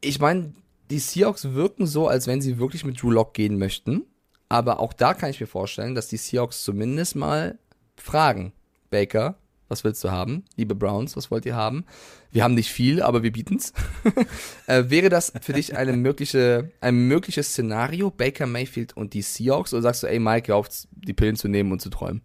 ich 0.00 0.20
meine, 0.20 0.52
die 0.90 0.98
Seahawks 0.98 1.54
wirken 1.54 1.86
so, 1.86 2.06
als 2.08 2.26
wenn 2.26 2.40
sie 2.40 2.58
wirklich 2.58 2.84
mit 2.84 3.02
Drew 3.02 3.10
Lock 3.10 3.34
gehen 3.34 3.58
möchten. 3.58 4.04
Aber 4.48 4.78
auch 4.78 4.92
da 4.92 5.14
kann 5.14 5.30
ich 5.30 5.40
mir 5.40 5.46
vorstellen, 5.46 5.94
dass 5.94 6.08
die 6.08 6.16
Seahawks 6.16 6.62
zumindest 6.62 7.16
mal 7.16 7.58
fragen, 7.96 8.52
Baker, 8.90 9.36
was 9.68 9.84
willst 9.84 10.02
du 10.04 10.10
haben? 10.10 10.44
Liebe 10.56 10.74
Browns, 10.74 11.16
was 11.16 11.30
wollt 11.30 11.46
ihr 11.46 11.56
haben? 11.56 11.84
Wir 12.30 12.44
haben 12.44 12.54
nicht 12.54 12.70
viel, 12.70 13.02
aber 13.02 13.22
wir 13.22 13.32
bieten's. 13.32 13.72
äh, 14.66 14.84
wäre 14.88 15.08
das 15.08 15.32
für 15.40 15.52
dich 15.52 15.76
eine 15.76 15.96
mögliche, 15.96 16.70
ein 16.80 17.08
mögliches 17.08 17.50
Szenario, 17.50 18.10
Baker 18.10 18.46
Mayfield 18.46 18.96
und 18.96 19.14
die 19.14 19.22
Seahawks? 19.22 19.72
Oder 19.74 19.82
sagst 19.82 20.02
du, 20.02 20.06
ey 20.06 20.18
Mike, 20.18 20.48
hör 20.48 20.56
auf, 20.56 20.68
die 20.90 21.12
Pillen 21.12 21.36
zu 21.36 21.48
nehmen 21.48 21.72
und 21.72 21.80
zu 21.80 21.90
träumen? 21.90 22.22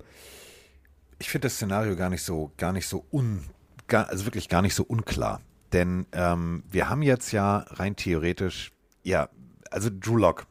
Ich 1.19 1.29
finde 1.29 1.47
das 1.47 1.55
Szenario 1.55 1.95
gar 1.95 2.09
nicht 2.09 2.23
so, 2.23 2.51
gar 2.57 2.73
nicht 2.73 2.87
so 2.87 3.05
un, 3.11 3.43
gar, 3.87 4.09
also 4.09 4.25
wirklich 4.25 4.49
gar 4.49 4.61
nicht 4.61 4.75
so 4.75 4.83
unklar. 4.83 5.41
Denn 5.73 6.05
ähm, 6.11 6.63
wir 6.69 6.89
haben 6.89 7.01
jetzt 7.01 7.31
ja 7.31 7.57
rein 7.69 7.95
theoretisch, 7.95 8.71
ja, 9.03 9.29
also 9.69 9.89
Drew 9.91 10.17
Lock 10.17 10.47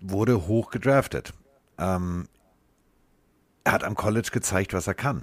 wurde 0.00 0.46
hoch 0.46 0.70
gedraftet. 0.70 1.32
Ähm, 1.78 2.28
er 3.64 3.72
hat 3.72 3.84
am 3.84 3.94
College 3.94 4.30
gezeigt, 4.32 4.72
was 4.72 4.86
er 4.86 4.94
kann. 4.94 5.22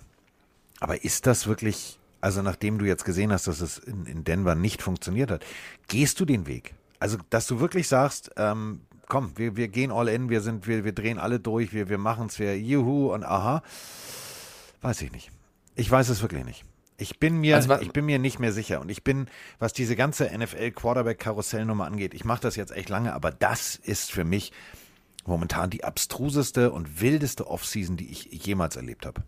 Aber 0.80 1.04
ist 1.04 1.28
das 1.28 1.48
wirklich, 1.48 2.00
also 2.22 2.42
nachdem 2.42 2.78
du 2.80 2.86
jetzt 2.86 3.06
gesehen 3.06 3.32
hast, 3.32 3.48
dass 3.48 3.62
es 3.62 3.78
in, 3.78 4.06
in 4.06 4.24
Denver 4.24 4.56
nicht 4.56 4.82
funktioniert 4.82 5.32
hat, 5.32 5.46
gehst 5.88 6.20
du 6.20 6.26
den 6.26 6.48
Weg? 6.48 6.74
Also, 7.00 7.18
dass 7.30 7.48
du 7.48 7.60
wirklich 7.60 7.88
sagst, 7.88 8.32
ähm, 8.38 8.82
komm, 9.08 9.34
wir, 9.36 9.56
wir 9.56 9.68
gehen 9.68 9.92
all 9.92 10.08
in, 10.08 10.30
wir 10.30 10.42
sind, 10.42 10.68
wir, 10.68 10.84
wir 10.86 10.94
drehen 10.94 11.18
alle 11.18 11.40
durch, 11.40 11.74
wir, 11.74 11.90
wir 11.90 11.98
machen 11.98 12.28
es, 12.28 12.40
wir 12.40 12.58
juhu 12.60 13.14
und 13.14 13.24
aha. 13.24 13.64
Weiß 14.82 15.02
ich 15.02 15.12
nicht. 15.12 15.32
Ich 15.76 15.90
weiß 15.90 16.10
es 16.10 16.22
wirklich 16.22 16.46
nicht. 16.46 16.66
Ich 16.98 17.20
bin 17.20 17.38
mir, 17.38 17.56
also, 17.56 17.80
ich 17.80 17.92
bin 17.92 18.06
mir 18.06 18.20
nicht 18.20 18.40
mehr 18.40 18.52
sicher. 18.52 18.82
Und 18.82 18.90
ich 18.90 19.04
bin, 19.04 19.28
was 19.58 19.72
diese 19.72 19.96
ganze 19.96 20.26
NFL-Quarterback-Karussellnummer 20.38 21.86
angeht, 21.86 22.14
ich 22.14 22.26
mache 22.26 22.42
das 22.42 22.58
jetzt 22.58 22.72
echt 22.72 22.90
lange, 22.90 23.14
aber 23.14 23.32
das 23.32 23.78
ist 23.78 24.12
für 24.12 24.26
mich 24.26 24.52
momentan 25.28 25.70
die 25.70 25.84
abstruseste 25.84 26.72
und 26.72 27.02
wildeste 27.02 27.48
Offseason, 27.48 27.98
die 27.98 28.12
ich 28.12 28.26
jemals 28.46 28.76
erlebt 28.76 29.06
habe. 29.06 29.24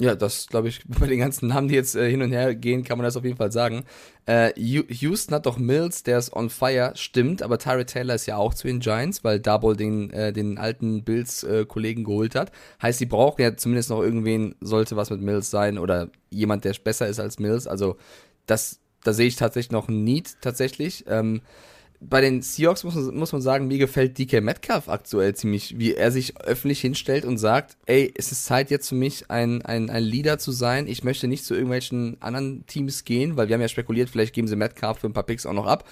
Ja, 0.00 0.14
das 0.14 0.46
glaube 0.46 0.68
ich, 0.68 0.80
bei 0.88 1.06
den 1.06 1.18
ganzen 1.18 1.48
Namen, 1.48 1.68
die 1.68 1.74
jetzt 1.74 1.94
äh, 1.94 2.08
hin 2.08 2.22
und 2.22 2.32
her 2.32 2.54
gehen, 2.54 2.84
kann 2.84 2.96
man 2.96 3.04
das 3.04 3.18
auf 3.18 3.24
jeden 3.24 3.36
Fall 3.36 3.52
sagen. 3.52 3.84
Äh, 4.24 4.52
Houston 4.56 5.34
hat 5.34 5.44
doch 5.44 5.58
Mills, 5.58 6.02
der 6.02 6.18
ist 6.18 6.32
on 6.32 6.48
fire, 6.48 6.92
stimmt, 6.94 7.42
aber 7.42 7.58
Tyree 7.58 7.84
Taylor 7.84 8.14
ist 8.14 8.24
ja 8.24 8.38
auch 8.38 8.54
zu 8.54 8.66
den 8.66 8.80
Giants, 8.80 9.22
weil 9.24 9.40
Double 9.40 9.76
den, 9.76 10.10
äh, 10.10 10.32
den 10.32 10.56
alten 10.56 11.04
Bills-Kollegen 11.04 12.04
geholt 12.04 12.34
hat. 12.34 12.50
Heißt, 12.80 12.98
sie 12.98 13.06
brauchen 13.06 13.42
ja 13.42 13.56
zumindest 13.56 13.90
noch 13.90 14.00
irgendwen, 14.00 14.54
sollte 14.62 14.96
was 14.96 15.10
mit 15.10 15.20
Mills 15.20 15.50
sein 15.50 15.76
oder 15.76 16.08
jemand, 16.30 16.64
der 16.64 16.74
besser 16.82 17.06
ist 17.06 17.20
als 17.20 17.38
Mills. 17.38 17.66
Also, 17.66 17.98
das, 18.46 18.80
da 19.04 19.12
sehe 19.12 19.26
ich 19.26 19.36
tatsächlich 19.36 19.72
noch 19.72 19.88
ein 19.88 20.02
Need, 20.02 20.36
tatsächlich. 20.40 21.04
Ähm, 21.08 21.42
bei 22.00 22.22
den 22.22 22.40
Seahawks 22.40 22.82
muss 22.82 22.94
man, 22.94 23.14
muss 23.14 23.32
man 23.32 23.42
sagen, 23.42 23.68
mir 23.68 23.78
gefällt 23.78 24.18
DK 24.18 24.40
Metcalf 24.40 24.88
aktuell 24.88 25.34
ziemlich, 25.34 25.78
wie 25.78 25.94
er 25.94 26.10
sich 26.10 26.40
öffentlich 26.40 26.80
hinstellt 26.80 27.26
und 27.26 27.36
sagt, 27.36 27.76
ey, 27.84 28.12
es 28.16 28.32
ist 28.32 28.46
Zeit 28.46 28.70
jetzt 28.70 28.88
für 28.88 28.94
mich, 28.94 29.30
ein, 29.30 29.62
ein, 29.62 29.90
ein 29.90 30.02
Leader 30.02 30.38
zu 30.38 30.50
sein. 30.50 30.86
Ich 30.86 31.04
möchte 31.04 31.28
nicht 31.28 31.44
zu 31.44 31.54
irgendwelchen 31.54 32.16
anderen 32.20 32.66
Teams 32.66 33.04
gehen, 33.04 33.36
weil 33.36 33.48
wir 33.48 33.54
haben 33.54 33.60
ja 33.60 33.68
spekuliert, 33.68 34.08
vielleicht 34.08 34.34
geben 34.34 34.48
sie 34.48 34.56
Metcalf 34.56 34.98
für 35.00 35.08
ein 35.08 35.12
paar 35.12 35.24
Picks 35.24 35.44
auch 35.44 35.52
noch 35.52 35.66
ab. 35.66 35.86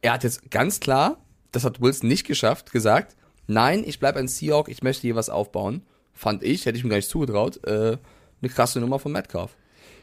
Er 0.00 0.14
hat 0.14 0.24
jetzt 0.24 0.50
ganz 0.50 0.80
klar, 0.80 1.18
das 1.52 1.64
hat 1.64 1.82
Wilson 1.82 2.08
nicht 2.08 2.26
geschafft, 2.26 2.72
gesagt, 2.72 3.14
nein, 3.46 3.84
ich 3.86 4.00
bleibe 4.00 4.18
ein 4.18 4.28
Seahawk, 4.28 4.70
ich 4.70 4.82
möchte 4.82 5.02
hier 5.02 5.16
was 5.16 5.28
aufbauen. 5.28 5.82
Fand 6.14 6.42
ich, 6.42 6.64
hätte 6.64 6.78
ich 6.78 6.84
mir 6.84 6.90
gar 6.90 6.96
nicht 6.96 7.10
zugetraut, 7.10 7.60
äh, 7.66 7.98
eine 8.42 8.48
krasse 8.50 8.80
Nummer 8.80 8.98
von 8.98 9.12
Metcalf. 9.12 9.54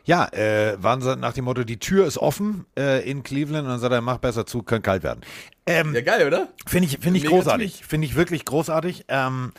Ja, 0.08 0.26
äh, 0.32 0.82
waren 0.82 1.02
sie 1.02 1.18
nach 1.18 1.34
dem 1.34 1.44
Motto, 1.44 1.66
die 1.66 1.80
Tür 1.80 2.08
ist 2.08 2.18
offen 2.18 2.66
äh, 2.80 3.08
in 3.10 3.24
Cleveland 3.24 3.66
und 3.66 3.72
dann 3.72 3.80
sagt 3.82 3.92
er, 3.92 4.00
mach 4.00 4.20
besser 4.20 4.46
zu, 4.46 4.64
kann 4.64 4.82
kalt 4.82 5.04
werden. 5.04 5.20
Ähm, 5.66 5.94
ja, 5.94 6.00
geil, 6.00 6.26
oder? 6.26 6.48
Finde 6.66 6.88
ich, 6.88 7.00
find 7.00 7.18
ich 7.18 7.26
großartig. 7.26 7.86
Finde 7.86 8.08
ich 8.08 8.16
wirklich 8.16 8.46
großartig. 8.46 9.04
Ähm, 9.10 9.52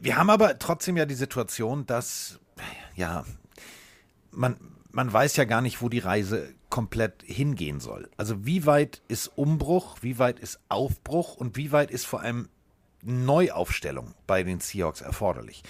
wir 0.00 0.16
haben 0.16 0.28
aber 0.28 0.58
trotzdem 0.58 0.96
ja 0.96 1.06
die 1.06 1.14
Situation, 1.14 1.86
dass, 1.86 2.40
ja, 2.96 3.24
man, 4.32 4.56
man 4.90 5.12
weiß 5.12 5.36
ja 5.36 5.44
gar 5.44 5.60
nicht, 5.60 5.82
wo 5.82 5.88
die 5.88 6.00
Reise 6.00 6.52
komplett 6.68 7.22
hingehen 7.24 7.78
soll. 7.78 8.10
Also 8.16 8.44
wie 8.44 8.66
weit 8.66 9.02
ist 9.06 9.28
Umbruch, 9.36 9.98
wie 10.00 10.18
weit 10.18 10.40
ist 10.40 10.58
Aufbruch 10.68 11.36
und 11.36 11.56
wie 11.56 11.70
weit 11.70 11.92
ist 11.92 12.06
vor 12.06 12.22
allem 12.22 12.48
Neuaufstellung 13.04 14.16
bei 14.26 14.42
den 14.42 14.58
Seahawks 14.58 15.00
erforderlich? 15.00 15.62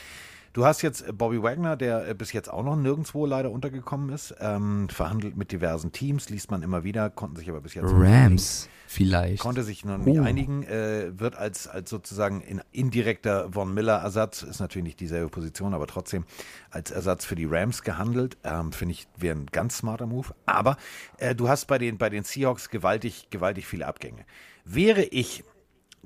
Du 0.58 0.66
hast 0.66 0.82
jetzt 0.82 1.06
äh, 1.06 1.12
Bobby 1.12 1.40
Wagner, 1.40 1.76
der 1.76 2.08
äh, 2.08 2.14
bis 2.14 2.32
jetzt 2.32 2.52
auch 2.52 2.64
noch 2.64 2.74
nirgendwo 2.74 3.26
leider 3.26 3.52
untergekommen 3.52 4.10
ist, 4.10 4.34
ähm, 4.40 4.88
verhandelt 4.88 5.36
mit 5.36 5.52
diversen 5.52 5.92
Teams, 5.92 6.30
liest 6.30 6.50
man 6.50 6.64
immer 6.64 6.82
wieder, 6.82 7.10
konnten 7.10 7.36
sich 7.36 7.48
aber 7.48 7.60
bis 7.60 7.74
jetzt 7.74 7.92
Rams 7.92 8.68
vielleicht 8.88 9.40
konnte 9.40 9.62
sich 9.62 9.84
noch 9.84 9.98
nicht 9.98 10.18
uh. 10.18 10.24
einigen, 10.24 10.64
äh, 10.64 11.12
wird 11.16 11.36
als 11.36 11.68
als 11.68 11.88
sozusagen 11.88 12.40
in, 12.40 12.60
indirekter 12.72 13.52
Von 13.52 13.72
Miller 13.72 13.98
Ersatz 13.98 14.42
ist 14.42 14.58
natürlich 14.58 14.84
nicht 14.84 14.98
dieselbe 14.98 15.28
Position, 15.28 15.74
aber 15.74 15.86
trotzdem 15.86 16.24
als 16.70 16.90
Ersatz 16.90 17.24
für 17.24 17.36
die 17.36 17.44
Rams 17.44 17.82
gehandelt. 17.82 18.36
Ähm, 18.42 18.72
Finde 18.72 18.94
ich 18.94 19.06
wäre 19.16 19.36
ein 19.36 19.46
ganz 19.46 19.76
smarter 19.76 20.06
Move. 20.06 20.34
Aber 20.44 20.76
äh, 21.18 21.36
du 21.36 21.48
hast 21.48 21.66
bei 21.66 21.78
den 21.78 21.98
bei 21.98 22.10
den 22.10 22.24
Seahawks 22.24 22.68
gewaltig 22.68 23.28
gewaltig 23.30 23.68
viele 23.68 23.86
Abgänge. 23.86 24.24
Wäre 24.64 25.04
ich 25.04 25.44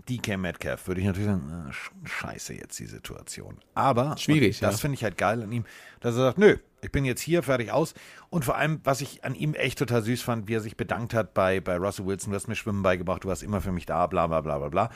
DK 0.09 0.36
Metcalf 0.36 0.86
würde 0.89 1.01
ich 1.01 1.06
natürlich 1.06 1.28
sagen, 1.28 1.70
äh, 1.70 2.09
scheiße 2.09 2.55
jetzt 2.55 2.78
die 2.78 2.86
Situation. 2.86 3.59
Aber 3.74 4.16
schwierig. 4.16 4.59
Das 4.60 4.77
ja. 4.77 4.81
finde 4.81 4.94
ich 4.97 5.05
halt 5.05 5.16
geil 5.16 5.43
an 5.43 5.52
ihm, 5.52 5.64
dass 6.01 6.16
er 6.16 6.23
sagt, 6.23 6.39
nö, 6.39 6.56
ich 6.82 6.90
bin 6.90 7.05
jetzt 7.05 7.20
hier, 7.20 7.43
fertig 7.43 7.70
aus. 7.70 7.94
Und 8.28 8.44
vor 8.44 8.56
allem, 8.56 8.81
was 8.85 9.01
ich 9.01 9.24
an 9.24 9.35
ihm 9.35 9.55
echt 9.55 9.78
total 9.78 10.02
süß 10.02 10.23
fand, 10.23 10.48
wie 10.48 10.55
er 10.55 10.60
sich 10.60 10.77
bedankt 10.77 11.14
hat 11.14 11.35
bei, 11.35 11.60
bei 11.60 11.77
Russell 11.77 12.06
Wilson, 12.06 12.32
du 12.32 12.36
hast 12.36 12.48
mir 12.48 12.56
Schwimmen 12.56 12.82
beigebracht, 12.82 13.24
du 13.24 13.28
warst 13.28 13.43
immer 13.43 13.60
für 13.60 13.73
mich 13.73 13.86
da, 13.86 14.06
bla 14.06 14.27
bla 14.27 14.40
bla 14.40 14.59
bla 14.59 14.69
bla 14.69 14.90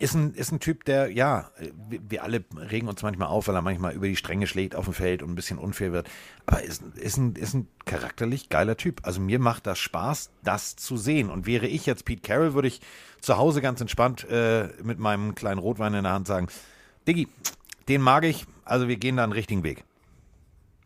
ist 0.00 0.14
ein, 0.14 0.32
ist 0.32 0.50
ein 0.50 0.60
Typ, 0.60 0.84
der, 0.84 1.12
ja, 1.12 1.50
wir, 1.88 2.24
alle 2.24 2.42
regen 2.56 2.88
uns 2.88 3.02
manchmal 3.02 3.28
auf, 3.28 3.48
weil 3.48 3.54
er 3.54 3.60
manchmal 3.60 3.92
über 3.92 4.08
die 4.08 4.16
Stränge 4.16 4.46
schlägt 4.46 4.74
auf 4.74 4.86
dem 4.86 4.94
Feld 4.94 5.22
und 5.22 5.30
ein 5.30 5.34
bisschen 5.34 5.58
unfair 5.58 5.92
wird. 5.92 6.08
Aber 6.46 6.62
ist, 6.62 6.82
ist, 6.96 7.18
ein, 7.18 7.34
ist 7.34 7.52
ein 7.52 7.68
charakterlich 7.84 8.48
geiler 8.48 8.78
Typ. 8.78 9.02
Also 9.02 9.20
mir 9.20 9.38
macht 9.38 9.66
das 9.66 9.78
Spaß, 9.78 10.30
das 10.42 10.74
zu 10.76 10.96
sehen. 10.96 11.28
Und 11.28 11.46
wäre 11.46 11.66
ich 11.66 11.84
jetzt 11.84 12.06
Pete 12.06 12.22
Carroll, 12.22 12.54
würde 12.54 12.68
ich 12.68 12.80
zu 13.20 13.36
Hause 13.36 13.60
ganz 13.60 13.82
entspannt 13.82 14.26
äh, 14.30 14.68
mit 14.82 14.98
meinem 14.98 15.34
kleinen 15.34 15.60
Rotwein 15.60 15.92
in 15.92 16.04
der 16.04 16.14
Hand 16.14 16.26
sagen, 16.26 16.48
Diggi, 17.06 17.28
den 17.88 18.00
mag 18.00 18.24
ich, 18.24 18.46
also 18.64 18.88
wir 18.88 18.96
gehen 18.96 19.18
da 19.18 19.24
einen 19.24 19.32
richtigen 19.32 19.64
Weg. 19.64 19.84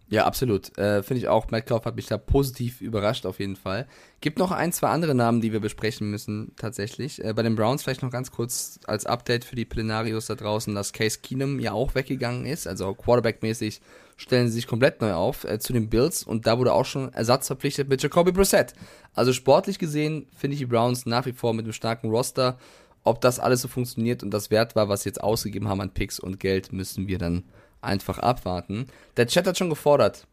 Ja, 0.08 0.26
absolut. 0.26 0.76
Äh, 0.76 1.02
Finde 1.02 1.20
ich 1.20 1.28
auch. 1.28 1.50
Metcalf 1.50 1.86
hat 1.86 1.96
mich 1.96 2.06
da 2.06 2.18
positiv 2.18 2.82
überrascht, 2.82 3.24
auf 3.24 3.40
jeden 3.40 3.56
Fall. 3.56 3.86
Gibt 4.20 4.38
noch 4.38 4.50
ein, 4.50 4.72
zwei 4.72 4.88
andere 4.88 5.14
Namen, 5.14 5.40
die 5.40 5.52
wir 5.52 5.60
besprechen 5.60 6.10
müssen, 6.10 6.52
tatsächlich. 6.56 7.24
Äh, 7.24 7.32
bei 7.32 7.42
den 7.42 7.56
Browns 7.56 7.82
vielleicht 7.82 8.02
noch 8.02 8.10
ganz 8.10 8.30
kurz 8.30 8.78
als 8.86 9.06
Update 9.06 9.44
für 9.44 9.56
die 9.56 9.64
Plenarios 9.64 10.26
da 10.26 10.34
draußen, 10.34 10.74
dass 10.74 10.92
Case 10.92 11.20
Keenum 11.22 11.58
ja 11.58 11.72
auch 11.72 11.94
weggegangen 11.94 12.44
ist. 12.44 12.66
Also 12.66 12.94
Quarterback-mäßig 12.94 13.80
stellen 14.16 14.48
sie 14.48 14.54
sich 14.54 14.66
komplett 14.66 15.00
neu 15.00 15.14
auf 15.14 15.44
äh, 15.44 15.58
zu 15.58 15.72
den 15.72 15.88
Bills 15.88 16.22
und 16.22 16.46
da 16.46 16.58
wurde 16.58 16.74
auch 16.74 16.84
schon 16.84 17.12
Ersatz 17.12 17.46
verpflichtet 17.46 17.88
mit 17.88 18.02
Jacoby 18.02 18.32
Brissett. 18.32 18.74
Also 19.14 19.32
sportlich 19.32 19.78
gesehen 19.78 20.26
finde 20.36 20.54
ich 20.54 20.60
die 20.60 20.66
Browns 20.66 21.06
nach 21.06 21.26
wie 21.26 21.32
vor 21.32 21.54
mit 21.54 21.64
einem 21.64 21.72
starken 21.72 22.10
Roster. 22.10 22.58
Ob 23.04 23.20
das 23.20 23.38
alles 23.38 23.62
so 23.62 23.68
funktioniert 23.68 24.22
und 24.22 24.30
das 24.32 24.50
wert 24.50 24.76
war, 24.76 24.88
was 24.88 25.02
sie 25.02 25.10
jetzt 25.10 25.22
ausgegeben 25.22 25.68
haben 25.68 25.80
an 25.80 25.92
Picks 25.92 26.18
und 26.18 26.40
Geld, 26.40 26.72
müssen 26.72 27.06
wir 27.06 27.18
dann 27.18 27.44
einfach 27.84 28.18
abwarten. 28.18 28.86
Der 29.16 29.26
Chat 29.26 29.46
hat 29.46 29.58
schon 29.58 29.70
gefordert. 29.70 30.26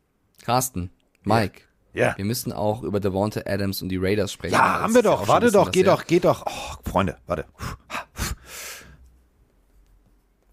Carsten, 0.43 0.89
Mike. 1.23 1.61
Ja. 1.93 2.09
ja. 2.09 2.17
Wir 2.17 2.25
müssen 2.25 2.53
auch 2.53 2.83
über 2.83 2.99
Devonta 2.99 3.41
Adams 3.45 3.81
und 3.81 3.89
die 3.89 3.97
Raiders 3.97 4.31
sprechen. 4.31 4.53
Ja, 4.53 4.81
haben 4.81 4.95
wir 4.95 5.03
doch. 5.03 5.27
Warte 5.27 5.51
doch, 5.51 5.71
geh 5.71 5.83
doch, 5.83 6.05
geh 6.05 6.19
doch. 6.19 6.45
Oh, 6.45 6.89
Freunde, 6.89 7.17
warte. 7.27 7.45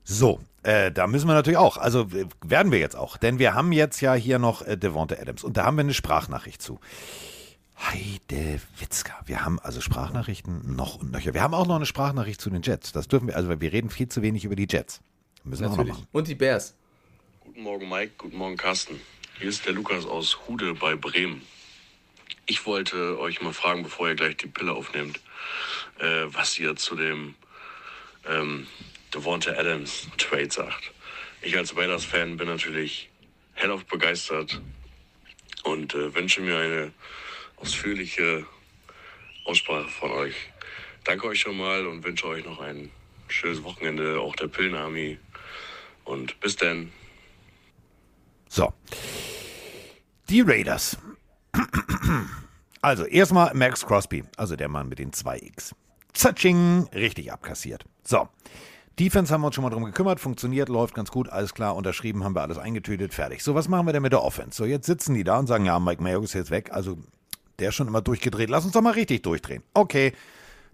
So, 0.04 0.40
äh, 0.62 0.90
da 0.90 1.06
müssen 1.06 1.28
wir 1.28 1.34
natürlich 1.34 1.58
auch. 1.58 1.76
Also 1.76 2.08
werden 2.42 2.72
wir 2.72 2.78
jetzt 2.78 2.96
auch. 2.96 3.18
Denn 3.18 3.38
wir 3.38 3.54
haben 3.54 3.72
jetzt 3.72 4.00
ja 4.00 4.14
hier 4.14 4.38
noch 4.38 4.62
äh, 4.62 4.76
Devonta 4.76 5.16
Adams. 5.20 5.44
Und 5.44 5.56
da 5.56 5.64
haben 5.64 5.76
wir 5.76 5.82
eine 5.82 5.94
Sprachnachricht 5.94 6.62
zu. 6.62 6.80
Heide 7.76 8.60
Witzka. 8.78 9.12
Wir 9.26 9.44
haben 9.44 9.60
also 9.60 9.80
Sprachnachrichten 9.80 10.74
noch 10.74 10.96
und 10.96 11.12
nöcher. 11.12 11.34
Wir 11.34 11.42
haben 11.42 11.54
auch 11.54 11.66
noch 11.66 11.76
eine 11.76 11.86
Sprachnachricht 11.86 12.40
zu 12.40 12.50
den 12.50 12.62
Jets. 12.62 12.92
Das 12.92 13.06
dürfen 13.06 13.28
wir, 13.28 13.36
also 13.36 13.48
wir 13.48 13.72
reden 13.72 13.90
viel 13.90 14.08
zu 14.08 14.22
wenig 14.22 14.44
über 14.44 14.56
die 14.56 14.66
Jets. 14.68 15.00
Müssen 15.44 15.62
wir 15.62 15.70
auch 15.70 15.76
noch 15.76 15.86
machen. 15.86 16.06
Und 16.10 16.26
die 16.26 16.34
Bears. 16.34 16.74
Guten 17.58 17.70
Morgen, 17.70 17.88
Mike. 17.88 18.12
Guten 18.18 18.36
Morgen, 18.36 18.56
Carsten. 18.56 19.00
Hier 19.40 19.48
ist 19.48 19.66
der 19.66 19.72
Lukas 19.72 20.06
aus 20.06 20.46
Hude 20.46 20.74
bei 20.74 20.94
Bremen. 20.94 21.42
Ich 22.46 22.64
wollte 22.66 23.18
euch 23.18 23.40
mal 23.40 23.52
fragen, 23.52 23.82
bevor 23.82 24.06
ihr 24.06 24.14
gleich 24.14 24.36
die 24.36 24.46
Pille 24.46 24.72
aufnehmt, 24.72 25.18
äh, 25.98 26.26
was 26.26 26.56
ihr 26.60 26.76
zu 26.76 26.94
dem 26.94 27.34
ähm, 28.28 28.68
Devonta 29.12 29.50
Adams 29.54 30.06
Trade 30.18 30.52
sagt. 30.52 30.92
Ich 31.42 31.56
als 31.56 31.76
Raiders-Fan 31.76 32.36
bin 32.36 32.46
natürlich 32.46 33.10
hellauf 33.54 33.84
begeistert 33.86 34.60
und 35.64 35.94
äh, 35.94 36.14
wünsche 36.14 36.40
mir 36.40 36.58
eine 36.58 36.92
ausführliche 37.56 38.46
Aussprache 39.46 39.88
von 39.88 40.12
euch. 40.12 40.36
Danke 41.02 41.26
euch 41.26 41.40
schon 41.40 41.56
mal 41.56 41.88
und 41.88 42.04
wünsche 42.04 42.28
euch 42.28 42.44
noch 42.44 42.60
ein 42.60 42.92
schönes 43.26 43.64
Wochenende, 43.64 44.20
auch 44.20 44.36
der 44.36 44.46
Pillenarmy. 44.46 45.18
Und 46.04 46.38
bis 46.38 46.54
dann. 46.54 46.92
So. 48.48 48.72
Die 50.28 50.40
Raiders. 50.40 50.96
Also, 52.80 53.04
erstmal 53.04 53.54
Max 53.54 53.84
Crosby, 53.84 54.24
also 54.36 54.54
der 54.54 54.68
Mann 54.68 54.88
mit 54.88 54.98
den 55.00 55.10
2X. 55.10 55.72
Zatsching, 56.12 56.88
richtig 56.94 57.32
abkassiert. 57.32 57.84
So. 58.04 58.28
Defense 58.98 59.32
haben 59.32 59.42
wir 59.42 59.46
uns 59.46 59.54
schon 59.54 59.62
mal 59.62 59.70
drum 59.70 59.84
gekümmert, 59.84 60.18
funktioniert, 60.18 60.68
läuft 60.68 60.94
ganz 60.94 61.10
gut, 61.10 61.28
alles 61.28 61.54
klar, 61.54 61.76
unterschrieben, 61.76 62.24
haben 62.24 62.34
wir 62.34 62.42
alles 62.42 62.58
eingetütet, 62.58 63.14
fertig. 63.14 63.44
So, 63.44 63.54
was 63.54 63.68
machen 63.68 63.86
wir 63.86 63.92
denn 63.92 64.02
mit 64.02 64.12
der 64.12 64.22
Offense? 64.22 64.56
So, 64.56 64.64
jetzt 64.64 64.86
sitzen 64.86 65.14
die 65.14 65.22
da 65.22 65.38
und 65.38 65.46
sagen, 65.46 65.66
ja, 65.66 65.78
Mike 65.78 66.02
Mayo 66.02 66.20
ist 66.22 66.34
jetzt 66.34 66.50
weg, 66.50 66.70
also 66.72 66.98
der 67.60 67.68
ist 67.68 67.76
schon 67.76 67.86
immer 67.86 68.00
durchgedreht, 68.00 68.50
lass 68.50 68.64
uns 68.64 68.72
doch 68.72 68.80
mal 68.80 68.94
richtig 68.94 69.22
durchdrehen. 69.22 69.62
Okay, 69.74 70.12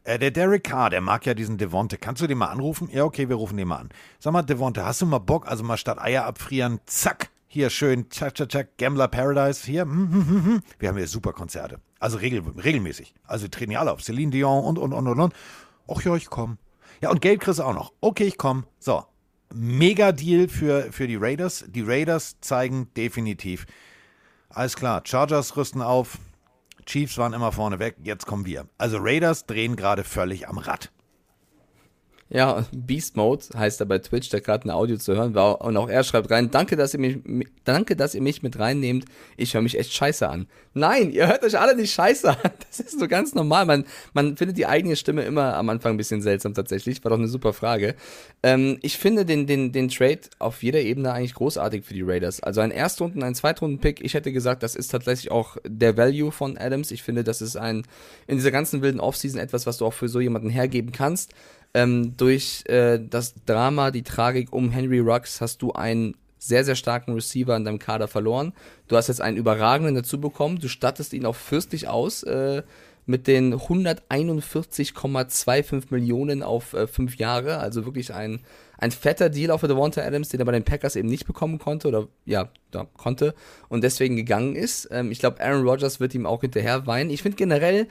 äh, 0.04 0.18
der 0.18 0.30
Derek 0.30 0.64
Carr, 0.64 0.90
der 0.90 1.00
mag 1.00 1.26
ja 1.26 1.34
diesen 1.34 1.58
Devonte. 1.58 1.98
Kannst 1.98 2.22
du 2.22 2.26
den 2.26 2.38
mal 2.38 2.48
anrufen? 2.48 2.88
Ja, 2.92 3.04
okay, 3.04 3.28
wir 3.28 3.36
rufen 3.36 3.56
den 3.56 3.68
mal 3.68 3.78
an. 3.78 3.88
Sag 4.20 4.32
mal, 4.32 4.42
Devonte, 4.42 4.84
hast 4.84 5.02
du 5.02 5.06
mal 5.06 5.18
Bock, 5.18 5.46
also 5.46 5.64
mal 5.64 5.78
statt 5.78 5.98
Eier 5.98 6.24
abfrieren, 6.24 6.80
zack, 6.86 7.30
hier 7.54 7.70
schön, 7.70 8.10
tschak, 8.10 8.34
tschak, 8.34 8.48
tschak, 8.48 8.78
Gambler 8.78 9.06
Paradise, 9.06 9.64
hier, 9.64 9.82
hm, 9.82 10.12
hm, 10.12 10.44
hm, 10.44 10.62
wir 10.80 10.88
haben 10.88 10.96
hier 10.96 11.06
super 11.06 11.32
Konzerte. 11.32 11.78
Also 12.00 12.18
regel, 12.18 12.42
regelmäßig. 12.62 13.14
Also 13.22 13.46
treten 13.46 13.70
ja 13.70 13.80
alle 13.80 13.92
auf. 13.92 14.02
Celine 14.02 14.32
Dion 14.32 14.64
und, 14.64 14.76
und, 14.76 14.92
und, 14.92 15.06
und, 15.06 15.20
und. 15.20 15.34
Och 15.86 16.02
ja, 16.02 16.16
ich 16.16 16.28
komm. 16.28 16.58
Ja, 17.00 17.10
und 17.10 17.20
Geld 17.20 17.40
kriegst 17.40 17.60
du 17.60 17.62
auch 17.62 17.72
noch. 17.72 17.92
Okay, 18.00 18.24
ich 18.24 18.38
komm. 18.38 18.66
So. 18.80 19.04
Mega 19.54 20.10
Deal 20.10 20.48
für, 20.48 20.92
für 20.92 21.06
die 21.06 21.16
Raiders. 21.16 21.64
Die 21.68 21.82
Raiders 21.82 22.36
zeigen 22.40 22.92
definitiv. 22.96 23.66
Alles 24.48 24.74
klar. 24.74 25.02
Chargers 25.04 25.56
rüsten 25.56 25.80
auf. 25.80 26.18
Chiefs 26.86 27.16
waren 27.18 27.34
immer 27.34 27.52
vorne 27.52 27.78
weg. 27.78 27.96
Jetzt 28.02 28.26
kommen 28.26 28.46
wir. 28.46 28.66
Also 28.78 28.98
Raiders 29.00 29.46
drehen 29.46 29.76
gerade 29.76 30.02
völlig 30.02 30.48
am 30.48 30.58
Rad. 30.58 30.90
Ja, 32.30 32.64
Beast 32.72 33.16
Mode 33.16 33.44
heißt 33.54 33.80
er 33.80 33.86
bei 33.86 33.98
Twitch, 33.98 34.30
der 34.30 34.40
gerade 34.40 34.66
ein 34.66 34.70
Audio 34.70 34.96
zu 34.96 35.14
hören 35.14 35.34
war. 35.34 35.60
Und 35.60 35.76
auch 35.76 35.88
er 35.88 36.02
schreibt 36.04 36.30
rein, 36.30 36.50
danke, 36.50 36.74
dass 36.74 36.94
ihr 36.94 37.00
mich, 37.00 37.18
danke, 37.64 37.96
dass 37.96 38.14
ihr 38.14 38.22
mich 38.22 38.42
mit 38.42 38.58
reinnehmt. 38.58 39.04
Ich 39.36 39.54
höre 39.54 39.60
mich 39.60 39.78
echt 39.78 39.92
scheiße 39.92 40.28
an. 40.28 40.46
Nein, 40.72 41.12
ihr 41.12 41.28
hört 41.28 41.44
euch 41.44 41.58
alle 41.58 41.76
nicht 41.76 41.92
scheiße 41.92 42.30
an. 42.30 42.36
Das 42.74 42.80
ist 42.80 42.98
so 42.98 43.06
ganz 43.06 43.34
normal. 43.34 43.66
Man, 43.66 43.84
man 44.14 44.36
findet 44.36 44.56
die 44.56 44.66
eigene 44.66 44.96
Stimme 44.96 45.22
immer 45.22 45.54
am 45.54 45.68
Anfang 45.68 45.94
ein 45.94 45.96
bisschen 45.96 46.22
seltsam 46.22 46.54
tatsächlich. 46.54 47.04
War 47.04 47.10
doch 47.10 47.18
eine 47.18 47.28
super 47.28 47.52
Frage. 47.52 47.94
Ähm, 48.42 48.78
ich 48.82 48.98
finde 48.98 49.24
den, 49.24 49.46
den, 49.46 49.70
den 49.70 49.88
Trade 49.88 50.22
auf 50.40 50.62
jeder 50.64 50.80
Ebene 50.80 51.12
eigentlich 51.12 51.34
großartig 51.34 51.84
für 51.84 51.94
die 51.94 52.02
Raiders. 52.02 52.42
Also 52.42 52.62
ein 52.62 52.72
Erstrunden, 52.72 53.22
ein 53.22 53.36
Zweitrunden-Pick. 53.36 54.04
Ich 54.04 54.14
hätte 54.14 54.32
gesagt, 54.32 54.64
das 54.64 54.74
ist 54.74 54.88
tatsächlich 54.88 55.30
auch 55.30 55.56
der 55.64 55.96
Value 55.96 56.32
von 56.32 56.58
Adams. 56.58 56.90
Ich 56.90 57.04
finde, 57.04 57.22
das 57.22 57.40
ist 57.40 57.56
ein, 57.56 57.86
in 58.26 58.38
dieser 58.38 58.50
ganzen 58.50 58.82
wilden 58.82 58.98
Offseason 58.98 59.38
etwas, 59.38 59.66
was 59.66 59.76
du 59.76 59.86
auch 59.86 59.92
für 59.92 60.08
so 60.08 60.20
jemanden 60.20 60.50
hergeben 60.50 60.90
kannst. 60.90 61.32
Ähm, 61.74 62.16
durch 62.16 62.64
äh, 62.66 62.98
das 62.98 63.34
Drama, 63.46 63.90
die 63.90 64.04
Tragik 64.04 64.52
um 64.52 64.70
Henry 64.70 65.00
Ruggs 65.00 65.40
hast 65.40 65.60
du 65.60 65.72
einen 65.72 66.16
sehr, 66.38 66.64
sehr 66.64 66.76
starken 66.76 67.14
Receiver 67.14 67.56
in 67.56 67.64
deinem 67.64 67.78
Kader 67.78 68.06
verloren. 68.06 68.52
Du 68.86 68.96
hast 68.96 69.08
jetzt 69.08 69.20
einen 69.20 69.36
überragenden 69.36 69.94
dazu 69.94 70.20
bekommen. 70.20 70.60
Du 70.60 70.68
stattest 70.68 71.12
ihn 71.14 71.26
auch 71.26 71.36
fürstlich 71.36 71.88
aus 71.88 72.22
äh, 72.22 72.62
mit 73.06 73.26
den 73.26 73.54
141,25 73.54 75.86
Millionen 75.90 76.42
auf 76.42 76.74
äh, 76.74 76.86
fünf 76.86 77.16
Jahre. 77.16 77.56
Also 77.58 77.86
wirklich 77.86 78.14
ein, 78.14 78.40
ein 78.78 78.90
fetter 78.90 79.30
Deal 79.30 79.50
auch 79.50 79.60
für 79.60 79.68
Devonta 79.68 80.02
Adams, 80.02 80.28
den 80.28 80.40
er 80.40 80.46
bei 80.46 80.52
den 80.52 80.64
Packers 80.64 80.96
eben 80.96 81.08
nicht 81.08 81.26
bekommen 81.26 81.58
konnte 81.58 81.88
oder 81.88 82.08
ja, 82.24 82.50
da 82.70 82.86
konnte 82.96 83.34
und 83.68 83.82
deswegen 83.82 84.16
gegangen 84.16 84.54
ist. 84.54 84.88
Ähm, 84.90 85.10
ich 85.10 85.18
glaube, 85.18 85.40
Aaron 85.40 85.66
Rodgers 85.66 85.98
wird 85.98 86.14
ihm 86.14 86.26
auch 86.26 86.42
hinterher 86.42 86.86
weinen. 86.86 87.10
Ich 87.10 87.22
finde 87.22 87.36
generell, 87.36 87.88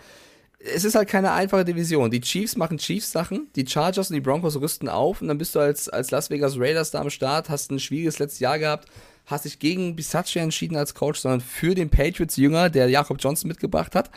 es 0.64 0.86
ist 0.86 0.96
halt 0.96 1.10
keine 1.10 1.32
einfache 1.34 1.66
Division. 1.66 2.10
Die 2.10 2.22
Chiefs 2.22 2.56
machen 2.56 2.78
Chiefs-Sachen, 2.78 3.48
die 3.56 3.68
Chargers 3.68 4.10
und 4.10 4.16
die 4.16 4.22
Broncos 4.22 4.60
rüsten 4.60 4.88
auf 4.88 5.22
und 5.22 5.28
dann 5.28 5.38
bist 5.38 5.56
du 5.56 5.60
als, 5.60 5.90
als 5.90 6.12
Las 6.12 6.30
Vegas 6.30 6.58
Raiders 6.58 6.92
da 6.92 7.02
am 7.02 7.10
Start, 7.10 7.50
hast 7.50 7.72
ein 7.72 7.80
schwieriges 7.80 8.20
letztes 8.20 8.40
Jahr 8.40 8.60
gehabt, 8.60 8.88
hast 9.26 9.46
dich 9.46 9.60
gegen 9.60 9.96
Bisaccia 9.96 10.42
entschieden 10.42 10.78
als 10.78 10.94
Coach, 10.94 11.20
sondern 11.20 11.42
für 11.42 11.76
den 11.76 11.90
Patriots-Jünger, 11.90 12.70
der 12.70 12.90
Jakob 12.90 13.18
Johnson 13.20 13.50
mitgebracht 13.50 13.94
hat 13.96 14.10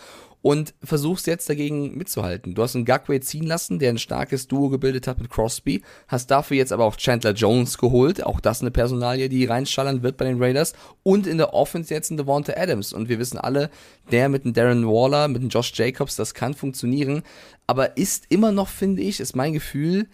und 0.46 0.74
versuchst 0.80 1.26
jetzt 1.26 1.50
dagegen 1.50 1.98
mitzuhalten. 1.98 2.54
Du 2.54 2.62
hast 2.62 2.76
einen 2.76 2.84
Gagway 2.84 3.18
ziehen 3.18 3.48
lassen, 3.48 3.80
der 3.80 3.90
ein 3.90 3.98
starkes 3.98 4.46
Duo 4.46 4.68
gebildet 4.68 5.08
hat 5.08 5.18
mit 5.18 5.28
Crosby, 5.28 5.82
hast 6.06 6.30
dafür 6.30 6.56
jetzt 6.56 6.72
aber 6.72 6.84
auch 6.84 6.94
Chandler 6.94 7.32
Jones 7.32 7.78
geholt, 7.78 8.24
auch 8.24 8.38
das 8.38 8.60
eine 8.60 8.70
Personalie, 8.70 9.28
die 9.28 9.44
reinschallern 9.44 10.04
wird 10.04 10.16
bei 10.16 10.24
den 10.24 10.40
Raiders. 10.40 10.74
Und 11.02 11.26
in 11.26 11.38
der 11.38 11.52
Offense 11.52 11.92
jetzt 11.92 12.12
ein 12.12 12.16
Devonta 12.16 12.52
Adams. 12.56 12.92
Und 12.92 13.08
wir 13.08 13.18
wissen 13.18 13.38
alle, 13.38 13.70
der 14.12 14.28
mit 14.28 14.44
dem 14.44 14.52
Darren 14.52 14.86
Waller, 14.86 15.26
mit 15.26 15.42
dem 15.42 15.48
Josh 15.48 15.72
Jacobs, 15.74 16.14
das 16.14 16.32
kann 16.32 16.54
funktionieren, 16.54 17.24
aber 17.66 17.96
ist 17.96 18.26
immer 18.28 18.52
noch, 18.52 18.68
finde 18.68 19.02
ich, 19.02 19.18
ist 19.18 19.34
mein 19.34 19.52
Gefühl, 19.52 20.06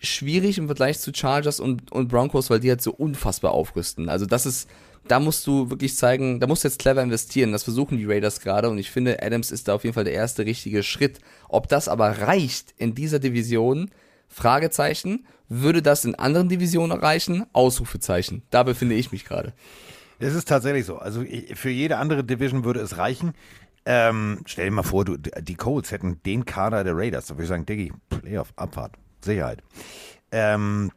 schwierig 0.00 0.58
im 0.58 0.66
Vergleich 0.66 0.98
zu 0.98 1.12
Chargers 1.14 1.60
und, 1.60 1.92
und 1.92 2.08
Broncos, 2.08 2.50
weil 2.50 2.58
die 2.58 2.70
halt 2.70 2.82
so 2.82 2.92
unfassbar 2.92 3.52
aufrüsten. 3.52 4.08
Also 4.08 4.26
das 4.26 4.44
ist, 4.44 4.68
da 5.08 5.20
musst 5.20 5.46
du 5.46 5.70
wirklich 5.70 5.96
zeigen, 5.96 6.40
da 6.40 6.46
musst 6.46 6.64
du 6.64 6.68
jetzt 6.68 6.78
clever 6.78 7.02
investieren. 7.02 7.52
Das 7.52 7.64
versuchen 7.64 7.98
die 7.98 8.06
Raiders 8.06 8.40
gerade 8.40 8.68
und 8.68 8.78
ich 8.78 8.90
finde, 8.90 9.22
Adams 9.22 9.50
ist 9.50 9.68
da 9.68 9.74
auf 9.74 9.84
jeden 9.84 9.94
Fall 9.94 10.04
der 10.04 10.14
erste 10.14 10.44
richtige 10.44 10.82
Schritt. 10.82 11.20
Ob 11.48 11.68
das 11.68 11.88
aber 11.88 12.22
reicht 12.22 12.74
in 12.76 12.94
dieser 12.94 13.18
Division, 13.18 13.90
Fragezeichen. 14.28 15.26
Würde 15.48 15.82
das 15.82 16.04
in 16.04 16.14
anderen 16.16 16.48
Divisionen 16.48 16.96
erreichen? 16.96 17.46
Ausrufezeichen. 17.52 18.42
Da 18.50 18.64
befinde 18.64 18.96
ich 18.96 19.12
mich 19.12 19.24
gerade. 19.24 19.52
Es 20.18 20.34
ist 20.34 20.48
tatsächlich 20.48 20.86
so. 20.86 20.96
Also 20.98 21.24
für 21.54 21.70
jede 21.70 21.98
andere 21.98 22.24
Division 22.24 22.64
würde 22.64 22.80
es 22.80 22.98
reichen. 22.98 23.34
Ähm, 23.84 24.40
stell 24.46 24.64
dir 24.64 24.72
mal 24.72 24.82
vor, 24.82 25.04
du, 25.04 25.16
die 25.16 25.54
Colts 25.54 25.92
hätten 25.92 26.20
den 26.24 26.44
Kader 26.44 26.82
der 26.82 26.96
Raiders. 26.96 27.26
Da 27.26 27.34
würde 27.34 27.44
ich 27.44 27.48
sagen, 27.48 27.66
Diggi, 27.66 27.92
Playoff, 28.08 28.52
Abfahrt, 28.56 28.94
Sicherheit. 29.20 29.62
Ähm, 30.32 30.90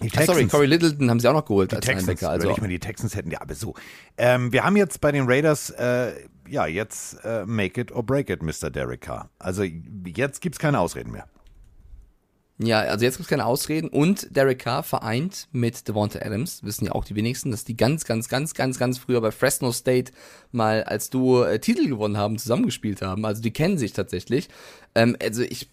die 0.00 0.08
Texans, 0.08 0.28
Ach, 0.30 0.34
sorry, 0.34 0.46
Corey 0.48 0.66
Littleton 0.66 1.10
haben 1.10 1.20
sie 1.20 1.28
auch 1.28 1.34
noch 1.34 1.44
geholt 1.44 1.72
die 1.72 1.76
als 1.76 1.86
Texans, 1.86 2.06
Linebacker. 2.06 2.30
Also 2.30 2.50
ich 2.50 2.60
mal 2.60 2.68
die 2.68 2.78
Texans 2.78 3.14
hätten, 3.14 3.30
ja, 3.30 3.40
aber 3.40 3.54
so. 3.54 3.74
Ähm, 4.16 4.52
wir 4.52 4.64
haben 4.64 4.76
jetzt 4.76 5.00
bei 5.00 5.12
den 5.12 5.24
Raiders, 5.26 5.70
äh, 5.70 6.12
ja, 6.48 6.66
jetzt 6.66 7.24
äh, 7.24 7.44
make 7.46 7.80
it 7.80 7.92
or 7.92 8.02
break 8.02 8.30
it, 8.30 8.42
Mr. 8.42 8.70
Derek 8.70 9.02
Carr. 9.02 9.30
Also 9.38 9.62
jetzt 9.62 10.40
gibt 10.40 10.56
es 10.56 10.58
keine 10.58 10.80
Ausreden 10.80 11.12
mehr. 11.12 11.26
Ja, 12.58 12.80
also 12.80 13.04
jetzt 13.04 13.16
gibt 13.16 13.24
es 13.24 13.30
keine 13.30 13.46
Ausreden 13.46 13.88
und 13.88 14.36
Derek 14.36 14.60
Carr 14.60 14.82
vereint 14.82 15.48
mit 15.52 15.88
Devonta 15.88 16.20
Adams, 16.20 16.62
wissen 16.62 16.84
ja 16.84 16.92
auch 16.92 17.04
die 17.04 17.16
wenigsten, 17.16 17.50
dass 17.50 17.64
die 17.64 17.76
ganz, 17.76 18.04
ganz, 18.04 18.28
ganz, 18.28 18.54
ganz, 18.54 18.78
ganz 18.78 18.98
früher 18.98 19.20
bei 19.20 19.30
Fresno 19.30 19.72
State 19.72 20.12
mal 20.52 20.84
als 20.84 21.10
Duo 21.10 21.44
äh, 21.44 21.58
Titel 21.58 21.88
gewonnen 21.88 22.16
haben, 22.16 22.38
zusammengespielt 22.38 23.02
haben. 23.02 23.24
Also 23.24 23.42
die 23.42 23.52
kennen 23.52 23.78
sich 23.78 23.94
tatsächlich. 23.94 24.48
Ähm, 24.94 25.16
also 25.20 25.42
ich 25.42 25.70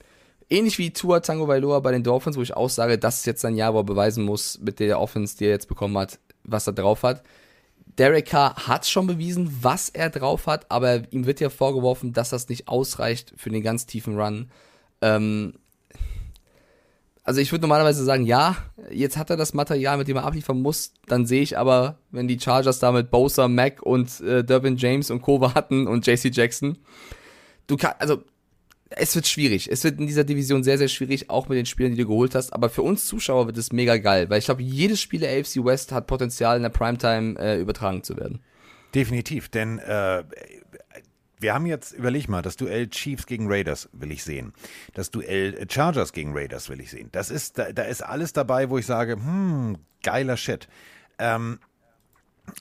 ähnlich 0.50 0.78
wie 0.78 0.92
Tua 0.92 1.20
Tango 1.20 1.48
Vailoa 1.48 1.80
bei 1.80 1.92
den 1.92 2.04
Dolphins, 2.04 2.38
wo 2.38 2.42
ich 2.42 2.56
auch 2.56 2.70
sage, 2.70 2.98
das 2.98 3.20
ist 3.20 3.26
jetzt 3.26 3.46
ein 3.46 3.56
Jahr, 3.56 3.74
wo 3.74 3.80
er 3.80 3.84
beweisen 3.84 4.24
muss, 4.26 4.60
mit 4.60 4.80
der 4.80 5.00
Offense, 5.00 5.38
die 5.38 5.46
er 5.46 5.52
jetzt 5.52 5.68
bekommen 5.68 5.98
hat, 5.98 6.20
was 6.44 6.68
er 6.68 6.74
drauf 6.74 7.04
hat. 7.04 7.24
Derek 7.98 8.28
Carr 8.28 8.56
hat 8.68 8.88
schon 8.88 9.08
bewiesen, 9.08 9.58
was 9.62 9.90
er 9.90 10.10
drauf 10.10 10.48
hat, 10.48 10.66
aber 10.70 11.02
ihm 11.12 11.26
wird 11.26 11.40
ja 11.40 11.50
vorgeworfen, 11.50 12.14
dass 12.14 12.30
das 12.30 12.48
nicht 12.48 12.68
ausreicht 12.68 13.34
für 13.36 13.50
den 13.50 13.62
ganz 13.62 13.86
tiefen 13.86 14.20
Run. 14.20 14.50
Ähm, 15.02 15.54
also 17.24 17.42
ich 17.42 17.52
würde 17.52 17.64
normalerweise 17.64 18.04
sagen, 18.04 18.26
ja, 18.26 18.56
jetzt 18.90 19.18
hat 19.18 19.30
er 19.30 19.38
das 19.38 19.54
Material, 19.54 19.98
mit 19.98 20.08
dem 20.08 20.18
er 20.18 20.24
abliefern 20.24 20.62
muss. 20.62 20.94
Dann 21.08 21.26
sehe 21.26 21.42
ich 21.42 21.58
aber, 21.58 22.00
wenn 22.10 22.28
die 22.28 22.40
Chargers 22.40 22.80
da 22.80 22.92
mit 22.92 23.12
Bosa, 23.12 23.48
Mac 23.48 23.84
und 23.84 24.20
äh, 24.22 24.44
Durbin 24.44 24.78
James 24.78 25.12
und 25.12 25.22
Co. 25.22 25.42
warten 25.42 25.86
und 25.86 26.08
JC 26.08 26.34
Jackson, 26.34 26.80
du 27.68 27.78
kannst, 27.78 28.02
also 28.02 28.24
es 28.90 29.16
wird 29.16 29.28
schwierig. 29.28 29.72
Es 29.72 29.84
wird 29.84 30.00
in 30.00 30.08
dieser 30.08 30.24
Division 30.24 30.64
sehr, 30.64 30.78
sehr 30.78 30.88
schwierig, 30.88 31.30
auch 31.30 31.48
mit 31.48 31.58
den 31.58 31.66
Spielern, 31.66 31.92
die 31.92 32.02
du 32.02 32.08
geholt 32.08 32.36
hast. 32.36 32.54
Aber 32.54 32.70
für 32.70 32.82
uns 32.82 33.06
Zuschauer 33.06 33.48
wird 33.48 33.58
es 33.58 33.72
mega 33.72 33.98
geil, 33.98 34.30
weil 34.30 34.40
ich 34.40 34.46
glaube, 34.46 34.64
jedes 34.64 35.00
Spiel 35.00 35.20
der 35.20 35.40
AFC 35.40 35.64
West 35.64 35.92
hat 35.92 36.08
Potenzial, 36.08 36.58
in 36.58 36.64
der 36.64 36.70
Primetime 36.70 37.38
äh, 37.40 37.60
übertragen 37.60 38.04
zu 38.04 38.18
werden. 38.18 38.40
Definitiv, 38.96 39.50
denn 39.50 39.78
äh, 39.80 40.24
wir 41.40 41.54
haben 41.54 41.68
jetzt, 41.68 41.94
überleg 41.94 42.28
mal, 42.28 42.42
das 42.42 42.58
Duell 42.58 42.90
Chiefs 42.90 43.26
gegen 43.26 43.48
Raiders 43.48 43.90
will 43.94 44.12
ich 44.12 44.24
sehen. 44.24 44.54
Das 44.94 45.12
Duell 45.12 45.66
Chargers 45.70 46.12
gegen 46.12 46.36
Raiders 46.36 46.70
will 46.70 46.82
ich 46.82 46.90
sehen. 46.90 47.10
Das 47.12 47.30
ist, 47.30 47.58
da, 47.58 47.72
da 47.72 47.84
ist 47.84 48.02
alles 48.02 48.34
dabei, 48.34 48.70
wo 48.70 48.78
ich 48.78 48.86
sage, 48.86 49.14
hm, 49.14 49.78
geiler 50.04 50.36
Shit. 50.36 50.68
Ähm, 51.20 51.60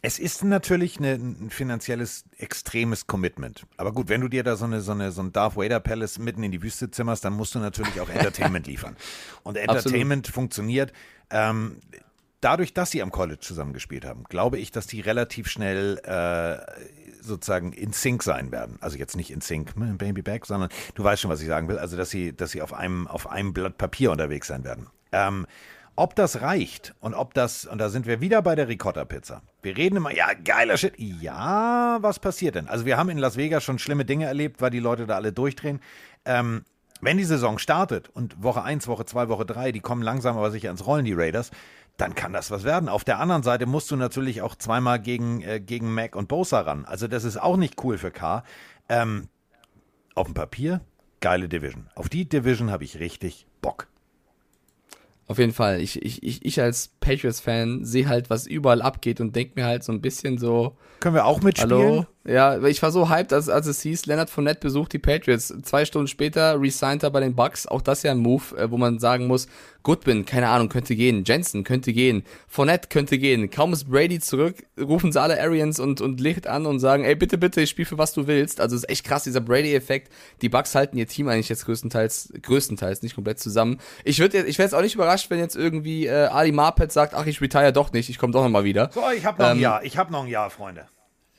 es 0.02 0.18
ist 0.18 0.44
natürlich 0.44 0.98
eine, 0.98 1.14
ein 1.14 1.50
finanzielles 1.50 2.24
extremes 2.38 3.06
Commitment. 3.06 3.66
Aber 3.76 3.92
gut, 3.92 4.08
wenn 4.08 4.20
du 4.20 4.28
dir 4.28 4.42
da 4.42 4.56
so 4.56 4.64
eine 4.64 4.80
so 4.80 4.92
eine 4.92 5.12
so 5.12 5.22
ein 5.22 5.32
Darth 5.32 5.56
Vader 5.56 5.80
Palace 5.80 6.18
mitten 6.18 6.42
in 6.42 6.52
die 6.52 6.62
Wüste 6.62 6.90
zimmerst, 6.90 7.24
dann 7.24 7.34
musst 7.34 7.54
du 7.54 7.58
natürlich 7.58 8.00
auch 8.00 8.08
Entertainment 8.08 8.66
liefern. 8.68 8.96
Und 9.42 9.56
Entertainment 9.56 10.26
Absolut. 10.26 10.34
funktioniert. 10.34 10.92
Ähm, 11.30 11.80
dadurch, 12.40 12.74
dass 12.74 12.90
sie 12.90 13.02
am 13.02 13.10
College 13.10 13.40
zusammengespielt 13.40 14.04
haben, 14.04 14.24
glaube 14.24 14.58
ich, 14.58 14.70
dass 14.70 14.86
die 14.86 15.00
relativ 15.00 15.48
schnell 15.48 15.98
äh, 16.04 16.58
sozusagen 17.20 17.72
in 17.72 17.92
Sync 17.92 18.22
sein 18.22 18.52
werden. 18.52 18.78
Also 18.80 18.96
jetzt 18.96 19.16
nicht 19.16 19.30
in 19.30 19.40
Sync, 19.40 19.74
Baby 19.98 20.22
Back, 20.22 20.46
sondern 20.46 20.70
du 20.94 21.04
weißt 21.04 21.22
schon, 21.22 21.30
was 21.30 21.40
ich 21.40 21.48
sagen 21.48 21.68
will. 21.68 21.78
Also 21.78 21.96
dass 21.96 22.10
sie, 22.10 22.34
dass 22.34 22.52
sie 22.52 22.62
auf 22.62 22.72
einem 22.72 23.06
auf 23.06 23.28
einem 23.28 23.52
Blatt 23.52 23.78
Papier 23.78 24.10
unterwegs 24.10 24.46
sein 24.48 24.64
werden. 24.64 24.88
Ähm, 25.12 25.46
ob 25.98 26.14
das 26.14 26.42
reicht 26.42 26.94
und 27.00 27.14
ob 27.14 27.34
das, 27.34 27.66
und 27.66 27.78
da 27.78 27.88
sind 27.88 28.06
wir 28.06 28.20
wieder 28.20 28.40
bei 28.40 28.54
der 28.54 28.68
Ricotta-Pizza. 28.68 29.42
Wir 29.62 29.76
reden 29.76 29.96
immer, 29.96 30.14
ja, 30.14 30.28
geiler 30.32 30.76
Shit. 30.76 30.94
Ja, 30.96 31.98
was 32.00 32.20
passiert 32.20 32.54
denn? 32.54 32.68
Also 32.68 32.84
wir 32.84 32.96
haben 32.96 33.08
in 33.08 33.18
Las 33.18 33.36
Vegas 33.36 33.64
schon 33.64 33.80
schlimme 33.80 34.04
Dinge 34.04 34.26
erlebt, 34.26 34.60
weil 34.60 34.70
die 34.70 34.78
Leute 34.78 35.06
da 35.06 35.16
alle 35.16 35.32
durchdrehen. 35.32 35.80
Ähm, 36.24 36.62
wenn 37.00 37.18
die 37.18 37.24
Saison 37.24 37.58
startet 37.58 38.10
und 38.10 38.40
Woche 38.40 38.62
1, 38.62 38.86
Woche 38.86 39.06
2, 39.06 39.28
Woche 39.28 39.44
3, 39.44 39.72
die 39.72 39.80
kommen 39.80 40.02
langsam 40.02 40.36
aber 40.36 40.52
sicher 40.52 40.70
ins 40.70 40.86
Rollen, 40.86 41.04
die 41.04 41.14
Raiders, 41.14 41.50
dann 41.96 42.14
kann 42.14 42.32
das 42.32 42.52
was 42.52 42.62
werden. 42.62 42.88
Auf 42.88 43.02
der 43.02 43.18
anderen 43.18 43.42
Seite 43.42 43.66
musst 43.66 43.90
du 43.90 43.96
natürlich 43.96 44.40
auch 44.40 44.54
zweimal 44.54 45.00
gegen, 45.00 45.42
äh, 45.42 45.58
gegen 45.58 45.92
Mac 45.92 46.14
und 46.14 46.28
Bosa 46.28 46.60
ran. 46.60 46.84
Also 46.84 47.08
das 47.08 47.24
ist 47.24 47.42
auch 47.42 47.56
nicht 47.56 47.82
cool 47.82 47.98
für 47.98 48.12
K. 48.12 48.44
Ähm, 48.88 49.28
auf 50.14 50.28
dem 50.28 50.34
Papier, 50.34 50.80
geile 51.20 51.48
Division. 51.48 51.88
Auf 51.96 52.08
die 52.08 52.28
Division 52.28 52.70
habe 52.70 52.84
ich 52.84 53.00
richtig 53.00 53.48
Bock. 53.60 53.88
Auf 55.28 55.38
jeden 55.38 55.52
Fall. 55.52 55.82
Ich, 55.82 56.02
ich, 56.02 56.22
ich, 56.22 56.44
ich 56.44 56.60
als 56.60 56.88
Patriots-Fan 57.00 57.84
sehe 57.84 58.08
halt, 58.08 58.30
was 58.30 58.46
überall 58.46 58.80
abgeht 58.80 59.20
und 59.20 59.36
denke 59.36 59.60
mir 59.60 59.66
halt 59.66 59.84
so 59.84 59.92
ein 59.92 60.00
bisschen 60.00 60.38
so. 60.38 60.76
Können 61.00 61.14
wir 61.14 61.26
auch 61.26 61.42
mitspielen? 61.42 61.70
Hallo? 61.70 62.06
Ja, 62.28 62.62
ich 62.62 62.82
war 62.82 62.92
so 62.92 63.08
hyped, 63.08 63.32
als, 63.32 63.48
als 63.48 63.66
es 63.66 63.80
hieß, 63.80 64.04
Leonard 64.04 64.28
Fournette 64.28 64.60
besucht 64.60 64.92
die 64.92 64.98
Patriots. 64.98 65.50
Zwei 65.62 65.86
Stunden 65.86 66.08
später 66.08 66.60
resigned 66.60 67.02
er 67.02 67.10
bei 67.10 67.20
den 67.20 67.34
Bucks. 67.34 67.66
Auch 67.66 67.80
das 67.80 68.02
ja 68.02 68.10
ein 68.10 68.18
Move, 68.18 68.54
äh, 68.54 68.70
wo 68.70 68.76
man 68.76 68.98
sagen 68.98 69.26
muss, 69.26 69.48
Goodwin, 69.82 70.26
keine 70.26 70.50
Ahnung, 70.50 70.68
könnte 70.68 70.94
gehen. 70.94 71.24
Jensen 71.24 71.64
könnte 71.64 71.94
gehen. 71.94 72.24
Fournette 72.46 72.88
könnte 72.90 73.16
gehen. 73.16 73.48
Kaum 73.48 73.72
ist 73.72 73.88
Brady 73.88 74.20
zurück, 74.20 74.56
rufen 74.78 75.10
sie 75.10 75.18
alle 75.18 75.40
Arians 75.40 75.80
und, 75.80 76.02
und 76.02 76.20
Licht 76.20 76.46
an 76.46 76.66
und 76.66 76.80
sagen, 76.80 77.02
ey, 77.04 77.14
bitte, 77.14 77.38
bitte, 77.38 77.62
ich 77.62 77.70
spiel 77.70 77.86
für 77.86 77.96
was 77.96 78.12
du 78.12 78.26
willst. 78.26 78.60
Also 78.60 78.76
ist 78.76 78.90
echt 78.90 79.04
krass, 79.04 79.24
dieser 79.24 79.40
Brady-Effekt. 79.40 80.12
Die 80.42 80.50
Bucks 80.50 80.74
halten 80.74 80.98
ihr 80.98 81.06
Team 81.06 81.28
eigentlich 81.28 81.48
jetzt 81.48 81.64
größtenteils, 81.64 82.34
größtenteils, 82.42 83.00
nicht 83.00 83.14
komplett 83.14 83.40
zusammen. 83.40 83.78
Ich 84.04 84.18
würde 84.18 84.44
ich 84.44 84.58
wäre 84.58 84.66
jetzt 84.66 84.74
auch 84.74 84.82
nicht 84.82 84.96
überrascht, 84.96 85.30
wenn 85.30 85.38
jetzt 85.38 85.56
irgendwie 85.56 86.04
äh, 86.04 86.26
Ali 86.26 86.52
Marpet 86.52 86.92
sagt, 86.92 87.14
ach, 87.14 87.24
ich 87.24 87.40
retire 87.40 87.72
doch 87.72 87.90
nicht, 87.92 88.10
ich 88.10 88.18
komme 88.18 88.34
doch 88.34 88.42
nochmal 88.42 88.64
wieder. 88.64 88.90
So, 88.92 89.00
ich 89.16 89.24
habe 89.24 89.40
noch 89.40 89.50
ähm, 89.50 89.56
ein 89.56 89.60
Jahr, 89.60 89.82
ich 89.82 89.96
habe 89.96 90.12
noch 90.12 90.24
ein 90.24 90.28
Jahr, 90.28 90.50
Freunde. 90.50 90.88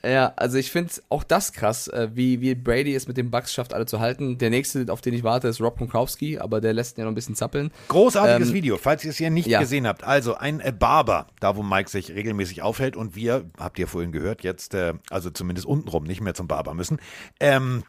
Ja, 0.02 0.32
also 0.36 0.56
ich 0.56 0.70
finde 0.70 0.92
auch 1.10 1.24
das 1.24 1.52
krass, 1.52 1.88
äh, 1.88 2.08
wie, 2.14 2.40
wie 2.40 2.54
Brady 2.54 2.94
es 2.94 3.06
mit 3.06 3.18
den 3.18 3.30
Bucks 3.30 3.52
schafft, 3.52 3.74
alle 3.74 3.84
zu 3.84 4.00
halten. 4.00 4.38
Der 4.38 4.48
nächste, 4.48 4.90
auf 4.90 5.02
den 5.02 5.12
ich 5.12 5.22
warte, 5.24 5.48
ist 5.48 5.60
Rob 5.60 5.76
Gronkowski, 5.76 6.38
aber 6.38 6.60
der 6.60 6.72
lässt 6.72 6.96
ihn 6.96 7.02
ja 7.02 7.04
noch 7.04 7.12
ein 7.12 7.14
bisschen 7.14 7.34
zappeln. 7.34 7.70
Großartiges 7.88 8.48
Ähm, 8.48 8.54
Video, 8.54 8.78
falls 8.78 9.04
ihr 9.04 9.10
es 9.10 9.18
hier 9.18 9.30
nicht 9.30 9.46
ja. 9.46 9.60
gesehen 9.60 9.86
habt. 9.86 10.04
Also 10.04 10.34
ein 10.36 10.60
äh, 10.60 10.72
Barber, 10.72 11.26
da 11.40 11.56
wo 11.56 11.62
Mike 11.62 11.90
sich 11.90 12.12
regelmäßig 12.12 12.62
aufhält 12.62 12.96
und 12.96 13.14
wir, 13.14 13.50
habt 13.58 13.78
ihr 13.78 13.88
vorhin 13.88 14.10
gehört, 14.10 14.42
jetzt, 14.42 14.74
äh, 14.74 14.94
also 15.10 15.30
zumindest 15.30 15.66
untenrum, 15.66 16.04
nicht 16.04 16.22
mehr 16.22 16.34
zum 16.34 16.48
Barber 16.48 16.72
müssen. 16.72 16.98
Ähm, 17.38 17.82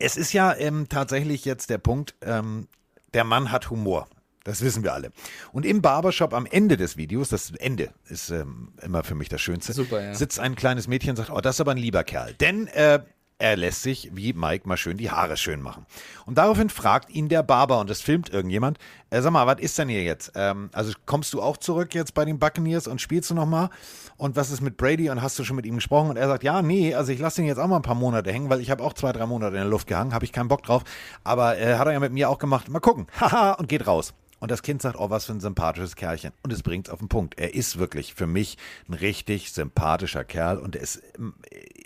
es 0.00 0.16
ist 0.16 0.32
ja 0.32 0.54
ähm, 0.56 0.88
tatsächlich 0.88 1.44
jetzt 1.44 1.70
der 1.70 1.78
Punkt, 1.78 2.16
ähm, 2.22 2.66
der 3.14 3.22
Mann 3.22 3.52
hat 3.52 3.70
Humor. 3.70 4.08
Das 4.46 4.62
wissen 4.62 4.84
wir 4.84 4.94
alle. 4.94 5.10
Und 5.52 5.66
im 5.66 5.82
Barbershop 5.82 6.32
am 6.32 6.46
Ende 6.46 6.76
des 6.76 6.96
Videos, 6.96 7.30
das 7.30 7.50
Ende 7.50 7.92
ist 8.08 8.30
ähm, 8.30 8.68
immer 8.80 9.02
für 9.02 9.16
mich 9.16 9.28
das 9.28 9.40
Schönste, 9.40 9.72
Super, 9.72 10.00
ja. 10.00 10.14
sitzt 10.14 10.38
ein 10.38 10.54
kleines 10.54 10.86
Mädchen 10.86 11.10
und 11.10 11.16
sagt, 11.16 11.30
oh, 11.30 11.40
das 11.40 11.56
ist 11.56 11.60
aber 11.60 11.72
ein 11.72 11.78
lieber 11.78 12.04
Kerl. 12.04 12.32
Denn 12.34 12.68
äh, 12.68 13.00
er 13.38 13.56
lässt 13.56 13.82
sich, 13.82 14.10
wie 14.14 14.32
Mike, 14.34 14.68
mal 14.68 14.76
schön 14.76 14.98
die 14.98 15.10
Haare 15.10 15.36
schön 15.36 15.60
machen. 15.60 15.84
Und 16.26 16.38
daraufhin 16.38 16.70
fragt 16.70 17.10
ihn 17.10 17.28
der 17.28 17.42
Barber, 17.42 17.80
und 17.80 17.90
das 17.90 18.00
filmt 18.00 18.30
irgendjemand, 18.30 18.78
äh, 19.10 19.20
sag 19.20 19.32
mal, 19.32 19.48
was 19.48 19.58
ist 19.58 19.76
denn 19.78 19.88
hier 19.88 20.04
jetzt? 20.04 20.30
Ähm, 20.36 20.70
also 20.72 20.92
kommst 21.06 21.34
du 21.34 21.42
auch 21.42 21.56
zurück 21.56 21.92
jetzt 21.92 22.14
bei 22.14 22.24
den 22.24 22.38
Buccaneers 22.38 22.86
und 22.86 23.00
spielst 23.00 23.28
du 23.30 23.34
nochmal? 23.34 23.70
Und 24.16 24.36
was 24.36 24.52
ist 24.52 24.60
mit 24.60 24.76
Brady? 24.76 25.10
Und 25.10 25.22
hast 25.22 25.40
du 25.40 25.44
schon 25.44 25.56
mit 25.56 25.66
ihm 25.66 25.74
gesprochen? 25.74 26.10
Und 26.10 26.18
er 26.18 26.28
sagt, 26.28 26.44
ja, 26.44 26.62
nee, 26.62 26.94
also 26.94 27.10
ich 27.10 27.18
lasse 27.18 27.42
ihn 27.42 27.48
jetzt 27.48 27.58
auch 27.58 27.66
mal 27.66 27.76
ein 27.76 27.82
paar 27.82 27.96
Monate 27.96 28.32
hängen, 28.32 28.48
weil 28.48 28.60
ich 28.60 28.70
habe 28.70 28.84
auch 28.84 28.92
zwei, 28.92 29.12
drei 29.12 29.26
Monate 29.26 29.56
in 29.56 29.62
der 29.62 29.70
Luft 29.70 29.88
gehangen, 29.88 30.14
habe 30.14 30.24
ich 30.24 30.32
keinen 30.32 30.48
Bock 30.48 30.62
drauf. 30.62 30.84
Aber 31.24 31.58
äh, 31.58 31.78
hat 31.78 31.88
er 31.88 31.94
ja 31.94 32.00
mit 32.00 32.12
mir 32.12 32.30
auch 32.30 32.38
gemacht. 32.38 32.68
Mal 32.68 32.78
gucken. 32.78 33.08
Haha, 33.20 33.54
und 33.54 33.68
geht 33.68 33.88
raus. 33.88 34.14
Und 34.38 34.50
das 34.50 34.62
Kind 34.62 34.82
sagt, 34.82 34.98
oh, 34.98 35.10
was 35.10 35.24
für 35.24 35.32
ein 35.32 35.40
sympathisches 35.40 35.96
Kerlchen. 35.96 36.32
Und 36.42 36.52
es 36.52 36.62
bringt 36.62 36.88
es 36.88 36.92
auf 36.92 36.98
den 36.98 37.08
Punkt. 37.08 37.38
Er 37.38 37.54
ist 37.54 37.78
wirklich 37.78 38.14
für 38.14 38.26
mich 38.26 38.58
ein 38.88 38.94
richtig 38.94 39.52
sympathischer 39.52 40.24
Kerl 40.24 40.58
und 40.58 40.76
ist, 40.76 41.02
ähm, 41.18 41.34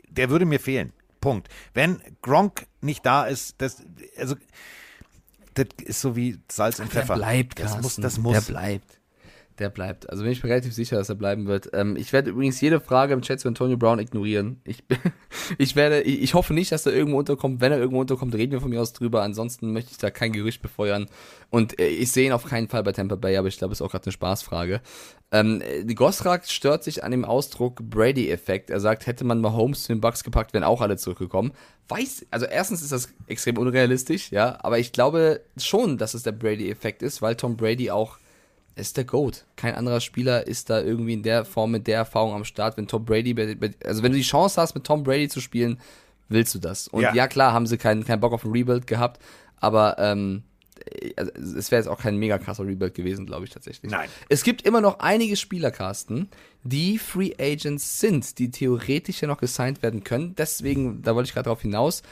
der 0.09 0.31
würde 0.31 0.47
mir 0.47 0.61
fehlen. 0.61 0.93
Punkt. 1.21 1.49
Wenn 1.75 2.01
Gronk 2.23 2.67
nicht 2.81 3.05
da 3.07 3.25
ist, 3.25 3.55
das, 3.59 3.83
also, 4.17 4.37
das 5.55 5.67
ist 5.83 6.01
so 6.01 6.17
wie 6.17 6.39
Salz 6.51 6.81
und 6.81 6.91
Pfeffer. 6.91 7.15
Der 7.15 7.21
bleibt, 7.23 7.59
das 7.59 7.81
muss, 7.81 7.97
das 7.97 8.19
muss. 8.19 8.33
Der 8.33 8.53
bleibt. 8.53 9.00
Der 9.61 9.69
bleibt. 9.69 10.09
Also 10.09 10.23
bin 10.23 10.32
ich 10.32 10.43
mir 10.43 10.49
relativ 10.49 10.73
sicher, 10.73 10.97
dass 10.97 11.11
er 11.11 11.16
bleiben 11.16 11.47
wird. 11.47 11.69
Ähm, 11.74 11.95
ich 11.95 12.15
werde 12.15 12.31
übrigens 12.31 12.59
jede 12.62 12.81
Frage 12.81 13.12
im 13.12 13.20
Chat 13.20 13.41
zu 13.41 13.49
Antonio 13.49 13.77
Brown 13.77 13.99
ignorieren. 13.99 14.59
Ich, 14.65 14.82
ich 15.59 15.77
werde, 15.77 16.01
ich, 16.01 16.23
ich 16.23 16.32
hoffe 16.32 16.55
nicht, 16.55 16.73
dass 16.73 16.87
er 16.87 16.95
irgendwo 16.95 17.19
unterkommt. 17.19 17.61
Wenn 17.61 17.70
er 17.70 17.78
irgendwo 17.78 18.01
unterkommt, 18.01 18.35
reden 18.35 18.53
wir 18.53 18.62
von 18.62 18.70
mir 18.70 18.81
aus 18.81 18.95
drüber. 18.95 19.23
Ansonsten 19.23 19.74
möchte 19.74 19.91
ich 19.91 19.99
da 19.99 20.11
kein 20.11 20.32
Gerücht 20.32 20.62
befeuern. 20.62 21.09
Und 21.51 21.78
äh, 21.78 21.89
ich 21.89 22.11
sehe 22.11 22.27
ihn 22.27 22.32
auf 22.32 22.47
keinen 22.47 22.69
Fall 22.69 22.82
bei 22.82 22.93
Tampa 22.93 23.16
Bay, 23.16 23.37
aber 23.37 23.49
ich 23.49 23.59
glaube, 23.59 23.73
es 23.73 23.81
ist 23.81 23.87
auch 23.87 23.91
gerade 23.91 24.07
eine 24.07 24.12
Spaßfrage. 24.12 24.81
Ähm, 25.31 25.62
Gosrak 25.95 26.49
stört 26.49 26.82
sich 26.82 27.05
an 27.05 27.11
dem 27.11 27.27
Ausdruck 27.27 27.82
Brady-Effekt. 27.82 28.70
Er 28.70 28.81
sagt, 28.81 29.07
hätte 29.07 29.24
man 29.24 29.43
Mahomes 29.43 29.82
zu 29.82 29.93
den 29.93 30.01
Bucks 30.01 30.24
gepackt, 30.24 30.55
wären 30.55 30.65
auch 30.65 30.81
alle 30.81 30.97
zurückgekommen. 30.97 31.53
Weiß, 31.89 32.24
also 32.31 32.47
erstens 32.47 32.81
ist 32.81 32.93
das 32.93 33.11
extrem 33.27 33.59
unrealistisch, 33.59 34.31
ja, 34.31 34.59
aber 34.62 34.78
ich 34.78 34.93
glaube 34.93 35.43
schon, 35.59 35.99
dass 35.99 36.15
es 36.15 36.23
der 36.23 36.32
Brady-Effekt 36.32 37.03
ist, 37.03 37.20
weil 37.20 37.37
Tom 37.37 37.59
Brady 37.59 37.91
auch 37.91 38.16
ist 38.77 38.97
der 38.97 39.05
GOAT. 39.05 39.45
Kein 39.57 39.75
anderer 39.75 40.01
Spieler 40.01 40.47
ist 40.47 40.71
da 40.71 40.81
irgendwie 40.81 41.15
in 41.15 41.23
der 41.23 41.45
Form 41.45 41.73
mit 41.73 41.87
der 41.87 41.97
Erfahrung 41.99 42.35
am 42.35 42.45
Start. 42.45 42.77
Wenn 42.77 42.87
Tom 42.87 43.05
Brady, 43.05 43.35
also 43.85 44.03
wenn 44.03 44.13
du 44.13 44.19
die 44.19 44.25
Chance 44.25 44.61
hast, 44.61 44.75
mit 44.75 44.85
Tom 44.85 45.03
Brady 45.03 45.29
zu 45.29 45.41
spielen, 45.41 45.79
willst 46.29 46.55
du 46.55 46.59
das. 46.59 46.89
Und 46.89 47.03
Ja. 47.03 47.15
ja, 47.15 47.29
klar, 47.29 47.53
haben 47.53 47.67
sie 47.67 47.77
keinen 47.79 48.05
keinen 48.05 48.21
Bock 48.21 48.33
auf 48.33 48.45
ein 48.45 48.53
Rebuild 48.53 48.87
gehabt, 48.87 49.21
aber 49.57 49.97
ähm, 49.99 50.45
also 51.17 51.31
es 51.59 51.71
wäre 51.71 51.81
jetzt 51.81 51.89
auch 51.89 51.99
kein 51.99 52.17
mega 52.17 52.39
krasser 52.39 52.67
Rebuild 52.67 52.95
gewesen, 52.95 53.27
glaube 53.27 53.45
ich 53.45 53.51
tatsächlich. 53.51 53.91
Nein. 53.91 54.09
Es 54.29 54.45
gibt 54.45 54.63
immer 54.63 54.81
noch 54.81 55.01
einige 55.01 55.37
Spieler, 55.37 55.71
Carsten, 55.71 56.29
die 56.63 56.99
Free 56.99 57.33
Agents 57.39 58.01
sind, 58.01 58.39
die 58.39 58.51
theoretisch 58.51 59.21
ja 59.21 59.29
noch 59.29 59.39
gesigned 59.39 59.83
werden 59.83 60.05
können. 60.05 60.35
Deswegen, 60.37 61.03
da 61.03 61.15
wollte 61.15 61.29
ich 61.29 61.35
gerade 61.35 61.49
drauf 61.49 61.63
hinaus. 61.63 62.03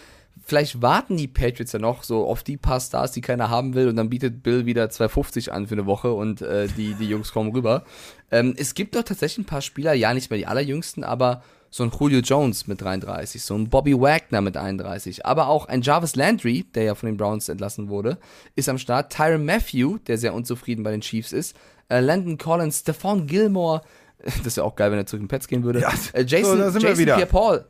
Vielleicht 0.44 0.82
warten 0.82 1.16
die 1.16 1.28
Patriots 1.28 1.72
ja 1.72 1.78
noch 1.78 2.02
so 2.02 2.26
auf 2.26 2.42
die 2.42 2.56
paar 2.56 2.80
Stars, 2.80 3.12
die 3.12 3.20
keiner 3.20 3.50
haben 3.50 3.74
will, 3.74 3.88
und 3.88 3.96
dann 3.96 4.10
bietet 4.10 4.42
Bill 4.42 4.66
wieder 4.66 4.86
2,50 4.86 5.50
an 5.50 5.66
für 5.66 5.74
eine 5.74 5.86
Woche 5.86 6.12
und 6.12 6.42
äh, 6.42 6.68
die, 6.68 6.94
die 6.94 7.08
Jungs 7.08 7.32
kommen 7.32 7.52
rüber. 7.52 7.84
Ähm, 8.30 8.54
es 8.56 8.74
gibt 8.74 8.94
doch 8.94 9.02
tatsächlich 9.02 9.46
ein 9.46 9.48
paar 9.48 9.62
Spieler, 9.62 9.94
ja, 9.94 10.14
nicht 10.14 10.30
mehr 10.30 10.38
die 10.38 10.46
allerjüngsten, 10.46 11.04
aber 11.04 11.42
so 11.70 11.84
ein 11.84 11.92
Julio 11.98 12.20
Jones 12.20 12.66
mit 12.66 12.80
33, 12.80 13.42
so 13.42 13.54
ein 13.54 13.68
Bobby 13.68 13.98
Wagner 13.98 14.40
mit 14.40 14.56
31, 14.56 15.26
aber 15.26 15.48
auch 15.48 15.66
ein 15.66 15.82
Jarvis 15.82 16.16
Landry, 16.16 16.64
der 16.74 16.84
ja 16.84 16.94
von 16.94 17.08
den 17.08 17.16
Browns 17.16 17.48
entlassen 17.48 17.88
wurde, 17.88 18.18
ist 18.56 18.68
am 18.68 18.78
Start. 18.78 19.12
Tyron 19.12 19.44
Matthew, 19.44 19.98
der 20.06 20.18
sehr 20.18 20.34
unzufrieden 20.34 20.82
bei 20.82 20.90
den 20.90 21.02
Chiefs 21.02 21.32
ist. 21.32 21.56
Äh, 21.88 22.00
Landon 22.00 22.38
Collins, 22.38 22.80
Stephon 22.80 23.26
Gilmore, 23.26 23.82
das 24.44 24.56
wäre 24.56 24.66
auch 24.66 24.76
geil, 24.76 24.90
wenn 24.90 24.98
er 24.98 25.06
zurück 25.06 25.22
in 25.22 25.28
Pets 25.28 25.48
gehen 25.48 25.62
würde. 25.62 25.80
Ja, 25.80 25.92
äh, 26.12 26.24
Jason, 26.24 26.58
so, 26.72 26.78
Jason. 26.78 27.04
Pierre-Paul, 27.04 27.64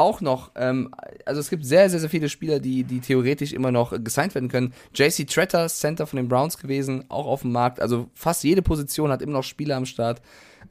auch 0.00 0.20
noch. 0.20 0.50
Ähm, 0.56 0.92
also 1.26 1.40
es 1.40 1.50
gibt 1.50 1.64
sehr, 1.64 1.88
sehr, 1.90 2.00
sehr 2.00 2.10
viele 2.10 2.28
Spieler, 2.28 2.58
die, 2.58 2.84
die 2.84 3.00
theoretisch 3.00 3.52
immer 3.52 3.70
noch 3.70 3.92
äh, 3.92 4.00
gesigned 4.00 4.34
werden 4.34 4.48
können. 4.48 4.72
JC 4.94 5.26
Tretter, 5.26 5.68
Center 5.68 6.06
von 6.06 6.16
den 6.16 6.28
Browns 6.28 6.58
gewesen, 6.58 7.04
auch 7.08 7.26
auf 7.26 7.42
dem 7.42 7.52
Markt. 7.52 7.80
Also 7.80 8.08
fast 8.14 8.42
jede 8.42 8.62
Position 8.62 9.10
hat 9.10 9.22
immer 9.22 9.34
noch 9.34 9.44
Spieler 9.44 9.76
am 9.76 9.86
Start, 9.86 10.22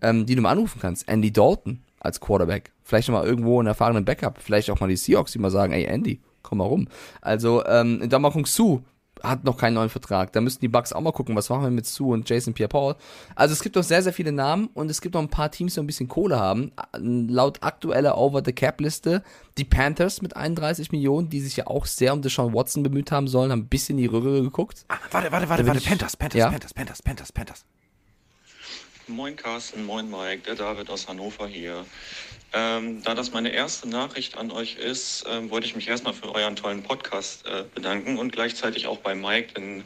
ähm, 0.02 0.26
die 0.26 0.36
du 0.36 0.42
mal 0.42 0.52
anrufen 0.52 0.80
kannst. 0.82 1.08
Andy 1.08 1.32
Dalton 1.32 1.80
als 2.00 2.20
Quarterback. 2.20 2.72
Vielleicht 2.84 3.08
noch 3.08 3.20
mal 3.20 3.26
irgendwo 3.26 3.60
einen 3.60 3.68
erfahrenen 3.68 4.04
Backup. 4.04 4.40
Vielleicht 4.42 4.70
auch 4.72 4.80
mal 4.80 4.90
die 4.90 4.98
Seahawks, 4.98 5.32
die 5.32 5.40
mal 5.40 5.52
sagen, 5.52 5.74
ey 5.74 5.86
Andy, 5.86 6.20
komm 6.42 6.58
mal 6.58 6.66
rum. 6.66 6.88
Also 7.22 7.64
ähm, 7.66 8.10
Damakung 8.10 8.46
Su 8.46 8.82
hat 9.24 9.44
noch 9.44 9.58
keinen 9.58 9.74
neuen 9.76 9.90
Vertrag. 9.90 10.34
Da 10.34 10.42
müssten 10.42 10.62
die 10.62 10.68
Bucks 10.68 10.94
auch 10.94 11.02
mal 11.02 11.12
gucken, 11.12 11.36
was 11.36 11.50
machen 11.50 11.64
wir 11.64 11.70
mit 11.72 11.86
Sue 11.86 12.14
und 12.14 12.30
Jason 12.30 12.54
Pierre-Paul. 12.54 12.96
Also 13.36 13.54
es 13.54 13.62
gibt 13.62 13.76
noch 13.76 13.84
sehr, 13.84 14.02
sehr 14.02 14.14
viele 14.14 14.32
Namen 14.32 14.70
und 14.74 14.90
es 14.90 15.02
gibt 15.02 15.16
noch 15.16 15.22
ein 15.22 15.30
paar 15.30 15.52
Teams, 15.52 15.74
die 15.74 15.80
noch 15.80 15.84
ein 15.84 15.88
bisschen 15.88 16.08
Kohle 16.08 16.40
haben. 16.40 16.72
Laut 16.98 17.62
aktueller 17.62 18.18
Over-the-Cap-Liste 18.18 19.24
die 19.58 19.66
Panthers 19.66 20.22
mit 20.22 20.36
31 20.36 20.92
Millionen, 20.92 21.30
die 21.30 21.42
sich 21.42 21.58
ja 21.58 21.68
auch 21.68 21.86
sehr 21.86 22.14
um 22.14 22.22
Deshaun 22.22 22.54
Watson 22.54 22.82
bemüht 22.82 23.12
haben 23.12 23.28
sollen, 23.28 23.52
haben 23.52 23.60
ein 23.64 23.68
bisschen 23.68 23.98
in 23.98 24.04
die 24.04 24.08
Röhre 24.08 24.42
geguckt. 24.42 24.86
Ah, 24.88 24.96
warte, 25.12 25.32
warte, 25.32 25.50
warte, 25.50 25.68
warte. 25.68 25.82
Panthers, 25.82 26.16
Panthers, 26.16 26.40
Ja? 26.40 26.50
Panthers, 26.50 26.74
Panthers, 26.74 27.02
Panthers, 27.02 27.32
Panthers. 27.34 27.66
Moin 29.08 29.36
Carsten, 29.36 29.86
moin 29.86 30.10
Mike, 30.10 30.44
der 30.46 30.56
David 30.56 30.90
aus 30.90 31.08
Hannover 31.08 31.48
hier. 31.48 31.84
Ähm, 32.52 33.04
da 33.04 33.14
das 33.14 33.32
meine 33.32 33.52
erste 33.54 33.88
Nachricht 33.88 34.38
an 34.38 34.52
euch 34.52 34.76
ist, 34.76 35.26
ähm, 35.30 35.52
wollte 35.52 35.68
ich 35.68 35.76
mich 35.76 35.88
erstmal 35.88 36.14
für 36.14 36.34
euren 36.34 36.56
tollen 36.56 36.82
Podcast 36.82 37.46
äh, 37.46 37.64
bedanken 37.76 38.18
und 38.18 38.32
gleichzeitig 38.32 38.88
auch 38.88 38.98
bei 39.00 39.14
Mike, 39.14 39.54
denn 39.54 39.84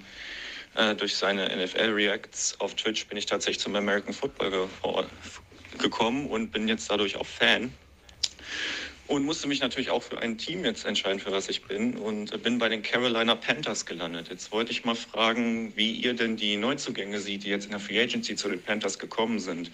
äh, 0.75 0.95
durch 0.95 1.15
seine 1.15 1.45
NFL-Reacts 1.55 2.59
auf 2.59 2.75
Twitch 2.75 3.07
bin 3.07 3.17
ich 3.17 3.25
tatsächlich 3.25 3.59
zum 3.59 3.75
American 3.75 4.13
Football 4.13 4.51
ge 4.51 4.67
gekommen 5.79 6.27
und 6.27 6.51
bin 6.51 6.67
jetzt 6.67 6.89
dadurch 6.89 7.17
auch 7.17 7.25
Fan. 7.25 7.73
Und 9.07 9.25
musste 9.25 9.47
mich 9.47 9.59
natürlich 9.59 9.89
auch 9.89 10.01
für 10.01 10.19
ein 10.19 10.37
Team 10.37 10.63
jetzt 10.63 10.85
entscheiden, 10.85 11.19
für 11.19 11.31
was 11.31 11.49
ich 11.49 11.63
bin. 11.65 11.97
Und 11.97 12.41
bin 12.43 12.57
bei 12.57 12.69
den 12.69 12.83
Carolina 12.83 13.35
Panthers 13.35 13.85
gelandet. 13.85 14.29
Jetzt 14.29 14.51
wollte 14.51 14.71
ich 14.71 14.85
mal 14.85 14.95
fragen, 14.95 15.73
wie 15.75 15.91
ihr 15.91 16.13
denn 16.13 16.37
die 16.37 16.55
Neuzugänge 16.57 17.19
seht, 17.19 17.43
die 17.43 17.49
jetzt 17.49 17.65
in 17.65 17.71
der 17.71 17.79
Free 17.79 18.01
Agency 18.01 18.35
zu 18.35 18.49
den 18.49 18.61
Panthers 18.61 18.99
gekommen 18.99 19.39
sind. 19.39 19.71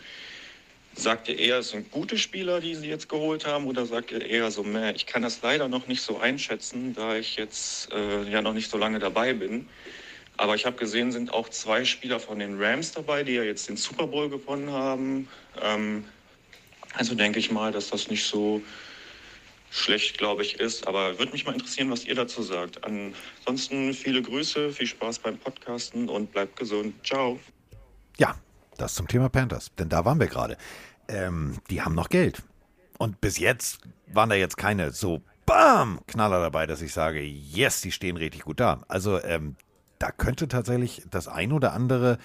Sagt 0.96 1.30
ihr 1.30 1.38
eher, 1.38 1.60
es 1.60 1.70
sind 1.70 1.92
gute 1.92 2.18
Spieler, 2.18 2.60
die 2.60 2.76
sie 2.76 2.90
jetzt 2.90 3.08
geholt 3.08 3.46
haben, 3.46 3.68
oder 3.68 3.86
sagt 3.86 4.12
ihr 4.12 4.26
eher 4.26 4.52
so, 4.52 4.64
mehr? 4.64 4.96
Ich 4.96 5.06
kann 5.06 5.22
das 5.22 5.42
leider 5.42 5.68
noch 5.68 5.88
nicht 5.88 6.02
so 6.02 6.18
einschätzen, 6.18 6.94
da 6.94 7.16
ich 7.16 7.36
jetzt 7.38 7.92
äh, 7.94 8.30
ja 8.30 8.42
noch 8.42 8.54
nicht 8.54 8.70
so 8.70 8.78
lange 8.78 9.00
dabei 9.00 9.34
bin. 9.34 9.70
Aber 10.38 10.56
ich 10.56 10.66
habe 10.66 10.78
gesehen, 10.78 11.12
sind 11.12 11.34
auch 11.34 11.50
zwei 11.50 11.86
Spieler 11.86 12.20
von 12.20 12.40
den 12.40 12.62
Rams 12.62 12.94
dabei, 12.94 13.24
die 13.24 13.34
ja 13.34 13.44
jetzt 13.44 13.70
den 13.70 13.78
Super 13.78 14.08
Bowl 14.08 14.30
gewonnen 14.30 14.72
haben. 14.72 15.28
Ähm, 15.62 16.06
also 16.94 17.14
denke 17.14 17.40
ich 17.40 17.52
mal, 17.52 17.72
dass 17.72 17.90
das 17.90 18.10
nicht 18.10 18.24
so 18.24 18.62
schlecht, 19.70 20.18
glaube 20.18 20.42
ich, 20.42 20.60
ist. 20.60 20.88
Aber 20.88 21.20
würde 21.20 21.32
mich 21.34 21.46
mal 21.46 21.54
interessieren, 21.54 21.92
was 21.92 22.06
ihr 22.06 22.16
dazu 22.16 22.42
sagt. 22.42 22.80
Ansonsten 22.84 23.94
viele 23.94 24.22
Grüße, 24.22 24.72
viel 24.72 24.88
Spaß 24.88 25.20
beim 25.20 25.38
Podcasten 25.38 26.10
und 26.10 26.32
bleibt 26.32 26.56
gesund. 26.56 26.96
Ciao. 27.06 27.40
Ja, 28.18 28.38
das 28.82 28.96
zum 28.96 29.08
Thema 29.08 29.30
Panthers. 29.30 29.72
Denn 29.78 29.90
da 29.90 30.06
waren 30.06 30.20
wir 30.20 30.28
gerade. 30.28 30.58
Ähm, 31.08 31.58
die 31.70 31.82
haben 31.82 31.96
noch 31.96 32.10
Geld. 32.10 32.44
Und 32.98 33.22
bis 33.22 33.38
jetzt 33.40 33.80
waren 34.08 34.30
da 34.30 34.36
jetzt 34.36 34.58
keine 34.58 34.92
so 34.92 35.22
BAM! 35.46 36.02
Knaller 36.08 36.42
dabei, 36.42 36.68
dass 36.68 36.82
ich 36.82 36.94
sage, 36.94 37.22
yes, 37.22 37.82
die 37.82 37.92
stehen 37.92 38.18
richtig 38.18 38.44
gut 38.44 38.60
da. 38.60 38.82
Also 38.88 39.22
ähm, 39.24 39.56
da 39.98 40.12
könnte 40.12 40.48
tatsächlich 40.48 41.04
das 41.10 41.28
ein 41.28 41.52
oder 41.52 41.74
andere 41.74 42.18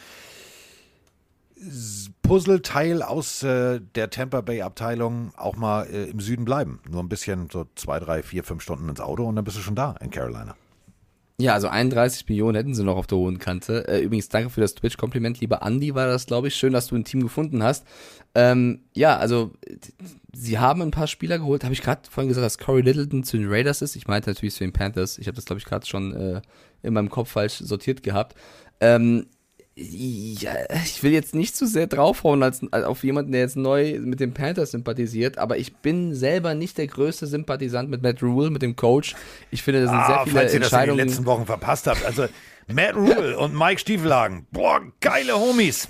Puzzleteil 2.23 3.03
aus 3.03 3.43
äh, 3.43 3.81
der 3.95 4.11
Tampa 4.11 4.41
Bay 4.41 4.63
Abteilung 4.63 5.33
auch 5.37 5.57
mal 5.57 5.87
äh, 5.87 6.05
im 6.05 6.21
Süden 6.21 6.45
bleiben. 6.45 6.81
Nur 6.89 7.03
ein 7.03 7.09
bisschen, 7.09 7.49
so 7.51 7.67
zwei, 7.75 7.99
drei, 8.01 8.23
vier, 8.23 8.45
fünf 8.45 8.63
Stunden 8.63 8.89
ins 8.89 9.01
Auto 9.01 9.25
und 9.25 9.37
dann 9.37 9.45
bist 9.45 9.57
du 9.57 9.61
schon 9.61 9.75
da 9.77 9.95
in 10.01 10.11
Carolina. 10.11 10.57
Ja, 11.41 11.55
also 11.55 11.67
31 11.67 12.29
Millionen 12.29 12.55
hätten 12.55 12.75
sie 12.75 12.85
noch 12.85 12.97
auf 12.97 13.09
der 13.09 13.19
hohen 13.19 13.41
Kante. 13.41 13.89
Äh, 13.89 14.03
übrigens, 14.03 14.29
danke 14.29 14.51
für 14.51 14.61
das 14.61 14.77
Twitch-Kompliment, 14.77 15.41
lieber 15.41 15.63
Andy, 15.63 15.93
war 15.95 16.07
das, 16.07 16.27
glaube 16.27 16.47
ich. 16.47 16.55
Schön, 16.55 16.73
dass 16.73 16.87
du 16.87 16.95
ein 16.95 17.05
Team 17.05 17.23
gefunden 17.23 17.65
hast. 17.65 17.85
Ähm, 18.37 18.85
ja, 18.95 19.17
also, 19.17 19.53
sie 20.33 20.59
haben 20.61 20.81
ein 20.81 20.93
paar 20.93 21.09
Spieler 21.09 21.39
geholt. 21.39 21.65
Habe 21.65 21.75
ich 21.75 21.83
gerade 21.83 22.03
vorhin 22.09 22.29
gesagt, 22.29 22.45
dass 22.45 22.59
Corey 22.59 22.83
Littleton 22.83 23.25
zu 23.25 23.37
den 23.37 23.51
Raiders 23.51 23.83
ist. 23.83 23.97
Ich 23.97 24.07
meinte 24.07 24.31
natürlich 24.31 24.55
zu 24.55 24.63
den 24.63 24.73
Panthers. 24.73 25.19
Ich 25.19 25.27
habe 25.27 25.35
das, 25.35 25.45
glaube 25.45 25.59
ich, 25.59 25.65
gerade 25.65 25.87
schon 25.87 26.15
äh, 26.15 26.41
in 26.83 26.95
meinem 26.95 27.11
Kopf 27.11 27.33
falsch 27.33 27.59
sortiert 27.59 28.05
gehabt. 28.05 28.37
Ähm, 28.81 29.27
Ja, 29.77 30.53
ich 30.85 31.03
will 31.03 31.13
jetzt 31.13 31.35
nicht 31.35 31.57
zu 31.57 31.67
sehr 31.67 31.89
draufhauen 31.89 32.45
als, 32.45 32.61
als 32.71 32.85
auf 32.85 33.03
jemanden, 33.03 33.33
der 33.33 33.41
jetzt 33.41 33.57
neu 33.57 33.99
mit 33.99 34.21
den 34.21 34.33
Panthers 34.33 34.71
sympathisiert, 34.71 35.37
aber 35.37 35.57
ich 35.57 35.75
bin 35.77 36.15
selber 36.15 36.55
nicht 36.55 36.79
der 36.79 36.87
größte 36.87 37.27
Sympathisant 37.27 37.91
mit 37.91 38.01
Matt 38.01 38.23
Rule, 38.23 38.51
mit 38.51 38.63
dem 38.63 38.77
Coach. 38.77 39.17
Ich 39.51 39.65
finde, 39.65 39.83
das 39.83 39.91
sind 39.91 39.99
ah, 39.99 40.07
sehr 40.07 40.25
viele 40.25 40.37
falls 40.37 40.53
ihr 40.53 40.57
Entscheidungen. 40.63 40.99
das 40.99 41.03
in 41.03 41.09
den 41.09 41.09
letzten 41.09 41.27
Wochen 41.27 41.47
verpasst 41.47 41.89
habt. 41.89 42.05
Also 42.05 42.27
Matt 42.73 42.95
Rule 42.95 43.37
und 43.37 43.59
Mike 43.59 43.81
Stiefelhagen. 43.81 44.47
Boah, 44.53 44.81
geile 45.01 45.35
Homies. 45.35 45.89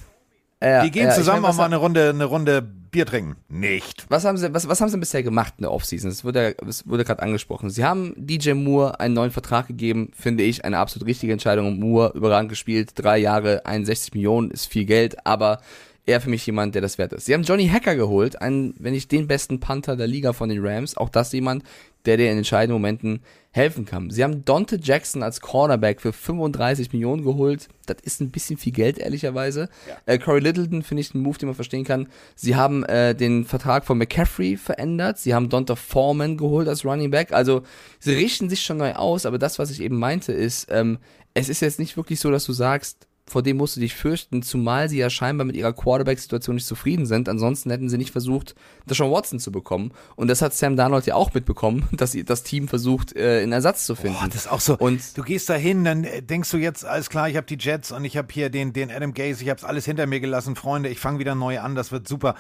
Ja, 0.65 0.83
Die 0.83 0.91
gehen 0.91 1.05
ja, 1.05 1.11
ich 1.11 1.17
zusammen 1.17 1.43
mein, 1.43 1.51
auch 1.51 1.57
mal 1.57 1.67
eine 1.67 1.77
Runde, 1.77 2.11
eine 2.11 2.25
Runde 2.25 2.63
Bier 2.63 3.07
trinken. 3.07 3.37
Nicht. 3.49 4.07
Was 4.09 4.25
haben 4.25 4.39
sie, 4.39 4.55
was, 4.55 4.69
was 4.69 4.81
haben 4.81 4.89
sie 4.89 4.99
bisher 4.99 5.25
gemacht 5.25 5.55
in 5.59 5.63
der 5.63 5.73
Offseason? 5.73 6.11
Das 6.11 6.25
wurde, 6.25 6.55
das 6.65 6.87
wurde 6.87 7.05
gerade 7.05 7.23
angesprochen. 7.23 7.69
Sie 7.69 7.85
haben 7.85 8.15
DJ 8.17 8.53
Moore 8.53 9.01
einen 9.01 9.15
neuen 9.15 9.33
Vertrag 9.33 9.67
gegeben, 9.67 10.13
finde 10.17 10.45
ich, 10.45 10.65
eine 10.65 10.79
absolut 10.79 11.09
richtige 11.09 11.33
Entscheidung. 11.33 11.81
Moore 11.81 12.13
überragend 12.15 12.51
gespielt, 12.51 12.93
drei 12.95 13.19
Jahre, 13.19 13.67
61 13.67 14.15
Millionen, 14.15 14.53
ist 14.53 14.67
viel 14.67 14.85
Geld, 14.85 15.27
aber 15.27 15.61
er 16.07 16.21
für 16.21 16.31
mich 16.31 16.45
jemand, 16.47 16.75
der 16.75 16.83
das 16.83 16.99
wert 16.99 17.13
ist. 17.13 17.27
Sie 17.27 17.35
haben 17.35 17.43
Johnny 17.43 17.69
Hacker 17.69 17.97
geholt, 17.97 18.41
einen, 18.41 18.75
wenn 18.79 18.93
nicht 18.93 19.11
den 19.11 19.27
besten 19.27 19.61
Panther 19.61 19.97
der 19.97 20.07
Liga 20.07 20.33
von 20.33 20.49
den 20.49 20.65
Rams, 20.65 20.97
auch 20.97 21.09
das 21.09 21.33
jemand, 21.33 21.65
der 22.05 22.19
dir 22.19 22.31
in 22.31 22.37
entscheidenden 22.37 22.75
Momenten 22.75 23.21
helfen 23.51 23.87
kann. 23.87 24.11
Sie 24.11 24.23
haben 24.23 24.45
Dante 24.45 24.79
Jackson 24.83 25.23
als 25.23 25.41
Cornerback 25.41 26.01
für 26.01 26.13
35 26.13 26.93
Millionen 26.93 27.23
geholt. 27.23 27.69
Das 27.87 27.99
ist 28.03 28.21
ein 28.21 28.31
bisschen 28.31 28.59
viel 28.59 28.73
Geld, 28.73 28.99
ehrlicherweise. 28.99 29.69
Ja. 29.89 29.97
Äh, 30.07 30.19
Corey 30.19 30.41
Littleton 30.41 30.83
finde 30.83 31.01
ich 31.01 31.15
einen 31.15 31.23
Move, 31.23 31.39
den 31.39 31.47
man 31.47 31.55
verstehen 31.55 31.85
kann. 31.85 32.09
Sie 32.35 32.57
haben 32.57 32.85
äh, 32.85 33.15
den 33.15 33.45
Vertrag 33.45 33.87
von 33.87 33.97
McCaffrey 33.97 34.57
verändert. 34.57 35.19
Sie 35.19 35.35
haben 35.35 35.49
Donta 35.49 35.77
Foreman 35.77 36.37
geholt 36.37 36.69
als 36.69 36.85
Running 36.85 37.11
Back. 37.11 37.33
Also 37.33 37.63
sie 38.01 38.13
richten 38.13 38.51
sich 38.51 38.63
schon 38.63 38.77
neu 38.77 38.95
aus, 38.95 39.25
aber 39.25 39.39
das, 39.39 39.59
was 39.59 39.71
ich 39.71 39.81
eben 39.81 39.99
meinte, 39.99 40.33
ist, 40.33 40.67
ähm, 40.71 40.99
es 41.33 41.49
ist 41.49 41.61
jetzt 41.61 41.79
nicht 41.79 41.97
wirklich 41.97 42.21
so, 42.21 42.31
dass 42.31 42.45
du 42.45 42.53
sagst, 42.53 43.07
vor 43.27 43.43
dem 43.43 43.57
musst 43.57 43.77
du 43.77 43.81
dich 43.81 43.95
fürchten, 43.95 44.43
zumal 44.43 44.89
sie 44.89 44.99
ja 44.99 45.09
scheinbar 45.09 45.47
mit 45.47 45.57
ihrer 45.57 45.73
Quarterback-Situation 45.73 46.57
nicht 46.57 46.67
zufrieden 46.67 47.07
sind. 47.07 47.29
Ansonsten 47.29 47.71
hätten 47.71 47.89
sie 47.89 47.97
nicht 47.97 48.11
versucht, 48.11 48.55
Deshaun 48.89 49.11
Watson 49.11 49.41
zu 49.41 49.51
bekommen. 49.51 49.93
Und 50.15 50.29
das 50.29 50.43
hat 50.43 50.53
Sam 50.53 50.77
Darnold 50.77 51.07
ja 51.07 51.15
auch 51.15 51.33
mitbekommen, 51.33 51.89
dass 51.93 52.17
das 52.25 52.43
Team 52.43 52.69
versucht, 52.69 53.17
äh, 53.17 53.43
einen 53.43 53.53
Ersatz 53.53 53.87
zu 53.87 53.95
finden. 53.95 54.19
Boah, 54.21 54.29
das 54.29 54.37
ist 54.37 54.53
auch 54.53 54.61
so. 54.61 54.77
Und 54.77 55.17
du 55.17 55.23
gehst 55.23 55.49
da 55.49 55.55
hin, 55.55 55.85
dann 55.85 56.05
äh, 56.05 56.23
denkst 56.23 56.51
du 56.51 56.59
jetzt, 56.59 56.85
alles 56.85 57.09
klar, 57.09 57.29
ich 57.29 57.37
habe 57.37 57.47
die 57.47 57.57
Jets 57.59 57.93
und 57.93 58.05
ich 58.05 58.17
habe 58.19 58.29
hier 58.31 58.51
den, 58.51 58.75
den 58.75 58.91
Adam 58.91 59.15
Gaze, 59.15 59.43
ich 59.43 59.49
habe 59.49 59.59
es 59.59 59.65
alles 59.65 59.87
hinter 59.87 60.07
mir 60.07 60.21
gelassen, 60.21 60.55
Freunde, 60.55 60.91
ich 60.91 60.99
fange 60.99 61.19
wieder 61.19 61.35
neu 61.35 61.61
an, 61.61 61.75
das 61.75 61.93
wird 61.93 62.07
super. 62.07 62.35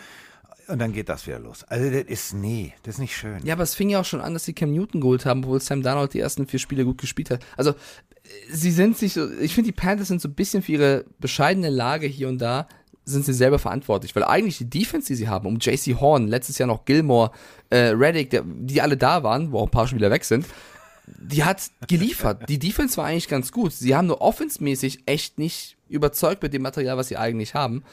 Und 0.68 0.78
dann 0.78 0.92
geht 0.92 1.08
das 1.08 1.26
wieder 1.26 1.38
los. 1.38 1.64
Also 1.64 1.90
das 1.90 2.04
ist, 2.04 2.34
nee, 2.34 2.72
das 2.84 2.94
ist 2.94 3.00
nicht 3.00 3.16
schön. 3.16 3.44
Ja, 3.44 3.54
aber 3.54 3.64
es 3.64 3.74
fing 3.74 3.90
ja 3.90 4.00
auch 4.00 4.04
schon 4.04 4.20
an, 4.20 4.32
dass 4.32 4.44
sie 4.44 4.54
Cam 4.54 4.72
Newton 4.72 5.00
geholt 5.00 5.26
haben, 5.26 5.44
obwohl 5.44 5.60
Sam 5.60 5.82
Darnold 5.82 6.14
die 6.14 6.20
ersten 6.20 6.46
vier 6.46 6.58
Spiele 6.58 6.84
gut 6.84 6.98
gespielt 6.98 7.30
hat. 7.30 7.44
Also 7.56 7.74
sie 8.50 8.70
sind 8.70 8.96
sich 8.96 9.12
so, 9.14 9.30
ich 9.40 9.54
finde, 9.54 9.68
die 9.68 9.76
Panthers 9.76 10.08
sind 10.08 10.20
so 10.20 10.28
ein 10.28 10.34
bisschen 10.34 10.62
für 10.62 10.72
ihre 10.72 11.04
bescheidene 11.18 11.70
Lage 11.70 12.06
hier 12.06 12.28
und 12.28 12.38
da, 12.38 12.68
sind 13.04 13.24
sie 13.24 13.34
selber 13.34 13.58
verantwortlich, 13.58 14.16
weil 14.16 14.24
eigentlich 14.24 14.58
die 14.58 14.70
Defense, 14.70 15.08
die 15.08 15.14
sie 15.14 15.28
haben, 15.28 15.46
um 15.46 15.58
JC 15.58 16.00
Horn, 16.00 16.28
letztes 16.28 16.58
Jahr 16.58 16.66
noch 16.66 16.84
Gilmore, 16.84 17.32
äh, 17.70 17.88
Reddick, 17.88 18.30
der, 18.30 18.44
die 18.46 18.80
alle 18.80 18.96
da 18.96 19.22
waren, 19.22 19.52
wo 19.52 19.58
auch 19.58 19.66
ein 19.66 19.70
paar 19.70 19.86
Spieler 19.86 20.10
weg 20.10 20.24
sind, 20.24 20.46
die 21.06 21.44
hat 21.44 21.70
geliefert. 21.86 22.48
Die 22.48 22.58
Defense 22.58 22.96
war 22.96 23.04
eigentlich 23.04 23.28
ganz 23.28 23.52
gut. 23.52 23.72
Sie 23.72 23.94
haben 23.94 24.06
nur 24.06 24.22
offensmäßig 24.22 25.00
echt 25.04 25.38
nicht 25.38 25.76
überzeugt 25.88 26.42
mit 26.42 26.54
dem 26.54 26.62
Material, 26.62 26.96
was 26.96 27.08
sie 27.08 27.18
eigentlich 27.18 27.54
haben. 27.54 27.84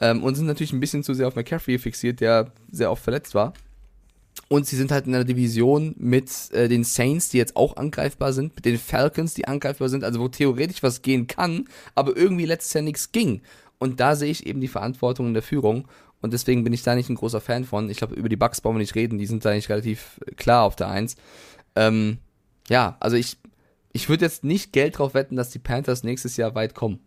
Ähm, 0.00 0.22
und 0.22 0.36
sind 0.36 0.46
natürlich 0.46 0.72
ein 0.72 0.80
bisschen 0.80 1.02
zu 1.02 1.12
sehr 1.12 1.26
auf 1.26 1.34
McCaffrey 1.34 1.78
fixiert, 1.78 2.20
der 2.20 2.52
sehr 2.70 2.92
oft 2.92 3.02
verletzt 3.02 3.34
war. 3.34 3.52
Und 4.48 4.66
sie 4.66 4.76
sind 4.76 4.92
halt 4.92 5.06
in 5.06 5.14
einer 5.14 5.24
Division 5.24 5.94
mit 5.98 6.30
äh, 6.52 6.68
den 6.68 6.84
Saints, 6.84 7.30
die 7.30 7.38
jetzt 7.38 7.56
auch 7.56 7.76
angreifbar 7.76 8.32
sind, 8.32 8.54
mit 8.54 8.64
den 8.64 8.78
Falcons, 8.78 9.34
die 9.34 9.48
angreifbar 9.48 9.88
sind, 9.88 10.04
also 10.04 10.20
wo 10.20 10.28
theoretisch 10.28 10.82
was 10.82 11.02
gehen 11.02 11.26
kann, 11.26 11.66
aber 11.94 12.16
irgendwie 12.16 12.44
letztes 12.44 12.74
Jahr 12.74 12.84
nichts 12.84 13.12
ging. 13.12 13.40
Und 13.78 13.98
da 13.98 14.14
sehe 14.14 14.30
ich 14.30 14.46
eben 14.46 14.60
die 14.60 14.68
Verantwortung 14.68 15.28
in 15.28 15.34
der 15.34 15.42
Führung. 15.42 15.88
Und 16.20 16.32
deswegen 16.32 16.64
bin 16.64 16.72
ich 16.72 16.82
da 16.82 16.94
nicht 16.94 17.08
ein 17.08 17.16
großer 17.16 17.40
Fan 17.40 17.64
von. 17.64 17.90
Ich 17.90 17.96
glaube, 17.96 18.14
über 18.14 18.28
die 18.28 18.36
Bugs 18.36 18.60
brauchen 18.60 18.76
wir 18.76 18.80
nicht 18.80 18.94
reden, 18.94 19.18
die 19.18 19.26
sind 19.26 19.44
da 19.44 19.50
eigentlich 19.50 19.70
relativ 19.70 20.20
klar 20.36 20.64
auf 20.64 20.76
der 20.76 20.88
Eins. 20.88 21.16
Ähm, 21.74 22.18
ja, 22.68 22.96
also 23.00 23.16
ich, 23.16 23.38
ich 23.92 24.08
würde 24.08 24.24
jetzt 24.24 24.44
nicht 24.44 24.72
Geld 24.72 24.98
drauf 24.98 25.14
wetten, 25.14 25.36
dass 25.36 25.50
die 25.50 25.58
Panthers 25.58 26.04
nächstes 26.04 26.36
Jahr 26.36 26.54
weit 26.54 26.74
kommen. 26.74 27.00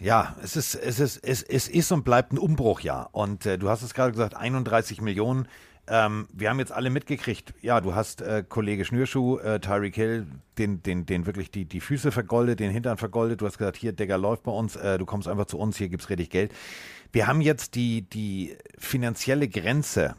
Ja, 0.00 0.34
es 0.42 0.56
ist, 0.56 0.74
es 0.74 0.98
ist, 0.98 1.18
es, 1.18 1.42
es 1.42 1.68
ist 1.68 1.92
und 1.92 2.04
bleibt 2.04 2.32
ein 2.32 2.38
Umbruchjahr. 2.38 3.10
Und 3.12 3.46
äh, 3.46 3.56
du 3.56 3.68
hast 3.68 3.82
es 3.82 3.94
gerade 3.94 4.10
gesagt, 4.10 4.34
31 4.34 5.00
Millionen. 5.00 5.46
Ähm, 5.86 6.28
wir 6.32 6.50
haben 6.50 6.58
jetzt 6.58 6.72
alle 6.72 6.90
mitgekriegt, 6.90 7.54
ja, 7.60 7.80
du 7.80 7.94
hast 7.94 8.20
äh, 8.20 8.44
Kollege 8.48 8.84
Schnürschuh, 8.84 9.38
äh, 9.38 9.60
Tyreek 9.60 9.94
Hill, 9.94 10.26
den, 10.58 10.82
den, 10.82 11.06
den 11.06 11.26
wirklich 11.26 11.50
die, 11.50 11.64
die 11.64 11.80
Füße 11.80 12.12
vergoldet, 12.12 12.60
den 12.60 12.70
Hintern 12.70 12.98
vergoldet. 12.98 13.40
Du 13.40 13.46
hast 13.46 13.58
gesagt, 13.58 13.76
hier, 13.76 13.92
Digger 13.92 14.18
läuft 14.18 14.44
bei 14.44 14.52
uns, 14.52 14.76
äh, 14.76 14.98
du 14.98 15.06
kommst 15.06 15.28
einfach 15.28 15.46
zu 15.46 15.58
uns, 15.58 15.76
hier 15.76 15.88
gibt's 15.88 16.08
richtig 16.08 16.30
Geld. 16.30 16.52
Wir 17.12 17.26
haben 17.26 17.40
jetzt 17.40 17.74
die, 17.74 18.02
die 18.02 18.56
finanzielle 18.78 19.48
Grenze 19.48 20.16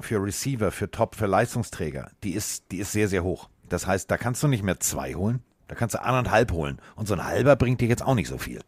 für 0.00 0.22
Receiver, 0.22 0.70
für 0.70 0.90
Top, 0.90 1.14
für 1.14 1.26
Leistungsträger, 1.26 2.10
die 2.22 2.32
ist, 2.32 2.70
die 2.72 2.78
ist 2.78 2.92
sehr, 2.92 3.08
sehr 3.08 3.22
hoch. 3.22 3.48
Das 3.68 3.86
heißt, 3.86 4.10
da 4.10 4.16
kannst 4.16 4.42
du 4.42 4.48
nicht 4.48 4.62
mehr 4.62 4.80
zwei 4.80 5.14
holen, 5.14 5.42
da 5.72 5.78
kannst 5.78 5.94
du 5.94 6.02
anderthalb 6.02 6.52
holen. 6.52 6.78
Und 6.96 7.08
so 7.08 7.14
ein 7.14 7.24
halber 7.24 7.56
bringt 7.56 7.80
dir 7.80 7.88
jetzt 7.88 8.04
auch 8.04 8.14
nicht 8.14 8.28
so 8.28 8.36
viel. 8.36 8.60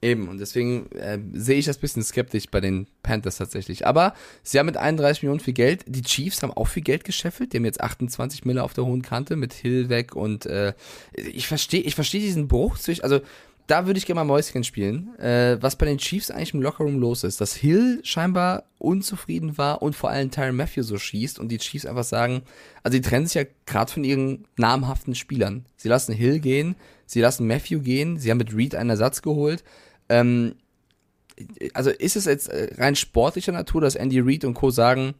Eben, 0.00 0.28
und 0.28 0.38
deswegen 0.38 0.90
äh, 0.92 1.18
sehe 1.34 1.58
ich 1.58 1.66
das 1.66 1.76
ein 1.76 1.80
bisschen 1.82 2.02
skeptisch 2.02 2.46
bei 2.50 2.60
den 2.60 2.86
Panthers 3.02 3.36
tatsächlich. 3.36 3.86
Aber 3.86 4.14
sie 4.42 4.58
haben 4.58 4.64
mit 4.64 4.78
31 4.78 5.22
Millionen 5.22 5.40
viel 5.40 5.52
Geld. 5.52 5.84
Die 5.86 6.00
Chiefs 6.00 6.42
haben 6.42 6.50
auch 6.50 6.68
viel 6.68 6.82
Geld 6.82 7.04
gescheffelt. 7.04 7.52
Die 7.52 7.58
haben 7.58 7.66
jetzt 7.66 7.82
28 7.82 8.46
Mille 8.46 8.62
auf 8.62 8.72
der 8.72 8.86
hohen 8.86 9.02
Kante 9.02 9.36
mit 9.36 9.52
Hill 9.52 9.90
weg 9.90 10.16
und 10.16 10.46
äh, 10.46 10.72
ich 11.12 11.46
verstehe 11.46 11.82
ich 11.82 11.94
verstehe 11.94 12.22
diesen 12.22 12.48
Bruch 12.48 12.78
zwischen, 12.78 13.04
also 13.04 13.20
da 13.66 13.86
würde 13.86 13.98
ich 13.98 14.06
gerne 14.06 14.20
mal 14.20 14.24
Mäuschen 14.24 14.62
spielen, 14.62 15.18
äh, 15.18 15.58
was 15.60 15.76
bei 15.76 15.86
den 15.86 15.98
Chiefs 15.98 16.30
eigentlich 16.30 16.54
im 16.54 16.62
Lockerroom 16.62 17.00
los 17.00 17.24
ist. 17.24 17.40
Dass 17.40 17.54
Hill 17.54 18.00
scheinbar 18.04 18.64
unzufrieden 18.78 19.58
war 19.58 19.82
und 19.82 19.96
vor 19.96 20.10
allem 20.10 20.30
Tyron 20.30 20.54
Matthew 20.54 20.82
so 20.82 20.98
schießt 20.98 21.38
und 21.38 21.48
die 21.48 21.58
Chiefs 21.58 21.86
einfach 21.86 22.04
sagen, 22.04 22.42
also 22.84 22.96
die 22.96 23.02
trennen 23.02 23.26
sich 23.26 23.34
ja 23.34 23.42
gerade 23.66 23.90
von 23.90 24.04
ihren 24.04 24.46
namhaften 24.56 25.14
Spielern. 25.14 25.66
Sie 25.76 25.88
lassen 25.88 26.14
Hill 26.14 26.38
gehen, 26.38 26.76
sie 27.06 27.20
lassen 27.20 27.46
Matthew 27.46 27.80
gehen, 27.80 28.18
sie 28.18 28.30
haben 28.30 28.38
mit 28.38 28.54
Reed 28.54 28.76
einen 28.76 28.90
Ersatz 28.90 29.20
geholt. 29.22 29.64
Ähm, 30.08 30.54
also 31.74 31.90
ist 31.90 32.16
es 32.16 32.26
jetzt 32.26 32.48
äh, 32.48 32.74
rein 32.78 32.94
sportlicher 32.94 33.52
Natur, 33.52 33.80
dass 33.80 33.96
Andy 33.96 34.20
Reid 34.20 34.44
und 34.44 34.54
Co. 34.54 34.70
sagen, 34.70 35.14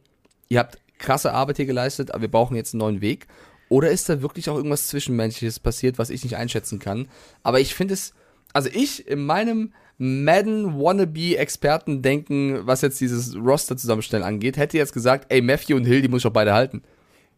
ihr 0.47 0.59
habt 0.59 0.77
krasse 0.99 1.33
Arbeit 1.33 1.57
hier 1.57 1.65
geleistet, 1.65 2.11
aber 2.11 2.21
wir 2.21 2.31
brauchen 2.31 2.55
jetzt 2.55 2.73
einen 2.73 2.79
neuen 2.79 3.01
Weg? 3.01 3.27
Oder 3.69 3.91
ist 3.91 4.07
da 4.07 4.21
wirklich 4.21 4.49
auch 4.49 4.55
irgendwas 4.55 4.87
Zwischenmenschliches 4.87 5.59
passiert, 5.59 5.97
was 5.97 6.09
ich 6.09 6.23
nicht 6.23 6.37
einschätzen 6.37 6.79
kann? 6.79 7.09
Aber 7.43 7.59
ich 7.59 7.75
finde 7.75 7.95
es, 7.95 8.13
also 8.57 8.69
ich 8.73 9.07
in 9.07 9.23
meinem 9.23 9.71
Madden-Wannabe-Experten-Denken, 9.99 12.65
was 12.65 12.81
jetzt 12.81 12.99
dieses 12.99 13.35
Roster-Zusammenstellen 13.35 14.25
angeht, 14.25 14.57
hätte 14.57 14.77
jetzt 14.77 14.93
gesagt, 14.93 15.27
ey, 15.29 15.43
Matthew 15.43 15.75
und 15.75 15.85
Hill, 15.85 16.01
die 16.01 16.07
muss 16.07 16.21
ich 16.21 16.27
auch 16.27 16.33
beide 16.33 16.55
halten. 16.55 16.81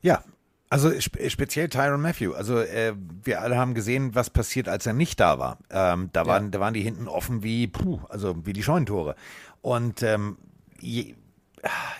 Ja, 0.01 0.23
also 0.69 0.97
spe 1.01 1.29
speziell 1.29 1.67
Tyron 1.67 2.01
Matthew. 2.01 2.31
Also 2.33 2.59
äh, 2.59 2.93
wir 3.23 3.41
alle 3.41 3.57
haben 3.57 3.73
gesehen, 3.73 4.15
was 4.15 4.29
passiert, 4.29 4.69
als 4.69 4.85
er 4.85 4.93
nicht 4.93 5.19
da 5.19 5.39
war. 5.39 5.57
Ähm, 5.69 6.09
da, 6.13 6.25
waren, 6.25 6.45
ja. 6.45 6.51
da 6.51 6.61
waren 6.61 6.73
die 6.73 6.81
hinten 6.81 7.09
offen 7.09 7.43
wie, 7.43 7.67
puh, 7.67 7.99
also 8.07 8.45
wie 8.45 8.53
die 8.53 8.63
Scheunentore. 8.63 9.15
Und 9.61 10.03
ähm, 10.03 10.37
je, 10.79 11.15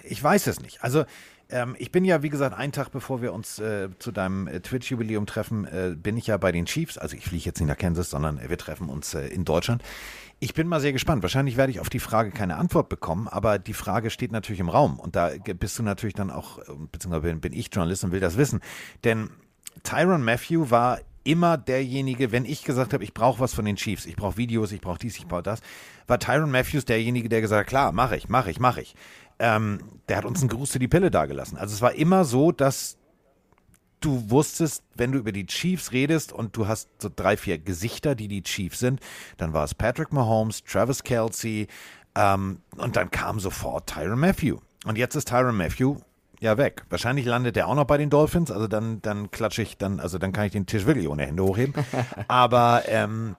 ich 0.03 0.23
weiß 0.23 0.47
es 0.47 0.61
nicht. 0.61 0.83
Also 0.83 1.05
ähm, 1.49 1.75
ich 1.79 1.91
bin 1.91 2.05
ja, 2.05 2.21
wie 2.21 2.29
gesagt, 2.29 2.55
einen 2.55 2.71
Tag 2.71 2.91
bevor 2.91 3.21
wir 3.21 3.33
uns 3.33 3.59
äh, 3.59 3.89
zu 3.99 4.11
deinem 4.11 4.47
äh, 4.47 4.59
Twitch-Jubiläum 4.59 5.25
treffen, 5.25 5.65
äh, 5.65 5.95
bin 5.95 6.17
ich 6.17 6.27
ja 6.27 6.37
bei 6.37 6.51
den 6.51 6.65
Chiefs. 6.65 6.97
Also 6.97 7.17
ich 7.17 7.25
fliege 7.25 7.45
jetzt 7.45 7.59
nicht 7.59 7.69
nach 7.69 7.77
Kansas, 7.77 8.11
sondern 8.11 8.37
äh, 8.37 8.49
wir 8.49 8.57
treffen 8.57 8.89
uns 8.89 9.13
äh, 9.13 9.27
in 9.27 9.45
Deutschland. 9.45 9.81
Ich 10.39 10.53
bin 10.53 10.67
mal 10.67 10.79
sehr 10.79 10.93
gespannt. 10.93 11.21
Wahrscheinlich 11.23 11.57
werde 11.57 11.71
ich 11.71 11.79
auf 11.79 11.89
die 11.89 11.99
Frage 11.99 12.31
keine 12.31 12.55
Antwort 12.55 12.87
bekommen, 12.87 13.27
aber 13.27 13.59
die 13.59 13.73
Frage 13.73 14.09
steht 14.09 14.31
natürlich 14.31 14.61
im 14.61 14.69
Raum. 14.69 14.97
Und 14.97 15.15
da 15.15 15.31
bist 15.59 15.77
du 15.77 15.83
natürlich 15.83 16.15
dann 16.15 16.31
auch, 16.31 16.59
beziehungsweise 16.93 17.35
bin, 17.35 17.51
ich 17.51 17.69
Journalist 17.73 18.05
und 18.05 18.11
will 18.13 18.21
das 18.21 18.37
wissen. 18.37 18.61
Denn 19.03 19.29
Tyron 19.83 20.23
Matthew 20.23 20.69
war 20.69 20.99
immer 21.25 21.57
derjenige, 21.57 22.31
wenn 22.31 22.45
ich 22.45 22.63
gesagt 22.63 22.93
habe, 22.93 23.03
ich 23.03 23.13
brauche 23.13 23.39
was 23.39 23.53
von 23.53 23.65
den 23.65 23.75
Chiefs, 23.75 24.05
ich 24.05 24.15
brauche 24.15 24.37
Videos, 24.37 24.71
ich 24.71 24.81
brauche 24.81 24.99
dies, 24.99 25.17
ich 25.17 25.27
brauche 25.27 25.43
das, 25.43 25.59
war 26.07 26.19
Tyron 26.19 26.51
Matthews 26.51 26.85
derjenige, 26.85 27.29
der 27.29 27.41
gesagt 27.41 27.61
hat, 27.61 27.67
klar, 27.67 27.91
mache 27.91 28.15
ich, 28.15 28.29
mache 28.29 28.49
ich, 28.49 28.59
mache 28.59 28.81
ich. 28.81 28.95
Ähm, 29.39 29.79
der 30.07 30.17
hat 30.17 30.25
uns 30.25 30.41
einen 30.41 30.49
Gruß 30.49 30.71
zu 30.71 30.79
die 30.79 30.87
Pille 30.87 31.11
dagelassen. 31.11 31.57
Also 31.57 31.73
es 31.73 31.81
war 31.81 31.93
immer 31.93 32.25
so, 32.25 32.51
dass 32.51 32.97
du 34.01 34.29
wusstest, 34.29 34.83
wenn 34.95 35.11
du 35.11 35.19
über 35.19 35.31
die 35.31 35.45
Chiefs 35.45 35.91
redest 35.91 36.31
und 36.31 36.55
du 36.55 36.67
hast 36.67 36.89
so 36.99 37.09
drei, 37.13 37.37
vier 37.37 37.57
Gesichter, 37.57 38.15
die 38.15 38.27
die 38.27 38.43
Chiefs 38.43 38.79
sind, 38.79 38.99
dann 39.37 39.53
war 39.53 39.63
es 39.63 39.75
Patrick 39.75 40.13
Mahomes, 40.13 40.63
Travis 40.63 41.03
Kelsey 41.03 41.67
ähm, 42.15 42.61
und 42.77 42.95
dann 42.95 43.11
kam 43.11 43.39
sofort 43.39 43.89
Tyron 43.89 44.19
Matthew. 44.19 44.57
Und 44.85 44.97
jetzt 44.97 45.15
ist 45.15 45.27
Tyron 45.27 45.57
Matthew 45.57 45.97
ja 46.39 46.57
weg. 46.57 46.85
Wahrscheinlich 46.89 47.25
landet 47.25 47.57
er 47.57 47.67
auch 47.67 47.75
noch 47.75 47.85
bei 47.85 47.97
den 47.97 48.09
Dolphins, 48.09 48.51
also 48.51 48.67
dann, 48.67 49.01
dann 49.01 49.29
klatsche 49.31 49.61
ich 49.61 49.77
dann, 49.77 49.99
also 49.99 50.17
dann 50.17 50.31
kann 50.31 50.45
ich 50.45 50.51
den 50.51 50.65
Tisch 50.65 50.85
wirklich 50.85 51.07
ohne 51.07 51.25
Hände 51.25 51.43
hochheben. 51.43 51.73
Aber 52.27 52.83
ähm, 52.87 53.35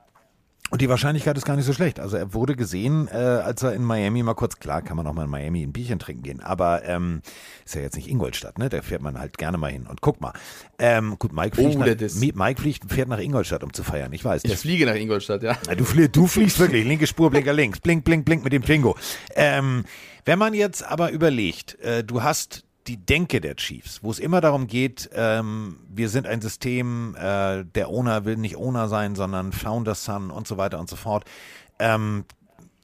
Und 0.70 0.80
die 0.80 0.88
Wahrscheinlichkeit 0.88 1.36
ist 1.36 1.44
gar 1.44 1.56
nicht 1.56 1.64
so 1.66 1.72
schlecht. 1.72 1.98
Also 1.98 2.16
er 2.16 2.32
wurde 2.32 2.54
gesehen, 2.54 3.08
äh, 3.08 3.16
als 3.16 3.62
er 3.64 3.74
in 3.74 3.82
Miami 3.82 4.22
mal 4.22 4.34
kurz, 4.34 4.58
klar 4.60 4.82
kann 4.82 4.96
man 4.96 5.04
auch 5.06 5.12
mal 5.12 5.24
in 5.24 5.30
Miami 5.30 5.62
ein 5.64 5.72
Bierchen 5.72 5.98
trinken 5.98 6.22
gehen, 6.22 6.40
aber 6.40 6.84
ähm, 6.84 7.22
ist 7.64 7.74
ja 7.74 7.80
jetzt 7.80 7.96
nicht 7.96 8.08
Ingolstadt, 8.08 8.56
ne? 8.58 8.68
Da 8.68 8.80
fährt 8.80 9.02
man 9.02 9.18
halt 9.18 9.36
gerne 9.36 9.58
mal 9.58 9.70
hin. 9.72 9.86
Und 9.88 10.00
guck 10.00 10.20
mal, 10.20 10.32
ähm, 10.78 11.16
gut, 11.18 11.32
Mike 11.32 11.56
fliegt, 11.56 11.74
Oh, 11.76 11.78
nach, 11.80 12.36
Mike 12.46 12.62
fliegt, 12.62 12.92
fährt 12.92 13.08
nach 13.08 13.18
Ingolstadt, 13.18 13.64
um 13.64 13.72
zu 13.72 13.82
feiern. 13.82 14.12
Ich 14.12 14.24
weiß. 14.24 14.44
Ich 14.44 14.50
Der- 14.50 14.58
fliege 14.58 14.86
nach 14.86 14.94
Ingolstadt, 14.94 15.42
ja. 15.42 15.54
Du, 15.76 15.84
flie 15.84 16.08
du 16.08 16.26
fliegst 16.28 16.58
wirklich, 16.60 16.86
linke 16.86 17.06
Spur, 17.08 17.30
Blinker 17.30 17.52
links, 17.52 17.80
blink, 17.80 18.04
blink, 18.04 18.24
blink 18.24 18.44
mit 18.44 18.52
dem 18.52 18.64
Twingo. 18.64 18.96
Ähm, 19.34 19.84
wenn 20.24 20.38
man 20.38 20.54
jetzt 20.54 20.84
aber 20.84 21.10
überlegt, 21.10 21.80
äh, 21.80 22.04
du 22.04 22.22
hast 22.22 22.64
die 22.86 22.96
Denke 22.96 23.40
der 23.40 23.56
Chiefs, 23.56 24.02
wo 24.02 24.10
es 24.10 24.18
immer 24.18 24.40
darum 24.40 24.66
geht, 24.66 25.10
ähm, 25.12 25.76
wir 25.88 26.08
sind 26.08 26.26
ein 26.26 26.40
System, 26.40 27.14
äh, 27.16 27.64
der 27.64 27.88
Owner 27.88 28.24
will 28.24 28.36
nicht 28.36 28.56
Owner 28.56 28.88
sein, 28.88 29.14
sondern 29.14 29.52
Founder 29.52 29.94
Son 29.94 30.30
und 30.30 30.46
so 30.46 30.56
weiter 30.56 30.78
und 30.78 30.88
so 30.88 30.96
fort. 30.96 31.24
Ähm, 31.78 32.24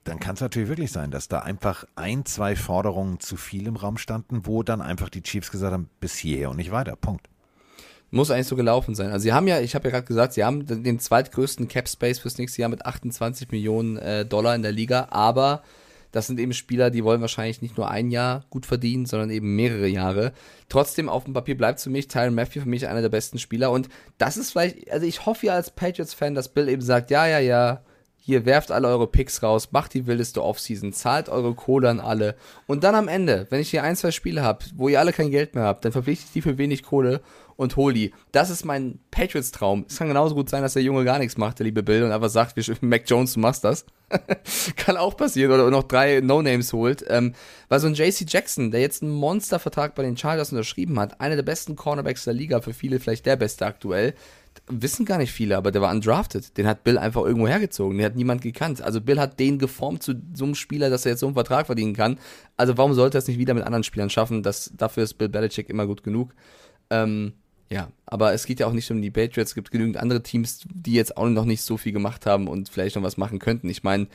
dann 0.05 0.21
kann 0.21 0.35
es 0.35 0.41
natürlich 0.41 0.69
wirklich 0.69 0.93
sein, 0.93 1.11
dass 1.11 1.29
da 1.29 1.41
einfach 1.41 1.85
ein, 1.97 2.25
zwei 2.25 2.55
Forderungen 2.57 3.21
zu 3.21 3.37
viel 3.37 3.67
im 3.67 3.77
Raum 3.77 3.99
standen, 3.99 4.47
wo 4.47 4.63
dann 4.63 4.81
einfach 4.81 5.09
die 5.09 5.23
Chiefs 5.23 5.51
gesagt 5.51 5.73
haben, 5.73 5.91
bis 6.01 6.17
hierher 6.17 6.51
und 6.51 6.57
nicht 6.57 6.71
weiter. 6.71 6.95
Punkt. 6.95 7.29
Muss 8.11 8.31
eigentlich 8.31 8.47
so 8.47 8.55
gelaufen 8.55 8.95
sein. 8.95 9.11
Also 9.11 9.25
sie 9.25 9.33
haben 9.33 9.49
ja, 9.49 9.61
ich 9.61 9.75
habe 9.75 9.89
ja 9.89 9.91
gerade 9.91 10.07
gesagt, 10.07 10.35
sie 10.35 10.45
haben 10.45 10.65
den 10.65 11.01
zweitgrößten 11.01 11.67
Cap 11.67 11.89
Space 11.89 12.21
fürs 12.21 12.39
nächste 12.39 12.63
Jahr 12.63 12.71
mit 12.71 12.87
28 12.87 13.51
Millionen 13.51 13.97
äh, 13.97 14.25
Dollar 14.25 14.55
in 14.55 14.63
der 14.63 14.71
Liga, 14.71 15.09
aber 15.11 15.63
das 16.17 16.27
sind 16.27 16.41
eben 16.41 16.55
Spieler, 16.55 16.91
die 16.91 17.05
wollen 17.05 17.21
wahrscheinlich 17.21 17.63
nicht 17.63 17.77
nur 17.77 17.91
ein 17.91 18.11
Jahr 18.11 18.45
gut 18.51 18.67
verdienen, 18.67 19.07
sondern 19.07 19.31
eben 19.31 19.55
mehrere 19.55 19.87
Jahre. 19.87 20.33
Trotzdem, 20.69 21.09
auf 21.09 21.25
dem 21.25 21.35
Papier 21.35 21.57
bleibt 21.57 21.81
für 21.81 21.91
mich 21.91 22.09
Tyron 22.09 22.35
Matthew 22.35 22.63
für 22.63 22.69
mich 22.69 22.89
einer 22.89 23.03
der 23.03 23.11
besten 23.11 23.39
Spieler 23.39 23.71
und 23.71 23.89
das 24.19 24.37
ist 24.37 24.53
vielleicht, 24.53 24.91
also 24.91 25.07
ich 25.07 25.27
hoffe 25.27 25.47
ja 25.47 25.55
als 25.55 25.71
Patriots-Fan, 25.71 26.35
dass 26.35 26.49
Bill 26.49 26.69
eben 26.69 26.83
sagt, 26.83 27.11
ja, 27.11 27.27
ja, 27.27 27.39
ja, 27.39 27.83
hier 28.27 28.45
werft 28.45 28.73
alle 28.73 28.89
eure 28.89 29.07
Picks 29.07 29.45
raus, 29.45 29.71
macht 29.71 29.95
die 29.95 30.09
wildeste 30.09 30.43
Offseason, 30.43 30.93
zahlt 30.93 31.29
eure 31.29 31.55
Kohle 31.55 31.91
an 31.91 32.01
alle. 32.01 32.35
Und 32.67 32.83
dann 32.83 32.97
am 32.97 33.07
Ende, 33.07 33.47
wenn 33.51 33.61
ich 33.61 33.71
hier 33.71 33.85
ein, 33.85 33.95
zwei 33.95 34.11
Spiele 34.11 34.43
habe, 34.43 34.65
wo 34.75 34.89
ihr 34.89 34.99
alle 34.99 35.13
kein 35.13 35.31
Geld 35.31 35.55
mehr 35.55 35.63
habt, 35.63 35.85
dann 35.85 35.93
verpflichte 35.93 36.25
ich 36.27 36.33
die 36.33 36.43
für 36.43 36.59
wenig 36.59 36.83
Kohle 36.83 37.21
und 37.57 37.77
hol 37.77 37.93
die. 37.93 38.13
Das 38.33 38.51
ist 38.51 38.65
mein 38.65 38.99
Patriots-Traum. 39.11 39.87
Es 39.89 39.99
kann 39.99 40.09
genauso 40.09 40.35
gut 40.35 40.51
sein, 40.51 40.63
dass 40.63 40.75
der 40.75 40.83
Junge 40.83 41.05
gar 41.05 41.19
nichts 41.19 41.37
macht, 41.37 41.59
der 41.59 41.65
liebe 41.65 41.83
Bill, 41.83 42.03
und 42.03 42.13
einfach 42.13 42.29
sagt, 42.29 42.55
Mac 42.83 43.05
Jones, 43.07 43.35
du 43.35 43.41
machst 43.41 43.65
das. 43.65 43.87
kann 44.77 44.97
auch 44.97 45.17
passieren. 45.17 45.53
Oder 45.53 45.71
noch 45.71 45.85
drei 45.85 46.21
No-Names 46.21 46.73
holt. 46.73 47.05
Ähm, 47.09 47.33
weil 47.69 47.81
so 47.81 47.87
ein 47.87 47.95
JC 47.95 48.25
Jackson, 48.29 48.71
der 48.71 48.81
jetzt 48.81 49.03
einen 49.03 49.13
Monstervertrag 49.13 49.95
bei 49.95 50.03
den 50.03 50.17
Chargers 50.17 50.53
unterschrieben 50.53 50.99
hat, 51.01 51.21
einer 51.21 51.37
der 51.37 51.43
besten 51.43 51.77
Cornerbacks 51.77 52.25
der 52.25 52.35
Liga, 52.35 52.61
für 52.61 52.75
viele 52.75 53.01
vielleicht 53.01 53.27
der 53.27 53.37
beste 53.37 53.67
aktuell, 53.67 54.15
wissen 54.69 55.05
gar 55.05 55.19
nicht 55.19 55.33
viele, 55.33 55.57
aber 55.57 55.71
der 55.71 55.83
war 55.83 55.93
undrafted. 55.93 56.57
Den 56.57 56.67
hat 56.67 56.85
Bill 56.85 56.99
einfach 56.99 57.25
irgendwo 57.25 57.49
hergezogen. 57.49 57.99
Den 57.99 58.07
hat 58.07 58.17
niemand 58.17 58.43
gekannt. 58.43 58.83
Also 58.83 59.01
Bill 59.01 59.21
hat 59.21 59.39
den 59.39 59.59
geformt 59.59 60.03
zu 60.03 60.15
so 60.35 60.45
einem 60.45 60.55
Spieler, 60.55 60.91
dass 60.91 61.07
er 61.07 61.13
jetzt 61.13 61.21
so 61.21 61.27
einen 61.27 61.35
Vertrag 61.35 61.67
verdienen 61.67 61.95
kann. 61.95 62.19
Also 62.57 62.77
warum 62.77 62.95
sollte 62.95 63.19
er 63.19 63.21
es 63.21 63.29
nicht 63.29 63.39
wieder 63.39 63.55
mit 63.55 63.65
anderen 63.65 63.85
Spielern 63.85 64.11
schaffen? 64.11 64.43
Das, 64.43 64.73
dafür 64.77 65.05
ist 65.05 65.15
Bill 65.15 65.29
Belichick 65.29 65.69
immer 65.69 65.87
gut 65.87 66.03
genug. 66.03 66.35
Ähm, 66.91 67.33
ja, 67.71 67.91
aber 68.07 68.33
es 68.33 68.47
geht 68.47 68.61
ja 68.61 68.67
auch 68.67 68.73
nicht 68.73 68.91
um 68.91 69.03
die 69.03 69.11
Patriots. 69.11 69.51
Es 69.51 69.55
gibt 69.55 69.71
genügend 69.71 69.97
andere 69.97 70.23
Teams, 70.23 70.61
die 70.73 70.95
jetzt 70.95 71.17
auch 71.17 71.29
noch 71.29 71.45
nicht 71.45 71.63
so 71.63 71.77
viel 71.77 71.93
gemacht 71.93 72.27
haben 72.27 72.47
und 72.49 72.69
vielleicht 72.69 72.97
noch 72.97 73.03
was 73.03 73.17
machen 73.17 73.39
könnten. 73.39 73.69
Ich 73.69 73.83
meine, 73.83 74.07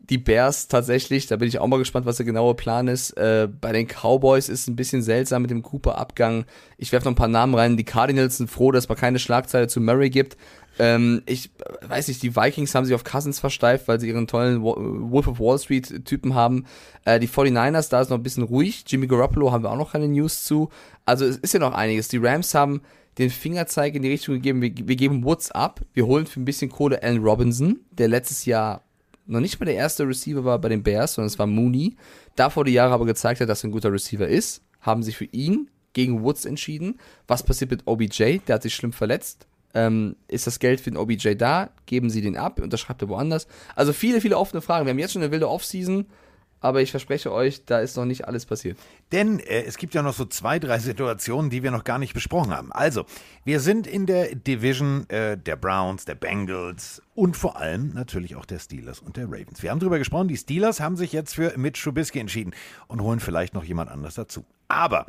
die 0.00 0.18
Bears 0.18 0.66
tatsächlich, 0.66 1.26
da 1.28 1.36
bin 1.36 1.46
ich 1.46 1.58
auch 1.60 1.66
mal 1.68 1.78
gespannt, 1.78 2.04
was 2.06 2.16
der 2.16 2.26
genaue 2.26 2.54
Plan 2.54 2.88
ist. 2.88 3.10
Äh, 3.16 3.48
bei 3.60 3.72
den 3.72 3.86
Cowboys 3.86 4.48
ist 4.48 4.62
es 4.62 4.68
ein 4.68 4.74
bisschen 4.76 5.02
seltsam 5.02 5.42
mit 5.42 5.50
dem 5.50 5.62
Cooper-Abgang. 5.62 6.46
Ich 6.78 6.90
werfe 6.90 7.04
noch 7.04 7.12
ein 7.12 7.16
paar 7.16 7.28
Namen 7.28 7.54
rein. 7.54 7.76
Die 7.76 7.84
Cardinals 7.84 8.38
sind 8.38 8.50
froh, 8.50 8.72
dass 8.72 8.88
mal 8.88 8.96
keine 8.96 9.18
Schlagzeile 9.20 9.68
zu 9.68 9.80
Murray 9.80 10.10
gibt. 10.10 10.36
Ähm, 10.78 11.22
ich 11.26 11.50
äh, 11.60 11.88
weiß 11.88 12.08
nicht, 12.08 12.22
die 12.22 12.34
Vikings 12.34 12.74
haben 12.74 12.84
sich 12.86 12.94
auf 12.94 13.04
Cousins 13.04 13.38
versteift, 13.38 13.86
weil 13.86 14.00
sie 14.00 14.08
ihren 14.08 14.26
tollen 14.26 14.62
Wo- 14.62 14.76
Wolf 14.78 15.28
of 15.28 15.38
Wall 15.38 15.58
Street-Typen 15.58 16.34
haben. 16.34 16.64
Äh, 17.04 17.20
die 17.20 17.28
49ers, 17.28 17.90
da 17.90 18.00
ist 18.00 18.08
noch 18.10 18.16
ein 18.18 18.22
bisschen 18.22 18.42
ruhig. 18.44 18.84
Jimmy 18.86 19.06
Garoppolo 19.06 19.52
haben 19.52 19.62
wir 19.62 19.70
auch 19.70 19.76
noch 19.76 19.92
keine 19.92 20.08
News 20.08 20.42
zu. 20.44 20.70
Also 21.04 21.24
es 21.24 21.36
ist 21.36 21.54
ja 21.54 21.60
noch 21.60 21.72
einiges. 21.74 22.08
Die 22.08 22.18
Rams 22.18 22.54
haben 22.54 22.80
den 23.18 23.30
Fingerzeig 23.30 23.94
in 23.94 24.02
die 24.02 24.08
Richtung 24.08 24.36
gegeben, 24.36 24.62
wir, 24.62 24.72
wir 24.74 24.96
geben 24.96 25.24
Woods 25.24 25.50
ab, 25.50 25.80
wir 25.92 26.06
holen 26.06 26.26
für 26.26 26.40
ein 26.40 26.44
bisschen 26.44 26.70
Kohle 26.70 27.02
Allen 27.02 27.22
Robinson, 27.22 27.80
der 27.90 28.08
letztes 28.08 28.44
Jahr 28.46 28.82
noch 29.30 29.40
nicht 29.40 29.58
mal 29.60 29.66
der 29.66 29.76
erste 29.76 30.06
Receiver 30.06 30.44
war 30.44 30.58
bei 30.58 30.68
den 30.68 30.82
Bears, 30.82 31.14
sondern 31.14 31.28
es 31.28 31.38
war 31.38 31.46
Mooney. 31.46 31.96
Davor 32.36 32.64
die 32.64 32.72
Jahre 32.72 32.92
aber 32.92 33.06
gezeigt 33.06 33.40
hat, 33.40 33.48
dass 33.48 33.64
er 33.64 33.68
ein 33.68 33.72
guter 33.72 33.92
Receiver 33.92 34.26
ist, 34.26 34.62
haben 34.80 35.02
sich 35.02 35.16
für 35.16 35.26
ihn 35.26 35.70
gegen 35.92 36.22
Woods 36.22 36.44
entschieden. 36.44 36.98
Was 37.26 37.42
passiert 37.42 37.70
mit 37.70 37.86
OBJ? 37.86 38.38
Der 38.46 38.54
hat 38.56 38.62
sich 38.62 38.74
schlimm 38.74 38.92
verletzt. 38.92 39.46
Ähm, 39.72 40.16
ist 40.26 40.46
das 40.46 40.58
Geld 40.58 40.80
für 40.80 40.90
den 40.90 40.96
OBJ 40.96 41.34
da? 41.34 41.70
Geben 41.86 42.10
sie 42.10 42.20
den 42.20 42.36
ab? 42.36 42.60
Unterschreibt 42.60 43.02
er 43.02 43.08
woanders? 43.08 43.46
Also 43.76 43.92
viele, 43.92 44.20
viele 44.20 44.36
offene 44.36 44.62
Fragen. 44.62 44.86
Wir 44.86 44.90
haben 44.90 44.98
jetzt 44.98 45.12
schon 45.12 45.22
eine 45.22 45.30
wilde 45.30 45.48
Offseason, 45.48 46.06
aber 46.60 46.82
ich 46.82 46.90
verspreche 46.90 47.32
euch, 47.32 47.64
da 47.64 47.80
ist 47.80 47.96
noch 47.96 48.04
nicht 48.04 48.26
alles 48.28 48.46
passiert. 48.46 48.78
Denn 49.12 49.40
äh, 49.40 49.62
es 49.62 49.78
gibt 49.78 49.94
ja 49.94 50.02
noch 50.02 50.14
so 50.14 50.24
zwei, 50.26 50.58
drei 50.58 50.78
Situationen, 50.78 51.50
die 51.50 51.62
wir 51.62 51.70
noch 51.70 51.84
gar 51.84 51.98
nicht 51.98 52.14
besprochen 52.14 52.54
haben. 52.54 52.70
Also, 52.72 53.06
wir 53.44 53.60
sind 53.60 53.86
in 53.86 54.06
der 54.06 54.34
Division 54.34 55.08
äh, 55.08 55.38
der 55.38 55.56
Browns, 55.56 56.04
der 56.04 56.14
Bengals 56.14 57.02
und 57.14 57.36
vor 57.36 57.56
allem 57.56 57.92
natürlich 57.94 58.36
auch 58.36 58.44
der 58.44 58.58
Steelers 58.58 59.00
und 59.00 59.16
der 59.16 59.24
Ravens. 59.24 59.62
Wir 59.62 59.70
haben 59.70 59.80
drüber 59.80 59.98
gesprochen, 59.98 60.28
die 60.28 60.36
Steelers 60.36 60.80
haben 60.80 60.96
sich 60.96 61.12
jetzt 61.12 61.34
für 61.34 61.56
Mitch 61.56 61.82
Trubisky 61.82 62.18
entschieden 62.18 62.54
und 62.88 63.00
holen 63.00 63.20
vielleicht 63.20 63.54
noch 63.54 63.64
jemand 63.64 63.90
anderes 63.90 64.14
dazu. 64.14 64.44
Aber 64.68 65.06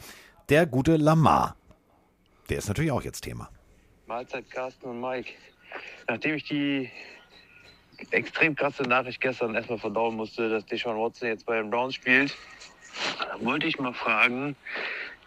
der 0.49 0.65
gute 0.65 0.95
Lamar, 0.97 1.55
der 2.49 2.57
ist 2.57 2.67
natürlich 2.67 2.91
auch 2.91 3.03
jetzt 3.03 3.21
Thema. 3.21 3.49
Mahlzeit 4.07 4.49
Carsten 4.49 4.87
und 4.87 4.99
Mike. 4.99 5.31
Nachdem 6.07 6.35
ich 6.35 6.43
die 6.43 6.89
extrem 8.11 8.55
krasse 8.55 8.83
Nachricht 8.83 9.21
gestern 9.21 9.55
erstmal 9.55 9.77
verdauen 9.77 10.15
musste, 10.15 10.49
dass 10.49 10.65
Deshaun 10.65 10.97
Watson 10.97 11.29
jetzt 11.29 11.45
bei 11.45 11.57
den 11.57 11.69
Browns 11.69 11.95
spielt, 11.95 12.35
wollte 13.39 13.67
ich 13.67 13.79
mal 13.79 13.93
fragen, 13.93 14.55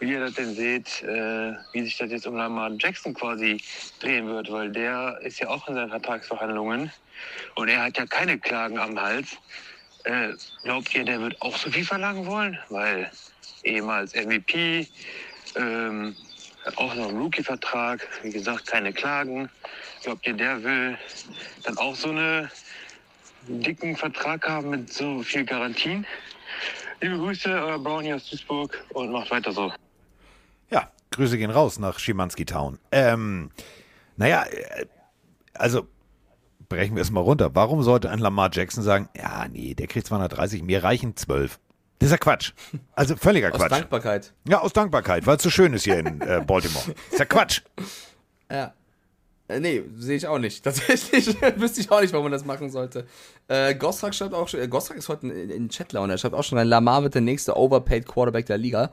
wie 0.00 0.12
ihr 0.12 0.20
das 0.20 0.34
denn 0.34 0.54
seht, 0.54 1.02
äh, 1.02 1.54
wie 1.72 1.82
sich 1.82 1.96
das 1.96 2.10
jetzt 2.10 2.26
um 2.26 2.36
Lamar 2.36 2.70
Jackson 2.78 3.14
quasi 3.14 3.62
drehen 4.00 4.26
wird, 4.26 4.50
weil 4.50 4.70
der 4.70 5.18
ist 5.22 5.40
ja 5.40 5.48
auch 5.48 5.66
in 5.68 5.74
seinen 5.74 5.90
Vertragsverhandlungen 5.90 6.90
und 7.54 7.68
er 7.68 7.84
hat 7.84 7.96
ja 7.96 8.06
keine 8.06 8.38
Klagen 8.38 8.78
am 8.78 9.00
Hals. 9.00 9.38
Äh, 10.04 10.34
glaubt 10.64 10.94
ihr, 10.94 11.04
der 11.04 11.20
wird 11.20 11.40
auch 11.40 11.56
so 11.56 11.70
viel 11.70 11.84
verlangen 11.84 12.26
wollen? 12.26 12.58
Weil 12.68 13.10
ehemals 13.62 14.14
MVP, 14.14 14.86
ähm, 15.56 16.14
auch 16.76 16.94
noch 16.94 17.08
ein 17.08 17.16
Rookie-Vertrag, 17.16 18.06
wie 18.22 18.30
gesagt, 18.30 18.66
keine 18.66 18.92
Klagen. 18.92 19.48
Glaubt 20.02 20.26
ihr, 20.26 20.34
der 20.34 20.62
will 20.62 20.98
dann 21.62 21.78
auch 21.78 21.94
so 21.94 22.10
einen 22.10 22.50
dicken 23.48 23.96
Vertrag 23.96 24.46
haben 24.48 24.70
mit 24.70 24.92
so 24.92 25.22
viel 25.22 25.44
Garantien? 25.44 26.06
Liebe 27.00 27.18
Grüße, 27.18 27.48
euer 27.50 27.78
Brownie 27.78 28.14
aus 28.14 28.28
Duisburg 28.28 28.82
und 28.94 29.10
macht 29.12 29.30
weiter 29.30 29.52
so. 29.52 29.72
Ja, 30.70 30.90
Grüße 31.10 31.36
gehen 31.36 31.50
raus 31.50 31.78
nach 31.78 31.98
Schimanski 31.98 32.44
Town. 32.44 32.78
Ähm, 32.92 33.50
naja, 34.16 34.44
äh, 34.44 34.86
also 35.54 35.86
brechen 36.68 36.96
wir 36.96 37.02
es 37.02 37.10
mal 37.10 37.20
runter. 37.20 37.54
Warum 37.54 37.82
sollte 37.82 38.10
ein 38.10 38.18
Lamar 38.18 38.50
Jackson 38.52 38.82
sagen, 38.82 39.08
ja, 39.16 39.46
nee, 39.48 39.74
der 39.74 39.86
kriegt 39.86 40.06
230, 40.06 40.62
mir 40.62 40.82
reichen 40.82 41.16
12? 41.16 41.58
Das 41.98 42.08
ist 42.08 42.12
ja 42.12 42.18
Quatsch. 42.18 42.52
Also 42.92 43.16
völliger 43.16 43.52
Aus 43.52 43.58
Quatsch. 43.58 43.70
Dankbarkeit. 43.72 44.32
Ja, 44.48 44.60
aus 44.60 44.72
Dankbarkeit, 44.72 45.26
weil 45.26 45.36
es 45.36 45.42
so 45.42 45.50
schön 45.50 45.72
ist 45.72 45.84
hier 45.84 45.98
in 45.98 46.20
äh, 46.20 46.42
Baltimore. 46.46 46.94
ist 47.10 47.18
ja 47.18 47.24
Quatsch. 47.24 47.62
Ja. 48.50 48.72
Äh, 49.48 49.60
nee, 49.60 49.82
sehe 49.96 50.16
ich 50.16 50.26
auch 50.26 50.38
nicht. 50.38 50.64
Tatsächlich 50.64 51.36
wüsste 51.56 51.80
ich 51.80 51.90
auch 51.90 52.00
nicht, 52.00 52.12
warum 52.12 52.24
man 52.24 52.32
das 52.32 52.44
machen 52.44 52.70
sollte. 52.70 53.06
Äh, 53.48 53.74
Gostrak 53.74 54.14
schreibt 54.14 54.34
auch 54.34 54.48
schon, 54.48 54.60
äh, 54.60 54.68
Gostrak 54.68 54.98
ist 54.98 55.08
heute 55.08 55.28
in, 55.28 55.50
in 55.50 55.68
Chatlaune, 55.68 56.14
er 56.14 56.18
schreibt 56.18 56.34
auch 56.34 56.44
schon, 56.44 56.58
rein, 56.58 56.68
Lamar 56.68 57.02
wird 57.02 57.14
der 57.14 57.22
nächste 57.22 57.56
Overpaid 57.56 58.06
Quarterback 58.06 58.46
der 58.46 58.58
Liga. 58.58 58.90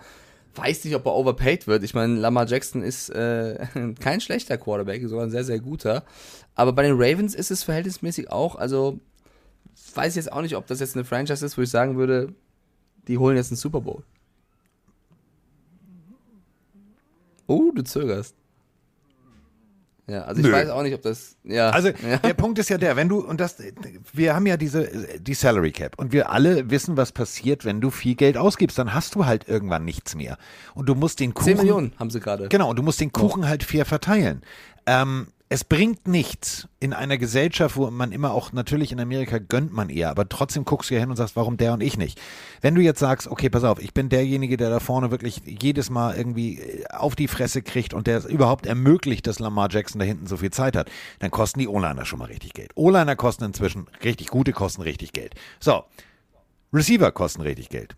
Weiß 0.53 0.83
nicht, 0.83 0.95
ob 0.95 1.05
er 1.05 1.15
overpaid 1.15 1.65
wird. 1.67 1.81
Ich 1.83 1.93
meine, 1.93 2.15
Lamar 2.15 2.45
Jackson 2.45 2.83
ist 2.83 3.09
äh, 3.09 3.65
kein 4.01 4.19
schlechter 4.19 4.57
Quarterback, 4.57 5.07
sogar 5.07 5.25
ein 5.25 5.31
sehr, 5.31 5.45
sehr 5.45 5.59
guter. 5.59 6.03
Aber 6.55 6.73
bei 6.73 6.83
den 6.83 6.95
Ravens 6.95 7.35
ist 7.35 7.51
es 7.51 7.63
verhältnismäßig 7.63 8.29
auch, 8.31 8.55
also 8.55 8.99
weiß 9.95 10.11
ich 10.11 10.17
jetzt 10.17 10.33
auch 10.33 10.41
nicht, 10.41 10.57
ob 10.57 10.67
das 10.67 10.81
jetzt 10.81 10.95
eine 10.95 11.05
Franchise 11.05 11.45
ist, 11.45 11.57
wo 11.57 11.61
ich 11.61 11.69
sagen 11.69 11.95
würde, 11.97 12.33
die 13.07 13.17
holen 13.17 13.37
jetzt 13.37 13.51
einen 13.51 13.57
Super 13.57 13.79
Bowl. 13.79 14.03
Oh, 17.47 17.71
du 17.73 17.83
zögerst. 17.83 18.35
Ja, 20.11 20.23
also 20.23 20.41
ich 20.41 20.47
Nö. 20.47 20.51
weiß 20.51 20.69
auch 20.69 20.83
nicht, 20.83 20.93
ob 20.93 21.01
das. 21.01 21.37
Ja. 21.43 21.69
Also 21.69 21.87
ja. 22.07 22.17
der 22.17 22.33
Punkt 22.33 22.59
ist 22.59 22.69
ja 22.69 22.77
der, 22.77 22.97
wenn 22.97 23.07
du, 23.07 23.19
und 23.19 23.39
das, 23.39 23.57
wir 24.11 24.35
haben 24.35 24.45
ja 24.45 24.57
diese, 24.57 24.89
die 25.19 25.33
Salary 25.33 25.71
Cap 25.71 25.97
und 25.97 26.11
wir 26.11 26.31
alle 26.31 26.69
wissen, 26.69 26.97
was 26.97 27.13
passiert, 27.13 27.63
wenn 27.63 27.79
du 27.79 27.89
viel 27.91 28.15
Geld 28.15 28.35
ausgibst, 28.35 28.77
dann 28.77 28.93
hast 28.93 29.15
du 29.15 29.25
halt 29.25 29.47
irgendwann 29.47 29.85
nichts 29.85 30.15
mehr. 30.15 30.37
Und 30.73 30.89
du 30.89 30.95
musst 30.95 31.21
den 31.21 31.33
Kuchen. 31.33 31.55
10 31.55 31.57
Millionen 31.57 31.93
haben 31.97 32.09
sie 32.09 32.19
gerade. 32.19 32.49
Genau, 32.49 32.69
und 32.69 32.75
du 32.75 32.83
musst 32.83 32.99
den 32.99 33.13
Kuchen 33.13 33.47
halt 33.47 33.63
fair 33.63 33.85
verteilen. 33.85 34.41
Ähm, 34.85 35.27
es 35.53 35.65
bringt 35.65 36.07
nichts 36.07 36.69
in 36.79 36.93
einer 36.93 37.17
Gesellschaft, 37.17 37.75
wo 37.75 37.91
man 37.91 38.13
immer 38.13 38.31
auch, 38.31 38.53
natürlich 38.53 38.93
in 38.93 39.01
Amerika 39.01 39.37
gönnt 39.37 39.73
man 39.73 39.89
eher, 39.89 40.09
aber 40.09 40.29
trotzdem 40.29 40.63
guckst 40.63 40.89
du 40.89 40.93
ja 40.93 41.01
hin 41.01 41.09
und 41.09 41.17
sagst, 41.17 41.35
warum 41.35 41.57
der 41.57 41.73
und 41.73 41.83
ich 41.83 41.97
nicht? 41.97 42.21
Wenn 42.61 42.73
du 42.73 42.79
jetzt 42.79 43.01
sagst, 43.01 43.27
okay, 43.27 43.49
pass 43.49 43.65
auf, 43.65 43.77
ich 43.81 43.93
bin 43.93 44.07
derjenige, 44.07 44.55
der 44.55 44.69
da 44.69 44.79
vorne 44.79 45.11
wirklich 45.11 45.41
jedes 45.45 45.89
Mal 45.89 46.15
irgendwie 46.15 46.57
äh, 46.57 46.85
auf 46.91 47.17
die 47.17 47.27
Fresse 47.27 47.61
kriegt 47.63 47.93
und 47.93 48.07
der 48.07 48.19
es 48.19 48.25
überhaupt 48.25 48.65
ermöglicht, 48.65 49.27
dass 49.27 49.39
Lamar 49.39 49.67
Jackson 49.69 49.99
da 49.99 50.05
hinten 50.05 50.25
so 50.25 50.37
viel 50.37 50.51
Zeit 50.51 50.77
hat, 50.77 50.89
dann 51.19 51.31
kosten 51.31 51.59
die 51.59 51.67
O-Liner 51.67 52.05
schon 52.05 52.19
mal 52.19 52.29
richtig 52.29 52.53
Geld. 52.53 52.71
O-Liner 52.75 53.17
kosten 53.17 53.43
inzwischen 53.43 53.87
richtig 54.05 54.27
gute, 54.27 54.53
kosten 54.53 54.83
richtig 54.83 55.11
Geld. 55.11 55.35
So, 55.59 55.83
Receiver 56.71 57.11
kosten 57.11 57.41
richtig 57.41 57.67
Geld. 57.67 57.97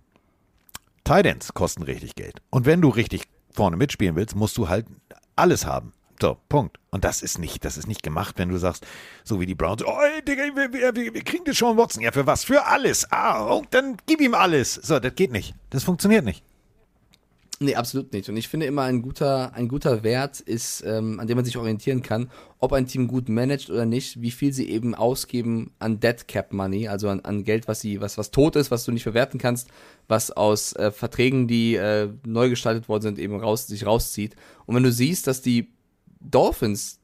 Ends 1.08 1.54
kosten 1.54 1.84
richtig 1.84 2.16
Geld. 2.16 2.42
Und 2.50 2.66
wenn 2.66 2.82
du 2.82 2.90
richtig 2.90 3.26
vorne 3.52 3.78
mitspielen 3.78 4.16
willst, 4.16 4.36
musst 4.36 4.58
du 4.58 4.70
halt 4.70 4.88
alles 5.36 5.68
haben. 5.68 5.94
So, 6.24 6.38
Punkt. 6.48 6.80
Und 6.90 7.04
das 7.04 7.22
ist 7.22 7.38
nicht, 7.38 7.66
das 7.66 7.76
ist 7.76 7.86
nicht 7.86 8.02
gemacht, 8.02 8.36
wenn 8.38 8.48
du 8.48 8.58
sagst, 8.58 8.88
so 9.26 9.42
wie 9.42 9.46
die 9.46 9.56
Browns, 9.56 9.84
oh, 9.86 9.92
Digga, 10.26 10.44
wir, 10.56 10.72
wir, 10.72 10.96
wir, 10.96 11.14
wir 11.14 11.22
kriegen 11.22 11.44
das 11.44 11.58
schon 11.58 11.76
Watson. 11.76 12.02
Ja, 12.02 12.14
für 12.14 12.26
was? 12.26 12.46
Für 12.46 12.66
alles. 12.66 13.12
Ah, 13.12 13.54
oh, 13.54 13.64
dann 13.72 13.98
gib 14.06 14.22
ihm 14.22 14.34
alles. 14.34 14.76
So, 14.76 15.02
das 15.02 15.16
geht 15.16 15.34
nicht. 15.34 15.54
Das 15.70 15.84
funktioniert 15.84 16.24
nicht. 16.24 16.42
Nee, 17.60 17.76
absolut 17.76 18.14
nicht. 18.14 18.30
Und 18.30 18.38
ich 18.38 18.48
finde 18.48 18.68
immer 18.68 18.84
ein 18.84 19.02
guter, 19.02 19.54
ein 19.54 19.68
guter 19.68 20.04
Wert 20.04 20.40
ist, 20.40 20.82
ähm, 20.88 21.20
an 21.20 21.28
dem 21.28 21.36
man 21.36 21.44
sich 21.44 21.58
orientieren 21.58 22.02
kann, 22.02 22.32
ob 22.60 22.72
ein 22.72 22.88
Team 22.88 23.10
gut 23.10 23.28
managt 23.28 23.70
oder 23.70 23.86
nicht, 23.86 24.22
wie 24.22 24.32
viel 24.32 24.54
sie 24.54 24.70
eben 24.70 24.96
ausgeben 24.96 25.72
an 25.80 26.00
Dead 26.00 26.26
Cap 26.30 26.54
Money, 26.54 26.88
also 26.88 27.10
an, 27.10 27.20
an 27.20 27.44
Geld, 27.44 27.68
was 27.68 27.82
sie, 27.82 28.00
was, 28.00 28.18
was 28.18 28.32
tot 28.32 28.56
ist, 28.56 28.72
was 28.72 28.86
du 28.86 28.94
nicht 28.94 29.04
verwerten 29.04 29.42
kannst, 29.42 29.68
was 30.08 30.32
aus 30.32 30.72
äh, 30.78 30.90
Verträgen, 30.92 31.50
die 31.50 31.76
äh, 31.76 32.08
neu 32.26 32.50
gestaltet 32.50 32.88
worden 32.88 33.02
sind, 33.02 33.20
eben 33.20 33.38
raus, 33.38 33.68
sich 33.68 33.86
rauszieht. 33.86 34.38
Und 34.66 34.76
wenn 34.76 34.84
du 34.84 34.92
siehst, 34.92 35.28
dass 35.28 35.42
die 35.42 35.74
Dolphins 36.24 37.00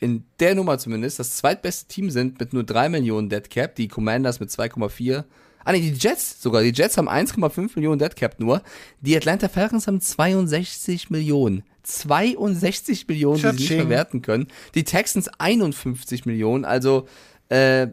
in 0.00 0.24
der 0.40 0.54
Nummer 0.54 0.78
zumindest 0.78 1.18
das 1.18 1.36
zweitbeste 1.36 1.88
Team 1.88 2.10
sind 2.10 2.38
mit 2.38 2.52
nur 2.52 2.64
3 2.64 2.88
Millionen 2.88 3.28
Dead 3.28 3.48
Cap, 3.48 3.74
die 3.76 3.88
Commanders 3.88 4.40
mit 4.40 4.50
2,4. 4.50 5.24
Ah 5.64 5.72
nee, 5.72 5.80
die 5.80 5.92
Jets 5.92 6.42
sogar. 6.42 6.62
Die 6.62 6.72
Jets 6.72 6.98
haben 6.98 7.08
1,5 7.08 7.70
Millionen 7.76 7.98
Dead 7.98 8.14
Cap 8.14 8.38
nur. 8.38 8.62
Die 9.00 9.16
Atlanta 9.16 9.48
Falcons 9.48 9.86
haben 9.86 10.00
62 10.00 11.10
Millionen. 11.10 11.62
62 11.84 13.08
Millionen, 13.08 13.40
die 13.40 13.48
sie 13.48 13.54
nicht 13.54 13.72
verwerten 13.72 14.20
können. 14.20 14.48
Die 14.74 14.84
Texans 14.84 15.28
51 15.38 16.26
Millionen. 16.26 16.64
Also 16.64 17.06
äh, 17.48 17.88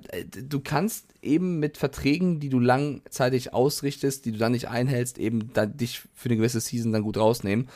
du 0.49 0.59
kannst 0.59 1.05
eben 1.21 1.59
mit 1.59 1.77
Verträgen, 1.77 2.39
die 2.39 2.49
du 2.49 2.59
langzeitig 2.59 3.53
ausrichtest, 3.53 4.25
die 4.25 4.31
du 4.31 4.37
dann 4.37 4.53
nicht 4.53 4.67
einhältst, 4.67 5.17
eben 5.17 5.53
dann 5.53 5.77
dich 5.77 6.01
für 6.13 6.29
eine 6.29 6.37
gewisse 6.37 6.59
Season 6.59 6.91
dann 6.91 7.03
gut 7.03 7.17
rausnehmen. 7.17 7.69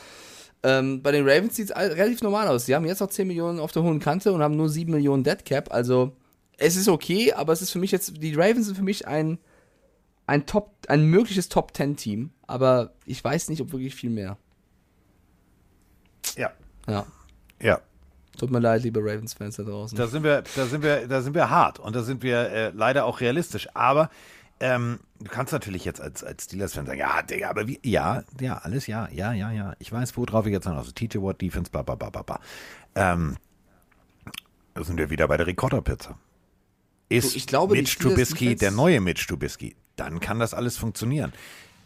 Ähm, 0.65 1.03
bei 1.03 1.11
den 1.11 1.29
Ravens 1.29 1.55
sieht 1.55 1.69
es 1.69 1.75
relativ 1.75 2.23
normal 2.23 2.47
aus. 2.47 2.65
Sie 2.65 2.73
haben 2.73 2.87
jetzt 2.87 2.99
noch 2.99 3.09
10 3.09 3.27
Millionen 3.27 3.59
auf 3.59 3.71
der 3.71 3.83
hohen 3.83 3.99
Kante 3.99 4.33
und 4.33 4.41
haben 4.41 4.57
nur 4.57 4.67
7 4.67 4.91
Millionen 4.91 5.23
Dead 5.23 5.45
Cap. 5.45 5.71
Also 5.71 6.13
es 6.57 6.75
ist 6.75 6.87
okay, 6.87 7.33
aber 7.33 7.53
es 7.53 7.61
ist 7.61 7.69
für 7.69 7.77
mich 7.77 7.91
jetzt, 7.91 8.13
die 8.23 8.33
Ravens 8.33 8.65
sind 8.65 8.75
für 8.75 8.83
mich 8.83 9.07
ein, 9.07 9.37
ein 10.25 10.47
Top, 10.47 10.71
ein 10.87 11.05
mögliches 11.05 11.49
Top 11.49 11.77
10 11.77 11.97
Team, 11.97 12.31
aber 12.47 12.93
ich 13.05 13.23
weiß 13.23 13.49
nicht, 13.49 13.61
ob 13.61 13.73
wirklich 13.73 13.93
viel 13.93 14.09
mehr. 14.09 14.39
Ja. 16.35 16.51
Ja. 16.87 17.05
Ja. 17.61 17.81
Tut 18.35 18.49
mir 18.49 18.59
leid, 18.59 18.81
liebe 18.81 19.01
Ravens-Fans 19.01 19.57
da 19.57 19.63
draußen. 19.63 19.95
Da 19.95 20.07
sind 20.07 20.23
wir, 20.23 20.43
da 20.55 20.65
sind 20.65 20.81
wir, 20.81 21.07
da 21.07 21.21
sind 21.21 21.35
wir 21.35 21.51
hart 21.51 21.79
und 21.79 21.95
da 21.95 22.01
sind 22.01 22.23
wir 22.23 22.49
äh, 22.49 22.69
leider 22.71 23.05
auch 23.05 23.21
realistisch. 23.21 23.69
Aber 23.75 24.09
ähm, 24.59 24.99
du 25.19 25.29
kannst 25.29 25.51
natürlich 25.51 25.83
jetzt 25.85 25.99
als, 25.99 26.23
als 26.23 26.45
Steelers-Fan 26.45 26.85
sagen, 26.85 26.99
ja, 26.99 27.21
Digga, 27.21 27.49
aber 27.49 27.67
wie, 27.67 27.79
ja, 27.83 28.23
ja, 28.39 28.57
alles 28.57 28.87
ja, 28.87 29.09
ja, 29.11 29.33
ja, 29.33 29.51
ja. 29.51 29.75
Ich 29.79 29.91
weiß, 29.91 30.15
worauf 30.17 30.45
ich 30.45 30.53
jetzt 30.53 30.65
noch, 30.65 30.77
also 30.77 30.91
TJ 30.91 31.17
Watt, 31.17 31.41
Defense, 31.41 31.71
ba, 31.71 31.81
ba, 31.81 31.95
ba, 31.95 32.09
ba, 32.09 32.21
ba. 32.21 32.39
Ähm, 32.95 33.37
da 34.73 34.83
sind 34.83 34.97
wir 34.97 35.09
wieder 35.09 35.27
bei 35.27 35.37
der 35.37 35.47
Ricotta-Pizza. 35.47 36.17
Ist 37.09 37.31
So, 37.31 37.37
ich 37.37 37.47
glaube, 37.47 37.75
Mitch 37.75 37.99
Trubisky 37.99 38.55
der 38.55 38.71
neue 38.71 38.99
Mitch 39.01 39.27
Trubisky? 39.27 39.75
Dann 39.95 40.19
kann 40.19 40.39
das 40.39 40.53
alles 40.53 40.77
funktionieren. 40.77 41.33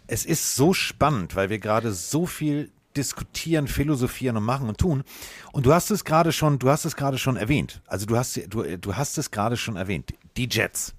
Es 0.07 0.25
ist 0.25 0.55
so 0.55 0.73
spannend, 0.73 1.35
weil 1.35 1.49
wir 1.49 1.59
gerade 1.59 1.91
so 1.91 2.25
viel 2.25 2.71
diskutieren, 2.97 3.67
philosophieren 3.67 4.37
und 4.37 4.43
machen 4.43 4.67
und 4.67 4.77
tun. 4.77 5.03
Und 5.51 5.65
du 5.65 5.73
hast 5.73 5.91
es 5.91 6.03
gerade 6.03 6.31
schon, 6.31 6.57
du 6.57 6.69
hast 6.69 6.85
es 6.85 6.95
gerade 6.95 7.17
schon 7.17 7.37
erwähnt. 7.37 7.81
Also 7.85 8.05
du 8.05 8.17
hast, 8.17 8.39
du, 8.47 8.77
du 8.77 8.95
hast 8.95 9.17
es 9.17 9.29
gerade 9.29 9.57
schon 9.57 9.75
erwähnt. 9.75 10.13
Die 10.37 10.47
Jets. 10.49 10.95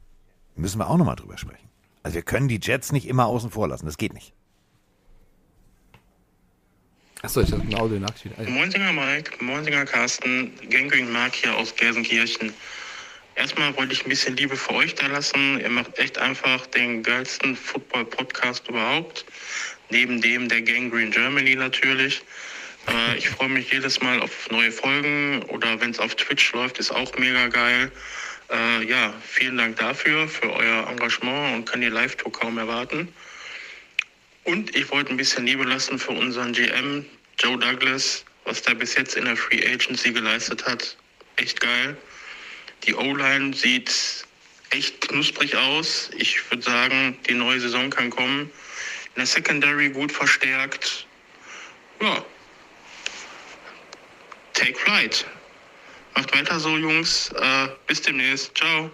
Müssen 0.60 0.78
wir 0.78 0.90
auch 0.90 0.98
nochmal 0.98 1.16
drüber 1.16 1.38
sprechen. 1.38 1.68
Also 2.02 2.16
wir 2.16 2.22
können 2.22 2.48
die 2.48 2.60
Jets 2.60 2.92
nicht 2.92 3.08
immer 3.08 3.26
außen 3.26 3.50
vor 3.50 3.66
lassen. 3.68 3.86
Das 3.86 3.96
geht 3.96 4.12
nicht. 4.12 4.34
Achso, 7.22 7.40
ich 7.40 7.52
habe 7.52 7.62
ein 7.62 7.74
Audio 7.74 7.98
nachgespielt. 7.98 8.34
Ah, 8.38 8.42
ja. 8.42 8.50
Moinsinger 8.50 8.92
Mike, 8.92 9.42
Moinsinger 9.42 9.84
Carsten, 9.84 10.52
Gangrene 10.68 11.10
Mark 11.10 11.34
hier 11.34 11.56
aus 11.56 11.74
Gelsenkirchen. 11.74 12.52
Erstmal 13.36 13.74
wollte 13.76 13.92
ich 13.94 14.04
ein 14.04 14.10
bisschen 14.10 14.36
Liebe 14.36 14.56
für 14.56 14.74
euch 14.74 14.94
da 14.94 15.06
lassen. 15.06 15.60
Ihr 15.60 15.70
macht 15.70 15.98
echt 15.98 16.18
einfach 16.18 16.66
den 16.66 17.02
geilsten 17.02 17.56
Football-Podcast 17.56 18.68
überhaupt. 18.68 19.24
Neben 19.90 20.20
dem 20.20 20.48
der 20.48 20.62
Gangrene 20.62 21.10
Germany 21.10 21.54
natürlich. 21.54 22.22
Äh, 22.86 23.16
ich 23.16 23.28
freue 23.30 23.48
mich 23.48 23.70
jedes 23.72 24.00
Mal 24.00 24.20
auf 24.20 24.50
neue 24.50 24.72
Folgen 24.72 25.42
oder 25.48 25.80
wenn 25.80 25.90
es 25.90 25.98
auf 25.98 26.14
Twitch 26.14 26.52
läuft, 26.52 26.78
ist 26.78 26.90
auch 26.90 27.16
mega 27.18 27.48
geil. 27.48 27.90
Äh, 28.50 28.84
ja, 28.84 29.14
vielen 29.24 29.56
Dank 29.56 29.76
dafür, 29.76 30.28
für 30.28 30.52
euer 30.52 30.88
Engagement 30.88 31.54
und 31.54 31.64
kann 31.70 31.80
die 31.80 31.88
Live-Tour 31.88 32.32
kaum 32.32 32.58
erwarten. 32.58 33.12
Und 34.44 34.74
ich 34.74 34.90
wollte 34.90 35.10
ein 35.10 35.16
bisschen 35.16 35.46
Liebe 35.46 35.64
lassen 35.64 35.98
für 35.98 36.12
unseren 36.12 36.52
GM, 36.52 37.04
Joe 37.38 37.58
Douglas, 37.58 38.24
was 38.44 38.62
der 38.62 38.74
bis 38.74 38.94
jetzt 38.96 39.16
in 39.16 39.26
der 39.26 39.36
Free 39.36 39.64
Agency 39.64 40.12
geleistet 40.12 40.66
hat. 40.66 40.96
Echt 41.36 41.60
geil. 41.60 41.96
Die 42.84 42.94
O-Line 42.94 43.54
sieht 43.54 44.26
echt 44.70 45.00
knusprig 45.08 45.56
aus. 45.56 46.10
Ich 46.16 46.50
würde 46.50 46.62
sagen, 46.62 47.16
die 47.28 47.34
neue 47.34 47.60
Saison 47.60 47.90
kann 47.90 48.10
kommen. 48.10 48.50
In 49.14 49.16
der 49.16 49.26
Secondary 49.26 49.90
gut 49.90 50.10
verstärkt. 50.10 51.06
Ja. 52.00 52.24
Take 54.54 54.78
flight. 54.78 55.26
Macht 56.14 56.34
weiter 56.34 56.58
so, 56.60 56.76
Jungs. 56.76 57.30
Äh, 57.30 57.68
bis 57.86 58.02
demnächst. 58.02 58.56
Ciao. 58.56 58.90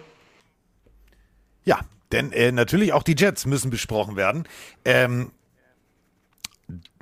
Ja, 1.63 1.81
denn 2.11 2.31
äh, 2.31 2.51
natürlich 2.51 2.93
auch 2.93 3.03
die 3.03 3.15
Jets 3.17 3.45
müssen 3.45 3.69
besprochen 3.69 4.15
werden. 4.15 4.47
Ähm, 4.85 5.31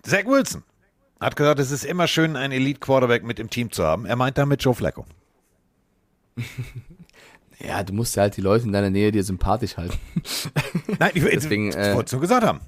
Zach 0.03 0.25
Wilson 0.25 0.63
hat 1.19 1.35
gesagt, 1.35 1.59
es 1.59 1.71
ist 1.71 1.85
immer 1.85 2.07
schön, 2.07 2.35
einen 2.35 2.53
Elite-Quarterback 2.53 3.23
mit 3.23 3.39
im 3.39 3.49
Team 3.49 3.71
zu 3.71 3.83
haben. 3.83 4.05
Er 4.05 4.15
meint 4.15 4.37
damit 4.37 4.63
Joe 4.63 4.75
Flacco. 4.75 5.05
Ja, 7.59 7.83
du 7.83 7.93
musst 7.93 8.15
ja 8.15 8.23
halt 8.23 8.35
die 8.37 8.41
Leute 8.41 8.65
in 8.65 8.73
deiner 8.73 8.89
Nähe 8.89 9.11
dir 9.11 9.23
sympathisch 9.23 9.77
halten. 9.77 9.97
Nein, 10.99 11.11
ich, 11.13 11.23
Deswegen, 11.23 11.69
ich 11.69 11.75
äh, 11.75 11.95
wollte 11.95 12.07
es 12.07 12.11
nur 12.11 12.21
gesagt 12.21 12.45
haben. 12.45 12.59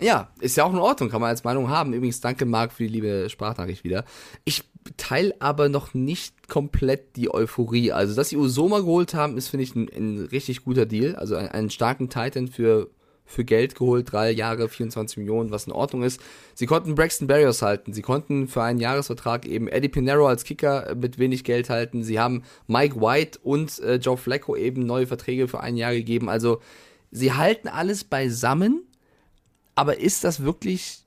Ja, 0.00 0.30
ist 0.40 0.56
ja 0.56 0.64
auch 0.64 0.72
in 0.72 0.78
Ordnung, 0.78 1.10
kann 1.10 1.20
man 1.20 1.30
als 1.30 1.44
Meinung 1.44 1.68
haben. 1.68 1.92
Übrigens, 1.92 2.20
danke 2.20 2.44
Marc 2.44 2.72
für 2.72 2.84
die 2.84 2.88
liebe 2.88 3.28
Sprachnachricht 3.28 3.84
wieder. 3.84 4.04
Ich 4.44 4.64
teile 4.96 5.34
aber 5.40 5.68
noch 5.68 5.94
nicht 5.94 6.48
komplett 6.48 7.16
die 7.16 7.32
Euphorie. 7.32 7.92
Also, 7.92 8.14
dass 8.14 8.28
sie 8.30 8.36
Usoma 8.36 8.80
geholt 8.80 9.14
haben, 9.14 9.36
ist, 9.36 9.48
finde 9.48 9.64
ich, 9.64 9.74
ein, 9.74 9.88
ein 9.94 10.28
richtig 10.32 10.64
guter 10.64 10.86
Deal. 10.86 11.14
Also 11.16 11.36
ein- 11.36 11.48
einen 11.48 11.70
starken 11.70 12.08
Titan 12.08 12.48
für, 12.48 12.90
für 13.24 13.44
Geld 13.44 13.74
geholt, 13.76 14.12
drei 14.12 14.30
Jahre, 14.32 14.68
24 14.68 15.16
Millionen, 15.18 15.50
was 15.50 15.66
in 15.66 15.72
Ordnung 15.72 16.02
ist. 16.02 16.20
Sie 16.54 16.66
konnten 16.66 16.94
Braxton 16.94 17.26
Berrios 17.28 17.62
halten. 17.62 17.92
Sie 17.92 18.02
konnten 18.02 18.48
für 18.48 18.62
einen 18.62 18.80
Jahresvertrag 18.80 19.46
eben 19.46 19.68
Eddie 19.68 19.88
Pinero 19.88 20.26
als 20.26 20.44
Kicker 20.44 20.94
mit 20.96 21.18
wenig 21.18 21.44
Geld 21.44 21.70
halten. 21.70 22.02
Sie 22.02 22.18
haben 22.18 22.42
Mike 22.66 23.00
White 23.00 23.38
und 23.42 23.78
äh, 23.80 23.94
Joe 23.96 24.16
Flacco 24.16 24.56
eben 24.56 24.84
neue 24.84 25.06
Verträge 25.06 25.48
für 25.48 25.60
ein 25.60 25.76
Jahr 25.76 25.92
gegeben. 25.94 26.28
Also, 26.28 26.60
sie 27.10 27.32
halten 27.32 27.68
alles 27.68 28.04
beisammen. 28.04 28.82
Aber 29.74 29.98
ist 30.00 30.24
das 30.24 30.42
wirklich, 30.44 31.01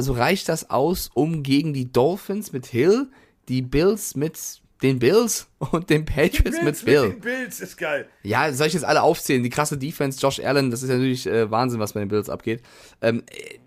also 0.00 0.14
reicht 0.14 0.48
das 0.48 0.70
aus, 0.70 1.10
um 1.12 1.42
gegen 1.42 1.74
die 1.74 1.92
Dolphins 1.92 2.54
mit 2.54 2.64
Hill, 2.64 3.08
die 3.48 3.60
Bills 3.60 4.16
mit 4.16 4.62
den 4.82 4.98
Bills 4.98 5.46
und 5.58 5.90
den 5.90 6.06
Patriots 6.06 6.62
mit 6.62 6.82
Bill? 6.86 7.10
Bills 7.20 7.60
ist 7.60 7.76
geil. 7.76 8.08
Ja, 8.22 8.50
soll 8.50 8.68
ich 8.68 8.72
jetzt 8.72 8.86
alle 8.86 9.02
aufzählen? 9.02 9.42
Die 9.42 9.50
krasse 9.50 9.76
Defense, 9.76 10.18
Josh 10.18 10.40
Allen, 10.40 10.70
das 10.70 10.82
ist 10.82 10.88
ja 10.88 10.94
natürlich 10.94 11.26
äh, 11.26 11.50
Wahnsinn, 11.50 11.80
was 11.80 11.92
bei 11.92 12.00
den 12.00 12.08
Bills 12.08 12.30
abgeht. 12.30 12.62
Ähm, 13.02 13.22
äh, 13.30 13.58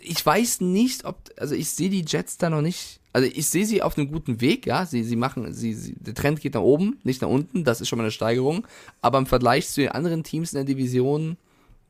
ich 0.00 0.24
weiß 0.24 0.62
nicht, 0.62 1.04
ob, 1.04 1.28
also 1.36 1.54
ich 1.54 1.68
sehe 1.68 1.90
die 1.90 2.06
Jets 2.08 2.38
da 2.38 2.48
noch 2.48 2.62
nicht, 2.62 3.00
also 3.12 3.28
ich 3.30 3.46
sehe 3.46 3.66
sie 3.66 3.82
auf 3.82 3.98
einem 3.98 4.10
guten 4.10 4.40
Weg, 4.40 4.64
ja, 4.64 4.86
sie, 4.86 5.04
sie 5.04 5.16
machen, 5.16 5.52
sie, 5.52 5.74
sie, 5.74 5.92
der 5.92 6.14
Trend 6.14 6.40
geht 6.40 6.54
nach 6.54 6.62
oben, 6.62 7.00
nicht 7.04 7.20
nach 7.20 7.28
unten, 7.28 7.64
das 7.64 7.82
ist 7.82 7.90
schon 7.90 7.98
mal 7.98 8.04
eine 8.04 8.12
Steigerung, 8.12 8.66
aber 9.02 9.18
im 9.18 9.26
Vergleich 9.26 9.68
zu 9.68 9.82
den 9.82 9.90
anderen 9.90 10.24
Teams 10.24 10.54
in 10.54 10.56
der 10.56 10.64
Division 10.64 11.36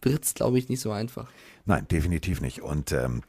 wird's, 0.02 0.34
glaube 0.34 0.58
ich, 0.58 0.68
nicht 0.68 0.80
so 0.80 0.90
einfach. 0.90 1.30
Nein, 1.66 1.86
definitiv 1.88 2.40
nicht. 2.40 2.62
Und 2.62 2.90
ähm, 2.90 3.22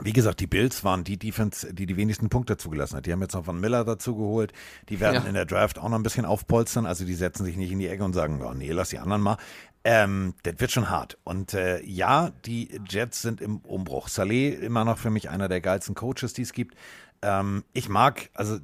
wie 0.00 0.12
gesagt, 0.12 0.40
die 0.40 0.46
Bills 0.46 0.84
waren 0.84 1.04
die 1.04 1.18
Defense, 1.18 1.72
die 1.74 1.86
die 1.86 1.96
wenigsten 1.96 2.28
Punkte 2.30 2.56
zugelassen 2.56 2.96
hat. 2.96 3.06
Die 3.06 3.12
haben 3.12 3.20
jetzt 3.20 3.34
noch 3.34 3.44
von 3.44 3.60
Miller 3.60 3.84
dazu 3.84 4.16
geholt. 4.16 4.52
Die 4.88 5.00
werden 5.00 5.22
Ja. 5.22 5.28
in 5.28 5.34
der 5.34 5.44
Draft 5.44 5.78
auch 5.78 5.88
noch 5.88 5.98
ein 5.98 6.02
bisschen 6.02 6.24
aufpolstern. 6.24 6.86
Also 6.86 7.04
die 7.04 7.14
setzen 7.14 7.44
sich 7.44 7.56
nicht 7.56 7.70
in 7.72 7.78
die 7.78 7.88
Ecke 7.88 8.02
und 8.02 8.14
sagen, 8.14 8.40
oh, 8.42 8.54
nee, 8.54 8.70
lass 8.72 8.88
die 8.88 8.98
anderen 8.98 9.20
mal. 9.22 9.36
Ähm, 9.84 10.34
das 10.44 10.54
wird 10.58 10.70
schon 10.70 10.88
hart. 10.90 11.18
Und 11.24 11.54
äh, 11.54 11.82
ja, 11.84 12.30
die 12.46 12.80
Jets 12.88 13.20
sind 13.20 13.40
im 13.40 13.58
Umbruch. 13.58 14.08
Saleh 14.08 14.50
immer 14.50 14.84
noch 14.84 14.96
für 14.98 15.10
mich 15.10 15.28
einer 15.28 15.48
der 15.48 15.60
geilsten 15.60 15.94
Coaches, 15.94 16.32
die 16.32 16.42
es 16.42 16.52
gibt. 16.52 16.74
Ähm, 17.20 17.62
ich 17.72 17.88
mag, 17.88 18.30
also 18.34 18.58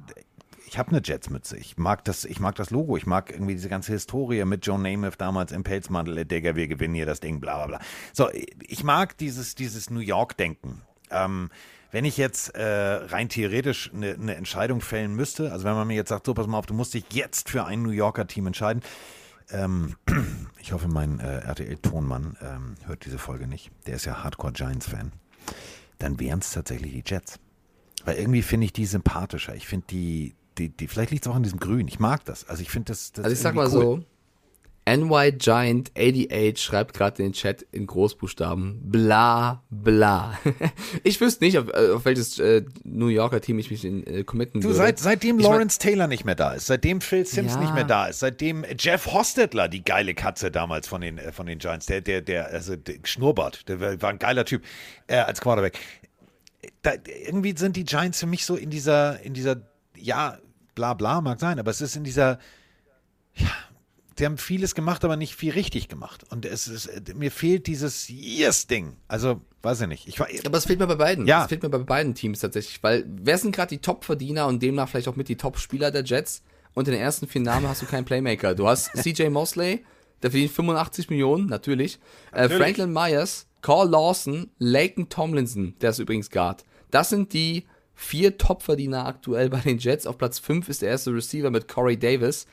ich 0.65 0.77
habe 0.79 0.89
eine 0.91 1.01
Jets-Mütze. 1.03 1.57
Ich 1.57 1.77
mag 1.77 2.03
das, 2.05 2.25
ich 2.25 2.39
mag 2.39 2.55
das 2.55 2.69
Logo. 2.71 2.95
Ich 2.97 3.05
mag 3.05 3.31
irgendwie 3.31 3.53
diese 3.53 3.69
ganze 3.69 3.91
Historie 3.91 4.43
mit 4.45 4.65
Joe 4.65 4.79
Namath 4.79 5.19
damals 5.21 5.51
im 5.51 5.63
Pelzmantel. 5.63 6.25
Digga, 6.25 6.55
wir 6.55 6.67
gewinnen 6.67 6.95
hier 6.95 7.05
das 7.05 7.19
Ding, 7.19 7.39
bla 7.39 7.57
bla 7.65 7.77
bla. 7.77 7.79
So, 8.13 8.29
ich 8.67 8.83
mag 8.83 9.17
dieses, 9.17 9.55
dieses 9.55 9.89
New 9.89 9.99
York-Denken. 9.99 10.81
Ähm, 11.11 11.49
wenn 11.91 12.05
ich 12.05 12.17
jetzt 12.17 12.55
äh, 12.55 12.63
rein 12.63 13.29
theoretisch 13.29 13.91
eine, 13.93 14.13
eine 14.13 14.35
Entscheidung 14.35 14.81
fällen 14.81 15.15
müsste, 15.15 15.51
also 15.51 15.65
wenn 15.65 15.73
man 15.73 15.87
mir 15.87 15.95
jetzt 15.95 16.09
sagt, 16.09 16.25
so 16.25 16.33
pass 16.33 16.45
mal 16.45 16.57
auf, 16.57 16.67
du 16.67 16.73
musst 16.73 16.93
dich 16.93 17.05
jetzt 17.11 17.49
für 17.49 17.65
ein 17.65 17.81
New 17.81 17.89
Yorker 17.89 18.27
Team 18.27 18.47
entscheiden. 18.47 18.83
Ähm, 19.51 19.95
ich 20.59 20.71
hoffe, 20.71 20.87
mein 20.87 21.19
äh, 21.19 21.39
RTL-Tonmann 21.39 22.37
ähm, 22.41 22.75
hört 22.85 23.05
diese 23.05 23.17
Folge 23.17 23.47
nicht. 23.47 23.71
Der 23.87 23.95
ist 23.95 24.05
ja 24.05 24.23
Hardcore 24.23 24.53
Giants-Fan. 24.53 25.11
Dann 25.97 26.19
wären 26.19 26.39
es 26.39 26.51
tatsächlich 26.51 26.91
die 26.91 27.03
Jets. 27.05 27.39
Weil 28.05 28.17
irgendwie 28.17 28.43
finde 28.43 28.65
ich 28.65 28.73
die 28.73 28.85
sympathischer. 28.85 29.55
Ich 29.55 29.67
finde 29.67 29.87
die, 29.89 30.35
die, 30.57 30.69
die, 30.69 30.87
vielleicht 30.87 31.11
liegt 31.11 31.25
es 31.25 31.31
auch 31.31 31.35
an 31.35 31.43
diesem 31.43 31.59
Grün. 31.59 31.87
Ich 31.87 31.99
mag 31.99 32.23
das. 32.25 32.47
Also 32.47 32.61
ich 32.61 32.69
finde 32.69 32.91
das, 32.91 33.11
das. 33.11 33.25
Also 33.25 33.33
ich 33.33 33.39
sag 33.39 33.55
mal 33.55 33.65
cool. 33.65 33.71
so, 33.71 34.03
NY 34.97 35.33
Giant 35.37 35.91
88 35.97 36.57
schreibt 36.61 36.93
gerade 36.93 37.21
in 37.23 37.29
den 37.29 37.33
Chat 37.33 37.61
in 37.71 37.85
Großbuchstaben 37.87 38.81
bla 38.89 39.63
bla. 39.69 40.37
ich 41.03 41.19
wüsste 41.21 41.43
nicht, 41.43 41.57
auf, 41.57 41.67
äh, 41.69 41.91
auf 41.93 42.05
welches 42.05 42.39
äh, 42.39 42.63
New 42.83 43.07
Yorker 43.07 43.41
Team 43.41 43.59
ich 43.59 43.69
mich 43.71 43.85
in, 43.85 44.05
äh, 44.07 44.23
committen 44.23 44.61
Du, 44.61 44.67
würde. 44.69 44.77
seit, 44.77 44.99
seitdem 44.99 45.37
Ich 45.39 45.43
mein- 45.45 45.51
Lawrence 45.53 45.79
Taylor 45.79 46.07
nicht 46.07 46.25
mehr 46.25 46.35
da 46.35 46.53
ist, 46.53 46.67
seitdem 46.67 47.01
Phil 47.01 47.25
Sims 47.25 47.53
Ja. 47.53 47.59
nicht 47.59 47.73
mehr 47.73 47.83
da 47.83 48.07
ist, 48.07 48.19
seitdem 48.19 48.65
Jeff 48.77 49.05
Hostetler, 49.07 49.67
die 49.67 49.83
geile 49.83 50.13
Katze 50.13 50.51
damals 50.51 50.87
von 50.87 51.01
den, 51.01 51.17
äh, 51.17 51.31
von 51.31 51.45
den 51.45 51.59
Giants, 51.59 51.85
der, 51.85 52.01
der, 52.01 52.21
der, 52.21 52.47
also 52.47 52.75
der 52.75 52.95
Schnurrbart, 53.03 53.67
der 53.69 53.79
war 53.79 54.01
war 54.01 54.09
ein 54.09 54.19
geiler 54.19 54.45
Typ 54.45 54.63
äh, 55.07 55.17
als 55.17 55.41
Quarterback. 55.41 55.77
Da, 56.81 56.91
irgendwie 57.25 57.55
sind 57.57 57.75
die 57.75 57.83
Giants 57.85 58.19
für 58.19 58.27
mich 58.27 58.45
so 58.45 58.55
in 58.55 58.69
dieser, 58.69 59.19
in 59.21 59.33
dieser, 59.33 59.61
ja, 59.97 60.37
bla 60.75 60.93
bla 60.93 61.21
mag 61.21 61.39
sein, 61.39 61.59
aber 61.59 61.71
es 61.71 61.81
ist 61.81 61.95
in 61.95 62.03
dieser, 62.03 62.39
ja, 63.35 63.47
sie 64.19 64.25
haben 64.25 64.37
vieles 64.37 64.75
gemacht, 64.75 65.03
aber 65.03 65.15
nicht 65.15 65.33
viel 65.33 65.53
richtig 65.53 65.87
gemacht. 65.87 66.25
Und 66.29 66.45
es 66.45 66.67
ist, 66.67 67.15
mir 67.15 67.31
fehlt 67.31 67.65
dieses 67.67 68.07
Yes-Ding. 68.09 68.97
Also, 69.07 69.41
weiß 69.63 69.81
ich 69.81 69.87
nicht. 69.87 70.07
Ich 70.07 70.19
war, 70.19 70.27
Aber 70.45 70.57
es 70.57 70.65
fehlt 70.65 70.79
mir 70.79 70.87
bei 70.87 70.95
beiden. 70.95 71.25
Ja. 71.25 71.43
Es 71.43 71.47
fehlt 71.49 71.63
mir 71.63 71.69
bei 71.69 71.79
beiden 71.79 72.13
Teams 72.13 72.39
tatsächlich, 72.39 72.83
weil 72.83 73.05
wer 73.07 73.37
sind 73.37 73.55
gerade 73.55 73.69
die 73.69 73.81
Top-Verdiener 73.81 74.45
und 74.47 74.61
demnach 74.61 74.89
vielleicht 74.89 75.07
auch 75.07 75.15
mit 75.15 75.29
die 75.29 75.37
Top-Spieler 75.37 75.89
der 75.89 76.03
Jets? 76.03 76.43
Und 76.75 76.87
in 76.87 76.93
den 76.93 77.01
ersten 77.01 77.27
vier 77.27 77.41
Namen 77.41 77.67
hast 77.67 77.81
du 77.81 77.87
keinen 77.87 78.05
Playmaker. 78.05 78.53
Du 78.53 78.67
hast 78.67 78.91
CJ 78.95 79.29
Mosley, 79.29 79.83
der 80.21 80.31
verdient 80.31 80.51
85 80.51 81.09
Millionen, 81.09 81.47
natürlich. 81.47 81.95
Äh, 82.31 82.41
Natürlich. 82.41 82.61
Franklin 82.61 82.93
Myers, 82.93 83.47
Carl 83.61 83.89
Lawson, 83.89 84.51
Laken 84.59 85.09
Tomlinson, 85.09 85.75
der 85.81 85.89
ist 85.91 85.99
übrigens 85.99 86.29
Guard. 86.29 86.65
Das 86.91 87.09
sind 87.09 87.33
die 87.33 87.65
vier 87.95 88.37
Top-Verdiener 88.37 89.05
aktuell 89.05 89.49
bei 89.49 89.59
den 89.61 89.77
Jets. 89.77 90.05
Auf 90.05 90.17
Platz 90.17 90.39
5 90.39 90.69
ist 90.69 90.81
der 90.81 90.89
erste 90.89 91.13
Receiver 91.13 91.49
mit 91.49 91.67
Corey 91.67 91.97
Davis 91.97 92.47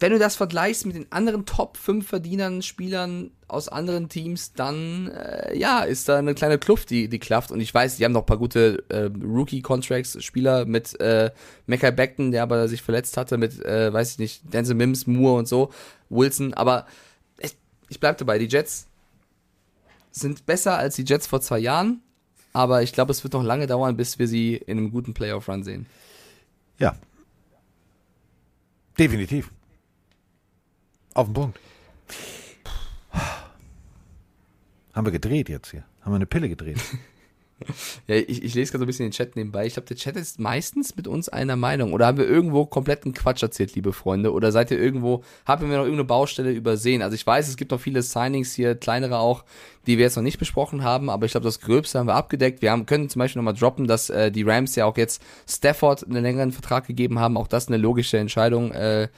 wenn 0.00 0.12
du 0.12 0.18
das 0.18 0.36
vergleichst 0.36 0.86
mit 0.86 0.94
den 0.94 1.10
anderen 1.10 1.44
Top 1.44 1.76
5 1.76 2.06
Verdienern, 2.06 2.62
Spielern 2.62 3.30
aus 3.48 3.68
anderen 3.68 4.08
Teams, 4.08 4.52
dann 4.52 5.08
äh, 5.08 5.56
ja, 5.56 5.80
ist 5.80 6.08
da 6.08 6.18
eine 6.18 6.34
kleine 6.34 6.58
Kluft, 6.58 6.90
die, 6.90 7.08
die 7.08 7.18
klafft. 7.18 7.50
Und 7.50 7.60
ich 7.60 7.72
weiß, 7.72 7.96
die 7.96 8.04
haben 8.04 8.12
noch 8.12 8.22
ein 8.22 8.26
paar 8.26 8.38
gute 8.38 8.84
äh, 8.88 9.10
Rookie-Contracts, 9.24 10.22
Spieler 10.22 10.66
mit 10.66 11.00
äh, 11.00 11.30
Mecca 11.66 11.90
Beckton, 11.90 12.30
der 12.30 12.42
aber 12.42 12.68
sich 12.68 12.82
verletzt 12.82 13.16
hatte, 13.16 13.38
mit, 13.38 13.64
äh, 13.64 13.92
weiß 13.92 14.12
ich 14.12 14.18
nicht, 14.18 14.54
Denzel 14.54 14.74
Mims, 14.74 15.06
Moore 15.06 15.38
und 15.38 15.48
so, 15.48 15.70
Wilson. 16.10 16.54
Aber 16.54 16.86
ich, 17.38 17.56
ich 17.88 17.98
bleib 17.98 18.18
dabei, 18.18 18.38
die 18.38 18.46
Jets 18.46 18.86
sind 20.10 20.46
besser 20.46 20.78
als 20.78 20.96
die 20.96 21.04
Jets 21.04 21.26
vor 21.26 21.40
zwei 21.40 21.58
Jahren. 21.58 22.02
Aber 22.52 22.82
ich 22.82 22.92
glaube, 22.92 23.12
es 23.12 23.24
wird 23.24 23.34
noch 23.34 23.42
lange 23.42 23.66
dauern, 23.66 23.96
bis 23.96 24.18
wir 24.18 24.28
sie 24.28 24.56
in 24.56 24.78
einem 24.78 24.90
guten 24.90 25.14
Playoff-Run 25.14 25.64
sehen. 25.64 25.86
Ja. 26.78 26.96
Definitiv. 28.98 29.50
Auf 31.18 31.26
den 31.26 31.34
Punkt. 31.34 31.58
Haben 34.94 35.04
wir 35.04 35.10
gedreht 35.10 35.48
jetzt 35.48 35.72
hier? 35.72 35.82
Haben 36.02 36.12
wir 36.12 36.16
eine 36.16 36.26
Pille 36.26 36.48
gedreht? 36.48 36.78
Ja, 38.06 38.14
ich, 38.14 38.44
ich 38.44 38.54
lese 38.54 38.70
gerade 38.70 38.82
so 38.82 38.84
ein 38.84 38.86
bisschen 38.86 39.06
den 39.06 39.10
Chat 39.10 39.34
nebenbei. 39.34 39.66
Ich 39.66 39.72
glaube, 39.72 39.88
der 39.88 39.96
Chat 39.96 40.14
ist 40.14 40.38
meistens 40.38 40.94
mit 40.94 41.08
uns 41.08 41.28
einer 41.28 41.56
Meinung. 41.56 41.92
Oder 41.92 42.06
haben 42.06 42.16
wir 42.16 42.28
irgendwo 42.28 42.66
kompletten 42.66 43.14
Quatsch 43.14 43.42
erzählt, 43.42 43.74
liebe 43.74 43.92
Freunde? 43.92 44.32
Oder 44.32 44.52
seid 44.52 44.70
ihr 44.70 44.78
irgendwo, 44.78 45.24
haben 45.44 45.62
wir 45.62 45.76
noch 45.76 45.82
irgendeine 45.82 46.04
Baustelle 46.04 46.52
übersehen? 46.52 47.02
Also 47.02 47.16
ich 47.16 47.26
weiß, 47.26 47.48
es 47.48 47.56
gibt 47.56 47.72
noch 47.72 47.80
viele 47.80 48.02
Signings 48.02 48.54
hier, 48.54 48.76
kleinere 48.76 49.18
auch, 49.18 49.44
die 49.88 49.98
wir 49.98 50.04
jetzt 50.04 50.14
noch 50.14 50.22
nicht 50.22 50.38
besprochen 50.38 50.84
haben, 50.84 51.10
aber 51.10 51.26
ich 51.26 51.32
glaube, 51.32 51.46
das 51.46 51.58
Gröbste 51.58 51.98
haben 51.98 52.06
wir 52.06 52.14
abgedeckt. 52.14 52.62
Wir 52.62 52.70
haben, 52.70 52.86
können 52.86 53.08
zum 53.08 53.18
Beispiel 53.18 53.42
nochmal 53.42 53.58
droppen, 53.58 53.88
dass 53.88 54.08
äh, 54.08 54.30
die 54.30 54.44
Rams 54.44 54.76
ja 54.76 54.84
auch 54.84 54.96
jetzt 54.96 55.20
Stafford 55.48 56.04
einen 56.04 56.22
längeren 56.22 56.52
Vertrag 56.52 56.86
gegeben 56.86 57.18
haben. 57.18 57.36
Auch 57.36 57.48
das 57.48 57.66
eine 57.66 57.76
logische 57.76 58.18
Entscheidung, 58.18 58.70
äh, 58.70 59.08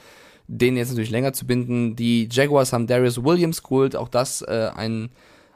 den 0.51 0.75
jetzt 0.77 0.89
natürlich 0.89 1.11
länger 1.11 1.33
zu 1.33 1.47
binden. 1.47 1.95
Die 1.95 2.27
Jaguars 2.31 2.73
haben 2.73 2.87
Darius 2.87 3.23
Williams 3.23 3.63
geholt, 3.63 3.95
auch 3.95 4.09
das 4.09 4.41
äh, 4.41 4.69
ein 4.75 5.09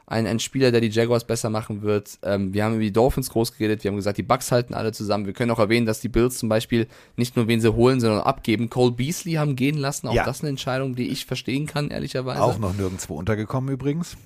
ein, 0.08 0.26
ein 0.26 0.38
Spieler, 0.38 0.70
der 0.70 0.80
die 0.80 0.88
Jaguars 0.88 1.24
besser 1.24 1.50
machen 1.50 1.82
wird. 1.82 2.18
Ähm, 2.22 2.54
wir 2.54 2.64
haben 2.64 2.74
über 2.74 2.84
die 2.84 2.92
Dolphins 2.92 3.28
groß 3.28 3.56
geredet, 3.56 3.82
wir 3.82 3.90
haben 3.90 3.96
gesagt, 3.96 4.18
die 4.18 4.22
Bucks 4.22 4.52
halten 4.52 4.72
alle 4.72 4.92
zusammen. 4.92 5.26
Wir 5.26 5.32
können 5.32 5.50
auch 5.50 5.58
erwähnen, 5.58 5.84
dass 5.84 6.00
die 6.00 6.08
Bills 6.08 6.38
zum 6.38 6.48
Beispiel 6.48 6.86
nicht 7.16 7.34
nur 7.36 7.48
wen 7.48 7.60
sie 7.60 7.74
holen, 7.74 7.98
sondern 8.00 8.20
abgeben. 8.20 8.70
Cole 8.70 8.92
Beasley 8.92 9.32
haben 9.32 9.56
gehen 9.56 9.76
lassen, 9.76 10.06
auch 10.06 10.14
Ja. 10.14 10.24
das 10.24 10.40
eine 10.42 10.50
Entscheidung, 10.50 10.94
die 10.94 11.08
ich 11.08 11.26
verstehen 11.26 11.66
kann, 11.66 11.90
ehrlicherweise. 11.90 12.40
Auch 12.40 12.58
noch 12.58 12.76
nirgendwo 12.76 13.16
untergekommen 13.16 13.74
übrigens. 13.74 14.16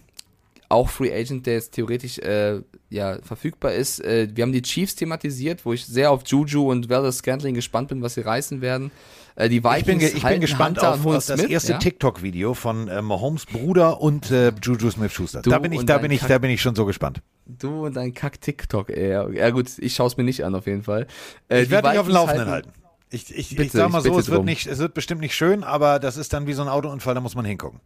Auch 0.70 0.88
Free 0.88 1.12
Agent, 1.12 1.46
der 1.46 1.54
jetzt 1.54 1.72
theoretisch 1.72 2.18
äh, 2.18 2.62
ja, 2.90 3.18
verfügbar 3.22 3.72
ist. 3.74 4.02
Äh, 4.04 4.28
wir 4.32 4.42
haben 4.42 4.52
die 4.52 4.62
Chiefs 4.62 4.94
thematisiert, 4.94 5.66
wo 5.66 5.72
ich 5.72 5.84
sehr 5.84 6.10
auf 6.12 6.22
Juju 6.24 6.70
und 6.70 6.88
Valdez 6.88 7.18
Scantling 7.18 7.54
gespannt 7.54 7.88
bin, 7.88 8.00
was 8.02 8.14
sie 8.14 8.20
reißen 8.20 8.60
werden. 8.60 8.92
Äh, 9.34 9.48
die 9.48 9.64
Vikings 9.64 9.80
Ich 9.80 9.84
bin, 9.86 10.00
ich 10.00 10.12
bin 10.14 10.22
halten 10.22 10.40
gespannt 10.40 10.78
Hunter 10.78 10.94
auf, 10.94 11.04
auf 11.06 11.14
das 11.14 11.26
Smith, 11.26 11.50
erste 11.50 11.72
ja? 11.72 11.78
TikTok-Video 11.78 12.54
von 12.54 12.86
äh, 12.88 13.02
Mahomes 13.02 13.46
Bruder 13.46 14.00
und 14.00 14.30
äh, 14.30 14.52
Juju 14.62 14.90
Smith-Schuster. 14.92 15.42
Da 15.42 15.58
bin 15.58 15.72
ich, 15.72 15.84
da 15.84 15.98
bin 15.98 16.12
ich, 16.12 16.20
Kack- 16.20 16.28
da 16.28 16.38
bin 16.38 16.50
ich 16.50 16.62
schon 16.62 16.74
so 16.76 16.86
gespannt. 16.86 17.20
Du 17.46 17.86
und 17.86 17.96
dein 17.96 18.14
Kack-TikTok, 18.14 18.90
ey. 18.90 19.36
Ja, 19.36 19.50
gut, 19.50 19.66
ich 19.78 19.94
schaue 19.94 20.06
es 20.06 20.16
mir 20.16 20.22
nicht 20.24 20.44
an 20.44 20.54
auf 20.54 20.66
jeden 20.68 20.84
Fall. 20.84 21.08
Äh, 21.48 21.62
Ich 21.62 21.70
werde 21.70 21.90
dich 21.90 21.98
auf 21.98 22.06
dem 22.06 22.14
Laufenden 22.14 22.48
halten. 22.48 22.70
Ich, 23.10 23.28
ich, 23.34 23.50
ich 23.50 23.56
Bitte, 23.56 23.76
sag 23.76 23.90
mal 23.90 23.98
ich 23.98 24.04
so, 24.04 24.16
es 24.16 24.28
wird, 24.28 24.38
drum. 24.38 24.44
nicht, 24.46 24.68
es 24.68 24.78
wird 24.78 24.94
bestimmt 24.94 25.20
nicht 25.20 25.34
schön, 25.34 25.64
aber 25.64 25.98
das 25.98 26.16
ist 26.16 26.32
dann 26.32 26.46
wie 26.46 26.52
so 26.52 26.62
ein 26.62 26.68
Autounfall, 26.68 27.14
da 27.16 27.20
muss 27.20 27.34
man 27.34 27.44
hingucken. 27.44 27.80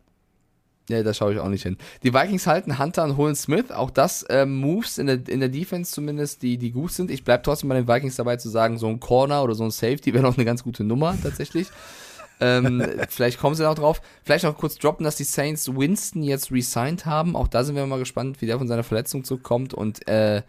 Ja, 0.89 1.02
da 1.02 1.15
schaue 1.15 1.32
ich 1.32 1.39
auch 1.39 1.48
nicht 1.48 1.62
hin. 1.62 1.78
Die 2.02 2.12
Vikings 2.12 2.47
halten 2.47 2.78
Hunter 2.78 3.05
und 3.05 3.16
holen 3.16 3.35
Smith. 3.35 3.70
Auch 3.70 3.90
das 3.90 4.24
ähm, 4.28 4.56
Moves 4.56 4.98
in 4.98 5.06
der, 5.06 5.20
in 5.28 5.40
der 5.40 5.48
Defense 5.48 5.93
zumindest, 5.93 6.43
die, 6.43 6.59
die 6.59 6.73
gut 6.73 6.93
sind. 6.93 7.11
Ich 7.11 7.24
bleib 7.24 7.43
trotzdem 7.43 7.70
bei 7.70 7.74
den 7.74 7.89
Vikings 7.89 8.16
dabei 8.16 8.36
zu 8.36 8.51
sagen, 8.51 8.77
so 8.77 8.89
ein 8.89 9.01
Corner 9.01 9.43
oder 9.43 9.55
so 9.55 9.65
ein 9.65 9.70
Safety 9.70 10.12
wäre 10.12 10.23
noch 10.23 10.36
eine 10.36 10.44
ganz 10.44 10.62
gute 10.62 10.85
Nummer 10.85 11.16
tatsächlich. 11.23 11.69
ähm, 12.40 12.86
vielleicht 13.09 13.39
kommen 13.39 13.55
sie 13.55 13.62
noch 13.62 13.77
drauf. 13.77 14.02
Vielleicht 14.24 14.44
noch 14.44 14.59
kurz 14.59 14.77
droppen, 14.77 15.05
dass 15.05 15.16
die 15.16 15.24
Saints 15.24 15.74
Winston 15.74 16.23
jetzt 16.23 16.52
resigned 16.52 17.06
haben. 17.06 17.35
Auch 17.35 17.48
da 17.48 17.65
sind 17.65 17.77
wir 17.77 17.86
mal 17.86 17.98
gespannt, 17.98 18.43
wie 18.43 18.47
der 18.47 18.59
von 18.59 18.69
seiner 18.69 18.85
Verletzung 18.85 19.24
zurückkommt. 19.24 19.73
Und 19.73 20.06
äh, 20.06 20.43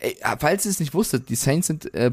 ey, 0.00 0.16
falls 0.38 0.64
ihr 0.64 0.70
es 0.70 0.80
nicht 0.80 0.94
wusstet, 0.94 1.28
die 1.28 1.34
Saints 1.34 1.66
sind, 1.66 1.92
äh, 1.94 2.10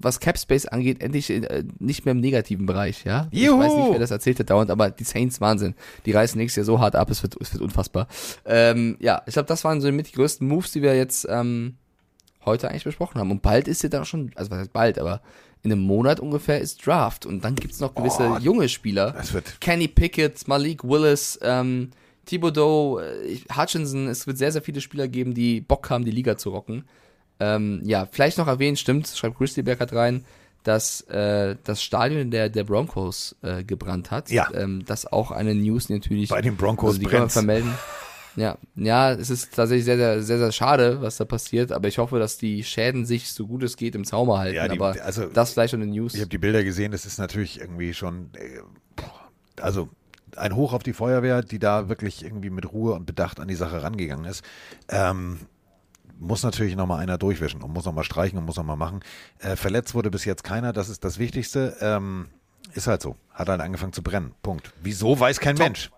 was 0.00 0.20
Cap 0.20 0.38
Space 0.38 0.66
angeht, 0.66 1.00
endlich 1.02 1.30
äh, 1.30 1.64
nicht 1.78 2.04
mehr 2.04 2.12
im 2.12 2.20
negativen 2.20 2.66
Bereich, 2.66 3.04
ja? 3.04 3.28
Ich 3.30 3.42
Juhu! 3.42 3.58
weiß 3.58 3.74
nicht, 3.74 3.92
wer 3.92 3.98
das 3.98 4.10
erzählt 4.10 4.38
hat 4.40 4.50
dauernd, 4.50 4.70
aber 4.70 4.90
die 4.90 5.04
Saints 5.04 5.40
Wahnsinn. 5.40 5.74
Die 6.06 6.12
reißen 6.12 6.38
nächstes 6.38 6.56
Jahr 6.56 6.64
so 6.64 6.80
hart 6.80 6.96
ab, 6.96 7.10
es 7.10 7.22
wird, 7.22 7.36
es 7.40 7.52
wird 7.52 7.62
unfassbar. 7.62 8.08
Ähm, 8.44 8.96
ja, 9.00 9.22
ich 9.26 9.34
glaube, 9.34 9.46
das 9.46 9.64
waren 9.64 9.80
so 9.80 9.90
mit 9.92 10.08
die 10.08 10.12
größten 10.12 10.46
Moves, 10.46 10.72
die 10.72 10.82
wir 10.82 10.96
jetzt 10.96 11.26
ähm, 11.30 11.76
heute 12.44 12.68
eigentlich 12.68 12.84
besprochen 12.84 13.20
haben. 13.20 13.30
Und 13.30 13.42
bald 13.42 13.68
ist 13.68 13.82
ja 13.82 13.88
da 13.88 14.04
schon, 14.04 14.32
also 14.34 14.50
was 14.50 14.58
heißt 14.58 14.72
bald, 14.72 14.98
aber 14.98 15.20
in 15.62 15.72
einem 15.72 15.82
Monat 15.82 16.20
ungefähr 16.20 16.60
ist 16.60 16.86
Draft. 16.86 17.24
Und 17.24 17.44
dann 17.44 17.54
gibt's 17.54 17.80
noch 17.80 17.94
gewisse 17.94 18.34
Oh, 18.34 18.38
junge 18.38 18.68
Spieler. 18.68 19.12
Das 19.12 19.32
wird 19.32 19.60
Kenny 19.60 19.88
Pickett, 19.88 20.46
Malik 20.46 20.84
Willis, 20.84 21.38
ähm, 21.42 21.90
Thibodeau, 22.24 22.98
äh, 23.00 23.38
Hutchinson. 23.54 24.08
Es 24.08 24.26
wird 24.26 24.38
sehr, 24.38 24.52
sehr 24.52 24.62
viele 24.62 24.80
Spieler 24.80 25.08
geben, 25.08 25.34
die 25.34 25.60
Bock 25.60 25.90
haben, 25.90 26.04
die 26.04 26.10
Liga 26.10 26.36
zu 26.36 26.50
rocken. 26.50 26.84
Ähm, 27.40 27.80
ja, 27.84 28.06
vielleicht 28.10 28.38
noch 28.38 28.46
erwähnen, 28.46 28.76
stimmt, 28.76 29.08
schreibt 29.08 29.36
Christy 29.38 29.62
hat 29.64 29.92
rein, 29.92 30.24
dass 30.62 31.02
äh, 31.02 31.56
das 31.64 31.82
Stadion 31.82 32.30
der, 32.30 32.48
der 32.48 32.64
Broncos 32.64 33.36
äh, 33.42 33.64
gebrannt 33.64 34.10
hat. 34.10 34.30
Ja. 34.30 34.48
Ähm, 34.54 34.84
das 34.86 35.06
auch 35.06 35.30
eine 35.30 35.54
News, 35.54 35.88
natürlich. 35.90 36.30
bei 36.30 36.40
den 36.42 36.56
Broncos 36.56 36.90
also 36.90 36.98
die 37.00 37.04
können 37.06 37.12
wir 37.14 37.18
brennt's. 37.20 37.34
vermelden. 37.34 37.74
Ja, 38.36 38.58
ja, 38.74 39.12
es 39.12 39.30
ist 39.30 39.54
tatsächlich 39.54 39.84
sehr, 39.84 39.96
sehr, 39.96 40.22
sehr, 40.22 40.38
sehr 40.38 40.52
schade, 40.52 41.00
was 41.00 41.18
da 41.18 41.24
passiert, 41.24 41.70
aber 41.70 41.86
ich 41.86 41.98
hoffe, 41.98 42.18
dass 42.18 42.36
die 42.36 42.64
Schäden 42.64 43.04
sich 43.06 43.30
so 43.30 43.46
gut 43.46 43.62
es 43.62 43.76
geht 43.76 43.94
im 43.94 44.04
Zaum 44.04 44.32
halten. 44.36 44.56
Ja, 44.56 44.66
die- 44.66 44.76
aber 44.76 44.96
also- 45.04 45.26
das 45.26 45.52
vielleicht 45.52 45.70
schon 45.70 45.82
eine 45.82 45.90
News. 45.92 46.14
Ich 46.14 46.20
habe 46.20 46.30
die 46.30 46.38
Bilder 46.38 46.64
gesehen, 46.64 46.90
das 46.90 47.06
ist 47.06 47.18
natürlich 47.18 47.60
irgendwie 47.60 47.94
schon, 47.94 48.30
äh, 48.34 48.60
also 49.60 49.88
ein 50.38 50.54
Hoch 50.54 50.72
auf 50.72 50.82
die 50.82 50.92
Feuerwehr, 50.92 51.42
die 51.42 51.58
da 51.58 51.88
wirklich 51.88 52.24
irgendwie 52.24 52.50
mit 52.50 52.72
Ruhe 52.72 52.94
und 52.94 53.06
Bedacht 53.06 53.40
an 53.40 53.48
die 53.48 53.54
Sache 53.54 53.82
rangegangen 53.82 54.24
ist. 54.24 54.44
Ähm, 54.88 55.38
muss 56.18 56.42
natürlich 56.42 56.76
nochmal 56.76 57.00
einer 57.00 57.18
durchwischen 57.18 57.62
und 57.62 57.72
muss 57.72 57.84
nochmal 57.84 58.04
streichen 58.04 58.38
und 58.38 58.44
muss 58.44 58.56
nochmal 58.56 58.76
machen. 58.76 59.00
Äh, 59.38 59.56
verletzt 59.56 59.94
wurde 59.94 60.10
bis 60.10 60.24
jetzt 60.24 60.44
keiner, 60.44 60.72
das 60.72 60.88
ist 60.88 61.04
das 61.04 61.18
Wichtigste. 61.18 61.76
Ähm, 61.80 62.28
ist 62.72 62.86
halt 62.86 63.02
so. 63.02 63.16
Hat 63.32 63.48
halt 63.48 63.60
angefangen 63.60 63.92
zu 63.92 64.02
brennen. 64.02 64.34
Punkt. 64.42 64.72
Wieso, 64.82 65.18
weiß 65.18 65.40
kein 65.40 65.56
Top. 65.56 65.66
Mensch. 65.66 65.90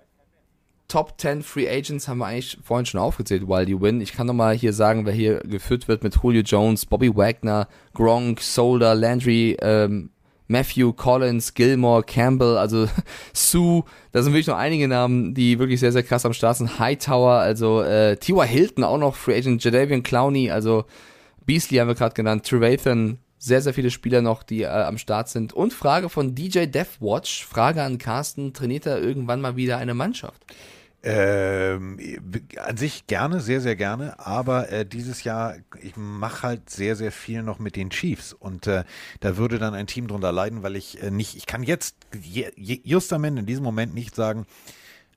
Top 0.89 1.21
10 1.21 1.43
Free 1.43 1.69
Agents 1.69 2.07
haben 2.07 2.19
wir 2.19 2.27
eigentlich 2.27 2.59
vorhin 2.63 2.87
schon 2.87 3.01
aufgezählt, 3.01 3.49
while 3.49 3.69
you 3.69 3.81
win. 3.81 4.01
Ich 4.01 4.13
kann 4.13 4.27
nochmal 4.29 4.55
hier 4.55 4.73
sagen, 4.73 5.05
wer 5.05 5.13
hier 5.13 5.41
geführt 5.41 5.89
wird 5.89 6.05
mit 6.05 6.17
Julio 6.23 6.43
Jones, 6.43 6.87
Bobby 6.87 7.15
Wagner, 7.15 7.67
Gronk, 7.93 8.41
Solder, 8.41 8.95
Landry, 8.95 9.57
ähm, 9.61 10.11
Matthew, 10.48 10.93
Collins, 10.93 11.55
Gilmore, 11.55 12.02
Campbell, 12.02 12.56
also 12.56 12.89
Sue, 13.32 13.85
da 14.12 14.23
sind 14.23 14.32
wirklich 14.32 14.47
noch 14.47 14.56
einige 14.56 14.89
Namen, 14.89 15.35
die 15.35 15.59
wirklich 15.59 15.81
sehr, 15.81 15.93
sehr 15.93 16.02
krass 16.02 16.27
am 16.27 16.32
Start 16.32 16.56
sind. 16.56 16.78
Hightower, 16.78 17.39
also 17.39 17.82
äh, 17.82 18.16
T.Y. 18.16 18.47
Hilton 18.47 18.85
auch 18.85 18.98
noch 18.98 19.14
Free 19.14 19.36
Agent, 19.36 19.62
Jadavian 19.64 20.02
Clowney, 20.02 20.51
also 20.51 20.85
Beasley 21.44 21.78
haben 21.78 21.89
wir 21.89 21.94
gerade 21.94 22.14
genannt, 22.14 22.47
Trevathan, 22.47 23.18
sehr, 23.39 23.60
sehr 23.60 23.74
viele 23.74 23.90
Spieler 23.90 24.23
noch, 24.23 24.43
die 24.43 24.62
äh, 24.62 24.66
am 24.66 24.98
Start 24.98 25.28
sind. 25.28 25.52
Und 25.52 25.73
Frage 25.73 26.09
von 26.09 26.35
DJ 26.35 26.66
Deathwatch, 26.66 27.44
Frage 27.44 27.82
an 27.82 27.98
Carsten, 27.98 28.52
trainiert 28.52 28.86
er 28.86 29.01
irgendwann 29.01 29.40
mal 29.40 29.56
wieder 29.56 29.78
eine 29.78 29.94
Mannschaft? 29.94 30.43
Ähm, 31.09 32.01
an 32.57 32.77
sich 32.77 33.07
gerne, 33.07 33.39
sehr, 33.39 33.61
sehr 33.61 33.77
gerne, 33.77 34.19
aber 34.19 34.73
äh, 34.73 34.85
dieses 34.85 35.23
Jahr, 35.23 35.55
ich 35.81 35.97
mache 35.97 36.43
halt 36.43 36.69
sehr, 36.69 36.97
sehr 36.97 37.12
viel 37.12 37.45
noch 37.45 37.61
mit 37.61 37.77
den 37.77 37.91
Chiefs 37.91 38.33
und 38.33 38.66
äh, 38.66 38.83
da 39.20 39.37
würde 39.37 39.61
dann 39.61 39.73
ein 39.73 39.87
Team 39.87 40.09
drunter 40.09 40.33
leiden, 40.33 40.65
weil 40.65 40.74
ich 40.74 41.01
äh, 41.01 41.12
nicht, 41.12 41.37
ich 41.37 41.47
kann 41.47 41.62
jetzt 41.62 41.95
je, 42.20 42.51
je, 42.57 42.81
justament 42.83 43.39
in 43.39 43.47
diesem 43.47 43.62
Moment 43.62 43.95
nicht 43.95 44.16
sagen, 44.16 44.47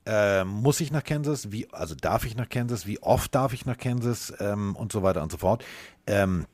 äh, 0.06 0.44
muss 0.44 0.80
ich 0.80 0.92
nach 0.92 1.02
Kansas, 1.02 1.50
wie, 1.50 1.66
also 1.72 1.96
darf 1.96 2.24
ich 2.24 2.36
nach 2.36 2.48
Kansas, 2.48 2.86
wie 2.86 3.02
oft 3.02 3.34
darf 3.34 3.52
ich 3.52 3.66
nach 3.66 3.76
Kansas? 3.76 4.32
Ähm, 4.38 4.76
und 4.76 4.92
so 4.92 5.02
weiter 5.02 5.24
und 5.24 5.32
so 5.32 5.38
fort. 5.38 5.64
Ähm, 6.06 6.46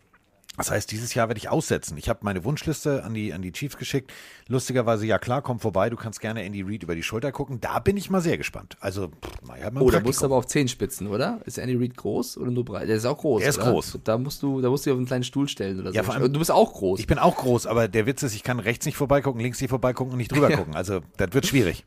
das 0.57 0.71
heißt, 0.71 0.91
dieses 0.91 1.15
Jahr 1.15 1.29
werde 1.29 1.39
ich 1.39 1.49
aussetzen. 1.49 1.97
Ich 1.99 2.09
habe 2.09 2.21
meine 2.23 2.45
Wunschliste 2.45 3.05
an 3.05 3.15
die, 3.15 3.33
an 3.33 3.43
die 3.43 3.53
Chiefs 3.53 3.77
geschickt. 3.77 4.13
Lustigerweise, 4.49 5.07
ja 5.07 5.19
klar, 5.19 5.43
komm 5.43 5.59
vorbei, 5.61 5.91
du 5.91 5.97
kannst 5.97 6.21
gerne 6.21 6.43
Andy 6.45 6.63
Reid 6.63 6.83
über 6.83 6.95
die 6.95 7.03
Schulter 7.03 7.33
gucken. 7.33 7.61
Da 7.61 7.79
bin 7.81 7.97
ich 7.97 8.11
mal 8.11 8.21
sehr 8.21 8.39
gespannt. 8.39 8.77
Also, 8.81 9.09
pff, 9.09 9.43
mal, 9.47 9.59
Oh, 9.81 9.91
da 9.91 10.01
musst 10.01 10.21
du 10.23 10.27
aber 10.27 10.37
auf 10.37 10.47
Zehenspitzen, 10.47 11.07
oder? 11.09 11.41
Ist 11.45 11.59
Andy 11.59 11.75
Reid 11.77 11.97
groß 11.97 12.39
oder 12.39 12.51
nur 12.51 12.65
breit? 12.65 12.89
Der 12.89 12.97
ist 12.97 13.05
auch 13.07 13.19
groß. 13.19 13.41
Der 13.41 13.51
ist 13.51 13.59
oder? 13.59 13.71
groß. 13.73 13.99
Da 14.05 14.19
musst 14.19 14.43
du, 14.43 14.61
da 14.61 14.69
musst 14.71 14.87
du 14.87 14.91
dich 14.91 14.93
auf 14.95 14.99
einen 14.99 15.07
kleinen 15.07 15.25
Stuhl 15.25 15.49
stellen 15.49 15.81
oder 15.81 15.91
Ja, 15.93 16.03
so. 16.03 16.07
vor 16.07 16.15
allem- 16.15 16.33
du 16.33 16.39
bist 16.39 16.51
auch 16.51 16.73
groß. 16.75 17.01
Ich 17.01 17.07
bin 17.07 17.19
auch 17.19 17.37
groß, 17.37 17.67
aber 17.67 17.89
der 17.89 18.07
Witz 18.07 18.23
ist, 18.23 18.35
ich 18.35 18.43
kann 18.43 18.61
rechts 18.61 18.87
nicht 18.87 18.97
vorbeigucken, 18.97 19.41
links 19.41 19.61
nicht 19.61 19.71
vorbeigucken 19.71 20.13
und 20.13 20.19
nicht 20.19 20.33
drüber 20.33 20.51
gucken. 20.57 20.75
Also, 20.77 21.01
das 21.17 21.33
wird 21.33 21.47
schwierig. 21.47 21.85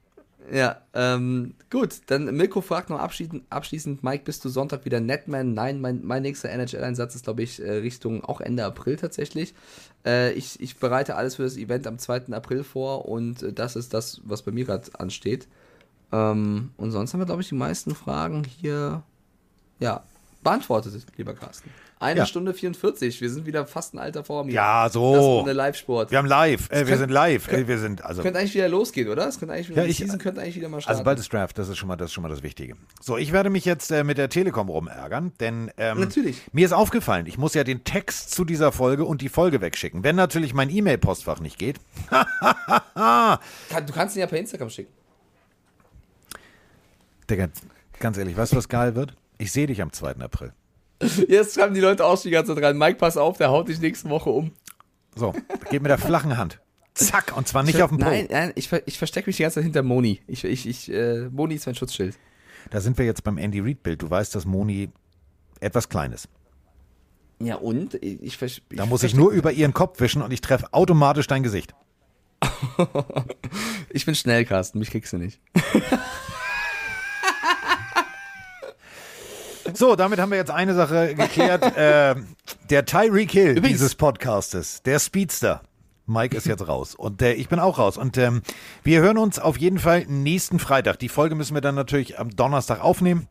Ja, 0.52 0.82
ähm, 0.94 1.54
gut. 1.70 2.02
Dann 2.08 2.36
Mirko 2.36 2.62
fragt 2.62 2.90
noch 2.90 3.00
abschließend, 3.00 3.44
abschließend, 3.50 4.04
Mike, 4.04 4.24
bist 4.24 4.44
du 4.44 4.50
Sonntag 4.50 4.86
wieder 4.86 5.00
Netman? 5.00 5.54
Nein, 5.54 5.80
mein, 5.80 6.02
mein 6.04 6.24
nächster 6.24 6.50
NHL-Einsatz 6.50 7.16
ist, 7.16 7.26
glaube 7.26 7.44
ich, 7.44 7.62
äh, 7.62 7.72
Richtung 7.72 8.24
auch 8.24 8.42
Ende 8.42 8.66
April 8.66 8.96
tatsächlich. 8.96 9.54
Äh, 10.06 10.34
ich, 10.34 10.60
ich 10.60 10.78
bereite 10.78 11.16
alles 11.16 11.36
für 11.36 11.44
das 11.44 11.58
Event 11.58 11.86
am 11.86 12.00
2. 12.00 12.34
April 12.34 12.64
vor 12.64 13.08
und 13.08 13.44
äh, 13.44 13.54
das 13.54 13.76
ist 13.76 13.94
das, 13.94 14.22
was 14.24 14.42
bei 14.42 14.52
mir 14.52 14.66
gerade 14.66 14.90
ansteht. 14.98 15.48
Ähm, 16.12 16.72
und 16.78 16.92
sonst 16.92 17.14
haben 17.14 17.22
wir, 17.22 17.28
glaube 17.28 17.42
ich, 17.42 17.50
die 17.50 17.56
meisten 17.56 17.94
Fragen 17.94 18.44
hier, 18.44 19.04
ja, 19.80 20.04
beantwortet, 20.42 21.06
lieber 21.18 21.34
Carsten. 21.34 21.70
Eine 22.02 22.22
Ja. 22.22 22.26
Stunde 22.26 22.54
44. 22.54 23.20
Wir 23.20 23.30
sind 23.30 23.46
wieder 23.46 23.68
fast 23.68 23.94
ein 23.94 24.00
alter 24.00 24.24
Form 24.24 24.48
hier. 24.48 24.56
Ja, 24.56 24.90
so. 24.90 25.14
Das 25.16 25.26
ist 25.26 25.44
eine 25.44 25.52
Live-Sport. 25.54 26.12
Wir 26.12 26.18
haben 26.18 26.28
live, 26.30 26.70
äh, 26.72 26.78
wir 26.78 26.86
Könnt- 26.86 26.98
sind 27.00 27.10
live, 27.12 27.48
äh, 27.48 27.52
könnt- 27.52 27.68
wir 27.68 27.78
sind, 27.78 28.06
also. 28.06 28.22
Könnte 28.22 28.40
eigentlich 28.40 28.54
wieder 28.54 28.70
losgehen, 28.70 29.10
oder? 29.10 29.28
Es 29.28 29.38
könnte 29.38 29.54
eigentlich 29.54 29.68
wieder, 29.70 29.84
Ja, 29.84 29.90
ich- 29.90 29.98
Season 29.98 30.18
könnte 30.18 30.40
eigentlich 30.40 30.56
wieder 30.56 30.70
mal 30.70 30.80
starten. 30.80 30.92
Also 30.96 31.04
bald 31.04 31.20
ist 31.20 31.34
Draft, 31.34 31.58
das 31.58 31.68
ist 31.68 31.78
schon 31.78 31.90
mal 31.90 31.98
das, 31.98 32.06
ist 32.08 32.14
schon 32.14 32.22
mal 32.22 32.30
das 32.30 32.42
Wichtige. 32.42 32.78
So, 33.02 33.18
ich 33.18 33.34
werde 33.34 33.50
mich 33.50 33.66
jetzt 33.66 33.92
äh, 33.92 34.06
mit 34.06 34.18
der 34.18 34.30
Telekom 34.30 34.70
rumärgern, 34.70 35.34
denn 35.42 35.72
ähm, 35.78 36.00
Natürlich. 36.00 36.42
mir 36.54 36.66
ist 36.66 36.72
aufgefallen, 36.72 37.26
ich 37.26 37.38
muss 37.38 37.54
ja 37.54 37.66
den 37.66 37.84
Text 37.84 38.32
zu 38.32 38.46
dieser 38.46 38.72
Folge 38.72 39.04
und 39.04 39.22
die 39.22 39.28
Folge 39.30 39.60
wegschicken. 39.60 40.02
Wenn 40.02 40.16
natürlich 40.16 40.54
mein 40.54 40.70
E-Mail-Postfach 40.70 41.42
nicht 41.42 41.58
geht. 41.60 41.80
Du 42.96 43.94
kannst 43.94 44.16
ihn 44.16 44.22
ja 44.22 44.28
per 44.28 44.40
Instagram 44.40 44.70
schicken. 44.70 44.92
Digga, 47.30 47.48
ganz 48.00 48.18
ehrlich, 48.18 48.38
weißt 48.38 48.54
du, 48.54 48.58
was 48.58 48.70
geil 48.70 48.96
wird? 48.96 49.16
Ich 49.38 49.52
sehe 49.52 49.68
dich 49.68 49.82
am 49.82 49.92
2. 49.92 50.12
April. 50.22 50.54
Jetzt 51.28 51.56
schreiben 51.56 51.74
die 51.74 51.82
Leute 51.82 52.06
auch 52.06 52.18
schon 52.18 52.30
die 52.30 52.32
ganze 52.32 52.54
Zeit 52.54 52.64
rein. 52.64 52.78
Mike, 52.78 52.98
pass 52.98 53.18
auf, 53.18 53.38
der 53.38 53.50
haut 53.50 53.68
dich 53.68 53.80
nächste 53.80 54.10
Woche 54.10 54.30
um. 54.30 54.52
So, 55.16 55.34
geht 55.70 55.82
mit 55.82 55.90
der 55.90 55.98
flachen 55.98 56.38
Hand. 56.38 56.60
Zack, 56.94 57.36
und 57.38 57.48
zwar 57.48 57.64
nicht 57.64 57.76
ich, 57.76 57.84
auf 57.84 57.90
dem 57.90 58.00
Po. 58.00 58.06
Nein, 58.06 58.28
nein, 58.30 58.52
ich, 58.56 58.70
ich 58.86 58.98
verstecke 58.98 59.30
mich 59.30 59.38
die 59.38 59.44
ganze 59.44 59.56
Zeit 59.56 59.64
hinter 59.64 59.84
Moni. 59.84 60.22
Ich, 60.28 60.44
ich, 60.44 60.68
ich, 60.68 60.92
äh, 60.92 61.30
Moni 61.30 61.56
ist 61.56 61.66
mein 61.66 61.76
Schutzschild. 61.76 62.18
Da 62.72 62.82
sind 62.82 62.98
wir 62.98 63.06
jetzt 63.06 63.24
beim 63.24 63.38
Andy 63.38 63.60
Reid-Bild. 63.60 64.02
Du 64.02 64.10
weißt, 64.10 64.36
dass 64.36 64.46
Moni 64.46 64.90
etwas 65.62 65.88
klein 65.88 66.12
ist. 66.12 66.28
Ja, 67.42 67.56
und? 67.56 67.96
Ich, 67.96 68.42
ich, 68.42 68.64
Da 68.70 68.86
muss 68.86 69.04
ich 69.04 69.16
nur 69.16 69.32
über 69.32 69.52
ihren 69.52 69.74
Kopf 69.74 70.02
wischen 70.02 70.22
und 70.22 70.32
ich 70.32 70.42
treffe 70.42 70.74
automatisch 70.74 71.28
dein 71.28 71.44
Gesicht. 71.44 71.74
Ich 73.92 74.06
bin 74.06 74.14
schnell, 74.14 74.46
Carsten. 74.46 74.78
Mich 74.78 74.92
kriegst 74.92 75.14
du 75.14 75.18
nicht. 75.18 75.42
So, 79.78 79.96
damit 79.96 80.20
haben 80.20 80.32
wir 80.32 80.38
jetzt 80.38 80.52
eine 80.52 80.74
Sache 80.74 81.16
geklärt. 81.16 81.64
äh, 81.78 82.16
der 82.70 82.86
Tyreek 82.86 83.32
Hill 83.32 83.62
dieses 83.62 83.96
Podcastes, 83.96 84.82
der 84.84 85.00
Speedster. 85.00 85.62
Mike 86.06 86.36
ist 86.36 86.48
jetzt 86.48 86.68
raus 86.68 86.96
und 86.96 87.22
äh, 87.22 87.34
ich 87.34 87.50
bin 87.50 87.60
auch 87.60 87.78
raus. 87.78 87.98
Und 87.98 88.18
ähm, 88.18 88.42
wir 88.84 89.00
hören 89.02 89.18
uns 89.20 89.38
auf 89.38 89.58
jeden 89.58 89.78
Fall 89.78 90.06
nächsten 90.08 90.58
Freitag. 90.58 90.98
Die 90.98 91.10
Folge 91.10 91.36
müssen 91.36 91.54
wir 91.54 91.62
dann 91.62 91.76
natürlich 91.76 92.20
am 92.20 92.36
Donnerstag 92.36 92.84
aufnehmen. 92.84 93.28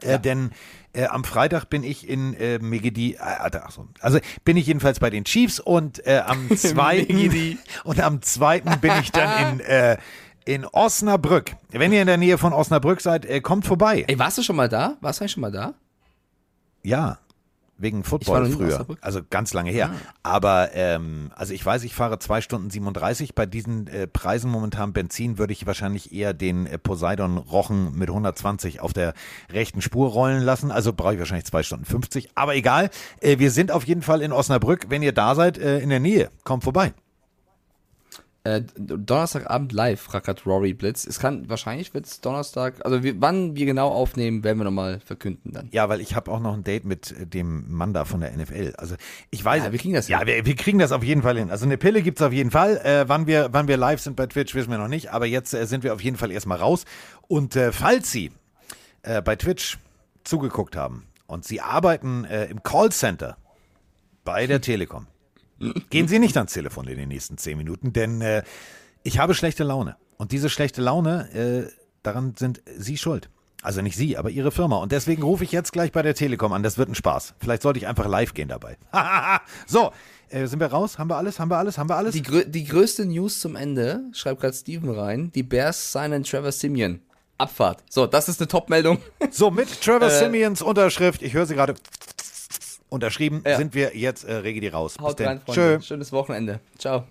Äh, 0.00 0.18
Denn 0.18 0.50
äh, 0.92 1.06
am 1.06 1.24
Freitag 1.24 1.66
bin 1.66 1.82
ich 1.82 2.08
in 2.08 2.34
äh, 2.34 2.58
Megiddi, 2.58 3.14
äh, 3.14 3.50
so, 3.70 3.86
also 4.00 4.18
bin 4.44 4.56
ich 4.56 4.66
jedenfalls 4.66 4.98
bei 4.98 5.10
den 5.10 5.24
Chiefs 5.24 5.60
und 5.60 6.04
äh, 6.06 6.22
am 6.24 6.48
zweiten 6.56 7.58
und 7.84 8.00
am 8.00 8.22
zweiten 8.22 8.80
bin 8.80 8.92
ich 9.00 9.12
dann 9.12 9.58
in 9.58 9.60
äh, 9.60 9.96
in 10.44 10.66
Osnabrück. 10.66 11.56
Wenn 11.70 11.92
ihr 11.92 12.00
in 12.00 12.06
der 12.06 12.16
Nähe 12.16 12.38
von 12.38 12.52
Osnabrück 12.52 13.00
seid, 13.00 13.24
äh, 13.26 13.40
kommt 13.40 13.66
vorbei. 13.66 14.04
Ey, 14.06 14.18
warst 14.18 14.38
du 14.38 14.42
schon 14.42 14.56
mal 14.56 14.68
da? 14.68 14.96
Warst 15.00 15.20
du 15.20 15.22
eigentlich 15.22 15.32
schon 15.32 15.40
mal 15.40 15.52
da? 15.52 15.74
Ja, 16.82 17.18
wegen 17.76 18.04
Football 18.04 18.46
früher. 18.50 18.74
Osnabrück. 18.74 18.98
Also 19.00 19.20
ganz 19.28 19.52
lange 19.52 19.70
her. 19.70 19.90
Aber 20.22 20.70
ähm, 20.74 21.32
also 21.34 21.52
ich 21.52 21.64
weiß, 21.64 21.82
ich 21.84 21.94
fahre 21.94 22.18
zwei 22.18 22.40
Stunden 22.40 22.70
37. 22.70 23.34
Bei 23.34 23.46
diesen 23.46 23.88
äh, 23.88 24.06
Preisen 24.06 24.50
momentan 24.50 24.92
Benzin 24.92 25.38
würde 25.38 25.52
ich 25.52 25.66
wahrscheinlich 25.66 26.12
eher 26.12 26.34
den 26.34 26.66
äh, 26.66 26.78
Poseidon 26.78 27.36
Rochen 27.36 27.96
mit 27.98 28.08
120 28.08 28.80
auf 28.80 28.92
der 28.92 29.14
rechten 29.50 29.82
Spur 29.82 30.10
rollen 30.10 30.42
lassen. 30.42 30.70
Also 30.70 30.92
brauche 30.92 31.14
ich 31.14 31.18
wahrscheinlich 31.18 31.46
zwei 31.46 31.62
Stunden 31.62 31.84
50. 31.84 32.30
Aber 32.34 32.54
egal. 32.54 32.90
Äh, 33.20 33.38
wir 33.38 33.50
sind 33.50 33.72
auf 33.72 33.84
jeden 33.84 34.02
Fall 34.02 34.22
in 34.22 34.32
Osnabrück. 34.32 34.86
Wenn 34.88 35.02
ihr 35.02 35.12
da 35.12 35.34
seid, 35.34 35.58
äh, 35.58 35.80
in 35.80 35.90
der 35.90 36.00
Nähe, 36.00 36.30
kommt 36.44 36.64
vorbei. 36.64 36.94
Äh, 38.46 38.60
Donnerstagabend 38.76 39.72
live, 39.72 40.12
rackert 40.12 40.44
Rory 40.44 40.74
Blitz. 40.74 41.06
Es 41.06 41.18
kann, 41.18 41.48
wahrscheinlich 41.48 41.94
wird 41.94 42.04
es 42.04 42.20
Donnerstag, 42.20 42.84
also 42.84 43.02
wir, 43.02 43.18
wann 43.18 43.56
wir 43.56 43.64
genau 43.64 43.88
aufnehmen, 43.88 44.44
werden 44.44 44.58
wir 44.58 44.64
nochmal 44.64 45.00
verkünden 45.00 45.52
dann. 45.52 45.70
Ja, 45.72 45.88
weil 45.88 46.02
ich 46.02 46.14
habe 46.14 46.30
auch 46.30 46.40
noch 46.40 46.52
ein 46.52 46.62
Date 46.62 46.84
mit 46.84 47.10
äh, 47.10 47.26
dem 47.26 47.74
Mann 47.74 47.94
da 47.94 48.04
von 48.04 48.20
der 48.20 48.36
NFL. 48.36 48.74
Also 48.76 48.96
ich 49.30 49.42
weiß. 49.42 49.64
Ja, 49.64 49.72
wir 49.72 49.78
kriegen 49.78 49.94
das 49.94 50.08
Ja, 50.08 50.26
wir, 50.26 50.44
wir 50.44 50.56
kriegen 50.56 50.78
das 50.78 50.92
auf 50.92 51.02
jeden 51.02 51.22
Fall 51.22 51.38
hin. 51.38 51.50
Also 51.50 51.64
eine 51.64 51.78
Pille 51.78 52.02
gibt's 52.02 52.20
auf 52.20 52.34
jeden 52.34 52.50
Fall. 52.50 52.76
Äh, 52.84 53.08
wann, 53.08 53.26
wir, 53.26 53.48
wann 53.52 53.66
wir 53.66 53.78
live 53.78 54.02
sind 54.02 54.14
bei 54.14 54.26
Twitch, 54.26 54.54
wissen 54.54 54.70
wir 54.70 54.76
noch 54.76 54.88
nicht. 54.88 55.10
Aber 55.10 55.24
jetzt 55.24 55.54
äh, 55.54 55.64
sind 55.66 55.82
wir 55.82 55.94
auf 55.94 56.02
jeden 56.02 56.18
Fall 56.18 56.30
erstmal 56.30 56.58
raus. 56.58 56.84
Und 57.26 57.56
äh, 57.56 57.72
falls 57.72 58.12
Sie 58.12 58.30
äh, 59.04 59.22
bei 59.22 59.36
Twitch 59.36 59.78
zugeguckt 60.22 60.76
haben 60.76 61.06
und 61.26 61.46
Sie 61.46 61.62
arbeiten 61.62 62.24
im 62.24 62.62
Callcenter 62.62 63.38
bei 64.22 64.46
der 64.46 64.60
Telekom, 64.60 65.06
gehen 65.90 66.08
Sie 66.08 66.18
nicht 66.18 66.36
ans 66.36 66.52
Telefon 66.52 66.86
in 66.88 66.96
den 66.96 67.08
nächsten 67.08 67.38
zehn 67.38 67.56
Minuten, 67.56 67.92
denn 67.92 68.20
äh, 68.20 68.42
ich 69.02 69.18
habe 69.18 69.34
schlechte 69.34 69.64
Laune. 69.64 69.96
Und 70.16 70.32
diese 70.32 70.48
schlechte 70.48 70.80
Laune, 70.80 71.30
äh, 71.32 71.70
daran 72.02 72.34
sind 72.36 72.62
Sie 72.76 72.96
schuld. 72.96 73.28
Also 73.62 73.80
nicht 73.80 73.96
Sie, 73.96 74.18
aber 74.18 74.30
Ihre 74.30 74.50
Firma. 74.50 74.76
Und 74.76 74.92
deswegen 74.92 75.22
rufe 75.22 75.42
ich 75.42 75.50
jetzt 75.50 75.72
gleich 75.72 75.90
bei 75.90 76.02
der 76.02 76.14
Telekom 76.14 76.52
an. 76.52 76.62
Das 76.62 76.76
wird 76.76 76.90
ein 76.90 76.94
Spaß. 76.94 77.34
Vielleicht 77.38 77.62
sollte 77.62 77.78
ich 77.78 77.86
einfach 77.86 78.06
live 78.06 78.34
gehen 78.34 78.48
dabei. 78.48 78.76
so, 79.66 79.90
äh, 80.28 80.46
sind 80.46 80.60
wir 80.60 80.66
raus? 80.66 80.98
Haben 80.98 81.08
wir 81.08 81.16
alles? 81.16 81.38
Haben 81.38 81.50
wir 81.50 81.56
alles? 81.56 81.78
Haben 81.78 81.88
wir 81.88 81.96
alles? 81.96 82.12
Die, 82.12 82.22
grö 82.22 82.44
die 82.44 82.64
größte 82.64 83.06
News 83.06 83.40
zum 83.40 83.56
Ende, 83.56 84.02
schreibt 84.12 84.42
gerade 84.42 84.54
Steven 84.54 84.90
rein, 84.90 85.32
die 85.34 85.42
Bears 85.42 85.92
signen 85.92 86.24
Trevor 86.24 86.52
Simeon. 86.52 87.00
Abfahrt. 87.38 87.82
So, 87.88 88.06
das 88.06 88.28
ist 88.28 88.40
eine 88.40 88.48
Top-Meldung. 88.48 88.98
So, 89.30 89.50
mit 89.50 89.80
Trevor 89.80 90.08
Äh, 90.08 90.18
Simeons 90.18 90.62
Unterschrift, 90.62 91.22
ich 91.22 91.32
höre 91.32 91.46
sie 91.46 91.54
gerade 91.54 91.74
unterschrieben, 92.94 93.42
Ja. 93.46 93.56
sind 93.56 93.74
wir 93.74 93.96
jetzt 93.96 94.24
äh, 94.24 94.32
Regedi 94.34 94.68
raus. 94.68 94.96
Haut 95.00 95.16
Bis 95.16 95.26
rein. 95.26 95.40
Freunde. 95.40 95.78
Tschö. 95.80 95.86
Schönes 95.86 96.12
Wochenende. 96.12 96.60
Ciao. 96.78 97.04